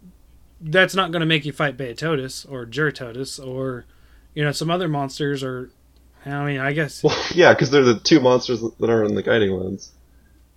that's 0.61 0.95
not 0.95 1.11
going 1.11 1.19
to 1.19 1.25
make 1.25 1.45
you 1.45 1.51
fight 1.51 1.77
Beotodus 1.77 2.49
or 2.49 2.65
Jyuratodus 2.65 3.45
or 3.45 3.85
you 4.33 4.43
know 4.43 4.51
some 4.51 4.69
other 4.71 4.87
monsters 4.87 5.43
or. 5.43 5.69
I 6.25 6.43
mean, 6.45 6.59
I 6.59 6.73
guess 6.73 7.03
Well, 7.03 7.17
yeah, 7.33 7.53
because 7.53 7.69
they're 7.71 7.83
the 7.83 7.99
two 7.99 8.19
monsters 8.19 8.59
that 8.61 8.89
are 8.89 9.05
in 9.05 9.15
the 9.15 9.23
guiding 9.23 9.51
lands 9.51 9.93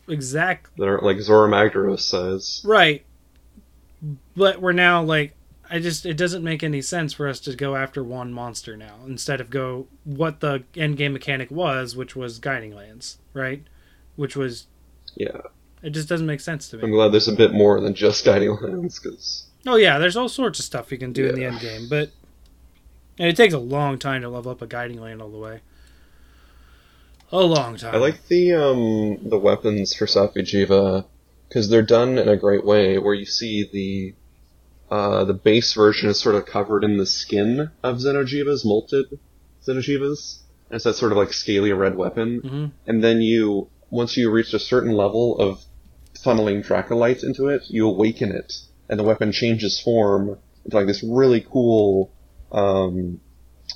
Exactly. 0.08 0.72
that 0.78 0.88
are 0.88 0.98
like 1.00 1.20
Zorah 1.20 1.48
Magdaros 1.48 2.00
size. 2.00 2.60
Right. 2.64 3.04
But 4.34 4.60
we're 4.60 4.72
now 4.72 5.02
like 5.02 5.36
I 5.70 5.78
just 5.78 6.04
it 6.06 6.16
doesn't 6.16 6.42
make 6.42 6.64
any 6.64 6.82
sense 6.82 7.12
for 7.12 7.28
us 7.28 7.38
to 7.40 7.54
go 7.54 7.76
after 7.76 8.02
one 8.02 8.32
monster 8.32 8.76
now 8.76 8.96
instead 9.06 9.40
of 9.40 9.50
go 9.50 9.86
what 10.02 10.40
the 10.40 10.64
end 10.74 10.96
game 10.96 11.12
mechanic 11.12 11.50
was, 11.52 11.94
which 11.94 12.16
was 12.16 12.40
guiding 12.40 12.74
lands, 12.74 13.18
right? 13.32 13.62
Which 14.16 14.34
was 14.34 14.66
Yeah, 15.14 15.42
it 15.82 15.90
just 15.90 16.08
doesn't 16.08 16.26
make 16.26 16.40
sense 16.40 16.68
to 16.68 16.76
me. 16.76 16.82
I'm 16.84 16.90
glad 16.90 17.12
there's 17.12 17.28
a 17.28 17.34
bit 17.36 17.52
more 17.52 17.80
than 17.80 17.94
just 17.94 18.24
guiding 18.24 18.56
lands 18.60 18.98
because 18.98 19.46
Oh 19.66 19.76
yeah, 19.76 19.98
there's 19.98 20.16
all 20.16 20.28
sorts 20.28 20.58
of 20.58 20.64
stuff 20.64 20.90
you 20.90 20.98
can 20.98 21.12
do 21.12 21.26
in 21.28 21.34
the 21.34 21.44
end 21.44 21.60
game, 21.60 21.86
but 21.88 22.10
and 23.18 23.28
it 23.28 23.36
takes 23.36 23.52
a 23.54 23.58
long 23.58 23.98
time 23.98 24.22
to 24.22 24.28
level 24.28 24.50
up 24.52 24.62
a 24.62 24.66
guiding 24.66 25.00
land 25.00 25.20
all 25.20 25.30
the 25.30 25.38
way. 25.38 25.60
A 27.32 27.38
long 27.42 27.76
time. 27.76 27.94
I 27.94 27.98
like 27.98 28.26
the 28.28 28.52
um 28.54 29.18
the 29.28 29.38
weapons 29.38 29.94
for 29.94 30.06
Safi'jiiva 30.06 31.04
because 31.48 31.68
they're 31.68 31.82
done 31.82 32.18
in 32.18 32.28
a 32.28 32.36
great 32.36 32.64
way 32.64 32.98
where 32.98 33.14
you 33.14 33.24
see 33.26 33.68
the 33.70 34.14
uh 34.94 35.24
the 35.24 35.34
base 35.34 35.72
version 35.74 36.10
is 36.10 36.18
sort 36.18 36.34
of 36.34 36.46
covered 36.46 36.82
in 36.82 36.96
the 36.96 37.06
skin 37.06 37.70
of 37.82 37.98
Xeno'jiiva's 37.98 38.64
molted 38.64 39.18
Xeno'jiivas. 39.66 40.38
And 40.70 40.76
it's 40.76 40.84
that 40.84 40.94
sort 40.94 41.12
of 41.12 41.18
like 41.18 41.32
scaly 41.32 41.72
red 41.72 41.96
weapon. 41.96 42.38
hmm 42.40 42.66
And 42.90 43.04
then 43.04 43.20
you 43.20 43.68
once 43.90 44.16
you 44.16 44.30
reach 44.30 44.52
a 44.54 44.58
certain 44.58 44.92
level 44.92 45.38
of 45.38 45.62
funneling 46.24 46.64
Dracolite 46.66 47.24
into 47.24 47.48
it, 47.48 47.62
you 47.68 47.88
awaken 47.88 48.32
it, 48.32 48.52
and 48.88 48.98
the 48.98 49.04
weapon 49.04 49.32
changes 49.32 49.80
form 49.80 50.38
into 50.64 50.76
like 50.76 50.86
this 50.86 51.02
really 51.02 51.40
cool 51.40 52.12
um 52.52 53.20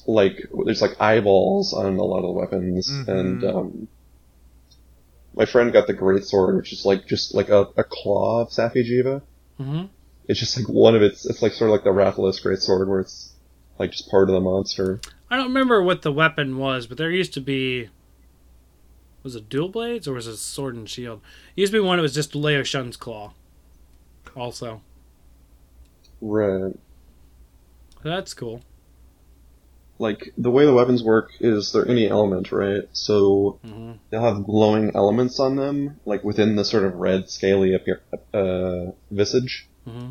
like 0.06 0.36
there's 0.64 0.82
like 0.82 1.00
eyeballs 1.00 1.72
on 1.72 1.96
a 1.96 2.02
lot 2.02 2.18
of 2.18 2.24
the 2.24 2.30
weapons 2.32 2.90
Mhm. 2.90 3.08
and 3.08 3.44
um 3.44 3.88
my 5.36 5.44
friend 5.46 5.72
got 5.72 5.86
the 5.86 5.92
great 5.92 6.24
sword 6.24 6.56
which 6.56 6.72
is 6.72 6.84
like 6.84 7.06
just 7.06 7.34
like 7.34 7.48
a, 7.48 7.68
a 7.76 7.84
claw 7.84 8.42
of 8.42 8.48
Safi'jiiva. 8.50 9.22
hmm 9.56 9.84
It's 10.28 10.40
just 10.40 10.56
like 10.56 10.68
one 10.68 10.94
of 10.94 11.02
its 11.02 11.24
it's 11.26 11.42
like 11.42 11.52
sort 11.52 11.70
of 11.70 11.72
like 11.72 11.84
the 11.84 11.90
Rathalos 11.90 12.42
great 12.42 12.58
sword 12.60 12.88
where 12.88 13.00
it's 13.00 13.32
like 13.78 13.90
just 13.92 14.10
part 14.10 14.28
of 14.28 14.34
the 14.34 14.40
monster. 14.40 15.00
I 15.30 15.36
don't 15.36 15.48
remember 15.48 15.82
what 15.82 16.02
the 16.02 16.12
weapon 16.12 16.58
was, 16.58 16.86
but 16.86 16.98
there 16.98 17.10
used 17.10 17.34
to 17.34 17.40
be 17.40 17.88
Was 19.24 19.34
it 19.34 19.48
dual 19.48 19.68
blades 19.70 20.06
or 20.06 20.12
was 20.12 20.26
it 20.28 20.36
sword 20.36 20.76
and 20.76 20.88
shield? 20.88 21.20
It 21.56 21.62
used 21.62 21.72
to 21.72 21.78
be 21.80 21.84
one 21.84 21.96
that 21.98 22.02
was 22.02 22.14
just 22.14 22.34
Leo 22.36 22.62
Shun's 22.62 22.96
claw. 22.96 23.32
Also, 24.36 24.82
Right. 26.20 26.74
that's 28.02 28.34
cool. 28.34 28.60
Like 29.98 30.32
the 30.36 30.50
way 30.50 30.66
the 30.66 30.74
weapons 30.74 31.02
work 31.02 31.30
is 31.40 31.72
they're 31.72 31.88
any 31.88 32.08
element, 32.08 32.52
right? 32.52 32.82
So 32.92 33.58
hmm 33.64 33.92
they'll 34.10 34.22
have 34.22 34.44
glowing 34.44 34.92
elements 34.94 35.40
on 35.40 35.56
them, 35.56 35.98
like 36.04 36.22
within 36.24 36.56
the 36.56 36.64
sort 36.64 36.84
of 36.84 36.94
red, 36.96 37.30
scaly 37.30 37.74
appear- 37.74 38.02
uh, 38.34 38.92
visage. 39.10 39.68
hmm 39.86 40.10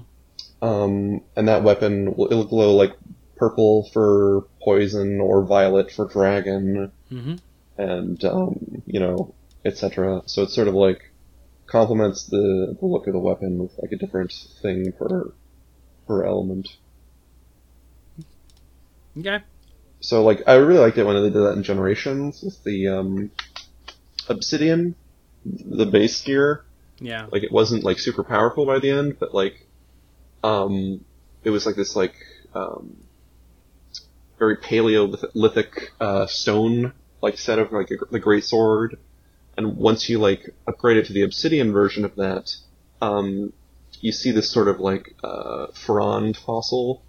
Um, 0.62 1.22
and 1.36 1.48
that 1.48 1.64
weapon 1.64 2.16
will 2.16 2.28
it'll 2.32 2.46
glow 2.46 2.76
like 2.76 2.96
purple 3.36 3.90
for 3.92 4.46
poison 4.64 5.20
or 5.20 5.44
violet 5.46 5.92
for 5.92 6.06
dragon, 6.08 6.92
hmm 7.10 7.36
and 7.78 8.24
um, 8.26 8.82
you 8.86 9.00
know, 9.00 9.34
etc. 9.66 10.24
So 10.26 10.44
it's 10.44 10.54
sort 10.54 10.68
of 10.68 10.74
like 10.74 11.12
complements 11.66 12.26
the, 12.26 12.76
the 12.80 12.86
look 12.86 13.08
of 13.08 13.14
the 13.14 13.20
weapon 13.20 13.60
with 13.60 13.72
like 13.82 13.92
a 13.92 13.96
different 13.96 14.34
thing 14.62 14.92
per 14.92 15.34
per 16.08 16.24
element. 16.24 16.70
Okay. 19.18 19.40
So 20.00 20.24
like 20.24 20.44
I 20.48 20.56
really 20.56 20.80
liked 20.80 20.98
it 20.98 21.06
when 21.06 21.16
they 21.16 21.30
did 21.30 21.34
that 21.34 21.54
in 21.54 21.64
Generations 21.64 22.42
with 22.42 22.64
the 22.64 22.90
um, 22.90 23.32
Obsidian, 24.28 24.96
the 25.46 25.86
base 25.86 26.22
gear. 26.22 26.66
Yeah. 27.00 27.28
Like 27.32 27.44
it 27.44 27.52
wasn't 27.52 27.84
like 27.84 28.00
super 28.00 28.24
powerful 28.24 28.66
by 28.66 28.80
the 28.80 28.92
end, 28.92 29.18
but 29.20 29.34
like 29.34 29.66
um, 30.44 31.04
it 31.44 31.50
was 31.50 31.66
like 31.66 31.76
this 31.76 31.96
like 31.96 32.16
um, 32.54 32.98
very 34.38 34.58
Paleolithic 34.58 35.92
uh, 36.00 36.26
stone 36.28 36.94
like 37.24 37.38
set 37.38 37.58
of 37.58 37.72
like 37.72 37.90
a, 37.90 37.96
the 38.12 38.20
great 38.20 38.44
sword. 38.44 39.00
And 39.58 39.78
once 39.78 40.10
you 40.10 40.20
like 40.20 40.54
upgrade 40.68 40.98
it 40.98 41.06
to 41.08 41.14
the 41.14 41.22
Obsidian 41.24 41.72
version 41.72 42.04
of 42.06 42.16
that, 42.18 42.52
um, 43.02 43.54
you 44.02 44.12
see 44.12 44.32
this 44.32 44.52
sort 44.52 44.68
of 44.68 44.80
like 44.80 45.16
uh, 45.24 45.68
frond 45.68 46.36
fossil 46.36 47.02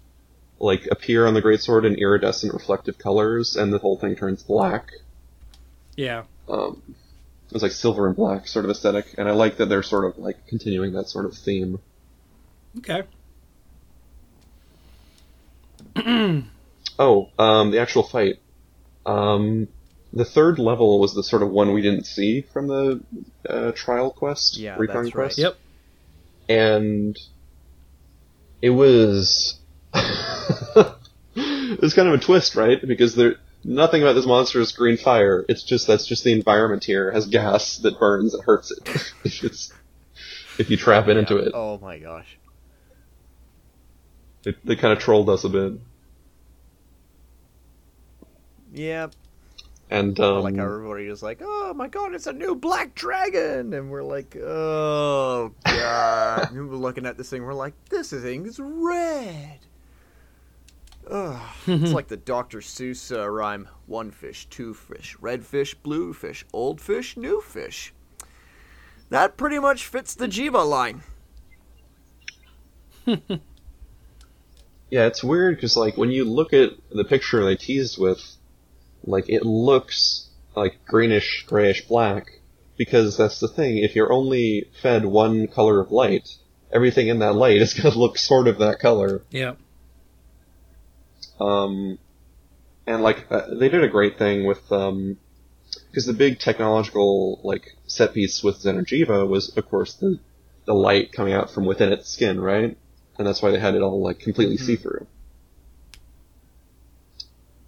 like 0.57 0.87
appear 0.89 1.27
on 1.27 1.33
the 1.33 1.41
great 1.41 1.59
sword 1.59 1.83
in 1.83 1.95
iridescent 1.95 2.53
reflective 2.53 2.97
colors, 2.97 3.57
and 3.57 3.73
the 3.73 3.77
whole 3.77 3.97
thing 3.97 4.15
turns 4.15 4.41
black. 4.41 4.89
Yeah. 5.97 6.23
Um, 6.47 6.81
it 7.47 7.53
was 7.53 7.61
like 7.61 7.73
silver 7.73 8.07
and 8.07 8.15
black 8.15 8.47
sort 8.47 8.63
of 8.63 8.71
aesthetic, 8.71 9.15
and 9.17 9.27
I 9.27 9.31
like 9.33 9.57
that 9.57 9.67
they're 9.67 9.83
sort 9.83 10.05
of 10.05 10.17
like 10.17 10.47
continuing 10.47 10.93
that 10.93 11.09
sort 11.09 11.25
of 11.25 11.35
theme. 11.35 11.79
Okay. 12.77 13.03
Oh, 16.97 17.29
um, 17.37 17.71
the 17.71 17.79
actual 17.79 18.03
fight. 18.03 18.39
Um, 19.05 19.67
the 20.15 20.25
third 20.25 20.57
level 20.59 20.99
was 20.99 21.13
the 21.13 21.23
sort 21.23 21.43
of 21.43 21.49
one 21.51 21.73
we 21.73 21.81
didn't 21.81 22.05
see 22.05 22.41
from 22.41 22.67
the 22.67 23.03
uh, 23.49 23.71
trial 23.73 24.11
quest, 24.11 24.57
Yeah, 24.57 24.77
recon 24.77 25.03
that's 25.03 25.15
right. 25.15 25.23
quest. 25.25 25.37
Yep. 25.37 25.55
and 26.49 27.19
it 28.61 28.69
was 28.69 29.59
it 29.93 31.81
was 31.81 31.93
kind 31.93 32.07
of 32.07 32.13
a 32.13 32.17
twist, 32.17 32.55
right? 32.55 32.79
Because 32.85 33.15
there 33.15 33.35
nothing 33.63 34.01
about 34.03 34.13
this 34.13 34.25
monster 34.25 34.59
is 34.61 34.71
green 34.71 34.95
fire. 34.97 35.43
It's 35.49 35.63
just 35.63 35.85
that's 35.87 36.07
just 36.07 36.23
the 36.23 36.31
environment 36.31 36.83
here 36.85 37.11
has 37.11 37.27
gas 37.27 37.77
that 37.79 37.99
burns 37.99 38.33
and 38.33 38.43
hurts 38.43 38.71
it 38.71 38.87
if 39.25 39.43
it's 39.43 39.73
if 40.57 40.69
you 40.69 40.77
trap 40.77 41.07
it 41.09 41.17
into 41.17 41.37
it. 41.37 41.51
Oh 41.53 41.77
my 41.79 41.97
gosh. 41.99 42.37
They, 44.43 44.55
they 44.63 44.75
kind 44.75 44.93
of 44.93 44.99
trolled 44.99 45.27
us 45.29 45.43
a 45.43 45.49
bit, 45.49 45.73
Yeah, 48.71 49.07
and 49.89 50.19
um, 50.19 50.43
like 50.43 50.57
everybody 50.57 51.05
is 51.05 51.21
like, 51.21 51.41
"Oh 51.41 51.73
my 51.73 51.87
god, 51.87 52.13
it's 52.13 52.27
a 52.27 52.33
new 52.33 52.55
black 52.55 52.95
dragon," 52.95 53.73
and 53.73 53.89
we're 53.89 54.03
like, 54.03 54.35
"Oh 54.35 55.53
god!" 55.63 56.51
and 56.51 56.69
we're 56.69 56.75
looking 56.75 57.05
at 57.05 57.17
this 57.17 57.29
thing, 57.29 57.43
we're 57.43 57.53
like, 57.53 57.73
"This 57.89 58.11
thing 58.11 58.45
is 58.45 58.59
red." 58.59 59.59
Ugh. 61.07 61.39
it's 61.67 61.93
like 61.93 62.07
the 62.07 62.17
Dr. 62.17 62.59
Seuss 62.59 63.15
uh, 63.15 63.29
rhyme: 63.29 63.67
one 63.85 64.11
fish, 64.11 64.47
two 64.49 64.73
fish, 64.73 65.15
red 65.21 65.45
fish, 65.45 65.75
blue 65.75 66.13
fish, 66.13 66.45
old 66.51 66.81
fish, 66.81 67.15
new 67.15 67.41
fish. 67.41 67.93
That 69.09 69.37
pretty 69.37 69.59
much 69.59 69.85
fits 69.85 70.15
the 70.15 70.27
Jiiva 70.27 70.67
line. 70.67 71.03
Yeah, 74.91 75.07
it's 75.07 75.23
weird 75.23 75.57
because 75.57 75.75
like 75.75 75.97
when 75.97 76.11
you 76.11 76.25
look 76.25 76.53
at 76.53 76.71
the 76.91 77.03
picture 77.03 77.43
they 77.43 77.55
teased 77.55 77.97
with, 77.97 78.21
like 79.05 79.29
it 79.29 79.45
looks 79.45 80.29
like 80.55 80.85
greenish, 80.85 81.45
grayish 81.47 81.87
black, 81.87 82.39
because 82.77 83.17
that's 83.17 83.39
the 83.39 83.47
thing. 83.47 83.77
If 83.77 83.95
you're 83.95 84.11
only 84.11 84.69
fed 84.81 85.05
one 85.05 85.47
color 85.47 85.79
of 85.79 85.91
light, 85.91 86.29
everything 86.71 87.07
in 87.07 87.19
that 87.19 87.35
light 87.35 87.61
is 87.61 87.73
gonna 87.81 87.97
look 87.97 88.17
sort 88.17 88.47
of 88.47 88.59
that 88.59 88.79
color. 88.79 89.21
Yeah. 89.29 89.55
Um, 91.39 91.99
and 92.87 93.03
like 93.03 93.25
uh, 93.29 93.53
they 93.53 93.69
did 93.69 93.83
a 93.83 93.89
great 93.89 94.17
thing 94.17 94.45
with 94.45 94.71
um, 94.71 95.17
because 95.89 96.05
the 96.05 96.13
big 96.13 96.39
technological 96.39 97.39
like 97.43 97.75
set 97.87 98.13
piece 98.13 98.43
with 98.43 98.61
Xeno'jiiva 98.61 99.27
was 99.27 99.55
of 99.57 99.69
course 99.69 99.95
the 99.95 100.19
the 100.65 100.73
light 100.73 101.11
coming 101.11 101.33
out 101.33 101.51
from 101.51 101.65
within 101.65 101.91
its 101.91 102.09
skin, 102.09 102.39
right? 102.39 102.77
And 103.17 103.27
that's 103.27 103.41
why 103.41 103.51
they 103.51 103.59
had 103.59 103.75
it 103.75 103.81
all 103.81 104.01
like 104.01 104.19
completely 104.19 104.57
see 104.57 104.75
through. 104.75 105.07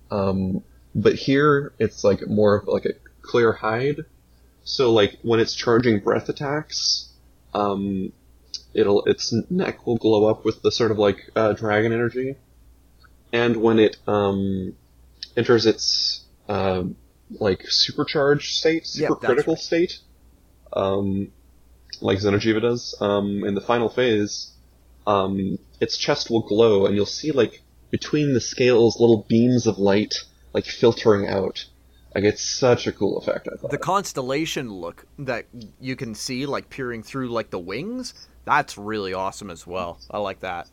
Um, 0.10 0.64
but 0.98 1.14
here 1.14 1.74
it's 1.78 2.03
like 2.03 2.28
more 2.28 2.56
of 2.56 2.68
like 2.68 2.86
a 2.86 2.94
clear 3.22 3.53
hide. 3.53 3.98
So 4.64 4.91
like 4.91 5.19
when 5.22 5.40
it's 5.40 5.53
charging 5.53 5.99
breath 5.99 6.28
attacks, 6.28 7.10
um, 7.53 8.11
it'll 8.74 9.06
its 9.06 9.34
neck 9.49 9.86
will 9.86 9.98
glow 9.98 10.26
up 10.26 10.44
with 10.44 10.61
the 10.64 10.72
sort 10.72 10.91
of 10.91 10.98
like 10.98 11.30
uh, 11.36 11.53
dragon 11.53 11.94
energy, 11.94 12.36
and 13.32 13.57
when 13.57 13.80
it 13.80 13.98
um, 14.07 14.74
enters 15.38 15.68
its 15.68 16.26
um, 16.49 16.95
like 17.30 17.64
supercharged 17.69 18.56
state, 18.56 18.88
Yep, 18.95 19.11
supercritical 19.11 19.48
right. 19.49 19.60
state, 19.60 19.99
um, 20.74 21.32
like 22.02 22.18
Xeno'jiiva 22.18 22.61
does, 22.61 22.95
um, 22.99 23.44
in 23.44 23.53
the 23.53 23.61
final 23.61 23.88
phase, 23.88 24.52
um, 25.06 25.60
its 25.80 25.95
chest 25.95 26.32
will 26.32 26.41
glow, 26.41 26.88
and 26.88 26.95
you'll 26.95 27.06
see 27.06 27.32
like 27.32 27.61
between 27.91 28.34
the 28.34 28.41
scales 28.41 28.99
little 28.99 29.26
beams 29.30 29.68
of 29.68 29.78
light 29.78 30.15
like 30.58 30.66
filtering 30.66 31.28
out. 31.28 31.66
Like 32.16 32.24
it's 32.24 32.42
such 32.42 32.88
a 32.88 32.92
cool 32.92 33.20
effect. 33.20 33.48
I 33.48 33.58
thought. 33.58 33.70
The 33.70 33.78
constellation 33.78 34.74
look 34.74 35.06
that 35.20 35.46
you 35.80 35.96
can 35.96 36.16
see, 36.16 36.48
like 36.48 36.68
peering 36.72 37.04
through 37.04 37.30
like 37.30 37.52
the 37.52 37.60
wings, 37.60 38.28
that's 38.44 38.76
really 38.76 39.14
awesome 39.14 39.52
as 39.52 39.68
well. 39.68 40.00
I 40.10 40.18
like 40.18 40.40
that. 40.40 40.68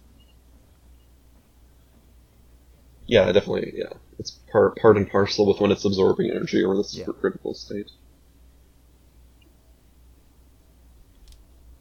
Yeah, 3.07 3.31
definitely. 3.31 3.75
Yeah, 3.77 3.93
it's 4.19 4.31
part 4.51 4.77
part 4.77 4.97
and 4.97 5.07
parcel 5.11 5.47
with 5.47 5.61
when 5.61 5.71
it's 5.71 5.85
absorbing 5.85 6.31
energy 6.31 6.63
or 6.65 6.75
the 6.77 6.89
Yeah. 6.91 7.05
supercritical 7.05 7.55
state. 7.55 7.91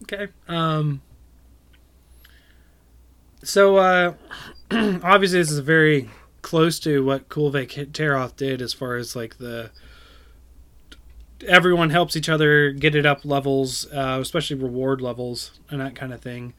Okay. 0.02 0.30
Um. 0.46 1.00
So, 3.42 3.76
uh, 3.76 4.14
obviously, 4.70 5.38
this 5.38 5.50
is 5.50 5.58
a 5.58 5.62
very 5.62 6.10
close 6.44 6.78
to 6.78 7.02
what 7.02 7.28
Kulve 7.30 7.66
Taroth 7.92 8.36
did 8.36 8.60
as 8.60 8.74
far 8.74 8.96
as 8.96 9.16
like 9.16 9.38
the 9.38 9.70
everyone 11.48 11.90
helps 11.90 12.16
each 12.16 12.28
other 12.28 12.70
get 12.70 12.94
it 12.94 13.06
up 13.06 13.24
levels, 13.24 13.90
uh, 13.92 14.18
especially 14.20 14.56
reward 14.56 15.00
levels 15.00 15.58
and 15.70 15.80
that 15.80 15.96
kind 15.96 16.12
of 16.12 16.20
thing. 16.20 16.52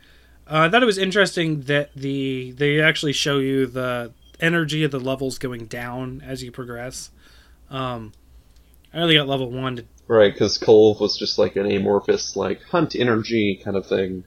Uh, 0.47 0.65
I 0.65 0.69
thought 0.69 0.81
it 0.81 0.87
was 0.87 0.97
interesting 0.97 1.61
that 1.61 1.93
the 1.95 2.51
they 2.51 2.81
actually 2.81 3.13
show 3.13 3.37
you 3.37 3.67
the 3.67 4.11
energy 4.39 4.83
of 4.83 4.89
the 4.89 4.99
levels 4.99 5.37
going 5.37 5.65
down 5.67 6.21
as 6.25 6.43
you 6.43 6.51
progress. 6.51 7.11
Um, 7.69 8.11
I 8.91 8.97
only 8.97 9.15
got 9.15 9.27
level 9.27 9.51
one 9.51 9.75
to 9.77 9.85
Right, 10.07 10.33
because 10.33 10.57
Kulve 10.57 10.99
was 10.99 11.17
just 11.17 11.39
like 11.39 11.55
an 11.55 11.71
amorphous, 11.71 12.35
like 12.35 12.61
hunt 12.63 12.95
energy 12.95 13.59
kind 13.63 13.77
of 13.77 13.87
thing. 13.87 14.23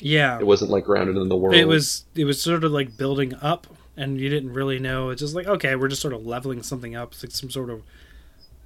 yeah. 0.00 0.38
It 0.38 0.46
wasn't 0.46 0.70
like 0.70 0.84
grounded 0.84 1.16
in 1.16 1.28
the 1.28 1.36
world. 1.36 1.56
it 1.56 1.68
was 1.68 2.06
it 2.14 2.24
was 2.24 2.40
sort 2.40 2.64
of 2.64 2.72
like 2.72 2.96
building 2.96 3.34
up 3.42 3.66
and 3.96 4.20
you 4.20 4.28
didn't 4.28 4.52
really 4.52 4.78
know. 4.78 5.10
It's 5.10 5.20
just 5.20 5.34
like 5.34 5.46
okay 5.46 5.74
we're 5.76 5.88
just 5.88 6.02
sort 6.02 6.14
of 6.14 6.26
leveling 6.26 6.62
something 6.62 6.94
up 6.94 7.12
it's 7.12 7.22
like 7.22 7.32
some 7.32 7.50
sort 7.50 7.70
of 7.70 7.82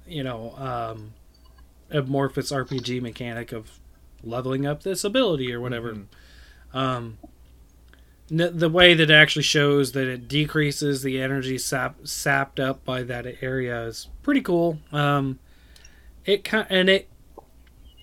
you 0.07 0.23
know 0.23 0.53
um 0.57 1.13
amorphous 1.89 2.51
rpg 2.51 3.01
mechanic 3.01 3.51
of 3.51 3.79
leveling 4.23 4.65
up 4.65 4.83
this 4.83 5.03
ability 5.03 5.53
or 5.53 5.59
whatever. 5.59 5.97
Um 6.73 7.17
n- 8.31 8.57
the 8.57 8.69
way 8.69 8.93
that 8.93 9.09
it 9.09 9.13
actually 9.13 9.43
shows 9.43 9.93
that 9.93 10.07
it 10.07 10.27
decreases 10.27 11.01
the 11.01 11.21
energy 11.21 11.57
sap, 11.57 11.95
sapped 12.05 12.59
up 12.59 12.83
by 12.83 13.03
that 13.03 13.25
area 13.41 13.83
is 13.83 14.07
pretty 14.23 14.41
cool. 14.41 14.79
Um 14.91 15.39
it 16.25 16.43
kind 16.43 16.67
and 16.69 16.89
it 16.89 17.09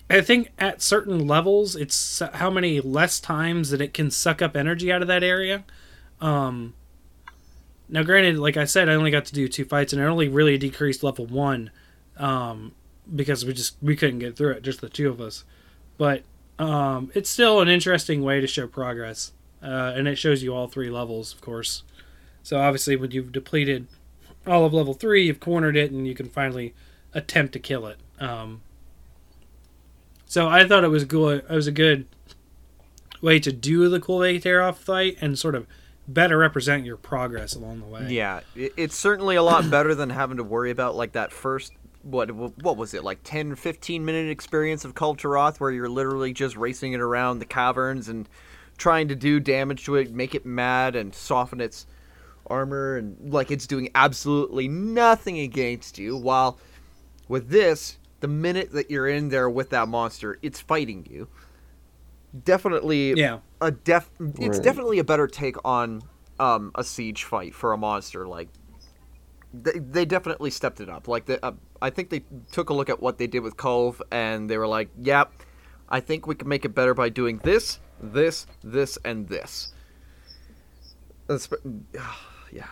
I 0.09 0.21
think 0.21 0.51
at 0.59 0.81
certain 0.81 1.25
levels, 1.27 1.75
it's 1.75 2.21
how 2.33 2.49
many 2.51 2.79
less 2.79 3.19
times 3.19 3.71
that 3.71 3.81
it 3.81 3.93
can 3.93 4.11
suck 4.11 4.41
up 4.41 4.55
energy 4.55 4.91
out 4.91 5.01
of 5.01 5.07
that 5.07 5.23
area. 5.23 5.63
Um, 6.21 6.75
now, 7.87 8.03
granted, 8.03 8.37
like 8.37 8.57
I 8.57 8.65
said, 8.65 8.89
I 8.89 8.95
only 8.95 9.11
got 9.11 9.25
to 9.25 9.33
do 9.33 9.47
two 9.47 9.65
fights, 9.65 9.93
and 9.93 10.01
I 10.01 10.05
only 10.05 10.27
really 10.27 10.57
decreased 10.57 11.03
level 11.03 11.25
one. 11.25 11.71
Um, 12.17 12.73
because 13.13 13.45
we 13.45 13.53
just 13.53 13.75
we 13.81 13.95
couldn't 13.95 14.19
get 14.19 14.35
through 14.35 14.51
it, 14.51 14.63
just 14.63 14.81
the 14.81 14.89
two 14.89 15.09
of 15.09 15.21
us. 15.21 15.43
But 15.97 16.23
um, 16.57 17.11
it's 17.13 17.29
still 17.29 17.61
an 17.61 17.67
interesting 17.67 18.23
way 18.23 18.41
to 18.41 18.47
show 18.47 18.67
progress, 18.67 19.33
uh, 19.61 19.93
and 19.95 20.07
it 20.07 20.17
shows 20.17 20.41
you 20.41 20.53
all 20.53 20.67
three 20.67 20.89
levels, 20.89 21.33
of 21.33 21.41
course. 21.41 21.83
So 22.43 22.59
obviously, 22.59 22.95
when 22.95 23.11
you've 23.11 23.31
depleted 23.31 23.87
all 24.45 24.65
of 24.65 24.73
level 24.73 24.93
three, 24.93 25.25
you've 25.27 25.39
cornered 25.39 25.75
it, 25.75 25.91
and 25.91 26.07
you 26.07 26.15
can 26.15 26.29
finally 26.29 26.73
attempt 27.13 27.53
to 27.53 27.59
kill 27.59 27.87
it. 27.87 27.97
Um, 28.19 28.61
so 30.25 30.47
I 30.47 30.67
thought 30.67 30.83
it 30.83 30.89
was 30.89 31.05
good. 31.05 31.45
It 31.49 31.53
was 31.53 31.67
a 31.67 31.71
good 31.71 32.05
way 33.21 33.39
to 33.39 33.51
do 33.51 33.89
the 33.89 33.99
cool 33.99 34.23
off 34.61 34.79
fight 34.79 35.17
and 35.21 35.39
sort 35.39 35.55
of 35.55 35.65
better 36.07 36.37
represent 36.37 36.85
your 36.85 36.97
progress 36.97 37.55
along 37.55 37.79
the 37.79 37.85
way. 37.85 38.07
Yeah, 38.09 38.41
it's 38.55 38.95
certainly 38.95 39.35
a 39.35 39.43
lot 39.43 39.69
better 39.69 39.95
than 39.95 40.09
having 40.09 40.37
to 40.37 40.43
worry 40.43 40.71
about 40.71 40.95
like 40.95 41.13
that 41.13 41.31
first 41.31 41.73
what 42.03 42.29
what 42.31 42.77
was 42.77 42.93
it 42.93 43.03
like 43.03 43.19
10 43.23 43.55
15 43.55 44.05
minute 44.05 44.29
experience 44.29 44.85
of 44.85 44.93
Kulve 44.93 45.17
Taroth 45.17 45.59
where 45.59 45.71
you're 45.71 45.89
literally 45.89 46.33
just 46.33 46.55
racing 46.55 46.93
it 46.93 47.01
around 47.01 47.39
the 47.39 47.45
caverns 47.45 48.07
and 48.07 48.29
trying 48.77 49.07
to 49.07 49.15
do 49.15 49.39
damage 49.39 49.85
to 49.85 49.95
it, 49.95 50.13
make 50.13 50.35
it 50.35 50.45
mad 50.45 50.95
and 50.95 51.15
soften 51.15 51.59
its 51.59 51.87
armor 52.47 52.97
and 52.97 53.33
like 53.33 53.49
it's 53.49 53.65
doing 53.65 53.89
absolutely 53.95 54.67
nothing 54.67 55.39
against 55.39 55.97
you 55.97 56.15
while 56.15 56.59
with 57.27 57.49
this 57.49 57.97
the 58.19 58.27
minute 58.27 58.71
that 58.71 58.89
you're 58.91 59.07
in 59.07 59.29
there 59.29 59.49
with 59.49 59.69
that 59.71 59.87
monster, 59.87 60.37
it's 60.41 60.59
fighting 60.59 61.07
you. 61.09 61.27
Definitely 62.43 63.13
Yeah. 63.13 63.39
A 63.65 63.71
def 63.71 64.09
it's 64.39 64.57
Right. 64.57 64.63
definitely 64.63 64.99
a 64.99 65.03
better 65.03 65.27
take 65.27 65.55
on 65.65 66.03
um, 66.39 66.71
a 66.75 66.83
siege 66.83 67.23
fight 67.23 67.55
for 67.55 67.73
a 67.73 67.77
monster 67.77 68.27
like 68.27 68.47
they, 69.53 69.79
they 69.79 70.05
definitely 70.05 70.51
stepped 70.51 70.79
it 70.81 70.89
up 70.89 71.07
like 71.07 71.25
the, 71.25 71.43
uh, 71.43 71.53
i 71.81 71.89
think 71.89 72.09
they 72.09 72.21
took 72.51 72.69
a 72.69 72.73
look 72.73 72.89
at 72.89 73.01
what 73.01 73.17
they 73.17 73.25
did 73.25 73.39
with 73.39 73.57
Kulve 73.57 74.01
and 74.11 74.49
they 74.49 74.57
were 74.57 74.67
like 74.67 74.89
yep 75.01 75.31
i 75.89 75.99
think 75.99 76.27
we 76.27 76.35
can 76.35 76.47
make 76.47 76.63
it 76.65 76.75
better 76.75 76.93
by 76.93 77.09
doing 77.09 77.39
this 77.43 77.79
this 78.01 78.45
this 78.63 78.97
and 79.03 79.27
this 79.29 79.73
That's- 81.27 81.49
yeah 82.51 82.67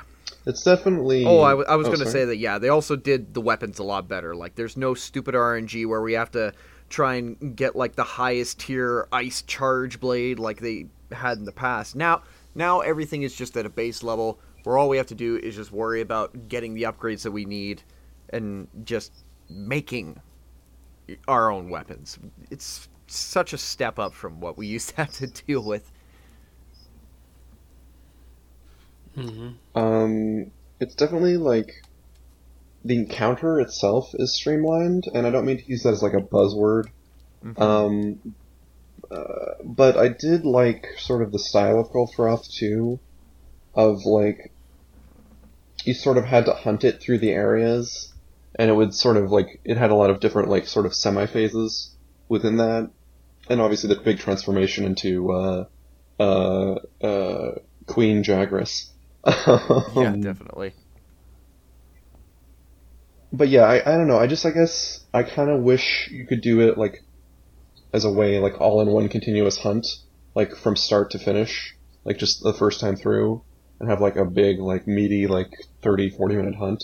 It's 0.46 0.64
definitely. 0.64 1.26
Oh, 1.26 1.42
I, 1.42 1.52
w- 1.52 1.68
I 1.70 1.76
was 1.78 1.88
going 1.88 2.00
to 2.02 2.06
say 2.10 2.26
that, 2.26 2.36
yeah, 2.38 2.60
they 2.60 2.68
also 2.70 2.96
did 2.98 3.34
the 3.34 3.40
weapons 3.42 3.80
a 3.80 3.84
lot 3.84 4.10
better. 4.10 4.36
Like, 4.36 4.56
there's 4.56 4.76
no 4.76 4.94
stupid 4.94 5.36
RNG 5.36 5.88
where 5.88 6.02
we 6.02 6.14
have 6.14 6.32
to 6.32 6.52
try 6.94 7.16
and 7.16 7.56
get, 7.56 7.76
like, 7.76 7.96
the 7.96 8.04
highest 8.04 8.60
tier 8.60 9.08
ice 9.12 9.42
charge 9.42 10.00
blade 10.00 10.38
like 10.38 10.60
they 10.60 10.86
had 11.12 11.40
in 11.40 11.46
the 11.46 11.52
past. 11.52 11.96
Now, 11.96 12.22
now 12.54 12.82
everything 12.82 13.24
is 13.24 13.36
just 13.36 13.58
at 13.58 13.66
a 13.66 13.70
base 13.70 14.04
level 14.04 14.40
where 14.64 14.78
all 14.78 14.88
we 14.88 14.98
have 14.98 15.08
to 15.08 15.16
do 15.16 15.38
is 15.38 15.56
just 15.56 15.72
worry 15.72 16.02
about 16.02 16.48
getting 16.48 16.76
the 16.76 16.84
upgrades 16.84 17.24
that 17.24 17.32
we 17.32 17.46
need 17.46 17.82
and 18.30 18.68
just 18.84 19.12
making 19.50 20.20
our 21.28 21.52
own 21.52 21.70
weapons. 21.70 22.20
It's 22.52 22.88
such 23.08 23.54
a 23.54 23.58
step 23.58 23.98
up 23.98 24.14
from 24.14 24.40
what 24.40 24.56
we 24.56 24.68
used 24.76 24.90
to 24.90 24.96
have 24.98 25.14
to 25.14 25.28
deal 25.28 25.64
with. 25.64 25.92
Um, 29.76 30.52
it's 30.80 30.96
definitely 30.96 31.38
like 31.38 31.84
the 32.86 32.96
encounter 32.96 33.60
itself 33.60 34.12
is 34.14 34.36
streamlined, 34.36 35.06
and 35.14 35.26
I 35.26 35.30
don't 35.30 35.46
mean 35.46 35.58
to 35.58 35.66
use 35.70 35.84
that 35.84 35.94
as 35.94 36.04
like 36.04 36.14
a 36.14 36.22
buzzword. 36.22 36.90
Um, 37.58 38.36
uh, 39.12 39.56
but 39.64 39.98
I 39.98 40.08
did 40.10 40.46
like 40.46 40.88
sort 40.98 41.22
of 41.22 41.32
the 41.32 41.40
style 41.40 41.80
of 41.80 41.90
Golfroth 41.90 42.52
too, 42.54 43.00
of 43.76 44.06
like 44.06 44.52
you 45.86 45.94
sort 45.94 46.18
of 46.18 46.26
had 46.26 46.46
to 46.46 46.54
hunt 46.54 46.84
it 46.84 47.02
through 47.02 47.20
the 47.20 47.32
areas, 47.32 48.14
and 48.56 48.70
it 48.70 48.74
would 48.74 48.94
sort 48.94 49.18
of 49.18 49.32
like 49.32 49.60
it 49.64 49.78
had 49.78 49.92
a 49.92 49.96
lot 49.96 50.10
of 50.10 50.20
different 50.20 50.50
like 50.50 50.68
sort 50.68 50.86
of 50.86 50.94
semi 50.94 51.26
phases 51.26 51.92
within 52.30 52.58
that, 52.58 52.90
and 53.50 53.62
obviously 53.62 53.94
the 53.94 54.02
big 54.02 54.20
transformation 54.20 54.86
into 54.86 55.32
uh, 55.32 55.66
uh, 56.20 56.76
uh, 57.02 57.56
Queen 57.88 58.24
Jagras. 58.24 58.90
yeah, 59.26 60.10
Um, 60.10 60.22
definitely. 60.22 60.74
But 63.34 63.50
yeah, 63.50 63.64
I, 63.64 63.82
I 63.82 63.98
don't 63.98 64.08
know. 64.08 64.20
I 64.20 64.28
just 64.28 64.46
I 64.46 64.52
guess 64.52 65.04
I 65.14 65.24
kind 65.24 65.50
of 65.50 65.62
wish 65.62 66.08
you 66.12 66.26
could 66.28 66.42
do 66.42 66.62
it 66.62 66.78
like 66.78 67.04
as 67.92 68.06
a 68.06 68.12
way 68.12 68.40
like 68.40 68.62
all 68.62 68.80
in 68.82 68.90
one 68.90 69.10
continuous 69.10 69.58
hunt, 69.58 69.88
like 70.36 70.56
from 70.56 70.76
start 70.76 71.12
to 71.12 71.20
finish, 71.20 71.76
like 72.06 72.18
just 72.18 72.44
the 72.44 72.54
first 72.54 72.80
time 72.80 72.96
through, 72.96 73.44
and 73.80 73.90
have 73.90 74.02
like 74.02 74.16
a 74.16 74.26
big 74.26 74.60
like 74.60 74.88
meaty 74.88 75.26
like 75.26 75.52
30, 75.82 76.12
40 76.12 76.36
minute 76.36 76.56
hunt. 76.56 76.84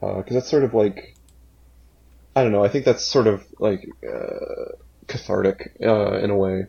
Because 0.00 0.34
that's 0.34 0.50
sort 0.50 0.64
of 0.64 0.74
like 0.74 1.16
I 2.34 2.42
don't 2.42 2.52
know. 2.52 2.64
I 2.64 2.68
think 2.68 2.84
that's 2.84 3.04
sort 3.04 3.26
of 3.26 3.44
like 3.58 3.84
uh, 4.08 4.76
cathartic 5.08 5.76
uh, 5.84 6.18
in 6.18 6.30
a 6.30 6.36
way. 6.36 6.66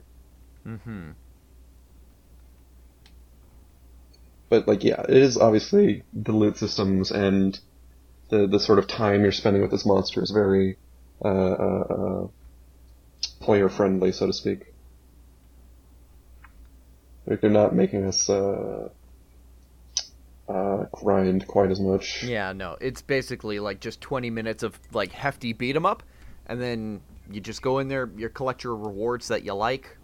Mm-hmm. 0.66 1.12
But 4.54 4.68
like 4.68 4.84
yeah, 4.84 5.02
it 5.02 5.18
is 5.18 5.36
obviously 5.36 6.04
the 6.14 6.32
loot 6.32 6.58
systems 6.58 7.10
and 7.10 7.60
the 8.30 8.46
the 8.46 8.60
sort 8.60 8.78
of 8.78 8.86
time 8.86 9.24
you're 9.24 9.32
spending 9.32 9.64
with 9.64 9.72
this 9.72 9.84
monster 9.84 10.22
is 10.22 10.30
very 10.30 10.78
uh, 11.26 11.28
uh, 11.28 11.86
uh, 11.90 12.28
player 13.40 13.68
friendly, 13.68 14.12
so 14.12 14.28
to 14.28 14.34
speak. 14.34 14.72
Like 17.26 17.42
they're 17.42 17.50
not 17.50 17.74
making 17.74 18.06
us 18.06 18.30
uh, 18.30 18.90
uh, 20.48 20.86
grind 20.92 21.48
quite 21.48 21.72
as 21.72 21.80
much. 21.80 22.24
Yeah, 22.24 22.54
no, 22.54 22.78
it's 22.80 23.02
basically 23.02 23.60
like 23.60 23.80
just 23.80 24.02
20 24.02 24.30
minutes 24.30 24.62
of 24.62 24.80
like 24.92 25.14
hefty 25.14 25.54
beat 25.54 25.76
'em 25.76 25.88
up, 25.88 26.04
and 26.46 26.62
then 26.62 27.02
you 27.32 27.42
just 27.42 27.64
go 27.64 27.80
in 27.80 27.88
there, 27.88 28.08
you 28.16 28.30
collect 28.30 28.64
your 28.64 28.76
rewards 28.76 29.30
that 29.30 29.44
you 29.44 29.56
like, 29.56 29.98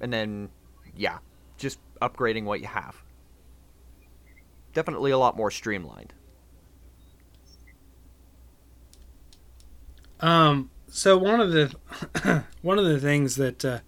and 0.00 0.12
then 0.12 0.48
yeah, 0.96 1.18
just 1.56 1.78
upgrading 2.02 2.42
what 2.46 2.60
you 2.60 2.66
have. 2.66 2.96
Definitely 4.72 5.10
a 5.10 5.18
lot 5.18 5.36
more 5.36 5.50
streamlined. 5.50 6.12
Um. 10.20 10.70
So 10.88 11.16
one 11.16 11.40
of 11.40 11.52
the 11.52 12.44
one 12.62 12.78
of 12.78 12.84
the 12.84 12.98
things 13.00 13.36
that 13.36 13.64
uh, 13.64 13.78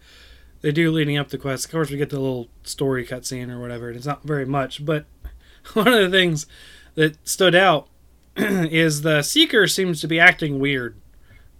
they 0.60 0.72
do 0.72 0.90
leading 0.90 1.18
up 1.18 1.28
to 1.28 1.38
quest, 1.38 1.66
of 1.66 1.70
course, 1.70 1.90
we 1.90 1.96
get 1.96 2.10
the 2.10 2.20
little 2.20 2.48
story 2.62 3.04
cutscene 3.04 3.50
or 3.50 3.60
whatever. 3.60 3.88
and 3.88 3.96
It's 3.96 4.06
not 4.06 4.22
very 4.22 4.46
much, 4.46 4.84
but 4.84 5.04
one 5.74 5.88
of 5.88 6.00
the 6.00 6.10
things 6.10 6.46
that 6.94 7.16
stood 7.26 7.54
out 7.54 7.88
is 8.36 9.02
the 9.02 9.22
seeker 9.22 9.66
seems 9.66 10.00
to 10.00 10.08
be 10.08 10.20
acting 10.20 10.58
weird 10.58 10.96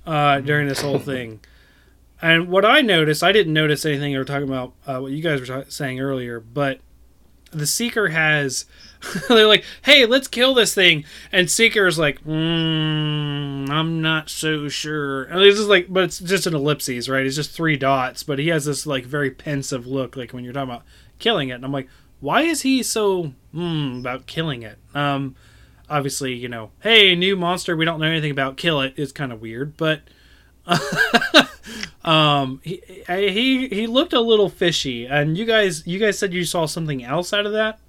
uh, 0.07 0.40
during 0.40 0.69
this 0.69 0.81
whole 0.81 0.99
thing. 1.01 1.40
And 2.20 2.49
what 2.49 2.65
I 2.65 2.81
noticed, 2.82 3.24
I 3.24 3.32
didn't 3.32 3.53
notice 3.53 3.85
anything. 3.85 4.12
They 4.12 4.19
were 4.19 4.24
talking 4.24 4.49
about 4.49 4.74
uh, 4.86 5.01
what 5.01 5.11
you 5.11 5.23
guys 5.23 5.40
were 5.40 5.47
ta- 5.47 5.69
saying 5.69 6.01
earlier, 6.01 6.39
but 6.39 6.78
the 7.51 7.66
seeker 7.66 8.09
has 8.09 8.65
they're 9.28 9.46
like 9.46 9.64
hey 9.82 10.06
let's 10.06 10.28
kill 10.28 10.54
this 10.54 10.74
thing. 10.74 11.04
And 11.30 11.50
seeker 11.50 11.86
is 11.86 11.98
like 11.98 12.22
mm, 12.24 13.68
i'm 13.70 14.00
not 14.00 14.30
so 14.30 14.68
sure. 14.68 15.24
And 15.24 15.42
just 15.42 15.68
like 15.68 15.86
but 15.88 16.04
it's 16.04 16.18
just 16.18 16.46
an 16.46 16.54
ellipses 16.54 17.08
right? 17.08 17.26
It's 17.26 17.36
just 17.36 17.50
three 17.50 17.76
dots 17.76 18.22
but 18.22 18.38
he 18.38 18.48
has 18.48 18.64
this 18.64 18.86
like 18.86 19.04
very 19.04 19.30
pensive 19.30 19.86
look 19.86 20.16
like 20.16 20.32
when 20.32 20.44
you're 20.44 20.52
talking 20.52 20.70
about 20.70 20.84
killing 21.18 21.48
it. 21.48 21.54
And 21.54 21.64
i'm 21.64 21.72
like 21.72 21.88
why 22.20 22.42
is 22.42 22.62
he 22.62 22.82
so 22.82 23.32
mm, 23.54 24.00
about 24.00 24.26
killing 24.26 24.62
it? 24.62 24.78
Um 24.94 25.34
obviously 25.90 26.32
you 26.34 26.48
know 26.48 26.70
hey 26.80 27.14
new 27.14 27.36
monster 27.36 27.76
we 27.76 27.84
don't 27.84 28.00
know 28.00 28.06
anything 28.06 28.30
about 28.30 28.56
kill 28.56 28.80
it. 28.80 28.94
Is 28.96 29.12
kind 29.12 29.32
of 29.32 29.40
weird 29.40 29.76
but 29.76 30.02
um 32.04 32.60
he, 32.62 32.80
he 33.08 33.66
he 33.66 33.86
looked 33.88 34.12
a 34.12 34.20
little 34.20 34.48
fishy. 34.48 35.06
And 35.06 35.36
you 35.36 35.44
guys 35.44 35.84
you 35.86 35.98
guys 35.98 36.18
said 36.18 36.32
you 36.32 36.44
saw 36.44 36.66
something 36.66 37.02
else 37.02 37.32
out 37.32 37.46
of 37.46 37.52
that 37.52 37.80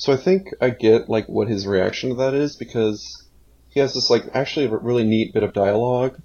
So 0.00 0.14
I 0.14 0.16
think 0.16 0.54
I 0.62 0.70
get 0.70 1.10
like 1.10 1.28
what 1.28 1.46
his 1.46 1.66
reaction 1.66 2.08
to 2.08 2.14
that 2.16 2.32
is 2.32 2.56
because 2.56 3.22
he 3.68 3.80
has 3.80 3.92
this 3.92 4.08
like 4.08 4.30
actually 4.32 4.64
a 4.64 4.74
really 4.74 5.04
neat 5.04 5.34
bit 5.34 5.42
of 5.42 5.52
dialogue, 5.52 6.18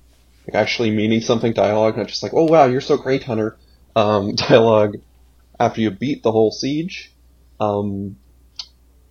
like 0.48 0.56
actually 0.56 0.92
meaning 0.92 1.20
something 1.20 1.52
dialogue, 1.52 1.98
not 1.98 2.08
just 2.08 2.24
like 2.24 2.32
oh 2.34 2.46
wow 2.46 2.68
you're 2.68 2.80
so 2.80 2.96
great 2.96 3.24
hunter, 3.24 3.58
um, 3.94 4.34
dialogue 4.48 4.96
after 5.60 5.82
you 5.82 5.92
beat 5.92 6.24
the 6.24 6.32
whole 6.32 6.52
siege, 6.52 7.12
um, 7.60 8.16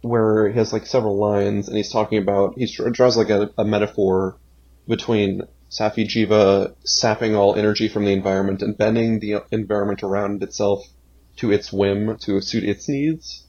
where 0.01 0.49
he 0.49 0.57
has 0.57 0.73
like 0.73 0.87
several 0.87 1.19
lines 1.19 1.69
and 1.69 1.77
he's 1.77 1.93
talking 1.93 2.17
about 2.17 2.55
he 2.57 2.67
draws 2.91 3.19
like 3.19 3.29
a, 3.29 3.51
a 3.59 3.67
metaphor 3.67 4.39
between 4.89 5.43
Safi'jiiva 5.71 6.75
sapping 6.85 7.37
all 7.37 7.55
energy 7.55 7.89
from 7.89 8.07
the 8.07 8.15
environment 8.15 8.63
and 8.63 8.79
bending 8.79 9.21
the 9.21 9.45
environment 9.51 10.03
around 10.03 10.43
itself 10.43 10.87
to 11.37 11.53
its 11.53 11.71
whim 11.71 12.17
to 12.21 12.41
suit 12.41 12.65
its 12.65 12.89
needs 12.89 13.44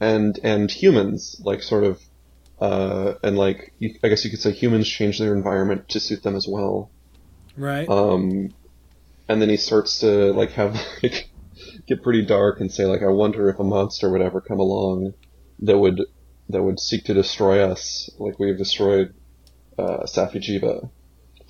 and 0.00 0.38
and 0.42 0.70
humans 0.70 1.40
like 1.44 1.62
sort 1.62 1.84
of 1.84 2.00
uh, 2.60 3.14
and 3.22 3.36
like 3.38 3.72
you, 3.78 3.94
I 4.02 4.08
guess 4.08 4.24
you 4.24 4.30
could 4.30 4.40
say 4.40 4.52
humans 4.52 4.88
change 4.88 5.18
their 5.18 5.34
environment 5.34 5.88
to 5.90 6.00
suit 6.00 6.22
them 6.22 6.36
as 6.36 6.46
well. 6.48 6.90
right 7.56 7.88
Um, 7.88 8.54
and 9.28 9.40
then 9.40 9.48
he 9.48 9.56
starts 9.56 10.00
to 10.00 10.32
like 10.32 10.52
have 10.52 10.74
like 11.02 11.30
get 11.86 12.02
pretty 12.02 12.24
dark 12.24 12.60
and 12.60 12.72
say 12.72 12.84
like 12.84 13.02
I 13.02 13.08
wonder 13.08 13.48
if 13.48 13.58
a 13.58 13.64
monster 13.64 14.10
would 14.10 14.22
ever 14.22 14.40
come 14.40 14.60
along 14.60 15.14
that 15.60 15.78
would 15.78 16.00
that 16.48 16.62
would 16.62 16.80
seek 16.80 17.04
to 17.04 17.14
destroy 17.14 17.62
us, 17.62 18.10
like 18.18 18.38
we've 18.38 18.56
destroyed 18.56 19.14
uh, 19.78 20.04
Safi'jiiva, 20.04 20.90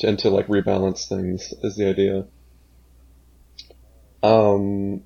and 0.02 0.18
to 0.18 0.30
like 0.30 0.48
rebalance 0.48 1.08
things 1.08 1.52
is 1.62 1.76
the 1.76 1.88
idea. 1.88 2.26
Um, 4.22 5.04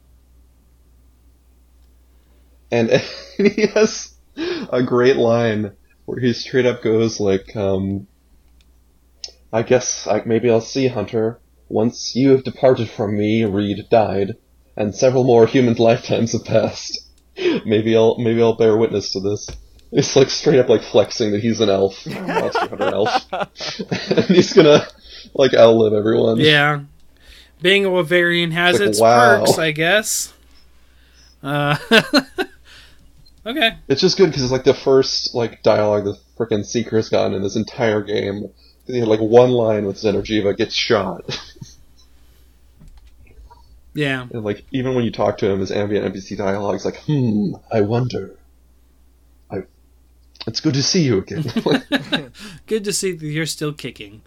and 2.72 2.90
he 3.36 3.66
has 3.68 4.14
a 4.72 4.82
great 4.82 5.16
line 5.16 5.72
where 6.06 6.18
he 6.18 6.32
straight 6.32 6.66
up 6.66 6.82
goes 6.82 7.20
like, 7.20 7.54
um, 7.54 8.08
"I 9.52 9.62
guess 9.62 10.06
I, 10.08 10.22
maybe 10.26 10.50
I'll 10.50 10.60
see 10.60 10.88
Hunter." 10.88 11.38
Once 11.68 12.14
you 12.16 12.30
have 12.30 12.44
departed 12.44 12.88
from 12.90 13.16
me, 13.16 13.44
Reed 13.44 13.86
died, 13.90 14.36
and 14.76 14.94
several 14.94 15.24
more 15.24 15.46
human 15.46 15.74
lifetimes 15.78 16.32
have 16.32 16.44
passed. 16.44 16.98
Maybe 17.64 17.96
I'll 17.96 18.18
maybe 18.18 18.42
I'll 18.42 18.56
bear 18.56 18.76
witness 18.76 19.12
to 19.12 19.20
this. 19.20 19.48
It's 19.92 20.16
like 20.16 20.30
straight 20.30 20.58
up 20.58 20.68
like 20.70 20.82
flexing 20.82 21.32
that 21.32 21.42
he's 21.42 21.60
an 21.60 21.68
elf, 21.68 22.06
monster 22.06 22.60
hunter 22.60 22.94
elf, 22.94 23.26
and 24.10 24.24
he's 24.26 24.52
gonna 24.54 24.86
like 25.34 25.54
outlive 25.54 25.92
everyone. 25.92 26.38
Yeah. 26.38 26.80
Being 27.60 27.84
a 27.84 27.88
Wyverian 27.90 28.50
has 28.52 28.80
Like, 28.80 28.88
its 28.88 29.00
wow. 29.00 29.38
perks, 29.44 29.58
I 29.58 29.70
guess. 29.70 30.32
Uh, 31.42 31.76
okay. 33.46 33.76
It's 33.88 34.00
just 34.00 34.16
good 34.16 34.26
because 34.30 34.42
it's 34.42 34.52
like 34.52 34.64
the 34.64 34.74
first 34.74 35.34
like 35.34 35.62
dialogue 35.62 36.04
the 36.04 36.18
freaking 36.38 36.64
Seeker's 36.64 37.08
gotten 37.08 37.34
in 37.34 37.42
this 37.42 37.56
entire 37.56 38.02
game. 38.02 38.50
He 38.86 38.98
had 38.98 39.08
like 39.08 39.20
one 39.20 39.50
line 39.50 39.86
with 39.86 39.96
Xeno'jiiva 39.96 40.56
gets 40.56 40.74
shot, 40.74 41.38
Yeah. 43.94 44.26
and 44.32 44.44
like 44.44 44.64
even 44.72 44.94
when 44.94 45.04
you 45.04 45.12
talk 45.12 45.38
to 45.38 45.50
him, 45.50 45.60
his 45.60 45.70
ambient 45.70 46.12
NPC 46.14 46.36
dialogue 46.36 46.76
is 46.76 46.84
like, 46.84 46.96
"Hmm, 47.06 47.54
I 47.70 47.82
wonder." 47.82 48.36
I. 49.50 49.62
It's 50.46 50.60
good 50.60 50.74
to 50.74 50.82
see 50.82 51.02
you 51.04 51.18
again. 51.18 51.44
Good 52.66 52.84
to 52.84 52.92
see 52.92 53.12
that 53.12 53.24
you're 53.26 53.46
still 53.46 53.72
kicking. 53.72 54.22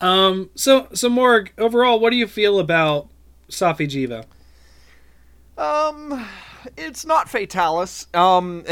um. 0.00 0.50
So, 0.54 0.88
so 0.94 1.08
Morg, 1.08 1.52
overall, 1.58 2.00
what 2.00 2.10
do 2.10 2.16
you 2.16 2.26
feel 2.26 2.58
about 2.58 3.08
Safi'jiiva? 3.50 4.24
Um, 5.58 6.26
it's 6.76 7.04
not 7.04 7.28
Fatalis. 7.28 8.14
Um, 8.16 8.64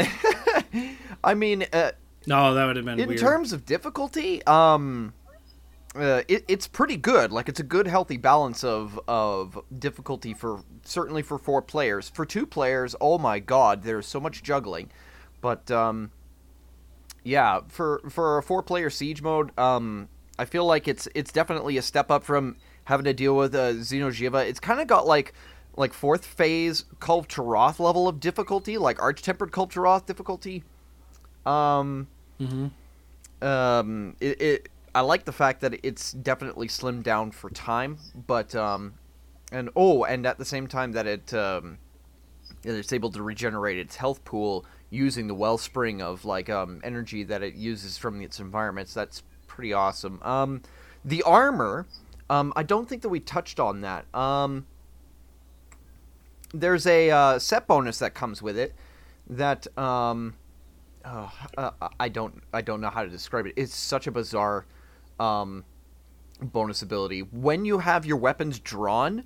I 1.23 1.33
mean, 1.33 1.65
uh, 1.73 1.91
No, 2.27 2.53
that 2.53 2.65
would 2.65 2.75
have 2.75 2.85
been 2.85 2.99
in 2.99 3.09
weird. 3.09 3.19
terms 3.19 3.53
of 3.53 3.65
difficulty, 3.65 4.43
um, 4.45 5.13
uh, 5.95 6.23
it, 6.27 6.43
it's 6.47 6.67
pretty 6.67 6.97
good. 6.97 7.31
Like 7.31 7.47
it's 7.49 7.59
a 7.59 7.63
good, 7.63 7.87
healthy 7.87 8.17
balance 8.17 8.63
of 8.63 8.99
of 9.07 9.57
difficulty 9.77 10.33
for 10.33 10.61
certainly 10.83 11.21
for 11.21 11.37
four 11.37 11.61
players. 11.61 12.09
For 12.09 12.25
two 12.25 12.45
players, 12.45 12.95
oh 12.99 13.17
my 13.17 13.39
god, 13.39 13.83
there's 13.83 14.05
so 14.05 14.19
much 14.19 14.43
juggling. 14.43 14.91
But 15.41 15.71
um, 15.71 16.11
yeah, 17.23 17.61
for 17.69 18.01
for 18.09 18.37
a 18.37 18.43
four 18.43 18.61
player 18.61 18.89
siege 18.89 19.21
mode, 19.21 19.57
um, 19.57 20.09
I 20.37 20.45
feel 20.45 20.65
like 20.65 20.87
it's 20.87 21.07
it's 21.15 21.31
definitely 21.31 21.77
a 21.77 21.81
step 21.81 22.11
up 22.11 22.23
from 22.23 22.57
having 22.85 23.05
to 23.05 23.13
deal 23.13 23.35
with 23.35 23.55
uh, 23.55 23.71
Xeno'jiiva. 23.73 24.45
It's 24.47 24.59
kind 24.59 24.79
of 24.81 24.87
got 24.87 25.07
like 25.07 25.33
like 25.77 25.93
fourth 25.93 26.25
phase 26.25 26.85
Kulve 26.99 27.27
Taroth 27.27 27.79
level 27.79 28.07
of 28.07 28.19
difficulty, 28.19 28.77
like 28.77 29.01
Arch 29.01 29.21
Tempered 29.21 29.51
Kulve 29.51 29.71
Taroth 29.71 30.05
difficulty. 30.05 30.63
Um, 31.45 32.07
Mhm. 32.39 32.71
um, 33.41 34.15
it, 34.19 34.41
it 34.41 34.69
I 34.93 35.01
like 35.01 35.25
the 35.25 35.33
fact 35.33 35.61
that 35.61 35.77
it's 35.83 36.13
definitely 36.13 36.67
slimmed 36.67 37.03
down 37.03 37.31
for 37.31 37.49
time, 37.49 37.97
but 38.27 38.55
um, 38.55 38.93
and 39.51 39.69
oh, 39.75 40.05
and 40.05 40.25
at 40.25 40.37
the 40.37 40.45
same 40.45 40.67
time 40.67 40.93
that 40.93 41.05
it 41.05 41.33
um, 41.33 41.77
it's 42.63 42.93
able 42.93 43.11
to 43.11 43.21
regenerate 43.21 43.77
its 43.77 43.97
health 43.97 44.23
pool 44.23 44.65
using 44.89 45.27
the 45.27 45.33
wellspring 45.33 46.01
of 46.01 46.23
like 46.25 46.49
um 46.49 46.79
energy 46.83 47.23
that 47.23 47.43
it 47.43 47.55
uses 47.55 47.97
from 47.97 48.21
its 48.21 48.39
environments. 48.39 48.93
That's 48.93 49.23
pretty 49.47 49.73
awesome. 49.73 50.21
Um, 50.23 50.61
the 51.03 51.21
armor, 51.23 51.85
um, 52.29 52.53
I 52.55 52.63
don't 52.63 52.87
think 52.87 53.01
that 53.01 53.09
we 53.09 53.19
touched 53.19 53.59
on 53.59 53.81
that. 53.81 54.05
Um, 54.15 54.65
there's 56.53 56.85
a 56.87 57.11
uh, 57.11 57.39
set 57.39 57.67
bonus 57.67 57.99
that 57.99 58.13
comes 58.13 58.41
with 58.41 58.57
it 58.57 58.73
that 59.29 59.65
um 59.77 60.35
uh, 61.05 61.29
uh, 61.57 61.71
I 61.99 62.09
don't 62.09 62.41
I 62.53 62.61
don't 62.61 62.81
know 62.81 62.89
how 62.89 63.03
to 63.03 63.09
describe 63.09 63.45
it. 63.45 63.53
It's 63.55 63.75
such 63.75 64.07
a 64.07 64.11
bizarre 64.11 64.65
um, 65.19 65.63
bonus 66.41 66.81
ability. 66.81 67.21
When 67.21 67.63
you 67.65 67.79
have 67.79 68.05
your 68.05 68.17
weapons 68.17 68.59
drawn, 68.59 69.25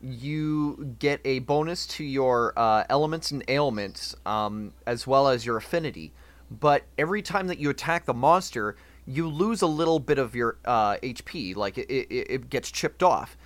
you 0.00 0.96
get 0.98 1.20
a 1.24 1.40
bonus 1.40 1.86
to 1.88 2.04
your 2.04 2.52
uh, 2.56 2.84
elements 2.88 3.30
and 3.30 3.44
ailments, 3.48 4.14
um, 4.24 4.72
as 4.86 5.06
well 5.06 5.28
as 5.28 5.44
your 5.44 5.56
affinity. 5.56 6.12
But 6.50 6.84
every 6.96 7.20
time 7.20 7.46
that 7.48 7.58
you 7.58 7.68
attack 7.68 8.06
the 8.06 8.14
monster, 8.14 8.76
you 9.06 9.28
lose 9.28 9.60
a 9.60 9.66
little 9.66 10.00
bit 10.00 10.18
of 10.18 10.34
your 10.34 10.56
uh, 10.64 10.96
HP. 10.96 11.56
Like 11.56 11.76
it, 11.76 11.90
it, 11.90 12.06
it 12.10 12.50
gets 12.50 12.70
chipped 12.70 13.02
off. 13.02 13.36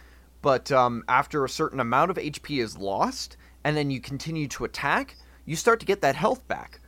But 0.42 0.70
um, 0.72 1.04
after 1.08 1.44
a 1.44 1.48
certain 1.48 1.80
amount 1.80 2.10
of 2.10 2.16
HP 2.16 2.62
is 2.62 2.76
lost, 2.76 3.36
and 3.64 3.76
then 3.76 3.90
you 3.90 4.00
continue 4.00 4.48
to 4.48 4.64
attack, 4.64 5.16
you 5.46 5.56
start 5.56 5.80
to 5.80 5.86
get 5.86 6.00
that 6.02 6.16
health 6.16 6.46
back. 6.48 6.80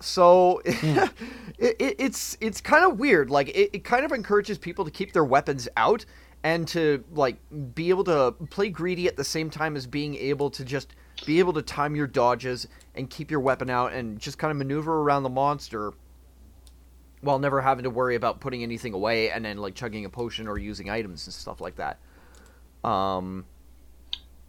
So 0.00 0.60
it, 0.64 1.12
it, 1.58 1.96
it's 1.98 2.36
it's 2.40 2.60
kind 2.60 2.84
of 2.84 2.98
weird. 2.98 3.30
Like 3.30 3.48
it, 3.50 3.70
it 3.72 3.84
kind 3.84 4.04
of 4.04 4.12
encourages 4.12 4.58
people 4.58 4.84
to 4.84 4.90
keep 4.90 5.12
their 5.12 5.24
weapons 5.24 5.68
out 5.76 6.04
and 6.42 6.66
to 6.68 7.04
like 7.12 7.36
be 7.74 7.88
able 7.88 8.04
to 8.04 8.34
play 8.50 8.68
greedy 8.68 9.06
at 9.06 9.16
the 9.16 9.24
same 9.24 9.48
time 9.48 9.76
as 9.76 9.86
being 9.86 10.16
able 10.16 10.50
to 10.50 10.64
just 10.64 10.94
be 11.24 11.38
able 11.38 11.52
to 11.52 11.62
time 11.62 11.94
your 11.94 12.08
dodges 12.08 12.66
and 12.96 13.08
keep 13.10 13.30
your 13.30 13.38
weapon 13.38 13.70
out 13.70 13.92
and 13.92 14.18
just 14.18 14.38
kind 14.38 14.50
of 14.50 14.56
maneuver 14.56 15.02
around 15.02 15.22
the 15.22 15.28
monster 15.28 15.92
while 17.20 17.38
never 17.38 17.60
having 17.60 17.84
to 17.84 17.90
worry 17.90 18.16
about 18.16 18.40
putting 18.40 18.64
anything 18.64 18.92
away 18.92 19.30
and 19.30 19.44
then 19.44 19.56
like 19.56 19.76
chugging 19.76 20.04
a 20.04 20.08
potion 20.10 20.48
or 20.48 20.58
using 20.58 20.90
items 20.90 21.26
and 21.26 21.34
stuff 21.34 21.60
like 21.60 21.76
that. 21.76 22.00
Um, 22.84 23.44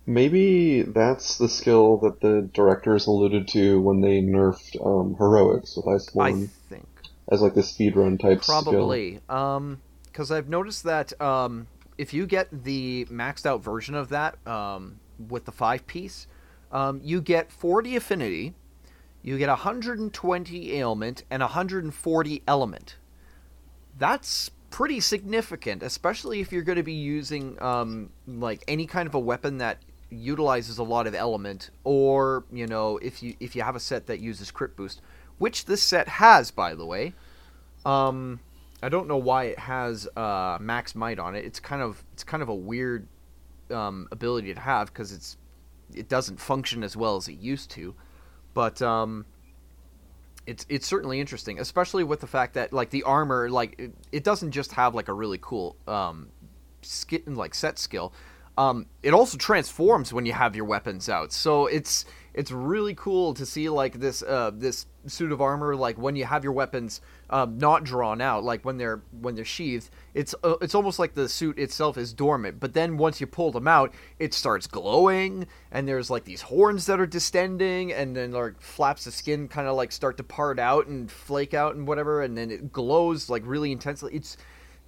Maybe 0.05 0.81
that's 0.81 1.37
the 1.37 1.47
skill 1.47 1.97
that 1.99 2.19
the 2.19 2.49
directors 2.53 3.07
alluded 3.07 3.47
to 3.49 3.79
when 3.79 4.01
they 4.01 4.21
nerfed 4.21 4.75
um, 4.85 5.15
heroics 5.15 5.77
with 5.77 5.87
I 6.19 6.47
think 6.69 6.87
as 7.31 7.41
like 7.41 7.53
the 7.53 7.61
speedrun 7.61 8.19
type 8.19 8.43
skill. 8.43 8.63
Probably. 8.63 9.21
Um, 9.29 9.81
because 10.05 10.29
I've 10.29 10.49
noticed 10.49 10.83
that 10.83 11.19
um, 11.21 11.67
if 11.97 12.13
you 12.13 12.27
get 12.27 12.63
the 12.65 13.05
maxed 13.05 13.45
out 13.45 13.63
version 13.63 13.95
of 13.95 14.09
that 14.09 14.35
um, 14.45 14.99
with 15.17 15.45
the 15.45 15.51
five 15.51 15.87
piece, 15.87 16.27
um, 16.71 17.01
you 17.03 17.19
get 17.19 17.51
40 17.51 17.95
affinity, 17.95 18.53
you 19.23 19.37
get 19.39 19.49
120 19.49 20.73
ailment, 20.77 21.23
and 21.31 21.41
140 21.41 22.43
element. 22.47 22.95
That's 23.97 24.51
pretty 24.73 24.99
significant, 24.99 25.83
especially 25.83 26.41
if 26.41 26.51
you're 26.51 26.63
going 26.63 26.77
to 26.77 26.83
be 26.83 26.93
using 26.93 27.61
um, 27.61 28.09
like 28.27 28.63
any 28.67 28.87
kind 28.87 29.07
of 29.07 29.13
a 29.13 29.19
weapon 29.19 29.59
that 29.59 29.77
utilizes 30.09 30.79
a 30.79 30.83
lot 30.83 31.05
of 31.05 31.13
element, 31.13 31.69
or 31.83 32.43
you 32.51 32.65
know 32.65 32.97
if 32.97 33.21
you 33.21 33.35
if 33.39 33.55
you 33.55 33.61
have 33.61 33.75
a 33.75 33.79
set 33.79 34.07
that 34.07 34.19
uses 34.19 34.49
crit 34.49 34.75
boost, 34.75 34.99
which 35.37 35.65
this 35.65 35.83
set 35.83 36.07
has, 36.07 36.49
by 36.49 36.73
the 36.73 36.85
way. 36.87 37.13
Um, 37.85 38.39
I 38.81 38.89
don't 38.89 39.07
know 39.07 39.17
why 39.17 39.43
it 39.45 39.59
has 39.59 40.07
uh, 40.17 40.57
max 40.59 40.95
might 40.95 41.19
on 41.19 41.35
it. 41.35 41.45
It's 41.45 41.59
kind 41.59 41.83
of 41.83 42.03
it's 42.13 42.23
kind 42.23 42.41
of 42.41 42.49
a 42.49 42.55
weird 42.55 43.07
um, 43.69 44.07
ability 44.11 44.55
to 44.55 44.59
have 44.59 44.87
because 44.87 45.11
it's 45.11 45.37
it 45.93 46.09
doesn't 46.09 46.39
function 46.39 46.83
as 46.83 46.97
well 46.97 47.15
as 47.15 47.27
it 47.27 47.37
used 47.37 47.69
to, 47.71 47.93
but 48.55 48.81
um, 48.81 49.27
it's 50.45 50.65
it's 50.69 50.87
certainly 50.87 51.19
interesting, 51.19 51.59
especially 51.59 52.03
with 52.03 52.19
the 52.19 52.27
fact 52.27 52.53
that 52.55 52.73
like 52.73 52.89
the 52.89 53.03
armor 53.03 53.49
like 53.49 53.75
it, 53.79 53.93
it 54.11 54.23
doesn't 54.23 54.51
just 54.51 54.73
have 54.73 54.93
like 54.93 55.07
a 55.07 55.13
really 55.13 55.39
cool 55.41 55.77
um, 55.87 56.29
ski- 56.81 57.23
like 57.25 57.55
set 57.55 57.79
skill. 57.79 58.13
Um, 58.57 58.85
it 59.01 59.13
also 59.13 59.37
transforms 59.37 60.13
when 60.13 60.25
you 60.25 60.33
have 60.33 60.55
your 60.55 60.65
weapons 60.65 61.09
out, 61.09 61.31
so 61.31 61.65
it's 61.65 62.05
it's 62.33 62.51
really 62.51 62.93
cool 62.93 63.33
to 63.33 63.45
see 63.45 63.69
like 63.69 63.99
this 63.99 64.21
uh, 64.21 64.51
this 64.53 64.85
suit 65.05 65.31
of 65.31 65.41
armor 65.41 65.75
like 65.75 65.97
when 65.97 66.15
you 66.15 66.25
have 66.25 66.43
your 66.43 66.53
weapons 66.53 67.01
um, 67.29 67.57
not 67.57 67.83
drawn 67.83 68.21
out 68.21 68.43
like 68.43 68.63
when 68.63 68.77
they're 68.77 69.01
when 69.21 69.35
they're 69.35 69.45
sheathed 69.45 69.89
it's 70.13 70.35
uh, 70.43 70.55
it's 70.61 70.75
almost 70.75 70.99
like 70.99 71.13
the 71.13 71.27
suit 71.27 71.57
itself 71.57 71.97
is 71.97 72.13
dormant. 72.13 72.59
But 72.59 72.73
then 72.73 72.97
once 72.97 73.19
you 73.19 73.27
pull 73.27 73.51
them 73.51 73.67
out 73.67 73.93
it 74.19 74.33
starts 74.33 74.67
glowing 74.67 75.47
and 75.71 75.87
there's 75.87 76.09
like 76.09 76.23
these 76.23 76.41
horns 76.41 76.85
that 76.85 76.99
are 76.99 77.07
distending 77.07 77.91
and 77.91 78.15
then 78.15 78.31
like 78.31 78.59
flaps 78.61 79.07
of 79.07 79.13
skin 79.13 79.47
kind 79.47 79.67
of 79.67 79.75
like 79.75 79.91
start 79.91 80.17
to 80.17 80.23
part 80.23 80.59
out 80.59 80.87
and 80.87 81.11
flake 81.11 81.53
out 81.53 81.75
and 81.75 81.87
whatever 81.87 82.21
and 82.21 82.37
then 82.37 82.51
it 82.51 82.71
glows 82.71 83.29
like 83.29 83.43
really 83.45 83.71
intensely. 83.71 84.13
It's 84.13 84.37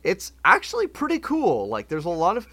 it's 0.03 0.33
actually 0.43 0.87
pretty 0.87 1.19
cool. 1.19 1.67
Like 1.67 1.87
there's 1.87 2.05
a 2.05 2.09
lot 2.09 2.37
of 2.37 2.47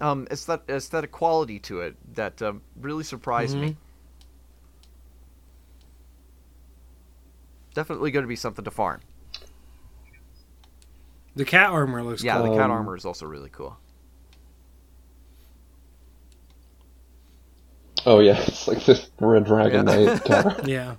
um 0.00 0.26
aesthetic, 0.30 1.10
quality 1.12 1.58
to 1.60 1.80
it 1.80 1.96
that 2.14 2.40
um, 2.42 2.62
really 2.80 3.04
surprised 3.04 3.56
me 3.56 3.76
definitely 7.76 8.10
going 8.10 8.24
to 8.24 8.28
be 8.28 8.36
something 8.36 8.64
to 8.64 8.70
farm. 8.70 9.00
The 11.36 11.44
cat 11.44 11.68
armor 11.70 12.02
looks 12.02 12.24
Yeah, 12.24 12.38
cool. 12.38 12.50
the 12.50 12.56
cat 12.58 12.70
armor 12.70 12.96
is 12.96 13.04
also 13.04 13.26
really 13.26 13.50
cool. 13.50 13.76
Oh 18.06 18.20
yeah, 18.20 18.40
it's 18.46 18.66
like 18.66 18.84
the 18.84 19.06
Red 19.20 19.44
Dragon 19.44 19.86
Yeah. 19.86 20.06
Knight 20.06 20.24
tower. 20.24 20.56
Yeah. 20.66 20.94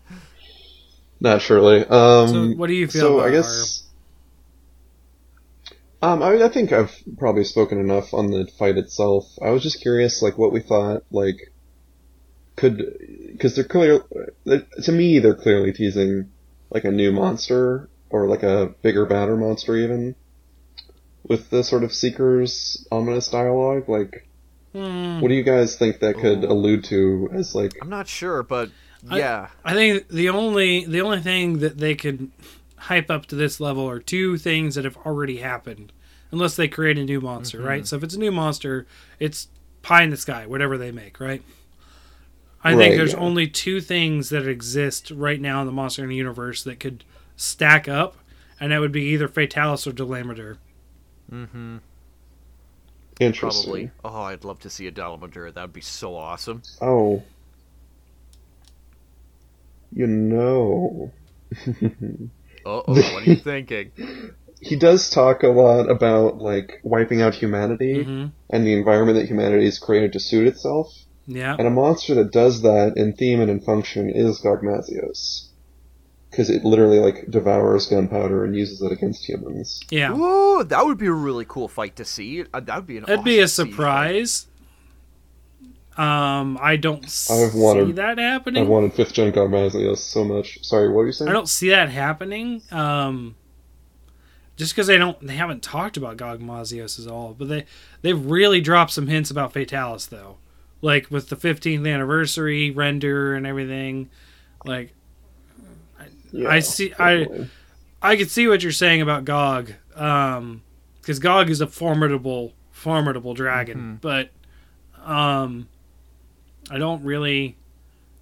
Naturally. 1.19 1.83
Um, 1.85 2.27
So 2.27 2.47
what 2.57 2.67
do 2.67 2.73
you 2.73 2.87
feel 2.87 3.01
So 3.01 3.15
about 3.15 3.27
I 3.27 3.31
guess. 3.31 3.83
Um, 5.99 6.21
I, 6.21 6.43
I 6.43 6.49
think 6.49 6.71
I've 6.71 6.95
probably 7.17 7.43
spoken 7.43 7.79
enough 7.79 8.13
on 8.13 8.27
the 8.29 8.47
fight 8.59 8.77
itself. 8.77 9.25
I 9.41 9.49
was 9.49 9.63
just 9.63 9.81
curious, 9.81 10.21
like, 10.21 10.37
what 10.37 10.53
we 10.53 10.59
thought, 10.59 11.01
like, 11.09 11.37
could, 12.55 12.77
because 13.31 13.55
they're 13.55 13.63
clear, 13.63 14.03
to 14.45 14.91
me, 14.91 15.17
they're 15.17 15.33
clearly 15.33 15.73
teasing, 15.73 16.29
like, 16.69 16.83
a 16.85 16.91
new 16.91 17.11
monster, 17.11 17.89
or 18.09 18.27
like 18.27 18.43
a 18.43 18.73
bigger, 18.81 19.05
badder 19.05 19.35
monster 19.37 19.75
even, 19.75 20.15
with 21.23 21.49
the 21.49 21.63
sort 21.63 21.83
of 21.83 21.93
Seeker's 21.93 22.87
ominous 22.91 23.27
dialogue. 23.27 23.87
Like, 23.89 24.23
Hmm. 24.73 25.21
what 25.21 25.29
do 25.29 25.33
you 25.33 25.43
guys 25.43 25.75
think 25.77 25.99
that 25.99 26.15
could 26.17 26.43
Ooh. 26.43 26.51
allude 26.51 26.83
to 26.85 27.29
as, 27.33 27.55
like, 27.55 27.73
I'm 27.81 27.89
not 27.89 28.07
sure, 28.07 28.43
but 28.43 28.69
I- 29.09 29.17
yeah. 29.19 29.47
I 29.63 29.73
think 29.73 30.07
the 30.09 30.29
only 30.29 30.85
the 30.85 31.01
only 31.01 31.19
thing 31.21 31.59
that 31.59 31.77
they 31.77 31.95
could 31.95 32.29
hype 32.75 33.09
up 33.09 33.25
to 33.27 33.35
this 33.35 33.59
level 33.59 33.89
are 33.89 33.99
two 33.99 34.37
things 34.37 34.75
that 34.75 34.83
have 34.85 34.97
already 34.97 35.37
happened, 35.37 35.91
unless 36.31 36.55
they 36.55 36.67
create 36.67 36.97
a 36.97 37.03
new 37.05 37.19
monster, 37.21 37.57
Mm-hmm. 37.59 37.67
right? 37.67 37.87
So 37.87 37.95
if 37.95 38.03
it's 38.03 38.15
a 38.15 38.19
new 38.19 38.31
monster, 38.31 38.85
it's 39.19 39.47
pie 39.81 40.03
in 40.03 40.09
the 40.11 40.17
sky, 40.17 40.45
whatever 40.45 40.77
they 40.77 40.91
make, 40.91 41.19
right? 41.19 41.41
I 42.63 42.75
Right, 42.75 42.75
think 42.75 42.95
there's 42.95 43.13
yeah. 43.13 43.15
only 43.15 43.47
two 43.47 43.81
things 43.81 44.29
that 44.29 44.47
exist 44.47 45.11
right 45.11 45.41
now 45.41 45.61
in 45.61 45.67
the 45.67 45.73
Monster 45.73 46.03
Hunter 46.03 46.13
universe 46.15 46.63
that 46.63 46.79
could 46.79 47.03
stack 47.35 47.87
up, 47.87 48.17
and 48.59 48.71
that 48.71 48.79
would 48.79 48.91
be 48.91 49.03
either 49.05 49.27
Fatalis 49.27 49.87
or 49.87 49.91
Dalamadur. 49.91 50.57
Mm-hmm. 51.31 51.77
interesting? 53.19 53.91
Probably. 53.91 53.91
Oh, 54.03 54.23
I'd 54.23 54.43
love 54.43 54.59
to 54.59 54.69
see 54.69 54.85
a 54.87 54.91
Dalamadur. 54.91 55.53
That 55.53 55.61
would 55.61 55.73
be 55.73 55.81
so 55.81 56.15
awesome. 56.17 56.63
Oh. 56.81 57.27
You 59.91 60.07
know. 60.07 61.13
Uh 62.65 62.81
oh, 62.87 63.01
what 63.07 63.23
are 63.23 63.25
you 63.25 63.35
thinking? 63.39 63.91
he 64.61 64.75
does 64.75 65.09
talk 65.09 65.43
a 65.43 65.47
lot 65.47 65.89
about 65.89 66.37
like 66.39 66.79
wiping 66.83 67.21
out 67.21 67.33
humanity 67.35 68.05
hmm 68.05 68.31
and 68.49 68.65
the 68.65 68.73
environment 68.73 69.17
that 69.17 69.27
humanity 69.27 69.65
has 69.65 69.79
created 69.79 70.13
to 70.13 70.19
suit 70.19 70.47
itself. 70.47 70.93
Yeah, 71.27 71.55
And 71.59 71.67
a 71.67 71.71
monster 71.71 72.15
that 72.15 72.31
does 72.31 72.61
that 72.61 72.93
in 72.95 73.11
theme 73.13 73.41
and 73.41 73.51
in 73.51 73.59
function 73.59 74.09
is 74.09 74.39
Gogmazios. 74.41 75.47
Because 76.29 76.49
it 76.49 76.63
literally 76.63 76.99
like 76.99 77.29
devours 77.29 77.87
gunpowder 77.87 78.45
and 78.45 78.55
uses 78.55 78.81
it 78.81 78.91
against 78.91 79.27
humans. 79.27 79.81
yeah. 79.89 80.11
Ooh, 80.13 80.63
that 80.63 80.85
would 80.85 80.97
be 80.97 81.07
a 81.07 81.11
really 81.11 81.45
cool 81.45 81.67
fight 81.67 81.95
to 81.97 82.05
see. 82.05 82.43
Uh, 82.53 82.59
that 82.61 82.75
would 82.75 82.87
be 82.87 82.97
an. 82.97 83.03
That'd 83.05 83.23
be 83.25 83.39
a 83.39 83.43
awesome 83.43 83.67
siege 83.67 83.75
fight. 83.75 84.27
surprise. 84.27 84.47
Um, 85.97 86.59
I 86.61 86.75
don't 86.75 87.03
I've 87.03 87.09
see 87.09 87.57
wanted- 87.59 87.95
that 87.95 88.19
happening. 88.19 88.21
I 88.21 88.29
happening. 88.33 88.67
wanted 88.67 88.93
fifth 88.93 89.13
gen 89.13 89.31
Gogmazios 89.31 89.97
so 89.97 90.23
much. 90.23 90.63
Sorry, 90.63 90.87
what 90.89 90.97
were 90.97 91.05
you 91.07 91.11
saying? 91.11 91.29
I 91.29 91.33
don't 91.33 91.49
see 91.49 91.69
that 91.69 91.89
happening. 91.89 92.61
Um, 92.71 93.35
just 94.57 94.73
because 94.75 94.85
they 94.87 94.97
don't, 94.97 95.19
they 95.25 95.35
haven't 95.35 95.63
talked 95.63 95.97
about 95.97 96.17
Gogmazios 96.17 97.03
at 97.03 97.11
all, 97.11 97.33
but 97.33 97.47
they 97.47 97.65
they've 98.03 98.23
really 98.25 98.61
dropped 98.61 98.91
some 98.91 99.07
hints 99.07 99.31
about 99.31 99.53
Fatalis 99.53 100.09
though, 100.09 100.37
like 100.81 101.09
with 101.09 101.29
the 101.29 101.35
15th 101.35 101.91
anniversary 101.91 102.71
render 102.71 103.33
and 103.33 103.45
everything. 103.47 104.09
Like 104.65 104.93
Yeah, 106.31 106.49
I 106.49 106.59
see- 106.59 106.93
I- 106.99 107.17
definitely. 107.19 107.49
I 108.01 108.15
could 108.15 108.29
see 108.29 108.47
what 108.47 108.61
you're 108.61 108.71
saying 108.71 109.01
about 109.01 109.25
Gog, 109.25 109.73
um, 109.95 110.61
because 111.01 111.17
Gog 111.17 111.49
is 111.49 111.61
a 111.61 111.67
formidable, 111.67 112.53
formidable 112.71 113.33
dragon, 113.33 113.97
but 114.01 114.29
um, 115.03 115.67
I 116.69 116.77
don't 116.77 117.03
really, 117.03 117.55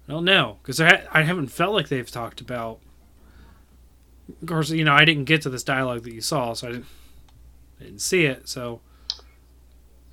I 0.08 0.12
don't 0.12 0.24
know 0.24 0.56
because 0.62 0.80
I, 0.80 1.02
I 1.12 1.22
haven't 1.24 1.48
felt 1.48 1.74
like 1.74 1.88
they've 1.88 2.10
talked 2.10 2.40
about. 2.40 2.78
Of 4.40 4.48
course, 4.48 4.70
you 4.70 4.82
know 4.84 4.94
I 4.94 5.04
didn't 5.04 5.24
get 5.24 5.42
to 5.42 5.50
this 5.50 5.62
dialogue 5.62 6.04
that 6.04 6.12
you 6.14 6.20
saw, 6.22 6.54
so 6.54 6.68
I 6.68 6.72
didn't, 6.72 6.86
I 7.80 7.84
didn't 7.84 8.00
see 8.00 8.24
it. 8.24 8.48
So 8.48 8.80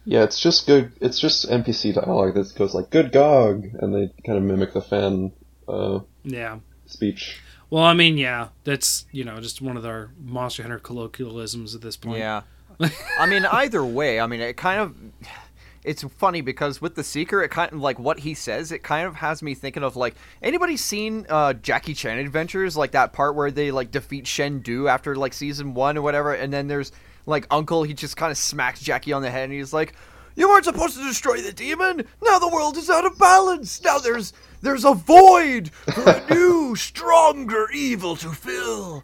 Yeah, 0.05 0.23
it's 0.23 0.39
just 0.39 0.67
good. 0.67 0.91
It's 0.99 1.19
just 1.19 1.49
NPC 1.49 1.93
dialogue 1.95 2.33
that 2.33 2.53
goes 2.55 2.73
like 2.73 2.89
"Good 2.89 3.11
Gog," 3.11 3.65
and 3.79 3.93
they 3.93 4.11
kind 4.25 4.37
of 4.37 4.43
mimic 4.43 4.73
the 4.73 4.81
fan 4.81 5.31
uh, 5.67 5.99
yeah. 6.23 6.59
speech. 6.85 7.41
Well, 7.69 7.83
I 7.83 7.93
mean, 7.93 8.17
yeah, 8.17 8.49
that's 8.65 9.05
you 9.11 9.23
know 9.23 9.39
just 9.39 9.61
one 9.61 9.77
of 9.77 9.85
our 9.85 10.11
Monster 10.23 10.63
Hunter 10.63 10.79
colloquialisms 10.79 11.73
at 11.73 11.81
this 11.81 11.97
point. 11.97 12.19
Yeah. 12.19 12.41
I 13.19 13.25
mean, 13.27 13.45
either 13.45 13.83
way, 13.83 14.19
I 14.19 14.27
mean, 14.27 14.41
it 14.41 14.57
kind 14.57 14.79
of. 14.79 14.95
It's 15.83 16.01
funny 16.01 16.39
because 16.39 16.79
with 16.79 16.95
the 16.95 17.03
Seeker, 17.03 17.43
it 17.43 17.49
kind 17.49 17.73
of 17.73 17.79
like 17.79 17.99
what 17.99 18.19
he 18.19 18.35
says. 18.35 18.71
It 18.71 18.83
kind 18.83 19.05
of 19.05 19.15
has 19.15 19.43
me 19.43 19.53
thinking 19.53 19.83
of 19.83 19.97
like 19.97 20.15
anybody 20.41 20.77
seen 20.77 21.25
uh, 21.27 21.53
Jackie 21.53 21.93
Chan 21.93 22.19
Adventures, 22.19 22.77
like 22.77 22.91
that 22.91 23.11
part 23.11 23.35
where 23.35 23.51
they 23.51 23.69
like 23.69 23.91
defeat 23.91 24.25
Shen 24.25 24.59
Du 24.59 24.87
after 24.87 25.15
like 25.15 25.33
season 25.33 25.73
one 25.73 25.97
or 25.97 26.01
whatever, 26.01 26.33
and 26.33 26.53
then 26.53 26.67
there's 26.67 26.93
like 27.25 27.47
Uncle. 27.51 27.83
He 27.83 27.93
just 27.93 28.17
kind 28.17 28.31
of 28.31 28.37
smacks 28.37 28.79
Jackie 28.81 29.13
on 29.13 29.21
the 29.21 29.29
head, 29.31 29.45
and 29.45 29.53
he's 29.53 29.73
like, 29.73 29.93
"You 30.35 30.49
weren't 30.49 30.65
supposed 30.65 30.97
to 30.97 31.03
destroy 31.03 31.41
the 31.41 31.53
demon. 31.53 32.05
Now 32.23 32.39
the 32.39 32.47
world 32.49 32.77
is 32.77 32.89
out 32.89 33.05
of 33.05 33.17
balance. 33.17 33.81
Now 33.83 33.97
there's 33.99 34.33
there's 34.61 34.85
a 34.85 34.93
void 34.93 35.71
for 35.93 36.09
a 36.09 36.33
new, 36.33 36.75
stronger 36.77 37.67
evil 37.73 38.15
to 38.17 38.29
fill." 38.29 39.03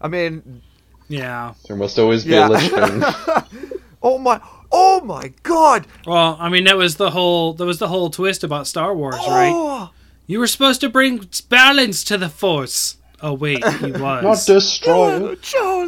I 0.00 0.08
mean, 0.08 0.62
Yeah. 1.08 1.54
There 1.66 1.76
must 1.76 1.98
always 1.98 2.24
be 2.24 2.30
Yeah. 2.32 2.48
a 2.48 2.50
Lich 2.50 2.70
oh 4.02 4.18
my, 4.18 4.40
oh 4.70 5.00
my 5.00 5.32
God! 5.42 5.86
Well, 6.06 6.36
I 6.38 6.48
mean 6.48 6.64
that 6.64 6.76
was 6.76 6.96
the 6.96 7.10
whole 7.10 7.54
that 7.54 7.64
was 7.64 7.78
the 7.78 7.88
whole 7.88 8.10
twist 8.10 8.44
about 8.44 8.66
Star 8.66 8.94
Wars, 8.94 9.16
oh! 9.18 9.30
right? 9.30 9.52
Oh, 9.54 9.90
You 10.26 10.38
were 10.38 10.46
supposed 10.46 10.80
to 10.82 10.88
bring 10.88 11.28
balance 11.48 12.04
to 12.04 12.16
the 12.18 12.28
Force. 12.28 12.96
Oh 13.20 13.32
wait, 13.32 13.64
he 13.66 13.86
was 13.92 14.00
Not 14.00 14.22
was. 14.24 14.46
destroy 14.46 15.34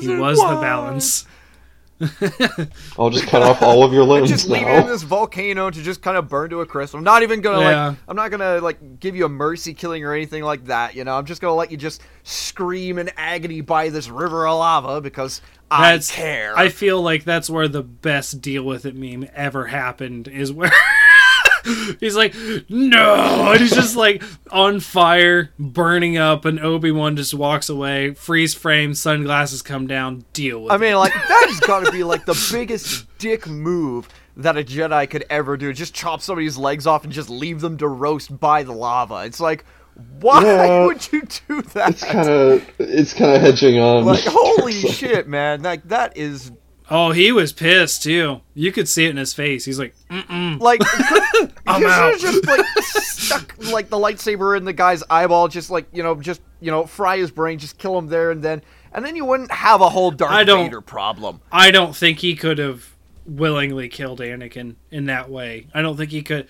he 0.00 0.16
was 0.16 0.38
the 0.38 0.58
balance. 0.60 1.24
I'll 2.98 3.10
just 3.10 3.26
cut 3.26 3.42
off 3.42 3.62
all 3.62 3.84
of 3.84 3.92
your 3.92 4.04
limbs 4.04 4.30
Just 4.30 4.48
leave 4.48 4.66
it 4.66 4.80
in 4.80 4.86
this 4.86 5.02
volcano 5.02 5.70
to 5.70 5.82
just 5.82 6.02
kind 6.02 6.16
of 6.16 6.28
burn 6.28 6.50
to 6.50 6.60
a 6.60 6.66
crisp. 6.66 6.94
I'm 6.94 7.04
not 7.04 7.22
even 7.22 7.40
gonna 7.40 7.60
Yeah. 7.60 7.88
like. 7.88 7.98
I'm 8.08 8.16
not 8.16 8.30
gonna 8.30 8.58
like 8.60 9.00
give 9.00 9.14
you 9.16 9.24
a 9.26 9.28
mercy 9.28 9.74
killing 9.74 10.04
or 10.04 10.12
anything 10.14 10.42
like 10.42 10.64
that. 10.66 10.94
You 10.94 11.04
know, 11.04 11.16
I'm 11.16 11.26
just 11.26 11.40
gonna 11.40 11.54
let 11.54 11.70
you 11.70 11.76
just 11.76 12.00
scream 12.22 12.98
in 12.98 13.10
agony 13.16 13.60
by 13.60 13.88
this 13.90 14.08
river 14.08 14.46
of 14.46 14.58
lava 14.58 15.00
because 15.00 15.40
That's 15.70 16.10
I 16.10 16.14
care. 16.14 16.56
I 16.56 16.68
feel 16.70 17.02
like 17.02 17.24
that's 17.24 17.50
where 17.50 17.68
the 17.68 17.82
best 17.82 18.40
deal 18.40 18.62
with 18.62 18.86
it 18.86 18.94
meme 18.96 19.28
ever 19.34 19.66
happened 19.66 20.28
is 20.28 20.52
where 20.52 20.72
he's 22.00 22.16
like, 22.16 22.34
no, 22.68 23.14
and 23.52 23.60
he's 23.60 23.74
just 23.74 23.96
like 23.96 24.22
on 24.50 24.80
fire, 24.80 25.50
burning 25.58 26.16
up, 26.16 26.44
and 26.44 26.60
Obi 26.60 26.90
Wan 26.90 27.16
just 27.16 27.34
walks 27.34 27.68
away, 27.68 28.14
freeze 28.14 28.54
frame, 28.54 28.94
sunglasses 28.94 29.62
come 29.62 29.86
down, 29.86 30.24
deal 30.32 30.62
with 30.62 30.72
I 30.72 30.76
it. 30.76 30.78
mean, 30.78 30.94
like 30.96 31.12
that 31.12 31.46
has 31.48 31.60
got 31.60 31.84
to 31.86 31.92
be 31.92 32.04
like 32.04 32.24
the 32.24 32.48
biggest 32.52 33.06
dick 33.18 33.46
move 33.46 34.08
that 34.36 34.56
a 34.56 34.62
Jedi 34.62 35.08
could 35.10 35.24
ever 35.28 35.56
do. 35.56 35.72
Just 35.72 35.92
chop 35.94 36.20
somebody's 36.22 36.56
legs 36.56 36.86
off 36.86 37.04
and 37.04 37.12
just 37.12 37.28
leave 37.28 37.60
them 37.60 37.76
to 37.78 37.88
roast 37.88 38.38
by 38.40 38.62
the 38.62 38.72
lava. 38.72 39.24
It's 39.26 39.40
like, 39.40 39.64
why 40.20 40.42
Yeah. 40.42 40.86
would 40.86 41.12
you 41.12 41.22
do 41.48 41.60
that? 41.74 41.90
It's 41.90 42.04
kind 42.04 42.28
of 42.28 42.70
it's 42.78 43.12
kind 43.12 43.34
of 43.36 43.42
hedging 43.42 43.78
on. 43.78 44.04
like 44.06 44.24
holy 44.24 44.72
shit, 44.72 45.28
man! 45.28 45.62
Like 45.62 45.82
that 45.88 46.16
is 46.16 46.52
Oh, 46.92 47.12
he 47.12 47.30
was 47.30 47.52
pissed 47.52 48.02
too. 48.02 48.40
You 48.54 48.72
could 48.72 48.88
see 48.88 49.04
it 49.06 49.10
in 49.10 49.16
his 49.16 49.32
face. 49.32 49.64
He's 49.64 49.78
like, 49.78 49.94
Mm-mm. 50.10 50.58
like 50.60 50.80
I'm 51.66 51.82
you 51.82 51.88
out. 51.88 52.18
just 52.18 52.44
like 52.46 52.66
stuck 52.82 53.54
like 53.72 53.88
the 53.90 53.96
lightsaber 53.96 54.56
in 54.56 54.64
the 54.64 54.72
guy's 54.72 55.02
eyeball, 55.08 55.46
just 55.48 55.70
like 55.70 55.86
you 55.92 56.02
know, 56.02 56.16
just 56.20 56.40
you 56.60 56.70
know, 56.70 56.86
fry 56.86 57.16
his 57.18 57.30
brain, 57.30 57.58
just 57.58 57.78
kill 57.78 57.96
him 57.96 58.08
there 58.08 58.30
and 58.32 58.42
then, 58.42 58.60
and 58.92 59.04
then 59.04 59.14
you 59.16 59.24
wouldn't 59.24 59.52
have 59.52 59.80
a 59.80 59.88
whole 59.88 60.10
Darth 60.10 60.32
I 60.32 60.42
don't- 60.44 60.64
Vader 60.64 60.80
problem. 60.80 61.40
I 61.52 61.70
don't 61.70 61.94
think 61.94 62.18
he 62.18 62.34
could 62.34 62.58
have 62.58 62.96
willingly 63.24 63.88
killed 63.88 64.18
Anakin 64.20 64.74
in 64.90 65.06
that 65.06 65.30
way. 65.30 65.68
I 65.72 65.82
don't 65.82 65.96
think 65.96 66.10
he 66.10 66.22
could. 66.22 66.48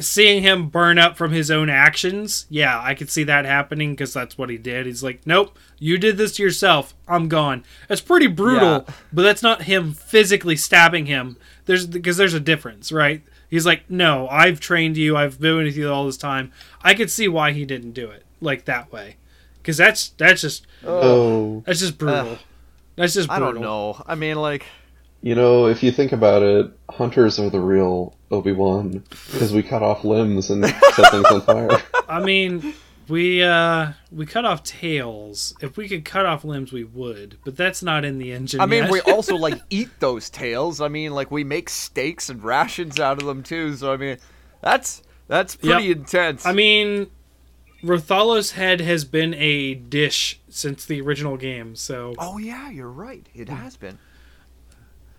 Seeing 0.00 0.42
him 0.42 0.68
burn 0.68 0.98
up 0.98 1.18
from 1.18 1.32
his 1.32 1.50
own 1.50 1.68
actions, 1.68 2.46
yeah, 2.48 2.80
I 2.82 2.94
could 2.94 3.10
see 3.10 3.24
that 3.24 3.44
happening 3.44 3.92
because 3.92 4.14
that's 4.14 4.38
what 4.38 4.48
he 4.48 4.56
did. 4.56 4.86
He's 4.86 5.02
like, 5.02 5.20
nope, 5.26 5.58
you 5.78 5.98
did 5.98 6.16
this 6.16 6.36
to 6.36 6.42
yourself. 6.42 6.94
I'm 7.06 7.28
gone. 7.28 7.62
That's 7.88 8.00
pretty 8.00 8.26
brutal, 8.26 8.86
Yeah. 8.88 8.94
but 9.12 9.22
that's 9.22 9.42
not 9.42 9.64
him 9.64 9.92
physically 9.92 10.56
stabbing 10.56 11.04
him. 11.06 11.36
There's 11.66 11.86
because 11.86 12.16
there's 12.16 12.32
a 12.32 12.40
difference, 12.40 12.90
right? 12.90 13.22
He's 13.50 13.66
like, 13.66 13.90
no, 13.90 14.28
I've 14.28 14.60
trained 14.60 14.96
you. 14.96 15.14
I've 15.14 15.38
been 15.38 15.56
with 15.58 15.76
you 15.76 15.92
all 15.92 16.06
this 16.06 16.16
time. 16.16 16.52
I 16.82 16.94
could 16.94 17.10
see 17.10 17.28
why 17.28 17.52
he 17.52 17.66
didn't 17.66 17.92
do 17.92 18.08
it 18.10 18.24
like 18.40 18.64
that 18.64 18.90
way, 18.90 19.16
because 19.60 19.76
that's 19.76 20.08
that's 20.16 20.40
just 20.40 20.66
Oh, 20.86 21.62
that's 21.66 21.80
just 21.80 21.98
brutal. 21.98 22.38
that's 22.96 23.12
just 23.12 23.28
brutal. 23.28 23.48
I 23.48 23.50
brutal. 23.50 23.62
don't 23.62 23.70
know. 23.98 24.02
I 24.06 24.14
mean, 24.14 24.36
like. 24.36 24.64
You 25.22 25.36
know, 25.36 25.66
if 25.66 25.82
you 25.84 25.92
think 25.92 26.10
about 26.12 26.42
it, 26.42 26.72
hunters 26.90 27.38
are 27.38 27.48
the 27.48 27.60
real 27.60 28.16
Obi 28.32 28.52
Wan 28.52 29.04
because 29.30 29.52
we 29.52 29.62
cut 29.62 29.80
off 29.82 30.04
limbs 30.04 30.50
and 30.50 30.64
set 30.66 31.10
things 31.12 31.26
on 31.26 31.40
fire. 31.42 31.80
I 32.08 32.20
mean, 32.24 32.74
we 33.08 33.40
uh 33.42 33.92
we 34.10 34.26
cut 34.26 34.44
off 34.44 34.64
tails. 34.64 35.54
If 35.60 35.76
we 35.76 35.88
could 35.88 36.04
cut 36.04 36.26
off 36.26 36.44
limbs, 36.44 36.72
we 36.72 36.82
would, 36.82 37.38
but 37.44 37.56
that's 37.56 37.84
not 37.84 38.04
in 38.04 38.18
the 38.18 38.32
engine. 38.32 38.60
I 38.60 38.66
mean, 38.66 38.82
yet. 38.84 38.90
we 38.90 39.00
also 39.12 39.36
like 39.36 39.60
eat 39.70 39.90
those 40.00 40.28
tails. 40.28 40.80
I 40.80 40.88
mean, 40.88 41.12
like 41.12 41.30
we 41.30 41.44
make 41.44 41.68
steaks 41.68 42.28
and 42.28 42.42
rations 42.42 42.98
out 42.98 43.20
of 43.22 43.26
them 43.28 43.44
too. 43.44 43.76
So 43.76 43.92
I 43.92 43.96
mean, 43.96 44.16
that's 44.60 45.02
that's 45.28 45.54
pretty 45.54 45.84
Yep. 45.84 45.96
intense. 45.98 46.44
I 46.46 46.52
mean, 46.52 47.06
Rathalos 47.84 48.52
head 48.52 48.80
has 48.80 49.04
been 49.04 49.34
a 49.34 49.74
dish 49.74 50.40
since 50.48 50.84
the 50.84 51.00
original 51.00 51.36
game, 51.36 51.76
so 51.76 52.14
Oh 52.18 52.38
yeah, 52.38 52.70
you're 52.70 52.90
right. 52.90 53.24
It 53.34 53.48
has 53.48 53.76
been. 53.76 53.98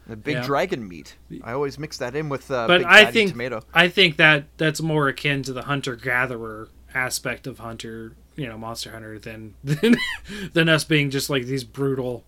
The 0.08 0.16
big 0.18 0.36
Yeah. 0.36 0.46
dragon 0.46 0.88
meat. 0.88 1.16
I 1.44 1.54
always 1.54 1.80
mix 1.80 1.98
that 2.00 2.16
in 2.16 2.28
with 2.30 2.52
uh, 2.52 2.68
but 2.68 2.80
big 2.80 2.88
I 2.88 3.06
think 3.06 3.32
tomato. 3.32 3.62
I 3.74 3.88
think 3.88 4.18
that 4.18 4.46
that's 4.58 4.82
more 4.82 5.08
akin 5.08 5.44
to 5.44 5.54
the 5.54 5.64
hunter 5.64 5.96
gatherer 5.96 6.70
aspect 6.94 7.48
of 7.48 7.60
hunter, 7.60 8.14
you 8.36 8.48
know, 8.48 8.58
monster 8.58 8.92
hunter 8.92 9.18
than 9.18 9.54
than, 9.64 9.96
than 10.54 10.70
us 10.70 10.84
being 10.84 11.10
just 11.10 11.30
like 11.30 11.46
these 11.46 11.64
brutal 11.64 12.24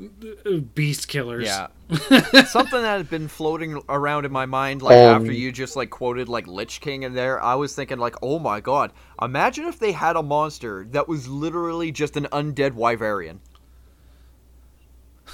uh, 0.00 0.58
beast 0.74 1.08
killers. 1.08 1.46
Yeah. 1.46 1.68
Something 2.44 2.82
that 2.82 2.98
had 2.98 3.10
been 3.10 3.26
floating 3.26 3.80
around 3.88 4.24
in 4.26 4.30
my 4.32 4.46
mind, 4.46 4.82
like 4.82 4.96
Um, 4.96 5.22
after 5.22 5.32
you 5.32 5.50
just 5.50 5.74
like 5.76 5.90
quoted 5.90 6.28
like 6.28 6.46
Lich 6.46 6.80
King 6.80 7.02
in 7.02 7.14
there, 7.14 7.42
I 7.42 7.54
was 7.54 7.74
thinking 7.74 7.98
like, 7.98 8.14
oh 8.22 8.38
my 8.38 8.60
god, 8.60 8.92
imagine 9.20 9.64
if 9.66 9.78
they 9.78 9.92
had 9.92 10.14
a 10.16 10.22
monster 10.22 10.86
that 10.90 11.08
was 11.08 11.26
literally 11.28 11.90
just 11.90 12.16
an 12.16 12.26
undead 12.32 12.72
wyverian. 12.72 13.38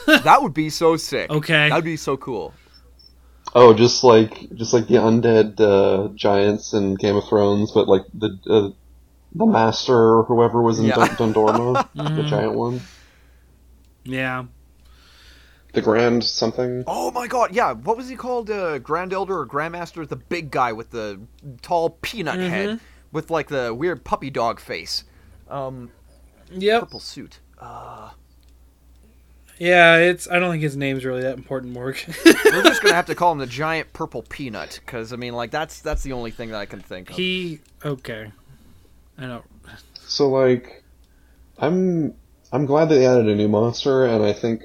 That 0.06 0.42
would 0.42 0.54
be 0.54 0.70
so 0.70 0.96
sick. 0.96 1.30
Okay. 1.30 1.68
That'd 1.68 1.84
be 1.84 1.96
so 1.96 2.16
cool. 2.16 2.52
Oh, 3.54 3.72
just 3.74 4.02
like 4.02 4.52
just 4.54 4.72
like 4.72 4.88
the 4.88 4.94
undead 4.96 5.60
uh, 5.60 6.08
giants 6.14 6.72
in 6.72 6.94
Game 6.96 7.16
of 7.16 7.24
Thrones, 7.28 7.70
but 7.72 7.86
like 7.88 8.02
the 8.12 8.38
uh, 8.48 8.70
the 9.34 9.46
master 9.46 9.94
or 10.18 10.24
whoever 10.24 10.60
was 10.62 10.78
in 10.78 10.86
Yeah. 10.86 10.94
Dun- 10.96 11.32
Dundorma, 11.34 11.88
the 11.94 12.02
Mhm. 12.02 12.28
giant 12.28 12.54
one, 12.54 12.80
Yeah. 14.04 14.44
the 15.72 15.82
Grand 15.82 16.24
something. 16.24 16.84
Oh 16.86 17.10
my 17.10 17.26
god, 17.26 17.54
yeah. 17.54 17.72
What 17.72 17.96
was 17.96 18.08
he 18.08 18.16
called? 18.16 18.50
Uh, 18.50 18.78
Grand 18.78 19.12
Elder 19.12 19.38
or 19.40 19.46
Grandmaster? 19.46 20.06
The 20.08 20.16
big 20.16 20.50
guy 20.50 20.72
with 20.72 20.90
the 20.90 21.20
tall 21.62 21.90
peanut 22.02 22.36
Mhm. 22.38 22.48
head 22.48 22.80
with 23.12 23.30
like 23.30 23.48
the 23.48 23.72
weird 23.74 24.04
puppy 24.04 24.30
dog 24.30 24.58
face. 24.60 25.04
Um, 25.48 25.90
yeah. 26.50 26.80
purple 26.80 27.00
suit. 27.00 27.38
Uh, 27.60 28.10
Yeah, 29.58 29.98
it's 29.98 30.28
I 30.28 30.38
don't 30.38 30.50
think 30.50 30.62
his 30.62 30.76
name's 30.76 31.04
really 31.04 31.22
that 31.22 31.36
important, 31.36 31.72
Morg. 31.72 31.96
we're 32.24 32.62
just 32.62 32.82
gonna 32.82 32.94
have 32.94 33.06
to 33.06 33.14
call 33.14 33.32
him 33.32 33.38
the 33.38 33.46
giant 33.46 33.92
purple 33.92 34.22
peanut 34.22 34.80
because 34.84 35.12
I 35.12 35.16
mean, 35.16 35.34
like 35.34 35.50
that's 35.50 35.80
that's 35.80 36.02
the 36.02 36.12
only 36.12 36.30
thing 36.30 36.50
that 36.50 36.60
I 36.60 36.66
can 36.66 36.80
think 36.80 37.10
of. 37.10 37.16
he 37.16 37.60
okay. 37.84 38.32
I 39.16 39.26
don't 39.26 39.44
So 40.06 40.28
like, 40.28 40.82
I'm 41.58 42.14
I'm 42.52 42.66
glad 42.66 42.88
they 42.88 43.06
added 43.06 43.28
a 43.28 43.34
new 43.34 43.48
monster, 43.48 44.06
and 44.06 44.24
I 44.24 44.32
think 44.32 44.62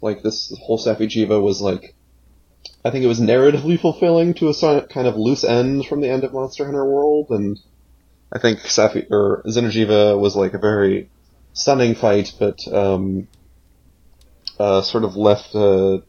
like 0.00 0.22
this 0.22 0.56
whole 0.62 0.78
Safi'jiiva 0.78 1.42
was 1.42 1.60
like, 1.60 1.94
I 2.84 2.90
think 2.90 3.04
it 3.04 3.08
was 3.08 3.20
narratively 3.20 3.78
fulfilling 3.80 4.34
to 4.34 4.48
a 4.48 4.86
kind 4.86 5.06
of 5.06 5.16
loose 5.16 5.44
end 5.44 5.86
from 5.86 6.00
the 6.00 6.08
end 6.08 6.24
of 6.24 6.32
Monster 6.32 6.64
Hunter 6.64 6.84
World, 6.84 7.26
and 7.30 7.58
I 8.32 8.38
think 8.38 8.60
Safi 8.60 9.10
or 9.10 9.42
Xeno'jiiva 9.46 10.18
was 10.18 10.36
like 10.36 10.54
a 10.54 10.58
very 10.58 11.10
stunning 11.52 11.94
fight, 11.94 12.32
but 12.38 12.66
um, 12.72 13.28
uh, 14.60 14.82
sort 14.82 15.04
of 15.04 15.16
left 15.16 15.54
a, 15.54 16.02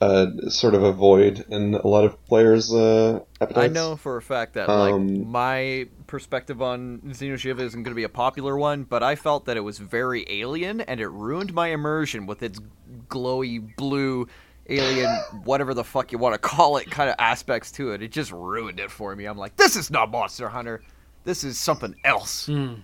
a 0.00 0.50
sort 0.50 0.74
of 0.74 0.82
a 0.84 0.92
void 0.92 1.44
in 1.48 1.74
a 1.74 1.86
lot 1.86 2.04
of 2.04 2.24
players' 2.26 2.72
uh, 2.72 3.20
appetites. 3.40 3.64
I 3.64 3.68
know 3.68 3.96
for 3.96 4.16
a 4.16 4.22
fact 4.22 4.54
that 4.54 4.68
Um, 4.68 5.08
like 5.08 5.26
my 5.26 5.88
perspective 6.06 6.62
on 6.62 7.00
Xeno'jiiva 7.06 7.58
isn't 7.60 7.82
going 7.82 7.92
to 7.92 7.96
be 7.96 8.04
a 8.04 8.08
popular 8.08 8.56
one, 8.56 8.84
but 8.84 9.02
I 9.02 9.16
felt 9.16 9.46
that 9.46 9.56
it 9.56 9.60
was 9.60 9.78
very 9.78 10.24
alien 10.28 10.80
and 10.82 11.00
it 11.00 11.08
ruined 11.08 11.52
my 11.52 11.68
immersion 11.68 12.26
with 12.26 12.42
its 12.42 12.60
glowy 13.08 13.74
blue 13.76 14.28
alien 14.68 15.10
whatever 15.44 15.74
the 15.74 15.84
fuck 15.84 16.12
you 16.12 16.18
want 16.18 16.34
to 16.34 16.38
call 16.38 16.76
it 16.76 16.90
kind 16.90 17.10
of 17.10 17.16
aspects 17.18 17.72
to 17.72 17.90
it. 17.92 18.02
It 18.02 18.12
just 18.12 18.30
ruined 18.32 18.78
it 18.80 18.90
for 18.90 19.14
me. 19.16 19.24
I'm 19.24 19.36
like, 19.38 19.56
this 19.56 19.74
is 19.76 19.90
not 19.90 20.10
Monster 20.10 20.48
Hunter. 20.48 20.82
This 21.24 21.42
is 21.44 21.58
something 21.58 21.94
else. 22.04 22.46
hmm. 22.46 22.74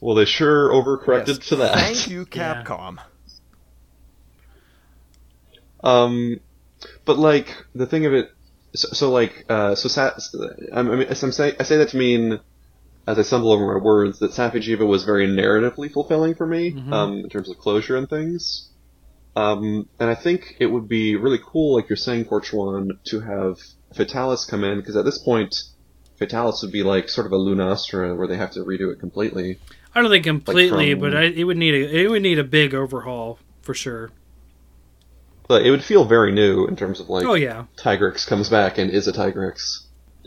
Well, 0.00 0.14
they 0.14 0.26
sure 0.26 0.70
overcorrected 0.70 1.28
Yes. 1.38 1.48
to 1.48 1.56
that. 1.56 1.74
Thank 1.74 2.08
you, 2.08 2.26
Yeah. 2.34 2.62
Um, 5.86 6.40
but 7.04 7.18
like 7.18 7.48
the 7.74 7.86
thing 7.86 8.06
of 8.06 8.12
it, 8.12 8.30
so, 8.74 8.88
so 8.92 9.10
like 9.12 9.44
uh, 9.48 9.74
so 9.74 9.88
Sa- 9.88 10.18
I 10.74 10.82
mean, 10.82 11.06
I'm 11.08 11.32
say, 11.32 11.54
I 11.58 11.62
say 11.62 11.76
that 11.78 11.90
to 11.90 11.96
mean 11.96 12.40
as 13.06 13.18
I 13.18 13.22
stumble 13.22 13.52
over 13.52 13.72
my 13.74 13.82
words 13.82 14.18
that 14.18 14.32
Safi'jiiva 14.32 14.84
was 14.86 15.04
very 15.04 15.28
narratively 15.28 15.92
fulfilling 15.92 16.34
for 16.34 16.46
me 16.46 16.72
Mhm. 16.72 16.92
um, 16.92 17.12
in 17.20 17.28
terms 17.28 17.48
of 17.48 17.56
closure 17.58 17.96
and 17.96 18.10
things. 18.10 18.68
Um, 19.36 19.88
and 20.00 20.10
I 20.10 20.14
think 20.14 20.56
it 20.58 20.66
would 20.66 20.88
be 20.88 21.14
really 21.14 21.38
cool, 21.44 21.76
like 21.76 21.88
you're 21.88 21.96
saying, 21.96 22.24
Fortuan, 22.24 22.98
to 23.04 23.20
have 23.20 23.58
Fatalis 23.94 24.48
come 24.48 24.64
in 24.64 24.78
because 24.78 24.96
at 24.96 25.04
this 25.04 25.18
point, 25.18 25.54
Fatalis 26.20 26.62
would 26.62 26.72
be 26.72 26.82
like 26.82 27.08
sort 27.08 27.26
of 27.26 27.32
a 27.32 27.36
Lunastra 27.36 28.16
where 28.16 28.26
they 28.26 28.36
have 28.38 28.50
to 28.52 28.60
redo 28.60 28.90
it 28.92 28.98
completely. 28.98 29.58
I 29.94 30.00
don't 30.02 30.10
think 30.10 30.24
completely, 30.24 30.92
from- 30.92 31.00
but 31.00 31.14
I, 31.14 31.24
it 31.24 31.44
would 31.44 31.56
need 31.58 31.74
a 31.74 32.02
it 32.04 32.10
would 32.10 32.22
need 32.22 32.38
a 32.38 32.44
big 32.44 32.74
overhaul 32.74 33.38
for 33.62 33.74
sure. 33.74 34.10
But 35.48 35.64
it 35.64 35.70
would 35.70 35.84
feel 35.84 36.04
very 36.04 36.32
new 36.32 36.66
in 36.66 36.76
terms 36.76 36.98
of 37.00 37.08
like 37.08 37.24
oh 37.24 37.34
yeah, 37.34 37.64
Tigrex 37.78 38.26
comes 38.26 38.48
back 38.48 38.78
and 38.78 38.90
is 38.90 39.06
a 39.08 39.12
Tigrex. 39.12 39.84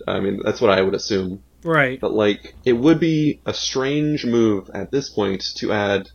I 0.08 0.20
mean, 0.22 0.40
that's 0.44 0.62
what 0.62 0.70
I 0.70 0.82
would 0.82 0.94
assume. 0.96 1.44
right. 1.64 2.00
But 2.00 2.14
like, 2.14 2.56
it 2.64 2.74
would 2.74 3.00
be 3.02 3.42
a 3.46 3.54
strange 3.54 4.26
move 4.26 4.70
at 4.74 4.92
this 4.92 5.10
point 5.10 5.44
to 5.58 5.74
add 5.74 6.10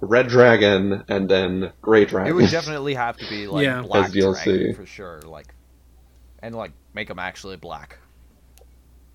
Red 0.00 0.26
Dragon 0.28 1.04
and 1.08 1.28
then 1.28 1.72
Gray 1.80 2.04
Dragon. 2.04 2.30
It 2.30 2.34
would 2.34 2.50
definitely 2.50 2.94
have 2.94 3.16
to 3.18 3.28
be 3.28 3.46
like 3.46 3.64
Yeah. 3.64 3.82
black 3.82 4.06
As 4.06 4.12
DLC. 4.14 4.44
dragon 4.44 4.74
for 4.74 4.86
sure, 4.86 5.20
like, 5.22 5.54
and 6.40 6.52
like 6.54 6.72
make 6.94 7.06
them 7.08 7.20
actually 7.20 7.56
black, 7.56 7.98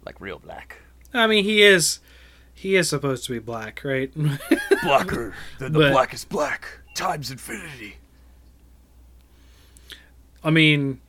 like 0.06 0.22
real 0.22 0.40
black. 0.40 0.78
I 1.14 1.28
mean, 1.28 1.44
he 1.44 1.62
is 1.62 2.00
he 2.54 2.76
is 2.78 2.88
supposed 2.88 3.26
to 3.26 3.34
be 3.34 3.40
black, 3.40 3.82
right? 3.84 4.12
Blacker 4.84 5.34
than 5.60 5.74
the 5.74 5.80
But- 5.80 5.92
blackest 5.92 6.30
black 6.30 6.66
times 6.96 7.30
infinity. 7.30 7.98
I 10.44 10.50
mean, 10.50 11.02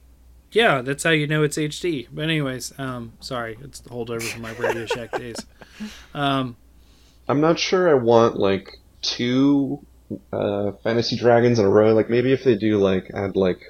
yeah, 0.53 0.83
that's 0.83 1.03
how 1.05 1.11
you 1.11 1.27
know 1.27 1.43
it's 1.43 1.57
HD. 1.57 2.09
But 2.13 2.23
anyways, 2.25 2.73
um, 2.79 3.13
sorry, 3.21 3.57
it's 3.63 3.81
the 3.81 3.91
holdover 3.91 4.23
from 4.23 4.43
my 4.43 4.53
Radio 4.53 4.87
Shack 4.87 5.13
days. 5.19 5.37
Um, 6.15 6.57
I'm 7.29 7.41
not 7.41 7.59
sure 7.59 7.89
I 7.89 7.95
want 7.95 8.37
like 8.37 8.79
two 9.01 9.85
uh, 10.33 10.73
fantasy 10.85 11.17
dragons 11.17 11.59
in 11.59 11.65
a 11.65 11.71
row. 11.71 11.95
Like 11.95 12.11
maybe 12.11 12.33
if 12.33 12.45
they 12.45 12.57
do 12.57 12.79
like 12.79 13.11
add 13.15 13.37
like 13.37 13.61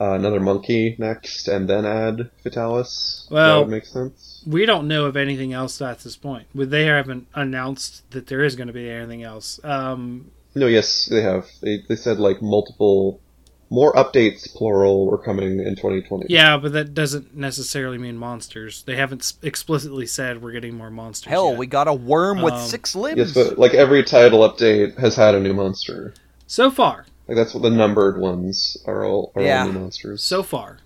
uh, 0.00 0.12
another 0.12 0.40
monkey 0.40 0.94
next 0.98 1.48
and 1.48 1.68
then 1.70 1.86
add 1.86 2.30
Fatalis, 2.44 3.26
that 3.28 3.34
Well- 3.34 3.60
would 3.60 3.70
make 3.70 3.86
sense. 3.86 4.42
we 4.46 4.66
don't 4.66 4.86
know 4.86 5.06
of 5.06 5.16
anything 5.16 5.54
else 5.54 5.80
at 5.80 6.00
this 6.00 6.16
point. 6.16 6.46
But 6.54 6.70
They 6.70 6.84
haven't 6.84 7.28
announced 7.34 8.08
that 8.10 8.26
there 8.26 8.44
is 8.44 8.56
going 8.56 8.66
to 8.66 8.74
be 8.74 8.90
anything 8.90 9.22
else. 9.22 9.58
Um, 9.64 10.30
No, 10.54 10.66
yes, 10.66 11.06
they 11.06 11.22
have. 11.22 11.46
They 11.62 11.78
they 11.88 11.96
said 11.96 12.18
like 12.18 12.42
multiple, 12.42 13.20
more 13.68 13.92
updates 13.94 14.48
plural 14.54 15.06
were 15.06 15.18
coming 15.18 15.58
in 15.60 15.74
2020. 15.76 16.26
yeah, 16.28 16.56
but 16.56 16.72
that 16.72 16.94
doesn't 16.94 17.36
necessarily 17.36 17.98
mean 17.98 18.16
monsters. 18.16 18.82
They 18.84 18.94
haven't 18.96 19.32
explicitly 19.42 20.06
said 20.06 20.40
we're 20.42 20.52
getting 20.52 20.74
more 20.76 20.90
monsters. 20.90 21.30
Hell, 21.30 21.50
yet. 21.50 21.58
we 21.58 21.66
got 21.66 21.88
a 21.88 21.92
worm 21.92 22.42
with 22.42 22.54
Um, 22.54 22.66
six 22.68 22.94
limbs. 22.94 23.18
Yes, 23.18 23.32
but 23.34 23.58
like 23.58 23.74
every 23.74 24.04
title 24.04 24.40
update 24.48 24.96
has 24.98 25.16
had 25.16 25.34
a 25.34 25.40
new 25.40 25.52
monster. 25.54 26.14
so 26.46 26.70
far, 26.70 27.06
Like 27.26 27.36
that's 27.36 27.54
what 27.54 27.64
the 27.64 27.70
numbered 27.70 28.18
ones 28.20 28.76
are 28.86 29.04
all 29.04 29.32
are 29.34 29.42
Yeah. 29.42 29.62
all 29.62 29.72
new 29.72 29.80
monsters. 29.80 30.22
so 30.22 30.42
far. 30.44 30.78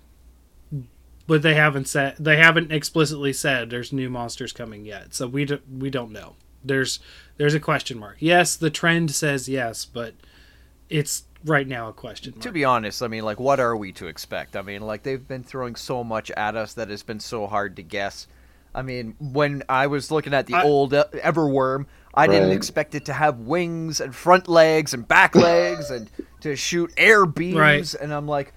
But 1.27 1.43
they 1.43 1.53
haven't 1.53 1.87
said 1.87 2.15
they 2.19 2.37
haven't 2.37 2.71
explicitly 2.71 3.31
said 3.31 3.69
there's 3.69 3.93
new 3.93 4.09
monsters 4.09 4.51
coming 4.51 4.85
yet. 4.85 5.13
So 5.13 5.27
we 5.27 5.45
do, 5.45 5.59
we 5.71 5.89
don't 5.89 6.11
know. 6.11 6.33
There's 6.65 6.99
there's 7.37 7.53
a 7.53 7.59
question 7.59 7.99
mark. 7.99 8.17
Yes, 8.19 8.55
the 8.55 8.69
trend 8.71 9.11
says 9.11 9.47
yes, 9.47 9.85
but 9.85 10.13
it's 10.89 11.23
right 11.45 11.67
now 11.67 11.89
a 11.89 11.93
question 11.93 12.33
mark. 12.35 12.43
to 12.43 12.51
be 12.51 12.65
honest, 12.65 13.01
I 13.01 13.07
mean, 13.07 13.23
like, 13.23 13.39
what 13.39 13.59
are 13.59 13.75
we 13.75 13.91
to 13.93 14.07
expect? 14.07 14.55
I 14.55 14.61
mean, 14.61 14.81
like, 14.81 15.03
they've 15.03 15.27
been 15.27 15.43
throwing 15.43 15.75
so 15.75 16.03
much 16.03 16.31
at 16.31 16.55
us 16.55 16.73
that 16.73 16.89
it's 16.91 17.03
been 17.03 17.19
so 17.19 17.47
hard 17.47 17.75
to 17.77 17.83
guess. 17.83 18.27
I 18.73 18.81
mean, 18.83 19.15
when 19.19 19.63
I 19.67 19.87
was 19.87 20.11
looking 20.11 20.33
at 20.33 20.47
the 20.47 20.55
I- 20.55 20.63
old 20.63 20.93
uh, 20.93 21.05
Everworm, 21.13 21.85
I 22.13 22.27
didn't 22.27 22.51
expect 22.51 22.93
it 22.95 23.05
to 23.05 23.13
have 23.13 23.39
wings 23.39 24.01
and 24.01 24.13
front 24.13 24.47
legs 24.47 24.93
and 24.93 25.07
back 25.07 25.35
legs 25.35 25.89
and 25.91 26.09
to 26.41 26.55
shoot 26.55 26.91
air 26.97 27.25
beams. 27.25 27.57
Right. 27.57 27.93
And 27.95 28.13
I'm 28.13 28.27
like, 28.27 28.53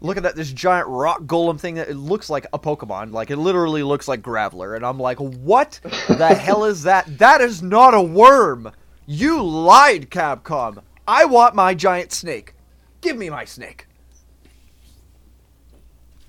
looking 0.00 0.24
at 0.24 0.34
that 0.34 0.36
this 0.36 0.52
giant 0.52 0.88
rock 0.88 1.22
golem 1.22 1.58
thing 1.58 1.76
that 1.76 1.88
it 1.88 1.96
looks 1.96 2.28
like 2.30 2.46
a 2.52 2.58
Pokemon. 2.58 3.12
Like, 3.12 3.30
it 3.30 3.36
literally 3.36 3.82
looks 3.82 4.08
like 4.08 4.20
Graveler. 4.20 4.76
And 4.76 4.84
I'm 4.84 4.98
like, 4.98 5.18
what 5.18 5.80
the 6.08 6.34
hell 6.40 6.64
is 6.64 6.82
that? 6.84 7.18
That 7.18 7.40
is 7.40 7.62
not 7.62 7.94
a 7.94 8.02
worm. 8.02 8.72
You 9.06 9.42
lied, 9.42 10.10
Capcom. 10.10 10.82
I 11.08 11.24
want 11.24 11.54
my 11.54 11.74
giant 11.74 12.12
snake. 12.12 12.54
Give 13.00 13.16
me 13.16 13.30
my 13.30 13.44
snake. 13.44 13.86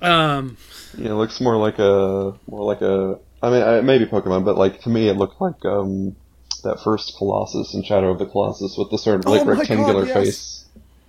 um 0.01 0.57
Yeah, 0.97 1.11
it 1.11 1.15
looks 1.15 1.41
more 1.41 1.57
like 1.57 1.77
a 1.79 2.33
more 2.49 2.63
like 2.63 2.81
a. 2.81 3.19
I 3.41 3.49
mean, 3.49 3.61
I- 3.63 3.81
maybe 3.81 4.05
Pokemon, 4.05 4.45
but 4.45 4.57
like 4.57 4.81
to 4.81 4.89
me, 4.89 5.07
it 5.09 5.17
looked 5.17 5.39
like 5.41 5.63
um 5.65 6.15
that 6.63 6.79
first 6.83 7.15
Colossus 7.17 7.73
in 7.73 7.83
Shadow 7.83 8.11
of 8.11 8.19
the 8.19 8.25
Colossus 8.25 8.77
with 8.77 8.89
the 8.91 8.97
sort 8.97 9.19
of 9.19 9.25
like 9.25 9.41
Oh 9.41 9.45
my 9.45 9.51
God, 9.53 9.59
rectangular 9.59 10.05
yes. 10.05 10.13
face 10.13 10.65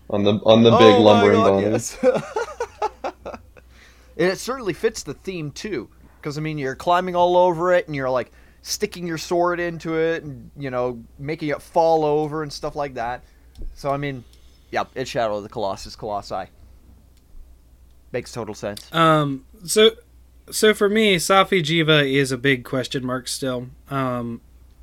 on 0.08 0.24
the 0.24 0.32
on 0.44 0.62
the 0.64 0.70
big 0.72 0.80
Oh 0.94 1.04
my 1.04 1.12
lumbering 1.12 1.38
God, 1.40 1.50
body. 1.50 1.66
yes. 1.70 1.98
and 4.16 4.28
it 4.28 4.38
certainly 4.38 4.72
fits 4.72 5.02
the 5.02 5.14
theme 5.14 5.50
too. 5.52 5.88
Because 6.20 6.36
I 6.36 6.40
mean, 6.40 6.58
you're 6.58 6.74
climbing 6.74 7.14
all 7.16 7.36
over 7.36 7.72
it, 7.72 7.86
and 7.86 7.94
you're 7.96 8.10
like 8.10 8.30
sticking 8.62 9.06
your 9.06 9.18
sword 9.18 9.58
into 9.60 9.94
it, 9.96 10.22
and 10.24 10.50
you 10.56 10.70
know, 10.70 11.02
making 11.18 11.48
it 11.48 11.62
fall 11.62 12.04
over 12.04 12.42
and 12.42 12.52
stuff 12.52 12.74
like 12.76 12.94
that. 12.94 13.22
So 13.74 13.90
I 13.90 13.96
mean, 13.96 14.24
yeah, 14.70 14.84
it's 14.94 15.10
Shadow 15.10 15.36
of 15.36 15.42
the 15.42 15.48
Colossus 15.48 15.96
Colossi. 15.96 16.46
Makes 18.12 18.32
total 18.32 18.54
sense. 18.54 18.92
Um, 18.92 19.44
so, 19.64 19.92
so 20.50 20.74
for 20.74 20.88
me, 20.88 21.16
Safi'jiiva 21.16 22.10
is 22.12 22.32
a 22.32 22.38
big 22.38 22.64
question 22.64 23.06
mark 23.06 23.28
still. 23.28 23.68
Um, 23.88 24.40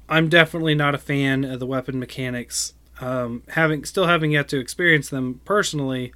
I'm 0.08 0.30
definitely 0.30 0.76
not 0.76 0.96
a 0.96 0.98
fan 0.98 1.44
of 1.44 1.60
the 1.60 1.66
weapon 1.66 2.00
mechanics. 2.00 2.74
Um, 3.00 3.44
having 3.50 3.86
still 3.86 4.08
having 4.08 4.32
yet 4.32 4.48
to 4.50 4.60
experience 4.60 5.10
them 5.10 5.42
personally, 5.46 6.14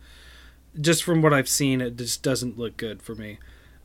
just 0.79 1.03
from 1.03 1.21
what 1.21 1.33
I've 1.33 1.49
seen, 1.49 1.81
it 1.81 1.97
just 1.97 2.23
doesn't 2.23 2.57
look 2.57 2.77
good 2.77 3.01
for 3.01 3.13
me. 3.13 3.39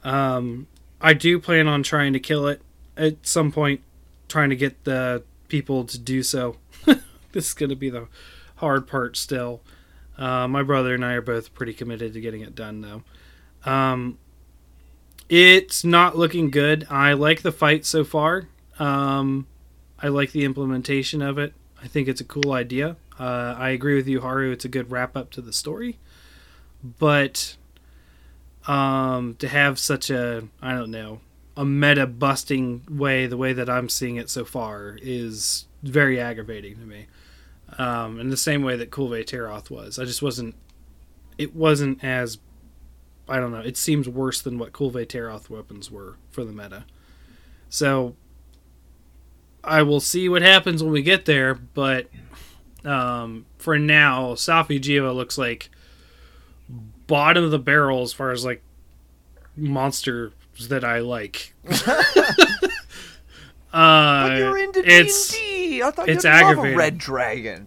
Um, 0.05 0.69
I 1.01 1.13
do 1.13 1.39
plan 1.39 1.67
on 1.67 1.83
trying 1.83 2.13
to 2.13 2.21
kill 2.21 2.47
it 2.47 2.63
at 2.97 3.27
some 3.27 3.53
point, 3.53 3.81
trying 4.29 4.51
to 4.51 4.57
get 4.57 4.85
the 4.85 5.25
people 5.49 5.85
to 5.85 5.99
do 5.99 6.23
so. 6.23 6.57
this 7.33 7.49
is 7.49 7.55
going 7.55 7.71
to 7.71 7.77
be 7.77 7.91
the 7.91 8.07
hard 8.57 8.87
part 8.87 9.17
still. 9.17 9.63
Uh, 10.19 10.49
my 10.49 10.63
brother 10.63 10.95
and 10.95 11.05
I 11.05 11.13
are 11.13 11.23
both 11.23 11.55
pretty 11.55 11.75
committed 11.75 12.15
to 12.15 12.21
getting 12.21 12.41
it 12.41 12.55
done, 12.55 12.81
though. 12.81 13.03
Um, 13.71 14.19
it's 15.29 15.85
not 15.85 16.17
looking 16.17 16.51
good. 16.51 16.87
I 16.89 17.13
like 17.13 17.43
the 17.43 17.53
fight 17.53 17.85
so 17.85 18.05
far. 18.05 18.49
Um, 18.79 19.47
I 19.99 20.09
like 20.09 20.33
the 20.33 20.45
implementation 20.45 21.23
of 21.23 21.39
it. 21.39 21.53
I 21.83 21.89
think 21.89 22.09
it's 22.09 22.21
a 22.21 22.25
cool 22.25 22.53
idea. 22.53 22.97
Uh, 23.19 23.55
I 23.57 23.71
agree 23.71 23.97
with 23.97 24.09
you, 24.09 24.21
Haru. 24.21 24.53
It's 24.53 24.65
a 24.65 24.69
good 24.69 24.91
wrap 24.91 25.17
up 25.17 25.31
to 25.33 25.41
the 25.41 25.53
story. 25.53 25.99
But 26.83 27.57
um, 28.67 29.35
to 29.39 29.49
have 29.49 29.79
such 29.79 30.11
a, 30.11 30.49
I 30.63 30.73
don't 30.73 30.91
know, 30.91 31.21
a 31.57 31.65
meta 31.65 32.07
busting 32.07 32.83
way, 32.89 33.27
the 33.27 33.37
way 33.37 33.53
that 33.53 33.71
I'm 33.71 33.89
seeing 33.89 34.17
it 34.17 34.29
so 34.29 34.45
far, 34.45 34.99
is 35.01 35.67
very 35.83 36.21
aggravating 36.21 36.77
to 36.77 36.87
me. 36.87 37.07
Um, 37.79 38.21
in 38.21 38.31
the 38.31 38.37
same 38.37 38.63
way 38.63 38.77
that 38.77 38.91
Kulve 38.91 39.25
Taroth 39.25 39.71
was. 39.71 39.99
I 39.99 40.05
just 40.05 40.23
wasn't, 40.23 40.55
it 41.37 41.55
wasn't 41.55 42.03
as, 42.03 42.39
I 43.29 43.39
don't 43.39 43.51
know, 43.51 43.61
it 43.61 43.77
seems 43.77 44.09
worse 44.09 44.41
than 44.41 44.59
what 44.59 44.73
Kulve 44.73 45.07
Taroth 45.07 45.51
weapons 45.51 45.91
were 45.91 46.17
for 46.31 46.45
the 46.45 46.53
meta. 46.53 46.85
So 47.69 48.15
I 49.65 49.83
will 49.83 50.01
see 50.01 50.29
what 50.29 50.43
happens 50.43 50.83
when 50.83 50.93
we 50.93 51.03
get 51.03 51.25
there, 51.25 51.55
but 51.55 52.09
um, 52.85 53.47
for 53.59 53.79
now, 53.79 54.35
Safi'jiiva 54.35 55.15
looks 55.15 55.37
like 55.37 55.71
bottom 57.07 57.45
of 57.45 57.51
the 57.51 57.59
barrel 57.59 58.03
as 58.03 58.13
far 58.13 58.31
as 58.31 58.45
like 58.45 58.63
monsters 59.57 60.33
that 60.69 60.85
I 60.85 61.01
like. 61.01 61.53
uh, 61.69 61.89
but 63.73 64.37
you're 64.39 64.59
into 64.59 64.83
it's 64.85 65.33
D&D. 65.33 65.46
I 65.83 65.91
thought 65.91 66.09
it's 66.09 66.25
you'd 66.25 66.31
love 66.31 66.41
a 66.41 66.45
aggravating. 66.51 66.79
red 66.79 66.99
dragon. 66.99 67.67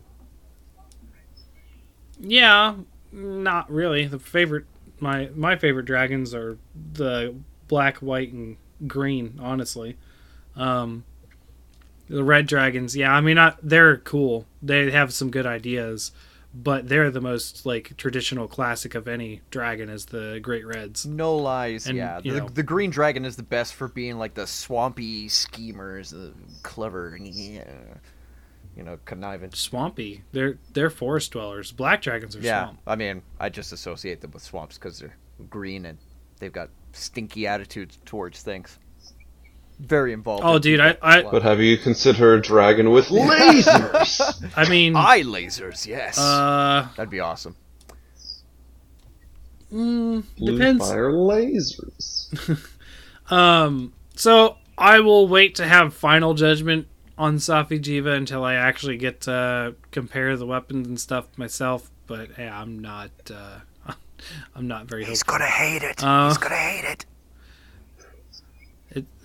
yeah, 2.19 2.75
not 3.11 3.69
really. 3.71 4.05
The 4.07 4.19
favorite 4.19 4.65
my 4.99 5.29
my 5.35 5.55
favorite 5.55 5.85
dragons 5.85 6.33
are 6.33 6.57
the 6.93 7.35
black, 7.67 7.97
white, 7.97 8.33
and 8.33 8.57
green. 8.87 9.39
Honestly, 9.41 9.97
um, 10.55 11.03
the 12.09 12.23
red 12.23 12.47
dragons. 12.47 12.95
Yeah, 12.95 13.13
I 13.13 13.21
mean, 13.21 13.37
I, 13.37 13.53
they're 13.61 13.97
cool. 13.97 14.45
They 14.61 14.91
have 14.91 15.13
some 15.13 15.31
good 15.31 15.45
ideas, 15.45 16.11
but 16.53 16.89
they're 16.89 17.11
the 17.11 17.21
most 17.21 17.65
like 17.65 17.95
traditional 17.97 18.47
classic 18.47 18.95
of 18.95 19.07
any 19.07 19.41
dragon 19.51 19.89
is 19.89 20.05
the 20.05 20.39
great 20.41 20.65
reds. 20.65 21.05
No 21.05 21.35
lies, 21.35 21.85
And, 21.87 21.97
yeah. 21.97 22.19
The, 22.21 22.49
the 22.53 22.63
green 22.63 22.89
dragon 22.89 23.25
is 23.25 23.35
the 23.35 23.43
best 23.43 23.75
for 23.75 23.87
being 23.87 24.17
like 24.17 24.33
the 24.33 24.47
swampy 24.47 25.29
schemers, 25.29 26.09
the 26.11 26.33
clever, 26.63 27.17
yeah, 27.21 27.63
you 28.75 28.83
know, 28.83 28.97
conniving. 29.05 29.51
Swampy. 29.53 30.23
They're 30.31 30.57
they're 30.73 30.89
forest 30.89 31.31
dwellers. 31.31 31.71
Black 31.71 32.01
dragons 32.01 32.35
are 32.35 32.39
Yeah, 32.39 32.65
swamp. 32.65 32.79
I 32.87 32.95
mean, 32.95 33.21
I 33.39 33.49
just 33.49 33.71
associate 33.71 34.21
them 34.21 34.31
with 34.31 34.41
swamps 34.43 34.77
because 34.77 34.99
they're 34.99 35.15
green 35.49 35.85
and 35.85 35.97
they've 36.39 36.51
got 36.53 36.69
stinky 36.93 37.45
attitudes 37.45 37.99
towards 38.05 38.41
things. 38.41 38.79
Very 39.79 40.11
involved. 40.13 40.43
Oh, 40.45 40.55
in 40.57 40.61
dude. 40.61 40.79
I- 40.81 40.97
I- 41.01 41.21
But 41.23 41.41
have 41.43 41.59
you 41.61 41.77
considered 41.77 42.39
a 42.39 42.41
dragon 42.41 42.91
with 42.91 43.07
lasers? 43.07 44.51
I 44.57 44.69
mean, 44.69 44.95
eye 44.95 45.21
lasers, 45.23 45.87
yes, 45.87 46.17
uh, 46.19 46.87
that'd 46.97 47.09
be 47.09 47.21
awesome. 47.21 47.55
mm, 49.71 50.23
Blue 50.37 50.57
depends. 50.57 50.87
fire 50.87 51.11
lasers. 51.11 52.65
Um, 53.31 53.93
so 54.15 54.57
I 54.75 55.01
will 55.01 55.27
wait 55.27 55.53
to 55.55 55.67
have 55.67 55.93
final 55.93 56.33
judgment 56.33 56.87
on 57.15 57.35
Safi'jiiva 57.35 58.15
until 58.17 58.43
I 58.43 58.55
actually 58.55 58.97
get 58.97 59.21
to 59.21 59.75
compare 59.91 60.35
the 60.35 60.47
weapons 60.47 60.87
and 60.87 60.99
stuff 60.99 61.27
myself. 61.37 61.91
But 62.07 62.29
yeah, 62.39 62.59
I'm 62.59 62.79
not. 62.79 63.11
Uh, 63.31 63.59
I'm 64.55 64.67
not 64.67 64.87
very 64.87 65.03
hopeful. 65.03 65.11
He's 65.11 65.21
gonna 65.21 65.45
hate 65.45 65.83
it. 65.83 66.03
Uh, 66.03 66.33
gonna 66.39 66.55
hate 66.55 66.85
it. 66.85 67.05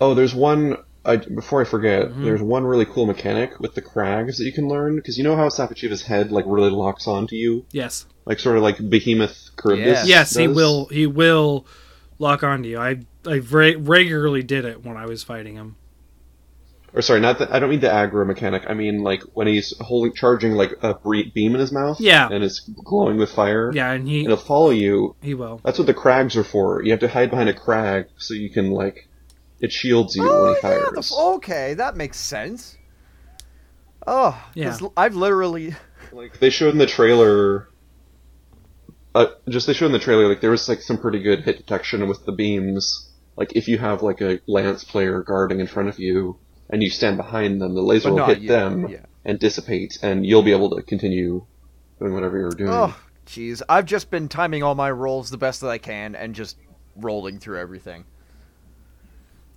Oh, 0.01 0.13
there's 0.13 0.33
one. 0.35 0.77
I, 1.07 1.17
before 1.17 1.61
I 1.61 1.65
forget, 1.65 2.09
Mhm. 2.09 2.23
there's 2.23 2.41
one 2.41 2.63
really 2.63 2.85
cool 2.85 3.05
mechanic 3.05 3.59
with 3.59 3.75
the 3.75 3.81
crags 3.81 4.39
that 4.39 4.45
you 4.45 4.51
can 4.51 4.67
learn 4.67 4.95
because 4.95 5.19
you 5.19 5.23
know 5.23 5.35
how 5.35 5.49
Safi'jiiva's 5.49 6.01
head 6.01 6.31
like 6.31 6.45
really 6.47 6.71
locks 6.71 7.07
onto 7.07 7.35
you, 7.35 7.63
Yes, 7.71 8.07
like 8.25 8.39
sort 8.39 8.57
of 8.57 8.63
like 8.63 8.77
Behemoth 8.89 9.51
Charybdis. 9.61 9.85
Yes. 9.85 10.07
yes, 10.07 10.35
he 10.35 10.47
will. 10.47 10.85
He 10.87 11.05
will 11.05 11.67
lock 12.17 12.43
onto 12.43 12.69
you. 12.69 12.79
I 12.79 13.01
I 13.27 13.35
re- 13.35 13.75
regularly 13.75 14.41
did 14.41 14.65
it 14.65 14.83
when 14.83 14.97
I 14.97 15.05
was 15.05 15.21
fighting 15.21 15.55
him. 15.55 15.75
Or 16.93 17.01
sorry, 17.03 17.19
not 17.19 17.37
that. 17.39 17.51
I 17.53 17.59
don't 17.59 17.69
mean 17.69 17.81
the 17.81 17.87
aggro 17.89 18.25
mechanic. 18.25 18.63
I 18.67 18.73
mean 18.73 19.03
like 19.03 19.21
when 19.33 19.45
he's 19.47 19.77
holding, 19.81 20.13
charging 20.13 20.53
like 20.53 20.71
a 20.81 20.93
bre- 20.95 21.29
beam 21.35 21.53
in 21.53 21.59
his 21.59 21.71
mouth. 21.71 21.99
Yeah. 21.99 22.29
And 22.31 22.43
it's 22.43 22.61
glowing 22.61 23.17
with 23.17 23.29
fire. 23.31 23.69
Yeah, 23.75 23.91
and 23.91 24.07
he 24.07 24.19
And 24.21 24.25
it'll 24.31 24.37
follow 24.37 24.69
you. 24.71 25.15
he 25.21 25.33
will. 25.35 25.59
That's 25.63 25.77
what 25.77 25.85
the 25.87 25.93
crags 25.93 26.35
are 26.37 26.43
for. 26.43 26.81
You 26.81 26.91
have 26.91 27.01
to 27.01 27.09
hide 27.09 27.29
behind 27.29 27.49
a 27.49 27.53
crag 27.53 28.05
so 28.17 28.33
you 28.33 28.49
can 28.49 28.71
like, 28.71 29.07
it 29.65 29.71
shields 29.71 30.15
you 30.15 30.23
when 30.23 30.31
Oh 30.31 30.55
he 30.61 30.67
yeah, 30.67 30.79
the, 30.79 31.01
fires. 31.01 31.13
okay, 31.35 31.73
that 31.73 31.95
makes 31.97 32.17
sense. 32.17 32.77
Oh, 34.07 34.39
Yeah. 34.53 34.77
l- 34.81 34.93
I've 34.95 35.15
literally 35.15 35.75
Like 36.11 36.39
they 36.39 36.49
showed 36.49 36.73
in 36.73 36.77
the 36.77 36.85
trailer. 36.85 37.67
Uh, 39.13 39.27
just 39.49 39.65
they 39.67 39.73
showed 39.73 39.87
in 39.87 39.91
the 39.91 39.99
trailer 39.99 40.27
like 40.27 40.41
there 40.41 40.51
was 40.51 40.67
like 40.69 40.81
some 40.81 40.97
pretty 40.97 41.19
good 41.21 41.41
hit 41.43 41.57
detection 41.57 42.07
with 42.07 42.25
the 42.25 42.31
beams. 42.31 43.09
Like 43.37 43.55
if 43.55 43.67
you 43.67 43.77
have 43.77 44.01
like 44.03 44.21
a 44.21 44.39
lance 44.47 44.83
player 44.83 45.21
guarding 45.23 45.59
in 45.59 45.67
front 45.67 45.89
of 45.89 45.99
you 45.99 46.37
and 46.69 46.81
you 46.83 46.89
stand 46.89 47.17
behind 47.17 47.61
them, 47.61 47.73
the 47.75 47.81
laser 47.81 48.11
will 48.13 48.25
hit 48.25 48.41
yet, 48.41 48.49
them 48.49 48.87
Yeah. 48.87 49.05
and 49.25 49.39
dissipate, 49.39 49.97
and 50.01 50.25
you'll 50.25 50.43
be 50.43 50.51
able 50.51 50.69
to 50.75 50.81
continue 50.83 51.45
doing 51.99 52.13
whatever 52.13 52.37
you're 52.37 52.49
doing. 52.51 52.69
Oh, 52.71 52.95
jeez. 53.25 53.61
I've 53.69 53.85
just 53.85 54.09
been 54.11 54.27
timing 54.29 54.63
all 54.63 54.75
my 54.75 54.91
rolls 54.91 55.29
the 55.29 55.37
best 55.37 55.61
that 55.61 55.69
I 55.69 55.77
can 55.77 56.15
and 56.15 56.35
just 56.35 56.57
rolling 56.95 57.39
through 57.39 57.59
everything. 57.59 58.05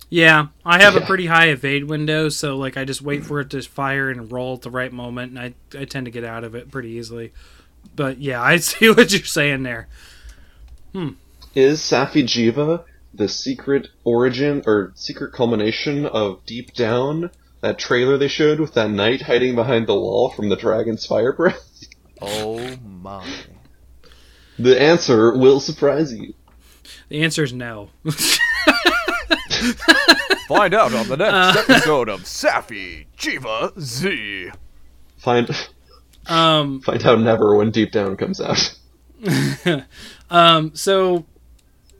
Yeah, 0.09 0.47
I 0.65 0.81
have 0.81 0.95
a 0.95 1.01
pretty 1.01 1.27
high 1.27 1.49
evade 1.49 1.83
window, 1.83 2.29
so 2.29 2.57
like 2.57 2.77
I 2.77 2.85
just 2.85 3.01
wait 3.01 3.23
for 3.23 3.39
it 3.41 3.51
to 3.51 3.61
fire 3.61 4.09
and 4.09 4.31
roll 4.31 4.55
at 4.55 4.63
the 4.63 4.71
right 4.71 4.91
moment, 4.91 5.31
and 5.31 5.39
I 5.39 5.53
I 5.77 5.85
tend 5.85 6.05
to 6.05 6.11
get 6.11 6.23
out 6.23 6.43
of 6.43 6.55
it 6.55 6.71
pretty 6.71 6.89
easily. 6.89 7.31
But 7.95 8.17
yeah, 8.19 8.41
I 8.41 8.57
see 8.57 8.89
what 8.89 9.11
you're 9.11 9.23
saying 9.23 9.63
there. 9.63 9.87
Hmm. 10.93 11.09
Is 11.53 11.79
Safi'jiiva 11.79 12.83
the 13.13 13.27
secret 13.27 13.87
origin 14.03 14.63
or 14.65 14.93
secret 14.95 15.33
culmination 15.33 16.05
of 16.05 16.45
Deep 16.45 16.73
Down? 16.73 17.29
That 17.61 17.77
trailer 17.77 18.17
they 18.17 18.29
showed 18.29 18.59
with 18.59 18.73
that 18.75 18.89
knight 18.89 19.23
hiding 19.23 19.55
behind 19.55 19.87
the 19.87 19.95
wall 19.95 20.29
from 20.29 20.49
the 20.49 20.55
dragon's 20.55 21.05
fire 21.05 21.33
breath? 21.33 21.65
Oh 22.21 22.75
my. 22.83 23.25
The 24.57 24.81
answer 24.81 25.37
will 25.37 25.61
surprise 25.61 26.13
you. 26.13 26.33
The 27.07 27.23
answer 27.23 27.45
is 27.45 27.53
no. 27.53 27.91
Find 30.49 30.73
out 30.73 30.91
on 30.95 31.07
the 31.07 31.15
next 31.15 31.31
Uh. 31.31 31.63
episode 31.75 32.09
of 32.09 32.21
Safi 32.21 33.05
Jiva 33.15 33.79
Z. 33.79 34.49
Find 35.17 35.47
um, 36.25 36.81
find 36.81 37.05
out 37.05 37.19
never 37.19 37.55
when 37.55 37.69
Deep 37.69 37.91
Down 37.91 38.17
comes 38.17 38.41
out. 38.41 38.75
um, 40.31 40.73
so, 40.73 41.25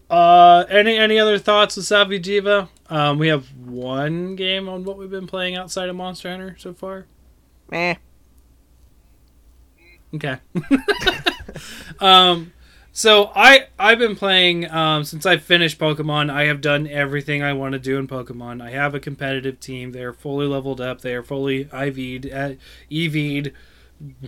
uh, 0.09 0.65
any 0.67 0.97
any 0.97 1.19
other 1.19 1.37
thoughts 1.37 1.75
with 1.77 1.85
Safi'jiiva? 1.85 2.69
Um, 2.89 3.19
we 3.19 3.27
have 3.27 3.45
one 3.55 4.35
game 4.35 4.67
on 4.67 4.83
what 4.83 4.97
we've 4.97 5.11
been 5.11 5.27
playing 5.27 5.55
outside 5.55 5.87
of 5.87 5.95
Monster 5.95 6.31
Hunter 6.31 6.55
so 6.57 6.73
far. 6.73 7.05
Meh. 7.69 7.95
Okay. 10.15 10.37
um, 11.99 12.51
so 12.99 13.31
I 13.33 13.67
I've 13.79 13.97
been 13.97 14.17
playing 14.17 14.69
um, 14.69 15.05
since 15.05 15.25
I 15.25 15.37
finished 15.37 15.79
Pokemon. 15.79 16.29
I 16.29 16.47
have 16.47 16.59
done 16.59 16.85
everything 16.85 17.41
I 17.41 17.53
want 17.53 17.71
to 17.71 17.79
do 17.79 17.97
in 17.97 18.09
Pokemon. 18.09 18.61
I 18.61 18.71
have 18.71 18.93
a 18.93 18.99
competitive 18.99 19.61
team. 19.61 19.93
They 19.93 20.03
are 20.03 20.11
fully 20.11 20.45
leveled 20.45 20.81
up. 20.81 20.99
They 20.99 21.13
are 21.13 21.23
fully 21.23 21.63
IV'd, 21.63 22.29
uh, 22.29 22.55
EV'd, 22.91 23.53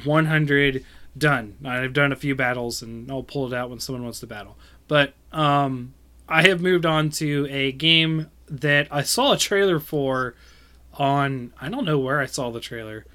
100 0.05 0.85
done. 1.17 1.57
I've 1.65 1.91
done 1.91 2.13
a 2.13 2.15
few 2.15 2.33
battles, 2.33 2.81
and 2.81 3.11
I'll 3.11 3.23
pull 3.23 3.45
it 3.45 3.53
out 3.53 3.69
when 3.69 3.81
someone 3.81 4.05
wants 4.05 4.21
to 4.21 4.27
battle. 4.27 4.57
But 4.87 5.15
um, 5.33 5.93
I 6.29 6.47
have 6.47 6.61
moved 6.61 6.85
on 6.85 7.09
to 7.09 7.49
a 7.49 7.73
game 7.73 8.31
that 8.47 8.87
I 8.89 9.01
saw 9.01 9.33
a 9.33 9.37
trailer 9.37 9.81
for 9.81 10.33
on 10.93 11.51
I 11.59 11.67
don't 11.67 11.83
know 11.83 11.99
where 11.99 12.21
I 12.21 12.25
saw 12.25 12.51
the 12.51 12.61
trailer, 12.61 13.05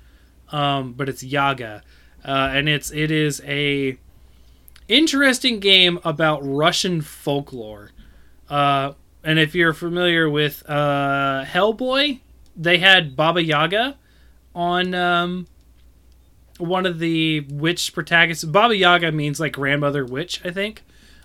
um, 0.50 0.92
but 0.92 1.08
it's 1.08 1.22
Yaga, 1.22 1.82
uh, 2.26 2.50
and 2.52 2.68
it's 2.68 2.90
it 2.90 3.10
is 3.10 3.40
a 3.46 3.96
interesting 4.88 5.60
game 5.60 5.98
about 6.04 6.40
Russian 6.42 7.00
folklore. 7.00 7.90
Uh, 8.48 8.92
and 9.24 9.38
if 9.38 9.54
you're 9.54 9.72
familiar 9.72 10.30
with 10.30 10.62
uh, 10.68 11.44
Hellboy, 11.44 12.20
they 12.56 12.78
had 12.78 13.16
Baba 13.16 13.42
Yaga 13.42 13.96
on 14.54 14.94
um, 14.94 15.46
one 16.58 16.86
of 16.86 16.98
the 16.98 17.40
witch 17.50 17.92
protagonists. 17.92 18.44
Baba 18.44 18.76
Yaga 18.76 19.12
means 19.12 19.40
like 19.40 19.52
grandmother 19.52 20.04
witch, 20.04 20.40
I 20.44 20.50
think. 20.50 20.82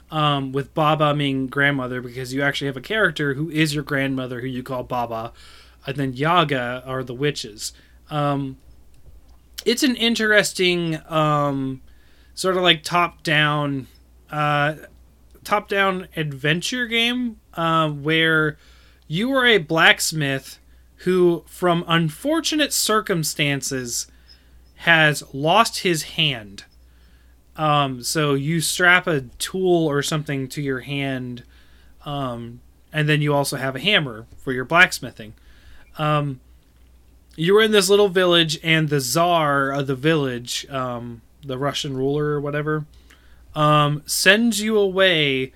Um, 0.10 0.52
with 0.52 0.74
Baba 0.74 1.16
meaning 1.16 1.48
grandmother 1.48 2.02
because 2.02 2.34
you 2.34 2.42
actually 2.42 2.68
have 2.68 2.76
a 2.76 2.82
character 2.82 3.36
who 3.36 3.50
is 3.50 3.74
your 3.74 3.84
grandmother 3.86 4.42
who 4.42 4.48
you 4.48 4.62
call 4.62 4.84
Baba, 4.84 5.32
and 5.88 5.96
then 5.96 6.12
Yaga 6.12 6.84
are 6.86 7.02
the 7.02 7.14
witches. 7.14 7.72
Um, 8.10 8.58
it's 9.64 9.84
an 9.84 9.96
interesting 9.96 11.00
um, 11.08 11.82
sort 12.34 12.58
of 12.58 12.64
like 12.64 12.84
top 12.84 13.24
down 13.24 13.88
uh, 14.30 14.76
top 15.44 15.68
down 15.68 16.08
adventure 16.16 16.86
game 16.88 17.38
uh, 17.54 17.90
where 17.90 18.58
you 19.08 19.32
are 19.34 19.46
a 19.46 19.58
blacksmith 19.58 20.60
who 20.98 21.44
from 21.48 21.84
unfortunate 21.88 22.72
circumstances 22.72 24.08
has 24.76 25.24
lost 25.34 25.80
his 25.80 26.04
hand. 26.04 26.64
Um, 27.58 28.04
so 28.04 28.34
you 28.34 28.62
strap 28.62 29.08
a 29.08 29.22
tool 29.38 29.88
or 29.88 30.02
something 30.02 30.48
to 30.50 30.62
your 30.62 30.80
hand 30.80 31.44
um, 32.06 32.62
and 32.94 33.08
then 33.08 33.22
you 33.22 33.34
also 33.34 33.58
have 33.58 33.76
a 33.76 33.80
hammer 33.80 34.26
for 34.38 34.52
your 34.52 34.66
blacksmithing. 34.66 35.34
Um, 35.98 36.40
you 37.36 37.54
were 37.54 37.62
in 37.62 37.72
this 37.72 37.90
little 37.90 38.10
village 38.10 38.60
and 38.64 38.90
the 38.90 39.00
czar 39.00 39.72
of 39.72 39.88
the 39.88 39.96
village 39.96 40.68
um, 40.70 41.22
the 41.44 41.58
Russian 41.58 41.96
ruler 41.96 42.26
or 42.26 42.42
whatever, 42.42 42.86
um, 43.56 44.04
sends 44.06 44.62
you 44.62 44.78
away 44.78 45.54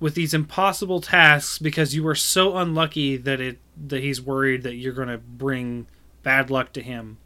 with 0.00 0.14
these 0.14 0.34
impossible 0.34 1.00
tasks 1.00 1.58
because 1.58 1.94
you 1.94 2.02
were 2.02 2.14
so 2.14 2.56
unlucky 2.56 3.16
that 3.16 3.40
it 3.40 3.58
that 3.86 4.02
he's 4.02 4.20
worried 4.20 4.62
that 4.64 4.74
you're 4.74 4.92
going 4.92 5.08
to 5.08 5.18
bring 5.18 5.86
bad 6.22 6.50
luck 6.50 6.72
to 6.72 6.82
him. 6.82 7.18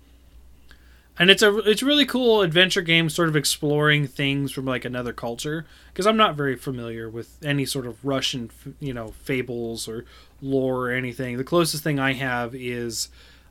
And 1.18 1.30
it's 1.30 1.42
a 1.42 1.56
it's 1.60 1.82
really 1.82 2.04
cool 2.04 2.42
adventure 2.42 2.82
game, 2.82 3.08
sort 3.08 3.28
of 3.28 3.36
exploring 3.36 4.06
things 4.06 4.52
from 4.52 4.66
like 4.66 4.84
another 4.84 5.14
culture. 5.14 5.64
Because 5.88 6.06
I'm 6.06 6.18
not 6.18 6.36
very 6.36 6.56
familiar 6.56 7.08
with 7.08 7.38
any 7.42 7.64
sort 7.64 7.86
of 7.86 8.04
Russian, 8.04 8.50
you 8.78 8.92
know, 8.92 9.08
fables 9.22 9.88
or 9.88 10.04
lore 10.42 10.88
or 10.88 10.90
anything. 10.90 11.38
The 11.38 11.44
closest 11.44 11.82
thing 11.82 11.98
I 11.98 12.12
have 12.12 12.54
is 12.54 13.08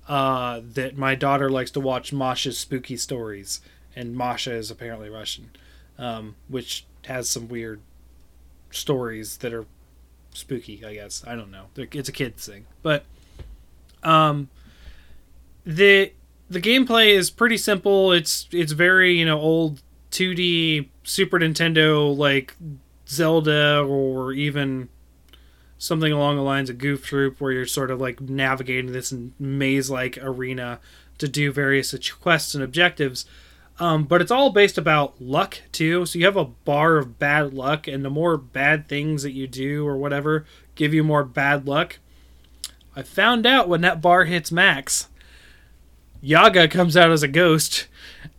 uh, 0.08 0.62
that 0.74 0.98
my 0.98 1.16
daughter 1.16 1.50
likes 1.50 1.72
to 1.72 1.80
watch 1.80 2.14
Masha's 2.14 2.60
spooky 2.60 2.98
stories, 2.98 3.62
and 3.96 4.16
Masha 4.16 4.54
is 4.54 4.70
apparently 4.72 5.10
Russian, 5.10 5.52
um, 5.98 6.36
which 6.48 6.86
has 7.06 7.30
some 7.30 7.48
weird 7.48 7.82
stories 8.72 9.38
that 9.38 9.54
are 9.54 9.66
spooky. 10.34 10.84
I 10.86 10.96
guess 10.96 11.24
I 11.26 11.36
don't 11.36 11.52
know. 11.52 11.66
It's 11.76 12.10
a 12.10 12.12
kids 12.12 12.46
thing, 12.48 12.66
but 12.82 13.06
um, 14.04 14.50
the 15.66 16.12
the 16.50 16.62
gameplay 16.62 17.14
is 17.14 17.30
pretty 17.30 17.58
simple. 17.58 18.12
It's 18.12 18.48
it's 18.52 18.72
very 18.72 19.18
you 19.18 19.26
know 19.26 19.40
old 19.40 19.82
2D 20.12 20.90
Super 21.04 21.40
Nintendo 21.40 22.16
like 22.16 22.56
Zelda 23.08 23.82
or 23.82 24.32
even 24.34 24.90
something 25.78 26.12
along 26.12 26.38
the 26.38 26.42
lines 26.42 26.70
of 26.70 26.78
Goof 26.78 27.06
Troop, 27.06 27.40
where 27.42 27.52
you're 27.52 27.66
sort 27.66 27.92
of 27.92 28.00
like 28.00 28.22
navigating 28.22 28.92
this 28.92 29.14
maze 29.40 29.90
like 29.90 30.18
arena 30.22 30.80
to 31.18 31.28
do 31.28 31.52
various 31.52 31.94
quests 32.10 32.56
and 32.56 32.64
objectives. 32.64 33.26
Um, 33.78 34.06
but 34.06 34.22
it's 34.22 34.32
all 34.32 34.52
based 34.52 34.78
about 34.78 35.22
luck 35.22 35.60
too. 35.72 36.06
So 36.06 36.18
you 36.18 36.26
have 36.26 36.38
a 36.38 36.46
bar 36.46 36.98
of 36.98 37.20
bad 37.20 37.54
luck, 37.54 37.88
and 37.88 38.06
the 38.06 38.10
more 38.10 38.38
bad 38.38 38.88
things 38.88 39.24
that 39.24 39.34
you 39.34 39.48
do 39.48 39.86
or 39.86 39.98
whatever 39.98 40.46
give 40.76 40.94
you 40.94 41.04
more 41.04 41.24
bad 41.24 41.68
luck. 41.68 42.00
I 42.96 43.04
found 43.04 43.46
out 43.46 43.68
when 43.68 43.82
that 43.82 44.02
bar 44.02 44.24
hits 44.24 44.52
max, 44.52 45.10
Yaga 46.22 46.68
comes 46.70 46.96
out 46.96 47.12
as 47.12 47.24
a 47.24 47.28
ghost 47.28 47.88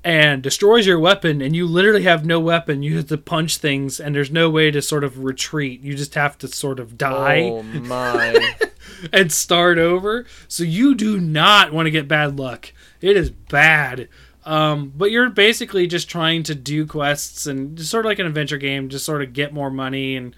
and 0.03 0.43
destroys 0.43 0.87
your 0.87 0.99
weapon, 0.99 1.43
and 1.43 1.55
you 1.55 1.67
literally 1.67 2.05
have 2.05 2.25
no 2.25 2.41
weapon. 2.41 2.83
You 2.83 2.97
have 2.97 3.09
to 3.09 3.19
punch 3.19 3.59
things, 3.59 4.01
and 4.01 4.15
there's 4.15 4.31
no 4.31 4.49
way 4.49 4.71
to 4.71 4.81
sort 4.81 5.05
of 5.05 5.23
retreat. 5.23 5.81
You 5.83 5.95
just 5.95 6.15
have 6.15 6.39
to 6.39 6.49
sort 6.49 6.81
of 6.81 6.97
die. 6.97 7.43
Oh 7.43 7.63
my. 7.63 8.55
and 9.13 9.31
start 9.31 9.79
over. 9.79 10.25
So 10.49 10.65
you 10.65 10.95
do 10.95 11.21
not 11.21 11.73
want 11.73 11.87
to 11.87 11.91
get 11.91 12.09
bad 12.09 12.39
luck. 12.39 12.73
It 13.01 13.17
is 13.17 13.31
bad. 13.31 14.09
Um, 14.47 14.93
but 14.97 15.11
you're 15.11 15.29
basically 15.29 15.89
just 15.89 16.09
trying 16.09 16.45
to 16.45 16.55
do 16.55 16.87
quests 16.87 17.47
and 17.47 17.77
just 17.77 17.91
sort 17.91 18.07
of 18.07 18.11
like 18.11 18.21
an 18.21 18.27
adventure 18.27 18.59
game, 18.59 18.89
just 18.89 19.05
sort 19.05 19.21
of 19.23 19.33
get 19.33 19.53
more 19.53 19.71
money 19.71 20.17
and 20.17 20.37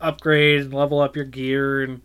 upgrade 0.00 0.62
and 0.62 0.74
level 0.74 1.00
up 1.00 1.14
your 1.14 1.24
gear 1.24 1.84
and 1.84 2.02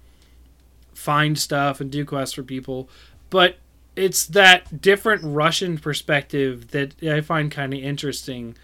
find 0.93 1.37
stuff 1.37 1.81
and 1.81 1.91
do 1.91 2.05
quests 2.05 2.35
for 2.35 2.43
people. 2.43 2.87
But 3.31 3.57
it's 3.95 4.27
that 4.27 4.79
different 4.79 5.23
Russian 5.23 5.79
perspective 5.79 6.69
that 6.69 7.01
I 7.03 7.21
find 7.21 7.51
kind 7.51 7.73
of 7.73 7.79
interesting. 7.79 8.55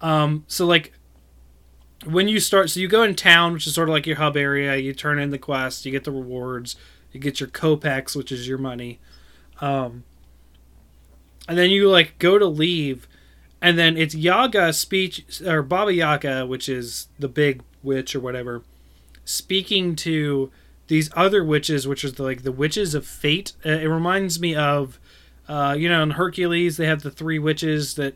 Um, 0.00 0.44
so 0.48 0.64
like 0.64 0.94
when 2.06 2.26
you 2.26 2.40
start, 2.40 2.70
so 2.70 2.80
you 2.80 2.88
go 2.88 3.02
in 3.02 3.14
town, 3.14 3.52
which 3.52 3.66
is 3.66 3.74
sort 3.74 3.90
of 3.90 3.92
like 3.92 4.06
your 4.06 4.16
hub 4.16 4.38
area. 4.38 4.76
You 4.76 4.94
turn 4.94 5.18
in 5.18 5.28
the 5.28 5.38
quest, 5.38 5.84
you 5.84 5.92
get 5.92 6.04
the 6.04 6.10
rewards, 6.10 6.76
you 7.12 7.20
get 7.20 7.38
your 7.38 7.50
kopecks, 7.50 8.16
which 8.16 8.32
is 8.32 8.48
your 8.48 8.58
money. 8.58 8.98
Um, 9.60 10.04
and 11.48 11.56
then 11.58 11.70
you 11.70 11.88
like 11.90 12.18
go 12.18 12.38
to 12.38 12.46
leave 12.46 13.06
and 13.60 13.78
then 13.78 13.96
it's 13.96 14.14
yaga 14.14 14.72
speech 14.72 15.24
or 15.46 15.62
baba 15.62 15.92
yaga 15.92 16.46
which 16.46 16.68
is 16.68 17.08
the 17.18 17.28
big 17.28 17.62
witch 17.82 18.14
or 18.14 18.20
whatever 18.20 18.62
speaking 19.24 19.96
to 19.96 20.50
these 20.88 21.10
other 21.16 21.42
witches 21.44 21.86
which 21.88 22.04
is 22.04 22.14
the, 22.14 22.22
like 22.22 22.42
the 22.42 22.52
witches 22.52 22.94
of 22.94 23.06
fate 23.06 23.52
uh, 23.64 23.70
it 23.70 23.86
reminds 23.86 24.38
me 24.40 24.54
of 24.54 24.98
uh, 25.48 25.74
you 25.78 25.88
know 25.88 26.02
in 26.02 26.10
hercules 26.12 26.76
they 26.76 26.86
have 26.86 27.02
the 27.02 27.10
three 27.10 27.38
witches 27.38 27.94
that 27.94 28.14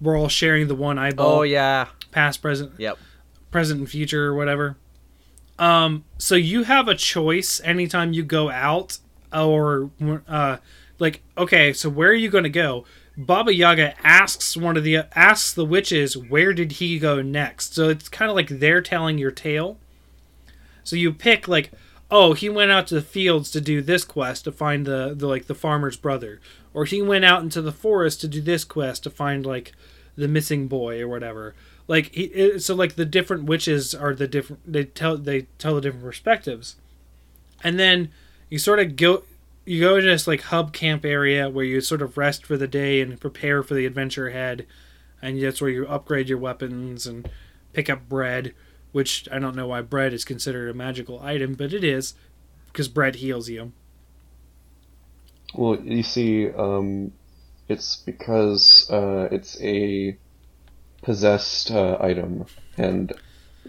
were 0.00 0.16
all 0.16 0.28
sharing 0.28 0.66
the 0.66 0.74
one 0.74 0.98
eyeball 0.98 1.38
Oh 1.38 1.42
yeah. 1.42 1.86
past 2.10 2.42
present 2.42 2.72
Yep. 2.78 2.98
present 3.52 3.78
and 3.80 3.88
future 3.90 4.26
or 4.26 4.34
whatever. 4.34 4.76
Um, 5.58 6.04
so 6.18 6.34
you 6.34 6.64
have 6.64 6.88
a 6.88 6.94
choice 6.96 7.60
anytime 7.62 8.12
you 8.12 8.24
go 8.24 8.50
out, 8.50 8.98
or 9.32 9.90
uh, 10.26 10.56
like 11.02 11.20
okay, 11.36 11.72
so 11.72 11.90
where 11.90 12.08
are 12.08 12.14
you 12.14 12.30
going 12.30 12.44
to 12.44 12.50
go? 12.50 12.86
Baba 13.16 13.52
Yaga 13.52 13.94
asks 14.06 14.56
one 14.56 14.76
of 14.78 14.84
the 14.84 14.98
asks 15.14 15.52
the 15.52 15.66
witches 15.66 16.16
where 16.16 16.54
did 16.54 16.72
he 16.72 16.98
go 16.98 17.20
next. 17.20 17.74
So 17.74 17.90
it's 17.90 18.08
kind 18.08 18.30
of 18.30 18.36
like 18.36 18.48
they're 18.48 18.80
telling 18.80 19.18
your 19.18 19.32
tale. 19.32 19.76
So 20.84 20.96
you 20.96 21.12
pick 21.12 21.46
like, 21.46 21.72
oh, 22.10 22.32
he 22.32 22.48
went 22.48 22.70
out 22.70 22.86
to 22.86 22.94
the 22.94 23.02
fields 23.02 23.50
to 23.50 23.60
do 23.60 23.82
this 23.82 24.04
quest 24.04 24.44
to 24.44 24.52
find 24.52 24.86
the, 24.86 25.12
the 25.14 25.26
like 25.26 25.46
the 25.46 25.54
farmer's 25.54 25.96
brother, 25.96 26.40
or 26.72 26.84
he 26.84 27.02
went 27.02 27.24
out 27.24 27.42
into 27.42 27.60
the 27.60 27.72
forest 27.72 28.20
to 28.22 28.28
do 28.28 28.40
this 28.40 28.64
quest 28.64 29.02
to 29.02 29.10
find 29.10 29.44
like 29.44 29.72
the 30.16 30.28
missing 30.28 30.68
boy 30.68 31.00
or 31.00 31.08
whatever. 31.08 31.54
Like 31.88 32.14
he, 32.14 32.58
so 32.60 32.74
like 32.76 32.94
the 32.94 33.04
different 33.04 33.44
witches 33.44 33.92
are 33.92 34.14
the 34.14 34.28
different 34.28 34.72
they 34.72 34.84
tell 34.84 35.18
they 35.18 35.42
tell 35.58 35.74
the 35.74 35.80
different 35.80 36.04
perspectives, 36.04 36.76
and 37.64 37.78
then 37.78 38.10
you 38.48 38.58
sort 38.58 38.78
of 38.78 38.96
go 38.96 39.24
you 39.64 39.80
go 39.80 40.00
to 40.00 40.06
this 40.06 40.26
like 40.26 40.42
hub 40.42 40.72
camp 40.72 41.04
area 41.04 41.48
where 41.48 41.64
you 41.64 41.80
sort 41.80 42.02
of 42.02 42.18
rest 42.18 42.44
for 42.44 42.56
the 42.56 42.66
day 42.66 43.00
and 43.00 43.20
prepare 43.20 43.62
for 43.62 43.74
the 43.74 43.86
adventure 43.86 44.28
ahead, 44.28 44.66
and 45.20 45.40
that's 45.40 45.60
where 45.60 45.70
you 45.70 45.86
upgrade 45.86 46.28
your 46.28 46.38
weapons 46.38 47.06
and 47.06 47.28
pick 47.72 47.88
up 47.88 48.08
bread, 48.08 48.54
which 48.90 49.28
I 49.30 49.38
don't 49.38 49.56
know 49.56 49.68
why 49.68 49.82
bread 49.82 50.12
is 50.12 50.24
considered 50.24 50.68
a 50.68 50.74
magical 50.74 51.20
item, 51.20 51.54
but 51.54 51.72
it 51.72 51.84
is 51.84 52.14
because 52.66 52.88
bread 52.88 53.16
heals 53.16 53.48
you. 53.48 53.72
Well, 55.54 55.78
you 55.80 56.02
see, 56.02 56.50
um, 56.50 57.12
it's 57.68 57.96
because 57.96 58.90
uh, 58.90 59.28
it's 59.30 59.60
a 59.60 60.16
possessed 61.02 61.70
uh, 61.70 61.98
item, 62.00 62.46
and 62.76 63.12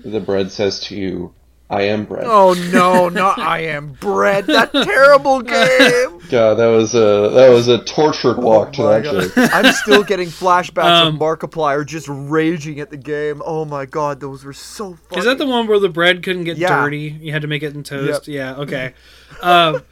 the 0.03 0.21
bread 0.21 0.51
says 0.51 0.79
to 0.81 0.95
you, 0.95 1.33
"I 1.73 1.81
am 1.83 2.05
bread." 2.05 2.25
Oh 2.27 2.53
no, 2.71 3.09
not 3.09 3.39
I 3.39 3.59
am 3.65 3.93
bread. 3.93 4.45
That 4.47 4.71
terrible 4.71 5.41
game. 5.41 6.19
God, 6.29 6.55
that 6.55 6.67
was 6.67 6.93
a 6.95 7.29
that 7.33 7.49
was 7.49 7.67
a 7.67 7.83
tortured 7.83 8.37
walk 8.37 8.73
to 8.73 8.83
Oh 8.83 8.85
my 8.85 8.97
actually. 8.97 9.27
God. 9.29 9.49
I'm 9.65 9.73
still 9.73 10.03
getting 10.03 10.27
flashbacks 10.29 10.83
Um, 10.85 11.15
of 11.15 11.19
Markiplier 11.21 11.85
just 11.85 12.07
raging 12.09 12.79
at 12.79 12.89
the 12.89 12.97
game. 12.97 13.41
Oh 13.45 13.65
my 13.65 13.85
god, 13.85 14.19
those 14.19 14.43
were 14.45 14.53
so 14.53 14.93
funny. 14.93 15.19
Is 15.19 15.25
that 15.25 15.37
the 15.37 15.45
one 15.47 15.67
where 15.67 15.79
the 15.79 15.89
bread 15.89 16.23
couldn't 16.23 16.45
get 16.45 16.57
Yeah. 16.57 16.81
dirty? 16.83 17.17
You 17.21 17.31
had 17.31 17.41
to 17.41 17.47
make 17.47 17.63
it 17.63 17.73
in 17.75 17.83
toast. 17.83 18.27
Yeah. 18.27 18.55
Okay. 18.63 18.93
um, 19.41 19.83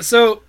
so 0.00 0.42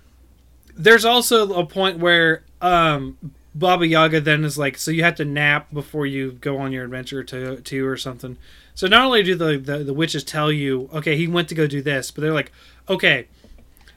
there's 0.76 1.04
also 1.04 1.52
a 1.54 1.66
point 1.66 1.98
where 1.98 2.42
um, 2.62 3.16
Baba 3.54 3.86
Yaga 3.86 4.20
then 4.20 4.44
is 4.44 4.56
like, 4.58 4.78
so 4.78 4.90
you 4.90 5.02
have 5.02 5.16
to 5.16 5.24
nap 5.24 5.68
before 5.72 6.06
you 6.06 6.32
go 6.32 6.58
on 6.58 6.72
your 6.72 6.84
adventure 6.84 7.22
to 7.24 7.60
two 7.60 7.86
or 7.86 7.96
something. 7.96 8.36
So 8.80 8.86
not 8.86 9.04
only 9.04 9.22
do 9.22 9.34
the, 9.34 9.58
the 9.58 9.84
the 9.84 9.92
witches 9.92 10.24
tell 10.24 10.50
you, 10.50 10.88
okay, 10.94 11.14
he 11.14 11.26
went 11.26 11.50
to 11.50 11.54
go 11.54 11.66
do 11.66 11.82
this, 11.82 12.10
but 12.10 12.22
they're 12.22 12.32
like, 12.32 12.50
okay, 12.88 13.26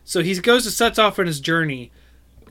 so 0.03 0.21
he 0.21 0.37
goes 0.41 0.65
to 0.65 0.71
sets 0.71 0.99
off 0.99 1.17
on 1.17 1.25
his 1.25 1.39
journey. 1.39 1.89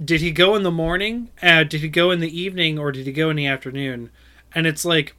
Did 0.03 0.23
he 0.23 0.31
go 0.31 0.57
in 0.57 0.63
the 0.63 0.71
morning? 0.71 1.29
Uh, 1.43 1.63
did 1.63 1.83
he 1.83 1.91
go 1.91 2.11
in 2.11 2.21
the 2.21 2.41
evening, 2.41 2.79
or 2.79 2.91
did 2.91 3.05
he 3.05 3.13
go 3.13 3.29
in 3.29 3.37
the 3.37 3.47
afternoon? 3.47 4.09
And 4.55 4.67
it's 4.67 4.83
like, 4.83 5.15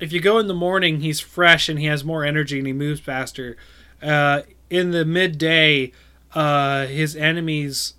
if 0.00 0.12
you 0.12 0.18
go 0.18 0.40
in 0.40 0.48
the 0.48 0.52
morning, 0.52 0.98
he's 0.98 1.20
fresh 1.20 1.68
and 1.68 1.78
he 1.78 1.86
has 1.86 2.02
more 2.02 2.24
energy 2.24 2.58
and 2.58 2.66
he 2.66 2.72
moves 2.72 2.98
faster. 2.98 3.56
Uh, 4.02 4.42
in 4.68 4.90
the 4.90 5.04
midday, 5.04 5.92
uh, 6.34 6.86
his 6.86 7.14
enemies, 7.14 7.94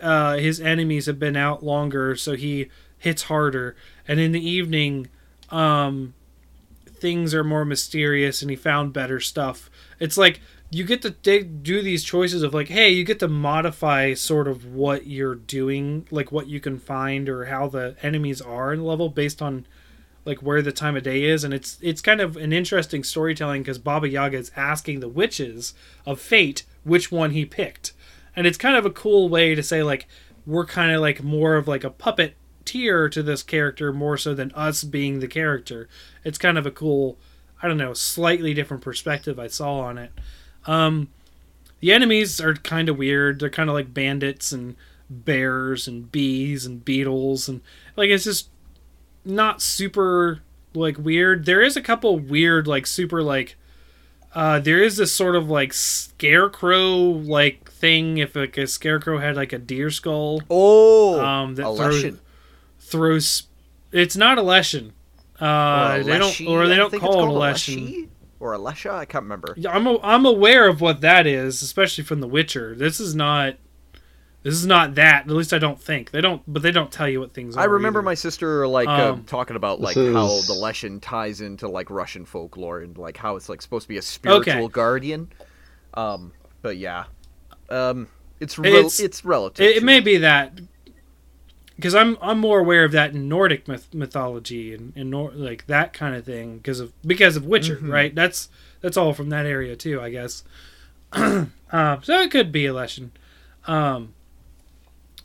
uh, 0.00 0.36
his 0.36 0.60
enemies 0.60 1.06
have 1.06 1.20
been 1.20 1.36
out 1.36 1.62
longer, 1.62 2.16
so 2.16 2.34
he 2.34 2.70
hits 2.98 3.22
harder. 3.22 3.76
And 4.08 4.18
in 4.18 4.32
the 4.32 4.44
evening, 4.44 5.06
um, 5.50 6.14
things 7.02 7.34
are 7.34 7.42
more 7.42 7.64
mysterious 7.64 8.42
and 8.42 8.50
he 8.50 8.56
found 8.56 8.92
better 8.92 9.18
stuff. 9.18 9.68
It's 9.98 10.16
like 10.16 10.40
you 10.70 10.84
get 10.84 11.02
to 11.02 11.10
do 11.10 11.82
these 11.82 12.04
choices 12.04 12.44
of 12.44 12.54
like, 12.54 12.68
hey, 12.68 12.90
you 12.90 13.02
get 13.02 13.18
to 13.18 13.28
modify 13.28 14.14
sort 14.14 14.46
of 14.46 14.64
what 14.64 15.08
you're 15.08 15.34
doing, 15.34 16.06
like 16.12 16.30
what 16.30 16.46
you 16.46 16.60
can 16.60 16.78
find 16.78 17.28
or 17.28 17.46
how 17.46 17.66
the 17.66 17.96
enemies 18.02 18.40
are 18.40 18.72
in 18.72 18.78
the 18.78 18.84
level 18.84 19.08
based 19.08 19.42
on 19.42 19.66
like 20.24 20.38
where 20.38 20.62
the 20.62 20.70
time 20.70 20.96
of 20.96 21.02
day 21.02 21.24
is, 21.24 21.42
and 21.42 21.52
it's 21.52 21.76
it's 21.82 22.00
kind 22.00 22.20
of 22.20 22.36
an 22.36 22.52
interesting 22.52 23.02
storytelling 23.02 23.62
because 23.62 23.78
Baba 23.78 24.08
Yaga 24.08 24.38
is 24.38 24.52
asking 24.54 25.00
the 25.00 25.08
witches 25.08 25.74
of 26.06 26.20
fate 26.20 26.62
which 26.84 27.10
one 27.10 27.32
he 27.32 27.44
picked, 27.44 27.92
and 28.36 28.46
it's 28.46 28.56
kind 28.56 28.76
of 28.76 28.86
a 28.86 28.90
cool 28.90 29.28
way 29.28 29.56
to 29.56 29.62
say 29.64 29.82
like 29.82 30.06
we're 30.46 30.64
kind 30.64 30.92
of 30.92 31.00
like 31.00 31.24
more 31.24 31.56
of 31.56 31.66
like 31.66 31.82
a 31.82 31.90
puppet 31.90 32.36
tier 32.64 33.08
to 33.08 33.22
this 33.22 33.42
character 33.42 33.92
more 33.92 34.16
so 34.16 34.34
than 34.34 34.52
us 34.52 34.84
being 34.84 35.18
the 35.18 35.28
character. 35.28 35.88
It's 36.24 36.38
kind 36.38 36.56
of 36.58 36.66
a 36.66 36.70
cool, 36.70 37.18
I 37.62 37.68
don't 37.68 37.76
know, 37.78 37.94
slightly 37.94 38.54
different 38.54 38.82
perspective 38.82 39.38
I 39.38 39.46
saw 39.48 39.80
on 39.80 39.98
it. 39.98 40.12
Um, 40.66 41.08
the 41.80 41.92
enemies 41.92 42.40
are 42.40 42.54
kind 42.54 42.88
of 42.88 42.96
weird. 42.96 43.40
They're 43.40 43.50
kind 43.50 43.68
of 43.68 43.74
like 43.74 43.92
bandits 43.92 44.52
and 44.52 44.76
bears 45.10 45.86
and 45.86 46.10
bees 46.10 46.64
and 46.64 46.84
beetles 46.84 47.46
and 47.48 47.60
like 47.96 48.08
it's 48.08 48.24
just 48.24 48.48
not 49.24 49.60
super 49.60 50.40
like 50.74 50.96
weird. 50.96 51.44
There 51.44 51.60
is 51.60 51.76
a 51.76 51.82
couple 51.82 52.18
weird 52.18 52.66
like 52.66 52.86
super 52.86 53.22
like 53.22 53.56
uh 54.34 54.58
there 54.60 54.82
is 54.82 54.96
this 54.96 55.12
sort 55.12 55.36
of 55.36 55.50
like 55.50 55.72
scarecrow 55.74 56.88
like 56.96 57.70
thing 57.70 58.18
if 58.18 58.34
like 58.34 58.56
a 58.56 58.66
scarecrow 58.66 59.18
had 59.18 59.36
like 59.36 59.52
a 59.52 59.58
deer 59.58 59.90
skull 59.90 60.40
Oh, 60.48 61.20
um 61.20 61.56
that 61.56 61.64
throws 61.76 62.02
throws 62.80 63.42
it's 63.90 64.16
not 64.16 64.38
a 64.38 64.42
lesson. 64.42 64.92
Uh 65.42 65.96
Or 65.98 66.04
they 66.04 66.18
don't 66.18 66.40
or 66.46 66.66
they 66.68 66.76
don't 66.76 66.92
call 67.00 67.24
it 67.24 67.28
a 67.28 67.30
leshen. 67.30 67.38
leshy? 67.38 68.08
or 68.38 68.54
a 68.54 68.58
lesha. 68.58 68.90
I 68.92 69.04
can't 69.04 69.22
remember. 69.22 69.54
Yeah, 69.56 69.70
I'm 69.70 69.86
a, 69.86 69.98
I'm 70.02 70.26
aware 70.26 70.68
of 70.68 70.80
what 70.80 71.00
that 71.02 71.26
is, 71.26 71.62
especially 71.62 72.04
from 72.04 72.20
The 72.20 72.26
Witcher. 72.28 72.74
This 72.74 72.98
is 73.00 73.14
not 73.14 73.54
this 74.42 74.54
is 74.54 74.66
not 74.66 74.96
that. 74.96 75.22
At 75.26 75.30
least 75.30 75.52
I 75.52 75.58
don't 75.58 75.80
think 75.80 76.10
they 76.10 76.20
don't. 76.20 76.42
But 76.48 76.62
they 76.62 76.72
don't 76.72 76.90
tell 76.90 77.08
you 77.08 77.20
what 77.20 77.32
things. 77.34 77.56
Are. 77.56 77.60
I 77.60 77.64
remember 77.64 78.00
either. 78.00 78.04
my 78.06 78.14
sister 78.14 78.66
like 78.66 78.88
uh, 78.88 79.12
Um, 79.12 79.24
talking 79.24 79.54
about 79.56 79.78
This 79.80 79.96
like 79.96 80.12
how 80.12 80.26
is- 80.26 80.48
the 80.48 80.54
Leshen 80.54 81.00
ties 81.00 81.40
into 81.40 81.68
like 81.68 81.90
Russian 81.90 82.24
folklore 82.24 82.80
and 82.80 82.98
like 82.98 83.16
how 83.16 83.36
it's 83.36 83.48
like 83.48 83.62
supposed 83.62 83.84
to 83.84 83.88
be 83.88 83.98
a 83.98 84.02
spiritual 84.02 84.68
guardian. 84.68 85.28
Um, 85.94 86.32
but 86.62 86.76
yeah, 86.78 87.04
um, 87.70 88.08
it's 88.40 88.58
rel- 88.58 88.74
It's- 88.74 88.98
it's, 88.98 89.24
relative. 89.24 89.64
It, 89.64 89.76
it 89.76 89.82
may 89.84 90.00
be 90.00 90.16
that 90.18 90.58
because 91.76 91.94
I'm 91.94 92.16
I'm 92.20 92.38
more 92.38 92.60
aware 92.60 92.84
of 92.84 92.92
that 92.92 93.12
in 93.14 93.28
Nordic 93.28 93.66
myth- 93.68 93.92
mythology 93.94 94.74
and, 94.74 94.92
and 94.96 95.10
Nor- 95.10 95.32
like 95.32 95.66
that 95.66 95.92
kind 95.92 96.14
of 96.14 96.24
thing 96.24 96.56
because 96.58 96.80
of 96.80 96.92
because 97.02 97.36
of 97.36 97.46
Witcher, 97.46 97.76
Mhm. 97.76 97.88
right? 97.92 98.14
That's 98.14 98.48
that's 98.80 98.96
all 98.96 99.12
from 99.14 99.30
that 99.30 99.46
area 99.46 99.76
too, 99.76 100.00
I 100.00 100.10
guess. 100.10 100.44
uh, 101.12 101.46
so 102.02 102.20
it 102.20 102.30
could 102.30 102.50
be 102.52 102.66
a 102.66 102.72
leshen, 102.72 103.10
um, 103.66 104.14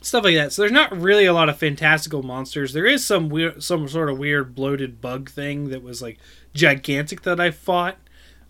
stuff 0.00 0.24
like 0.24 0.34
that. 0.36 0.52
So 0.52 0.62
there's 0.62 0.72
not 0.72 0.96
really 0.96 1.24
a 1.24 1.32
lot 1.32 1.48
of 1.48 1.58
fantastical 1.58 2.22
monsters. 2.22 2.72
There 2.72 2.86
is 2.86 3.04
some 3.04 3.28
weird, 3.28 3.62
some 3.62 3.88
sort 3.88 4.10
of 4.10 4.18
weird 4.18 4.54
bloated 4.54 5.00
bug 5.00 5.30
thing 5.30 5.70
that 5.70 5.82
was 5.82 6.00
like 6.02 6.18
gigantic 6.54 7.22
that 7.22 7.40
I 7.40 7.50
fought, 7.50 7.96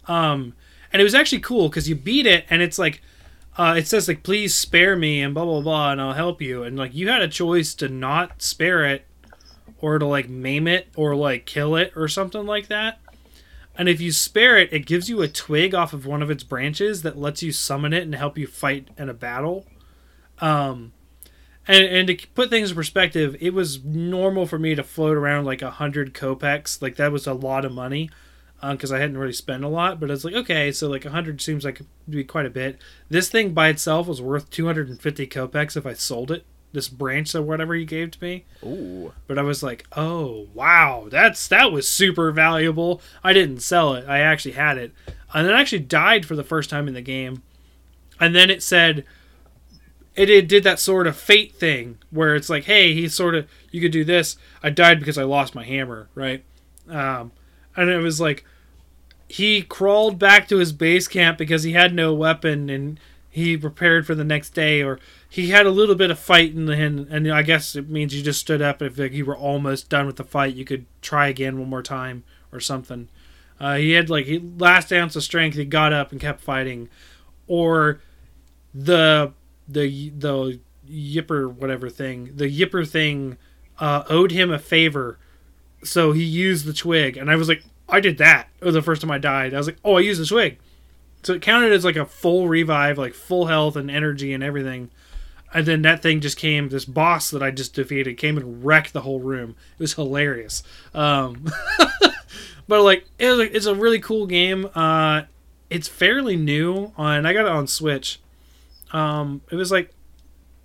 um, 0.07 0.55
and 0.93 1.01
it 1.01 1.05
was 1.05 1.15
actually 1.15 1.41
cool 1.41 1.69
because 1.69 1.89
you 1.89 1.95
beat 1.95 2.27
it 2.27 2.45
and 2.51 2.61
it's 2.63 2.79
like 2.79 3.03
uh, 3.59 3.75
it 3.77 3.89
says 3.89 4.07
like 4.09 4.23
please 4.23 4.55
spare 4.55 4.97
me 4.97 5.21
and 5.21 5.35
blah 5.35 5.45
blah 5.45 5.61
blah 5.61 5.91
and 5.93 6.01
I'll 6.01 6.15
help 6.15 6.41
you 6.41 6.63
and 6.63 6.79
like 6.79 6.95
you 6.95 7.09
had 7.09 7.21
a 7.21 7.29
choice 7.29 7.75
to 7.75 7.89
not 7.89 8.41
spare 8.41 8.87
it 8.87 9.05
or 9.81 9.99
to 9.99 10.07
like 10.07 10.29
maim 10.29 10.67
it 10.69 10.89
or 10.97 11.15
like 11.15 11.45
kill 11.45 11.77
it 11.77 11.93
or 11.97 12.09
something 12.09 12.47
like 12.47 12.69
that. 12.69 13.01
And 13.77 13.89
if 13.89 14.01
you 14.01 14.11
spare 14.11 14.59
it, 14.59 14.73
it 14.73 14.87
gives 14.87 15.09
you 15.09 15.23
a 15.23 15.29
twig 15.29 15.75
off 15.75 15.93
of 15.93 16.05
one 16.05 16.23
of 16.23 16.31
its 16.31 16.43
branches 16.43 17.03
that 17.03 17.17
lets 17.17 17.43
you 17.43 17.53
summon 17.53 17.93
it 17.93 18.03
and 18.03 18.15
help 18.15 18.37
you 18.37 18.49
fight 18.49 18.89
in 18.99 19.09
a 19.09 19.15
battle. 19.15 19.67
Um, 20.41 20.93
and, 21.69 21.85
and 21.85 22.09
to 22.09 22.27
put 22.35 22.51
things 22.51 22.71
in 22.71 22.77
perspective, 22.77 23.37
it 23.41 23.55
was 23.55 23.85
normal 23.85 24.47
for 24.47 24.59
me 24.59 24.75
to 24.75 24.83
float 24.83 25.17
around 25.17 25.45
like 25.45 25.63
a 25.63 25.71
hundred 25.71 26.13
kopecks. 26.13 26.83
Like 26.83 26.97
that 26.97 27.13
was 27.13 27.27
a 27.27 27.35
lot 27.35 27.65
of 27.65 27.73
money 27.73 28.11
because 28.61 28.93
I 28.93 28.99
hadn't 28.99 29.19
really 29.19 29.33
spent 29.33 29.65
a 29.65 29.69
lot. 29.69 30.01
But 30.01 30.11
it's 30.11 30.25
like 30.25 30.35
okay, 30.35 30.73
so 30.73 30.89
like 30.89 31.05
a 31.05 31.11
hundred 31.11 31.41
seems 31.41 31.65
like 31.65 31.77
it'd 31.77 31.87
be 32.09 32.25
quite 32.25 32.47
a 32.47 32.51
bit. 32.51 32.79
This 33.09 33.29
thing 33.29 33.53
by 33.55 33.69
itself 33.69 34.07
was 34.07 34.21
worth 34.23 34.51
two 34.51 34.67
hundred 34.67 34.89
and 34.89 35.01
fifty 35.01 35.27
kopecks 35.27 35.77
if 35.77 35.87
I 35.87 35.93
sold 35.95 36.31
it. 36.31 36.45
This 36.71 36.89
branch 36.89 37.35
or 37.35 37.41
whatever 37.41 37.75
you 37.75 37.87
gave 37.87 38.11
to 38.11 38.23
me. 38.23 38.45
Ooh, 38.63 39.13
But 39.27 39.39
I 39.39 39.43
was 39.43 39.63
like, 39.63 39.87
oh 39.97 40.49
wow, 40.53 41.09
that's 41.11 41.49
that 41.49 41.73
was 41.73 41.89
super 41.89 42.31
valuable. 42.31 43.01
I 43.25 43.33
didn't 43.33 43.61
sell 43.61 43.95
it. 43.95 44.07
I 44.07 44.19
actually 44.19 44.53
had 44.53 44.77
it, 44.77 44.93
and 45.33 45.47
then 45.47 45.55
I 45.55 45.61
actually 45.61 45.81
died 45.81 46.27
for 46.27 46.37
the 46.37 46.45
first 46.45 46.69
time 46.69 46.87
in 46.87 46.95
the 46.95 47.01
game. 47.01 47.43
And 48.21 48.35
then 48.35 48.51
it 48.51 48.63
said, 48.65 49.05
it, 50.17 50.29
it 50.29 50.49
did 50.49 50.65
that 50.65 50.81
sort 50.81 51.07
of 51.07 51.17
fate 51.17 51.55
thing 51.55 51.99
where 52.11 52.35
it's 52.35 52.51
like, 52.51 52.65
hey, 52.65 52.93
he 52.93 53.09
sort 53.09 53.35
of 53.37 53.49
you 53.71 53.81
could 53.81 53.93
do 53.93 54.05
this. 54.05 54.37
I 54.63 54.71
died 54.71 54.99
because 54.99 55.17
I 55.17 55.23
lost 55.23 55.55
my 55.55 55.65
hammer, 55.65 56.09
right? 56.15 56.45
Um, 56.89 57.33
and 57.79 57.89
it 57.91 57.99
was 57.99 58.21
like 58.21 58.45
he 59.29 59.63
crawled 59.63 60.19
back 60.19 60.49
to 60.49 60.59
his 60.59 60.73
base 60.73 61.07
camp 61.07 61.39
because 61.39 61.63
he 61.63 61.73
had 61.73 61.95
no 61.95 62.13
weapon 62.13 62.69
and 62.69 62.99
he 63.31 63.57
prepared 63.57 64.07
for 64.07 64.15
the 64.15 64.25
next 64.25 64.51
day 64.51 64.83
or 64.83 64.99
he 65.29 65.51
had 65.51 65.65
a 65.65 65.71
little 65.71 65.95
bit 65.95 66.11
of 66.11 66.19
fight 66.19 66.55
in 66.55 66.67
the 66.67 66.73
and, 66.73 67.31
I 67.31 67.43
guess 67.43 67.77
it 67.77 67.89
means 67.89 68.15
you 68.15 68.23
just 68.23 68.41
stood 68.41 68.61
up. 68.61 68.83
If 68.83 68.99
you 68.99 69.25
were 69.25 69.37
almost 69.37 69.89
done 69.89 70.07
with 70.07 70.17
the 70.17 70.25
fight 70.25 70.55
you 70.55 70.65
could 70.65 70.87
try 71.03 71.29
again 71.29 71.59
one 71.59 71.69
more 71.69 71.83
time 71.83 72.25
or 72.53 72.59
something. 72.59 73.09
Uh, 73.61 73.77
he 73.77 73.93
had 73.93 74.11
like 74.11 74.27
he 74.27 74.39
last 74.59 74.93
ounce 74.93 75.15
of 75.15 75.23
strength 75.23 75.57
he 75.57 75.65
got 75.65 75.93
up 75.93 76.11
and 76.11 76.21
kept 76.21 76.41
fighting. 76.41 76.89
Or 77.47 78.01
the 78.75 79.33
the 79.69 80.11
the 80.11 80.59
yipper 80.91 81.53
whatever 81.53 81.91
thing 81.91 82.31
the 82.35 82.47
yipper 82.47 82.89
thing 82.89 83.37
uh, 83.79 84.03
owed 84.09 84.33
him 84.33 84.51
a 84.51 84.59
favor 84.59 85.19
so 85.83 86.13
he 86.13 86.25
used 86.25 86.65
the 86.65 86.73
twig 86.73 87.17
and 87.17 87.31
I 87.31 87.37
was 87.37 87.49
like 87.49 87.63
I 87.89 88.01
did 88.01 88.19
that 88.19 88.49
it 88.61 88.65
was 88.65 88.75
the 88.75 88.83
first 88.83 89.01
time 89.01 89.11
I 89.11 89.19
died 89.19 89.55
I 89.55 89.59
was 89.59 89.67
like 89.67 89.79
oh 89.85 89.97
I 89.97 90.01
used 90.01 90.21
the 90.21 90.27
twig 90.27 90.59
so 91.23 91.35
it 91.35 91.43
counted 91.43 91.73
as 91.73 91.85
like 91.85 91.97
a 91.97 92.07
full 92.07 92.49
revive, 92.49 92.99
like 92.99 93.15
full 93.15 93.47
health 93.47 93.77
and 93.77 93.91
energy 93.91 94.33
and 94.33 94.43
everything. 94.43 94.91
And 95.53 95.67
then 95.67 95.83
that 95.83 96.03
thing 96.03 96.21
just 96.21 96.37
came, 96.37 96.69
this 96.69 96.85
boss 96.85 97.31
that 97.31 97.43
I 97.43 97.51
just 97.51 97.75
defeated 97.75 98.19
came 98.19 98.37
and 98.37 98.65
wrecked 98.65 98.93
the 98.93 99.01
whole 99.01 99.21
room. 99.21 99.57
It 99.79 99.83
was 99.83 99.95
hilarious. 99.95 100.63
Um, 100.95 101.47
but 102.69 102.83
like, 102.83 103.07
it 103.19 103.31
was, 103.31 103.49
it's 103.53 103.67
a 103.67 103.75
really 103.75 103.99
cool 103.99 104.27
game. 104.27 104.69
Uh, 104.75 105.23
it's 105.71 105.89
fairly 105.89 106.37
new, 106.37 106.93
and 106.97 107.27
I 107.27 107.33
got 107.33 107.47
it 107.47 107.53
on 107.53 107.67
Switch. 107.67 108.21
Um, 108.93 109.43
it 109.51 109.57
was 109.57 109.71
like 109.71 109.93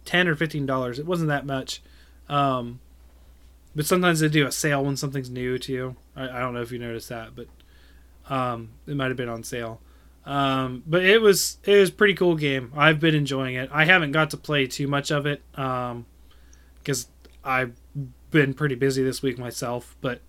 ten 0.06 0.28
or 0.28 0.36
fifteen 0.36 0.66
dollars. 0.66 1.00
It 1.00 1.06
wasn't 1.06 1.30
that 1.30 1.46
much. 1.46 1.82
Um, 2.30 2.80
but 3.76 3.86
sometimes 3.86 4.20
they 4.20 4.28
do 4.28 4.46
a 4.46 4.52
sale 4.52 4.84
when 4.84 4.98
something's 4.98 5.30
new 5.30 5.58
too. 5.58 5.96
I, 6.16 6.30
I 6.30 6.40
don't 6.40 6.54
know 6.54 6.62
if 6.62 6.72
you 6.72 6.80
noticed 6.80 7.10
that, 7.10 7.36
but 7.36 7.48
um, 8.30 8.70
it 8.88 8.96
might 8.96 9.08
have 9.08 9.18
been 9.18 9.30
on 9.30 9.44
sale. 9.44 9.82
Um, 10.26 10.84
but 10.88 11.04
it 11.04 11.22
was 11.22 11.58
it 11.66 11.78
was 11.78 11.92
pretty 11.92 12.14
cool 12.14 12.36
game. 12.36 12.72
I've 12.76 13.00
been 13.00 13.16
enjoying 13.16 13.56
it. 13.56 13.70
I 13.74 13.86
haven't 13.86 14.12
got 14.12 14.30
to 14.32 14.38
play 14.38 14.68
too 14.68 14.88
much 14.88 15.12
of 15.12 15.26
it 15.26 15.42
because 15.52 17.08
I've 17.44 17.74
been 18.32 18.54
pretty 18.54 18.76
busy 18.76 19.04
this 19.04 19.22
week 19.22 19.38
myself. 19.38 19.96
But 20.00 20.22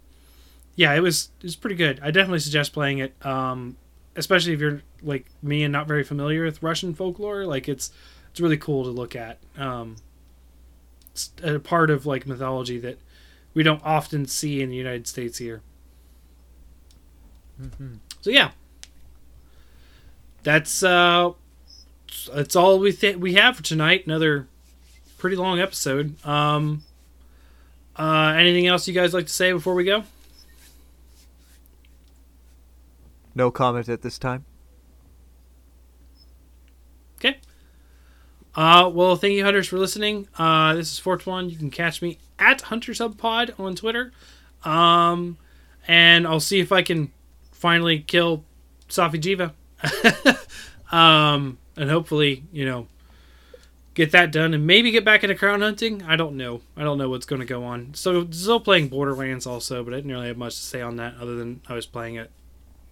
yeah, 0.75 0.95
it 0.95 1.01
was 1.01 1.31
it 1.39 1.45
was 1.45 1.57
pretty 1.57 1.77
good. 1.77 2.01
I 2.03 2.11
definitely 2.11 2.41
suggest 2.41 2.73
playing 2.73 2.99
it, 2.99 3.15
um, 3.25 3.77
especially 4.16 4.53
if 4.53 4.61
you're 4.61 4.83
like 5.03 5.27
me 5.43 5.62
and 5.62 5.73
not 5.73 5.87
very 5.87 6.03
familiar 6.03 6.45
with 6.45 6.62
Russian 6.62 6.95
folklore. 6.95 7.47
Like 7.47 7.69
it's 7.69 7.93
it's 8.31 8.41
really 8.41 8.57
cool 8.57 8.83
to 8.85 8.91
look 8.91 9.15
at. 9.15 9.39
Um, 9.57 9.97
it's 11.12 11.31
a 11.45 11.61
part 11.61 11.91
of 11.91 12.05
like 12.05 12.27
mythology 12.27 12.79
that 12.79 12.99
we 13.55 13.63
don't 13.63 13.83
often 13.85 14.27
see 14.27 14.61
in 14.61 14.69
the 14.69 14.77
United 14.77 15.07
States 15.07 15.39
here. 15.39 15.63
So 18.21 18.31
yeah, 18.31 18.51
that's 20.43 20.83
uh 20.83 21.33
that's 22.35 22.57
all 22.57 22.79
we 22.79 22.93
th- 22.93 23.17
we 23.17 23.35
have 23.35 23.57
for 23.57 23.63
tonight. 23.63 24.07
Another 24.07 24.49
pretty 25.19 25.37
long 25.37 25.61
episode. 25.61 26.23
Um 26.27 26.83
uh 27.97 28.35
anything 28.37 28.67
else 28.67 28.89
you 28.89 28.95
guys 28.95 29.15
like 29.15 29.27
to 29.27 29.33
say 29.33 29.53
before 29.53 29.75
we 29.75 29.85
go? 29.85 30.05
No 33.35 33.51
comment 33.51 33.89
at 33.89 34.03
this 34.03 34.19
time. 34.19 34.45
Uh, 38.57 38.89
well, 38.93 39.17
thank 39.17 39.35
you, 39.35 39.45
hunters, 39.45 39.67
for 39.67 39.79
listening. 39.79 40.29
Uh, 40.39 40.75
this 40.75 40.93
is 40.93 40.99
Forked 40.99 41.27
One. 41.27 41.51
You 41.51 41.57
can 41.57 41.71
catch 41.71 42.01
me 42.01 42.19
at 42.39 42.63
HuntersUpPod 42.63 43.59
on 43.59 43.75
Twitter. 43.75 44.13
Um, 44.65 45.39
and 45.89 46.27
I'll 46.27 46.41
see 46.41 46.61
if 46.61 46.71
I 46.71 46.83
can 46.83 47.11
finally 47.51 47.99
kill 47.99 48.45
Safi'jiiva. 48.89 49.53
um, 50.93 51.59
and 51.77 51.91
hopefully, 51.91 52.45
you 52.53 52.65
know, 52.65 52.87
get 53.95 54.13
that 54.13 54.31
done 54.31 54.55
and 54.55 54.67
maybe 54.67 54.93
get 54.93 55.05
back 55.05 55.25
into 55.25 55.35
crown 55.35 55.61
hunting. 55.61 56.05
I 56.05 56.15
don't 56.15 56.37
know. 56.37 56.61
I 56.77 56.85
don't 56.85 56.99
know 56.99 57.09
what's 57.09 57.27
going 57.27 57.41
to 57.41 57.47
go 57.47 57.65
on. 57.65 57.95
So, 57.95 58.29
still 58.31 58.61
playing 58.61 58.89
Borderlands 58.89 59.47
also, 59.47 59.83
but 59.83 59.93
I 59.93 59.97
didn't 59.97 60.13
really 60.13 60.29
have 60.29 60.39
much 60.39 60.55
to 60.55 60.63
say 60.63 60.81
on 60.81 60.97
that 60.97 61.15
other 61.21 61.35
than 61.35 61.61
I 61.69 61.75
was 61.75 61.87
playing 61.87 62.15
it. 62.15 62.31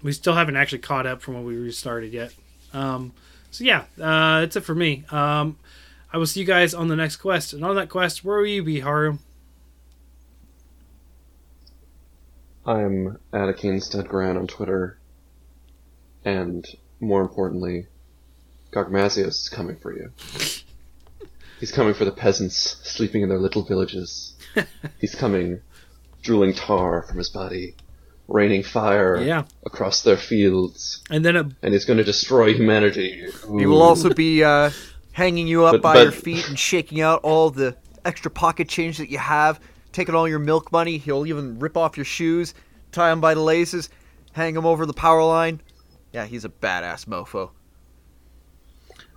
We 0.02 0.12
still 0.12 0.34
haven't 0.34 0.56
actually 0.56 0.80
caught 0.80 1.06
up 1.06 1.22
from 1.22 1.34
when 1.34 1.44
we 1.44 1.56
restarted 1.56 2.12
yet. 2.12 2.34
Um, 2.72 3.12
so 3.52 3.64
yeah, 3.64 3.84
uh, 4.00 4.40
that's 4.40 4.56
it 4.56 4.62
for 4.62 4.74
me. 4.74 5.04
Um, 5.10 5.58
I 6.12 6.16
will 6.16 6.26
see 6.26 6.40
you 6.40 6.46
guys 6.46 6.74
on 6.74 6.88
the 6.88 6.96
next 6.96 7.16
quest. 7.16 7.52
And 7.52 7.64
on 7.64 7.76
that 7.76 7.90
quest, 7.90 8.24
where 8.24 8.38
will 8.38 8.46
you 8.46 8.62
be, 8.62 8.80
Haru? 8.80 9.18
I'm 12.64 13.18
at 13.32 13.48
a 13.48 13.52
Akinstead 13.52 14.08
Gran 14.08 14.36
on 14.36 14.46
Twitter, 14.46 14.98
and 16.24 16.66
more 17.00 17.20
importantly, 17.20 17.86
Gogmazios 18.72 19.28
is 19.28 19.48
coming 19.48 19.76
for 19.76 19.94
you. 19.94 20.12
He's 21.60 21.72
coming 21.72 21.94
for 21.94 22.04
the 22.04 22.12
peasants 22.12 22.56
sleeping 22.56 23.22
in 23.22 23.28
their 23.28 23.38
little 23.38 23.62
villages. 23.62 24.34
He's 24.98 25.14
coming, 25.14 25.60
drooling 26.22 26.54
tar 26.54 27.02
from 27.02 27.18
his 27.18 27.28
body, 27.28 27.74
raining 28.32 28.62
fire 28.62 29.20
Yeah. 29.22 29.44
across 29.66 30.02
their 30.02 30.16
fields, 30.16 31.02
And 31.10 31.24
then 31.24 31.36
a 31.36 31.48
and 31.62 31.72
he's 31.74 31.84
going 31.84 31.98
to 31.98 32.04
destroy 32.04 32.54
humanity. 32.54 33.24
He 33.58 33.66
will 33.66 33.82
also 33.82 34.12
be 34.14 34.42
uh, 34.42 34.70
hanging 35.12 35.46
you 35.46 35.64
up 35.64 35.72
But- 35.74 35.82
by 35.82 35.94
but- 35.94 36.02
your 36.04 36.12
feet 36.12 36.48
and 36.48 36.58
shaking 36.58 37.00
out 37.00 37.20
all 37.22 37.50
the 37.50 37.76
extra 38.04 38.30
pocket 38.30 38.68
change 38.68 38.98
that 38.98 39.10
you 39.10 39.18
have, 39.18 39.60
taking 39.92 40.14
all 40.14 40.26
your 40.28 40.38
milk 40.38 40.72
money. 40.72 40.98
He'll 40.98 41.26
even 41.26 41.58
rip 41.58 41.76
off 41.76 41.96
your 41.96 42.04
shoes, 42.06 42.54
tie 42.90 43.10
them 43.10 43.20
by 43.20 43.34
the 43.34 43.40
laces, 43.42 43.88
hang 44.32 44.54
them 44.54 44.66
over 44.66 44.86
the 44.86 44.94
power 44.94 45.22
line. 45.22 45.60
Yeah, 46.12 46.24
he's 46.26 46.44
a 46.44 46.48
badass 46.48 47.04
mofo. 47.06 47.50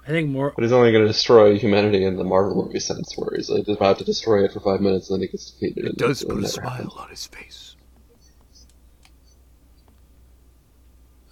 I 0.08 0.10
think 0.10 0.30
more. 0.30 0.54
But 0.56 0.64
he's 0.64 0.72
only 0.72 0.92
going 0.92 1.04
to 1.04 1.08
destroy 1.12 1.58
humanity 1.58 2.04
in 2.06 2.18
the 2.18 2.24
Marvel 2.24 2.64
movie 2.66 2.80
sense, 2.80 3.14
where 3.18 3.32
he's 3.36 3.50
like, 3.50 3.68
about 3.68 3.98
to 3.98 4.04
destroy 4.06 4.44
it 4.46 4.52
for 4.54 4.60
five 4.60 4.80
minutes, 4.80 5.10
and 5.10 5.16
then 5.16 5.22
he 5.28 5.32
gets 5.32 5.50
defeated. 5.50 5.86
and 5.86 5.98
Does 5.98 6.24
put 6.24 6.38
a 6.38 6.42
never 6.42 6.62
happen. 6.62 6.90
smile 6.92 6.98
on 7.04 7.10
his 7.10 7.26
face. 7.26 7.65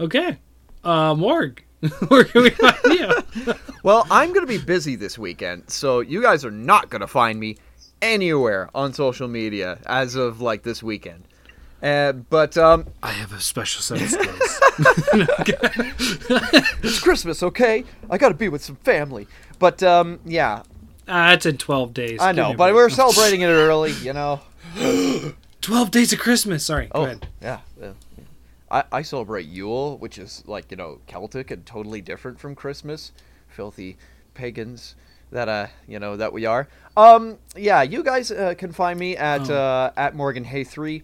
Okay. 0.03 0.37
Uh, 0.83 1.15
Morg, 1.15 1.63
where 2.09 2.25
can 2.25 2.43
we 2.43 2.49
find 2.51 2.75
you? 2.85 3.53
Well, 3.83 4.07
I'm 4.09 4.29
going 4.29 4.47
to 4.47 4.59
be 4.59 4.63
busy 4.63 4.95
this 4.95 5.17
weekend, 5.17 5.69
so 5.69 5.99
you 5.99 6.21
guys 6.21 6.45
are 6.45 6.51
not 6.51 6.89
going 6.89 7.01
to 7.01 7.07
find 7.07 7.37
me 7.37 7.57
anywhere 8.01 8.69
on 8.73 8.93
social 8.93 9.27
media 9.27 9.77
as 9.85 10.15
of 10.15 10.39
like 10.39 10.63
this 10.63 10.81
weekend. 10.81 11.25
Uh, 11.81 12.13
but 12.13 12.57
um, 12.57 12.85
I 13.03 13.11
have 13.11 13.33
a 13.33 13.41
special 13.41 13.81
set 13.81 14.01
of 14.01 14.09
skills. 14.09 14.59
it's 16.81 16.99
Christmas, 17.01 17.43
okay? 17.43 17.83
I 18.09 18.17
got 18.17 18.29
to 18.29 18.35
be 18.35 18.47
with 18.47 18.63
some 18.63 18.77
family. 18.77 19.27
But 19.59 19.83
um, 19.83 20.21
yeah, 20.25 20.63
uh, 21.09 21.31
it's 21.33 21.45
in 21.45 21.57
12 21.57 21.93
days. 21.93 22.21
I 22.21 22.31
know, 22.31 22.53
but 22.53 22.73
we're 22.73 22.89
celebrating 22.89 23.41
it 23.41 23.47
early, 23.47 23.91
you 23.91 24.13
know. 24.13 24.39
12 25.61 25.91
days 25.91 26.13
of 26.13 26.19
Christmas. 26.19 26.63
Sorry. 26.65 26.85
Go 26.85 27.01
Oh, 27.01 27.03
ahead. 27.03 27.27
yeah. 27.41 27.59
yeah. 27.81 27.91
I, 28.73 28.83
I 28.91 29.01
celebrate 29.03 29.45
Yule, 29.45 29.97
which 29.99 30.17
is 30.17 30.43
like 30.47 30.69
you 30.71 30.77
know 30.77 30.99
Celtic 31.07 31.51
and 31.51 31.65
totally 31.65 32.01
different 32.01 32.39
from 32.39 32.55
Christmas. 32.55 33.11
Filthy 33.47 33.97
pagans 34.33 34.95
that 35.31 35.47
uh 35.47 35.67
you 35.87 35.99
know 35.99 36.17
that 36.17 36.33
we 36.33 36.45
are. 36.45 36.67
Um 36.97 37.37
yeah, 37.55 37.83
you 37.83 38.03
guys 38.03 38.31
uh, 38.31 38.55
can 38.57 38.71
find 38.71 38.99
me 38.99 39.15
at 39.15 39.49
Oh. 39.49 39.55
uh, 39.55 39.91
at 39.95 40.15
Morgan 40.15 40.43
Hay 40.45 40.63
three 40.63 41.03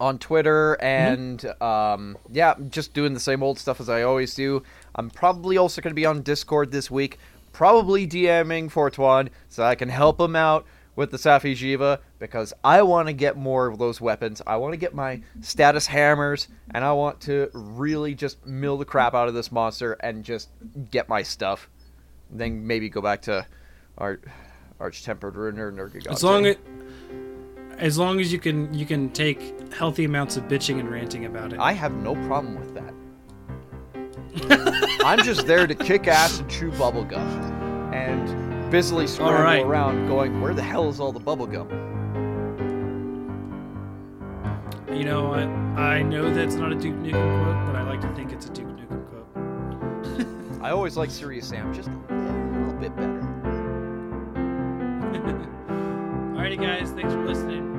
on 0.00 0.18
Twitter 0.18 0.76
and 0.82 1.44
um 1.60 2.16
yeah, 2.30 2.54
just 2.70 2.94
doing 2.94 3.12
the 3.14 3.20
same 3.20 3.42
old 3.42 3.58
stuff 3.58 3.80
as 3.80 3.88
I 3.88 4.02
always 4.02 4.34
do. 4.34 4.62
I'm 4.94 5.10
probably 5.10 5.56
also 5.58 5.80
going 5.82 5.92
to 5.92 5.94
be 5.94 6.06
on 6.06 6.22
Discord 6.22 6.72
this 6.72 6.90
week, 6.90 7.18
probably 7.52 8.06
DMing 8.06 8.70
Fortuan 8.70 9.28
so 9.50 9.62
I 9.62 9.74
can 9.74 9.90
help 9.90 10.18
him 10.20 10.34
out 10.34 10.66
with 10.94 11.10
the 11.10 11.16
Safi'jiiva 11.16 11.98
because 12.18 12.52
I 12.62 12.82
want 12.82 13.08
to 13.08 13.12
get 13.12 13.36
more 13.36 13.66
of 13.66 13.78
those 13.78 14.00
weapons. 14.00 14.42
I 14.46 14.56
want 14.56 14.72
to 14.72 14.76
get 14.76 14.94
my 14.94 15.22
status 15.40 15.86
hammers 15.86 16.48
and 16.72 16.84
I 16.84 16.92
want 16.92 17.20
to 17.22 17.50
really 17.52 18.14
just 18.14 18.44
mill 18.46 18.76
the 18.76 18.84
crap 18.84 19.14
out 19.14 19.28
of 19.28 19.34
this 19.34 19.50
monster 19.50 19.94
and 19.94 20.24
just 20.24 20.50
get 20.90 21.08
my 21.08 21.22
stuff. 21.22 21.68
Then 22.30 22.66
maybe 22.66 22.88
go 22.88 23.00
back 23.00 23.22
to 23.22 23.46
Arch 23.98 24.22
Arch 24.80 25.04
Tempered 25.04 25.36
Ruiner 25.36 25.70
Nergigante. 25.70 26.10
As 26.10 26.24
long 26.24 26.46
as, 26.46 26.56
as 27.78 27.98
long 27.98 28.20
as 28.20 28.32
you 28.32 28.38
can 28.38 28.72
you 28.74 28.86
can 28.86 29.10
take 29.10 29.72
healthy 29.72 30.04
amounts 30.04 30.36
of 30.36 30.44
bitching 30.44 30.80
and 30.80 30.90
ranting 30.90 31.24
about 31.24 31.52
it. 31.52 31.60
I 31.60 31.72
have 31.72 31.92
no 31.94 32.14
problem 32.26 32.58
with 32.58 32.74
that. 32.74 32.94
I'm 35.04 35.22
just 35.22 35.46
there 35.46 35.66
to 35.66 35.74
kick 35.74 36.06
ass 36.06 36.40
and 36.40 36.50
chew 36.50 36.70
bubblegum. 36.72 37.52
And 37.92 38.41
busily 38.72 39.06
scramble 39.06 39.34
right. 39.34 39.62
around 39.62 40.08
going, 40.08 40.40
where 40.40 40.54
the 40.54 40.62
hell 40.62 40.88
is 40.88 40.98
all 40.98 41.12
the 41.12 41.20
bubble 41.20 41.46
gum?" 41.46 41.68
you 44.90 45.04
know, 45.04 45.32
I, 45.32 45.42
I 45.80 46.02
know 46.02 46.32
that's 46.32 46.54
not 46.54 46.72
a 46.72 46.74
Duke 46.74 46.96
Nukem 46.96 47.44
quote, 47.44 47.66
but 47.66 47.76
I 47.76 47.82
like 47.82 48.00
to 48.00 48.08
think 48.14 48.32
it's 48.32 48.46
a 48.46 48.50
Duke 48.50 48.68
Nukem 48.68 49.06
quote. 49.08 50.62
I 50.62 50.70
always 50.70 50.96
like 50.96 51.10
Serious 51.10 51.48
Sam 51.48 51.74
just 51.74 51.88
a 51.88 52.14
little 52.58 52.80
bit 52.80 52.96
better. 52.96 53.08
Alrighty, 56.34 56.60
guys. 56.60 56.90
Thanks 56.92 57.12
for 57.12 57.26
listening. 57.26 57.72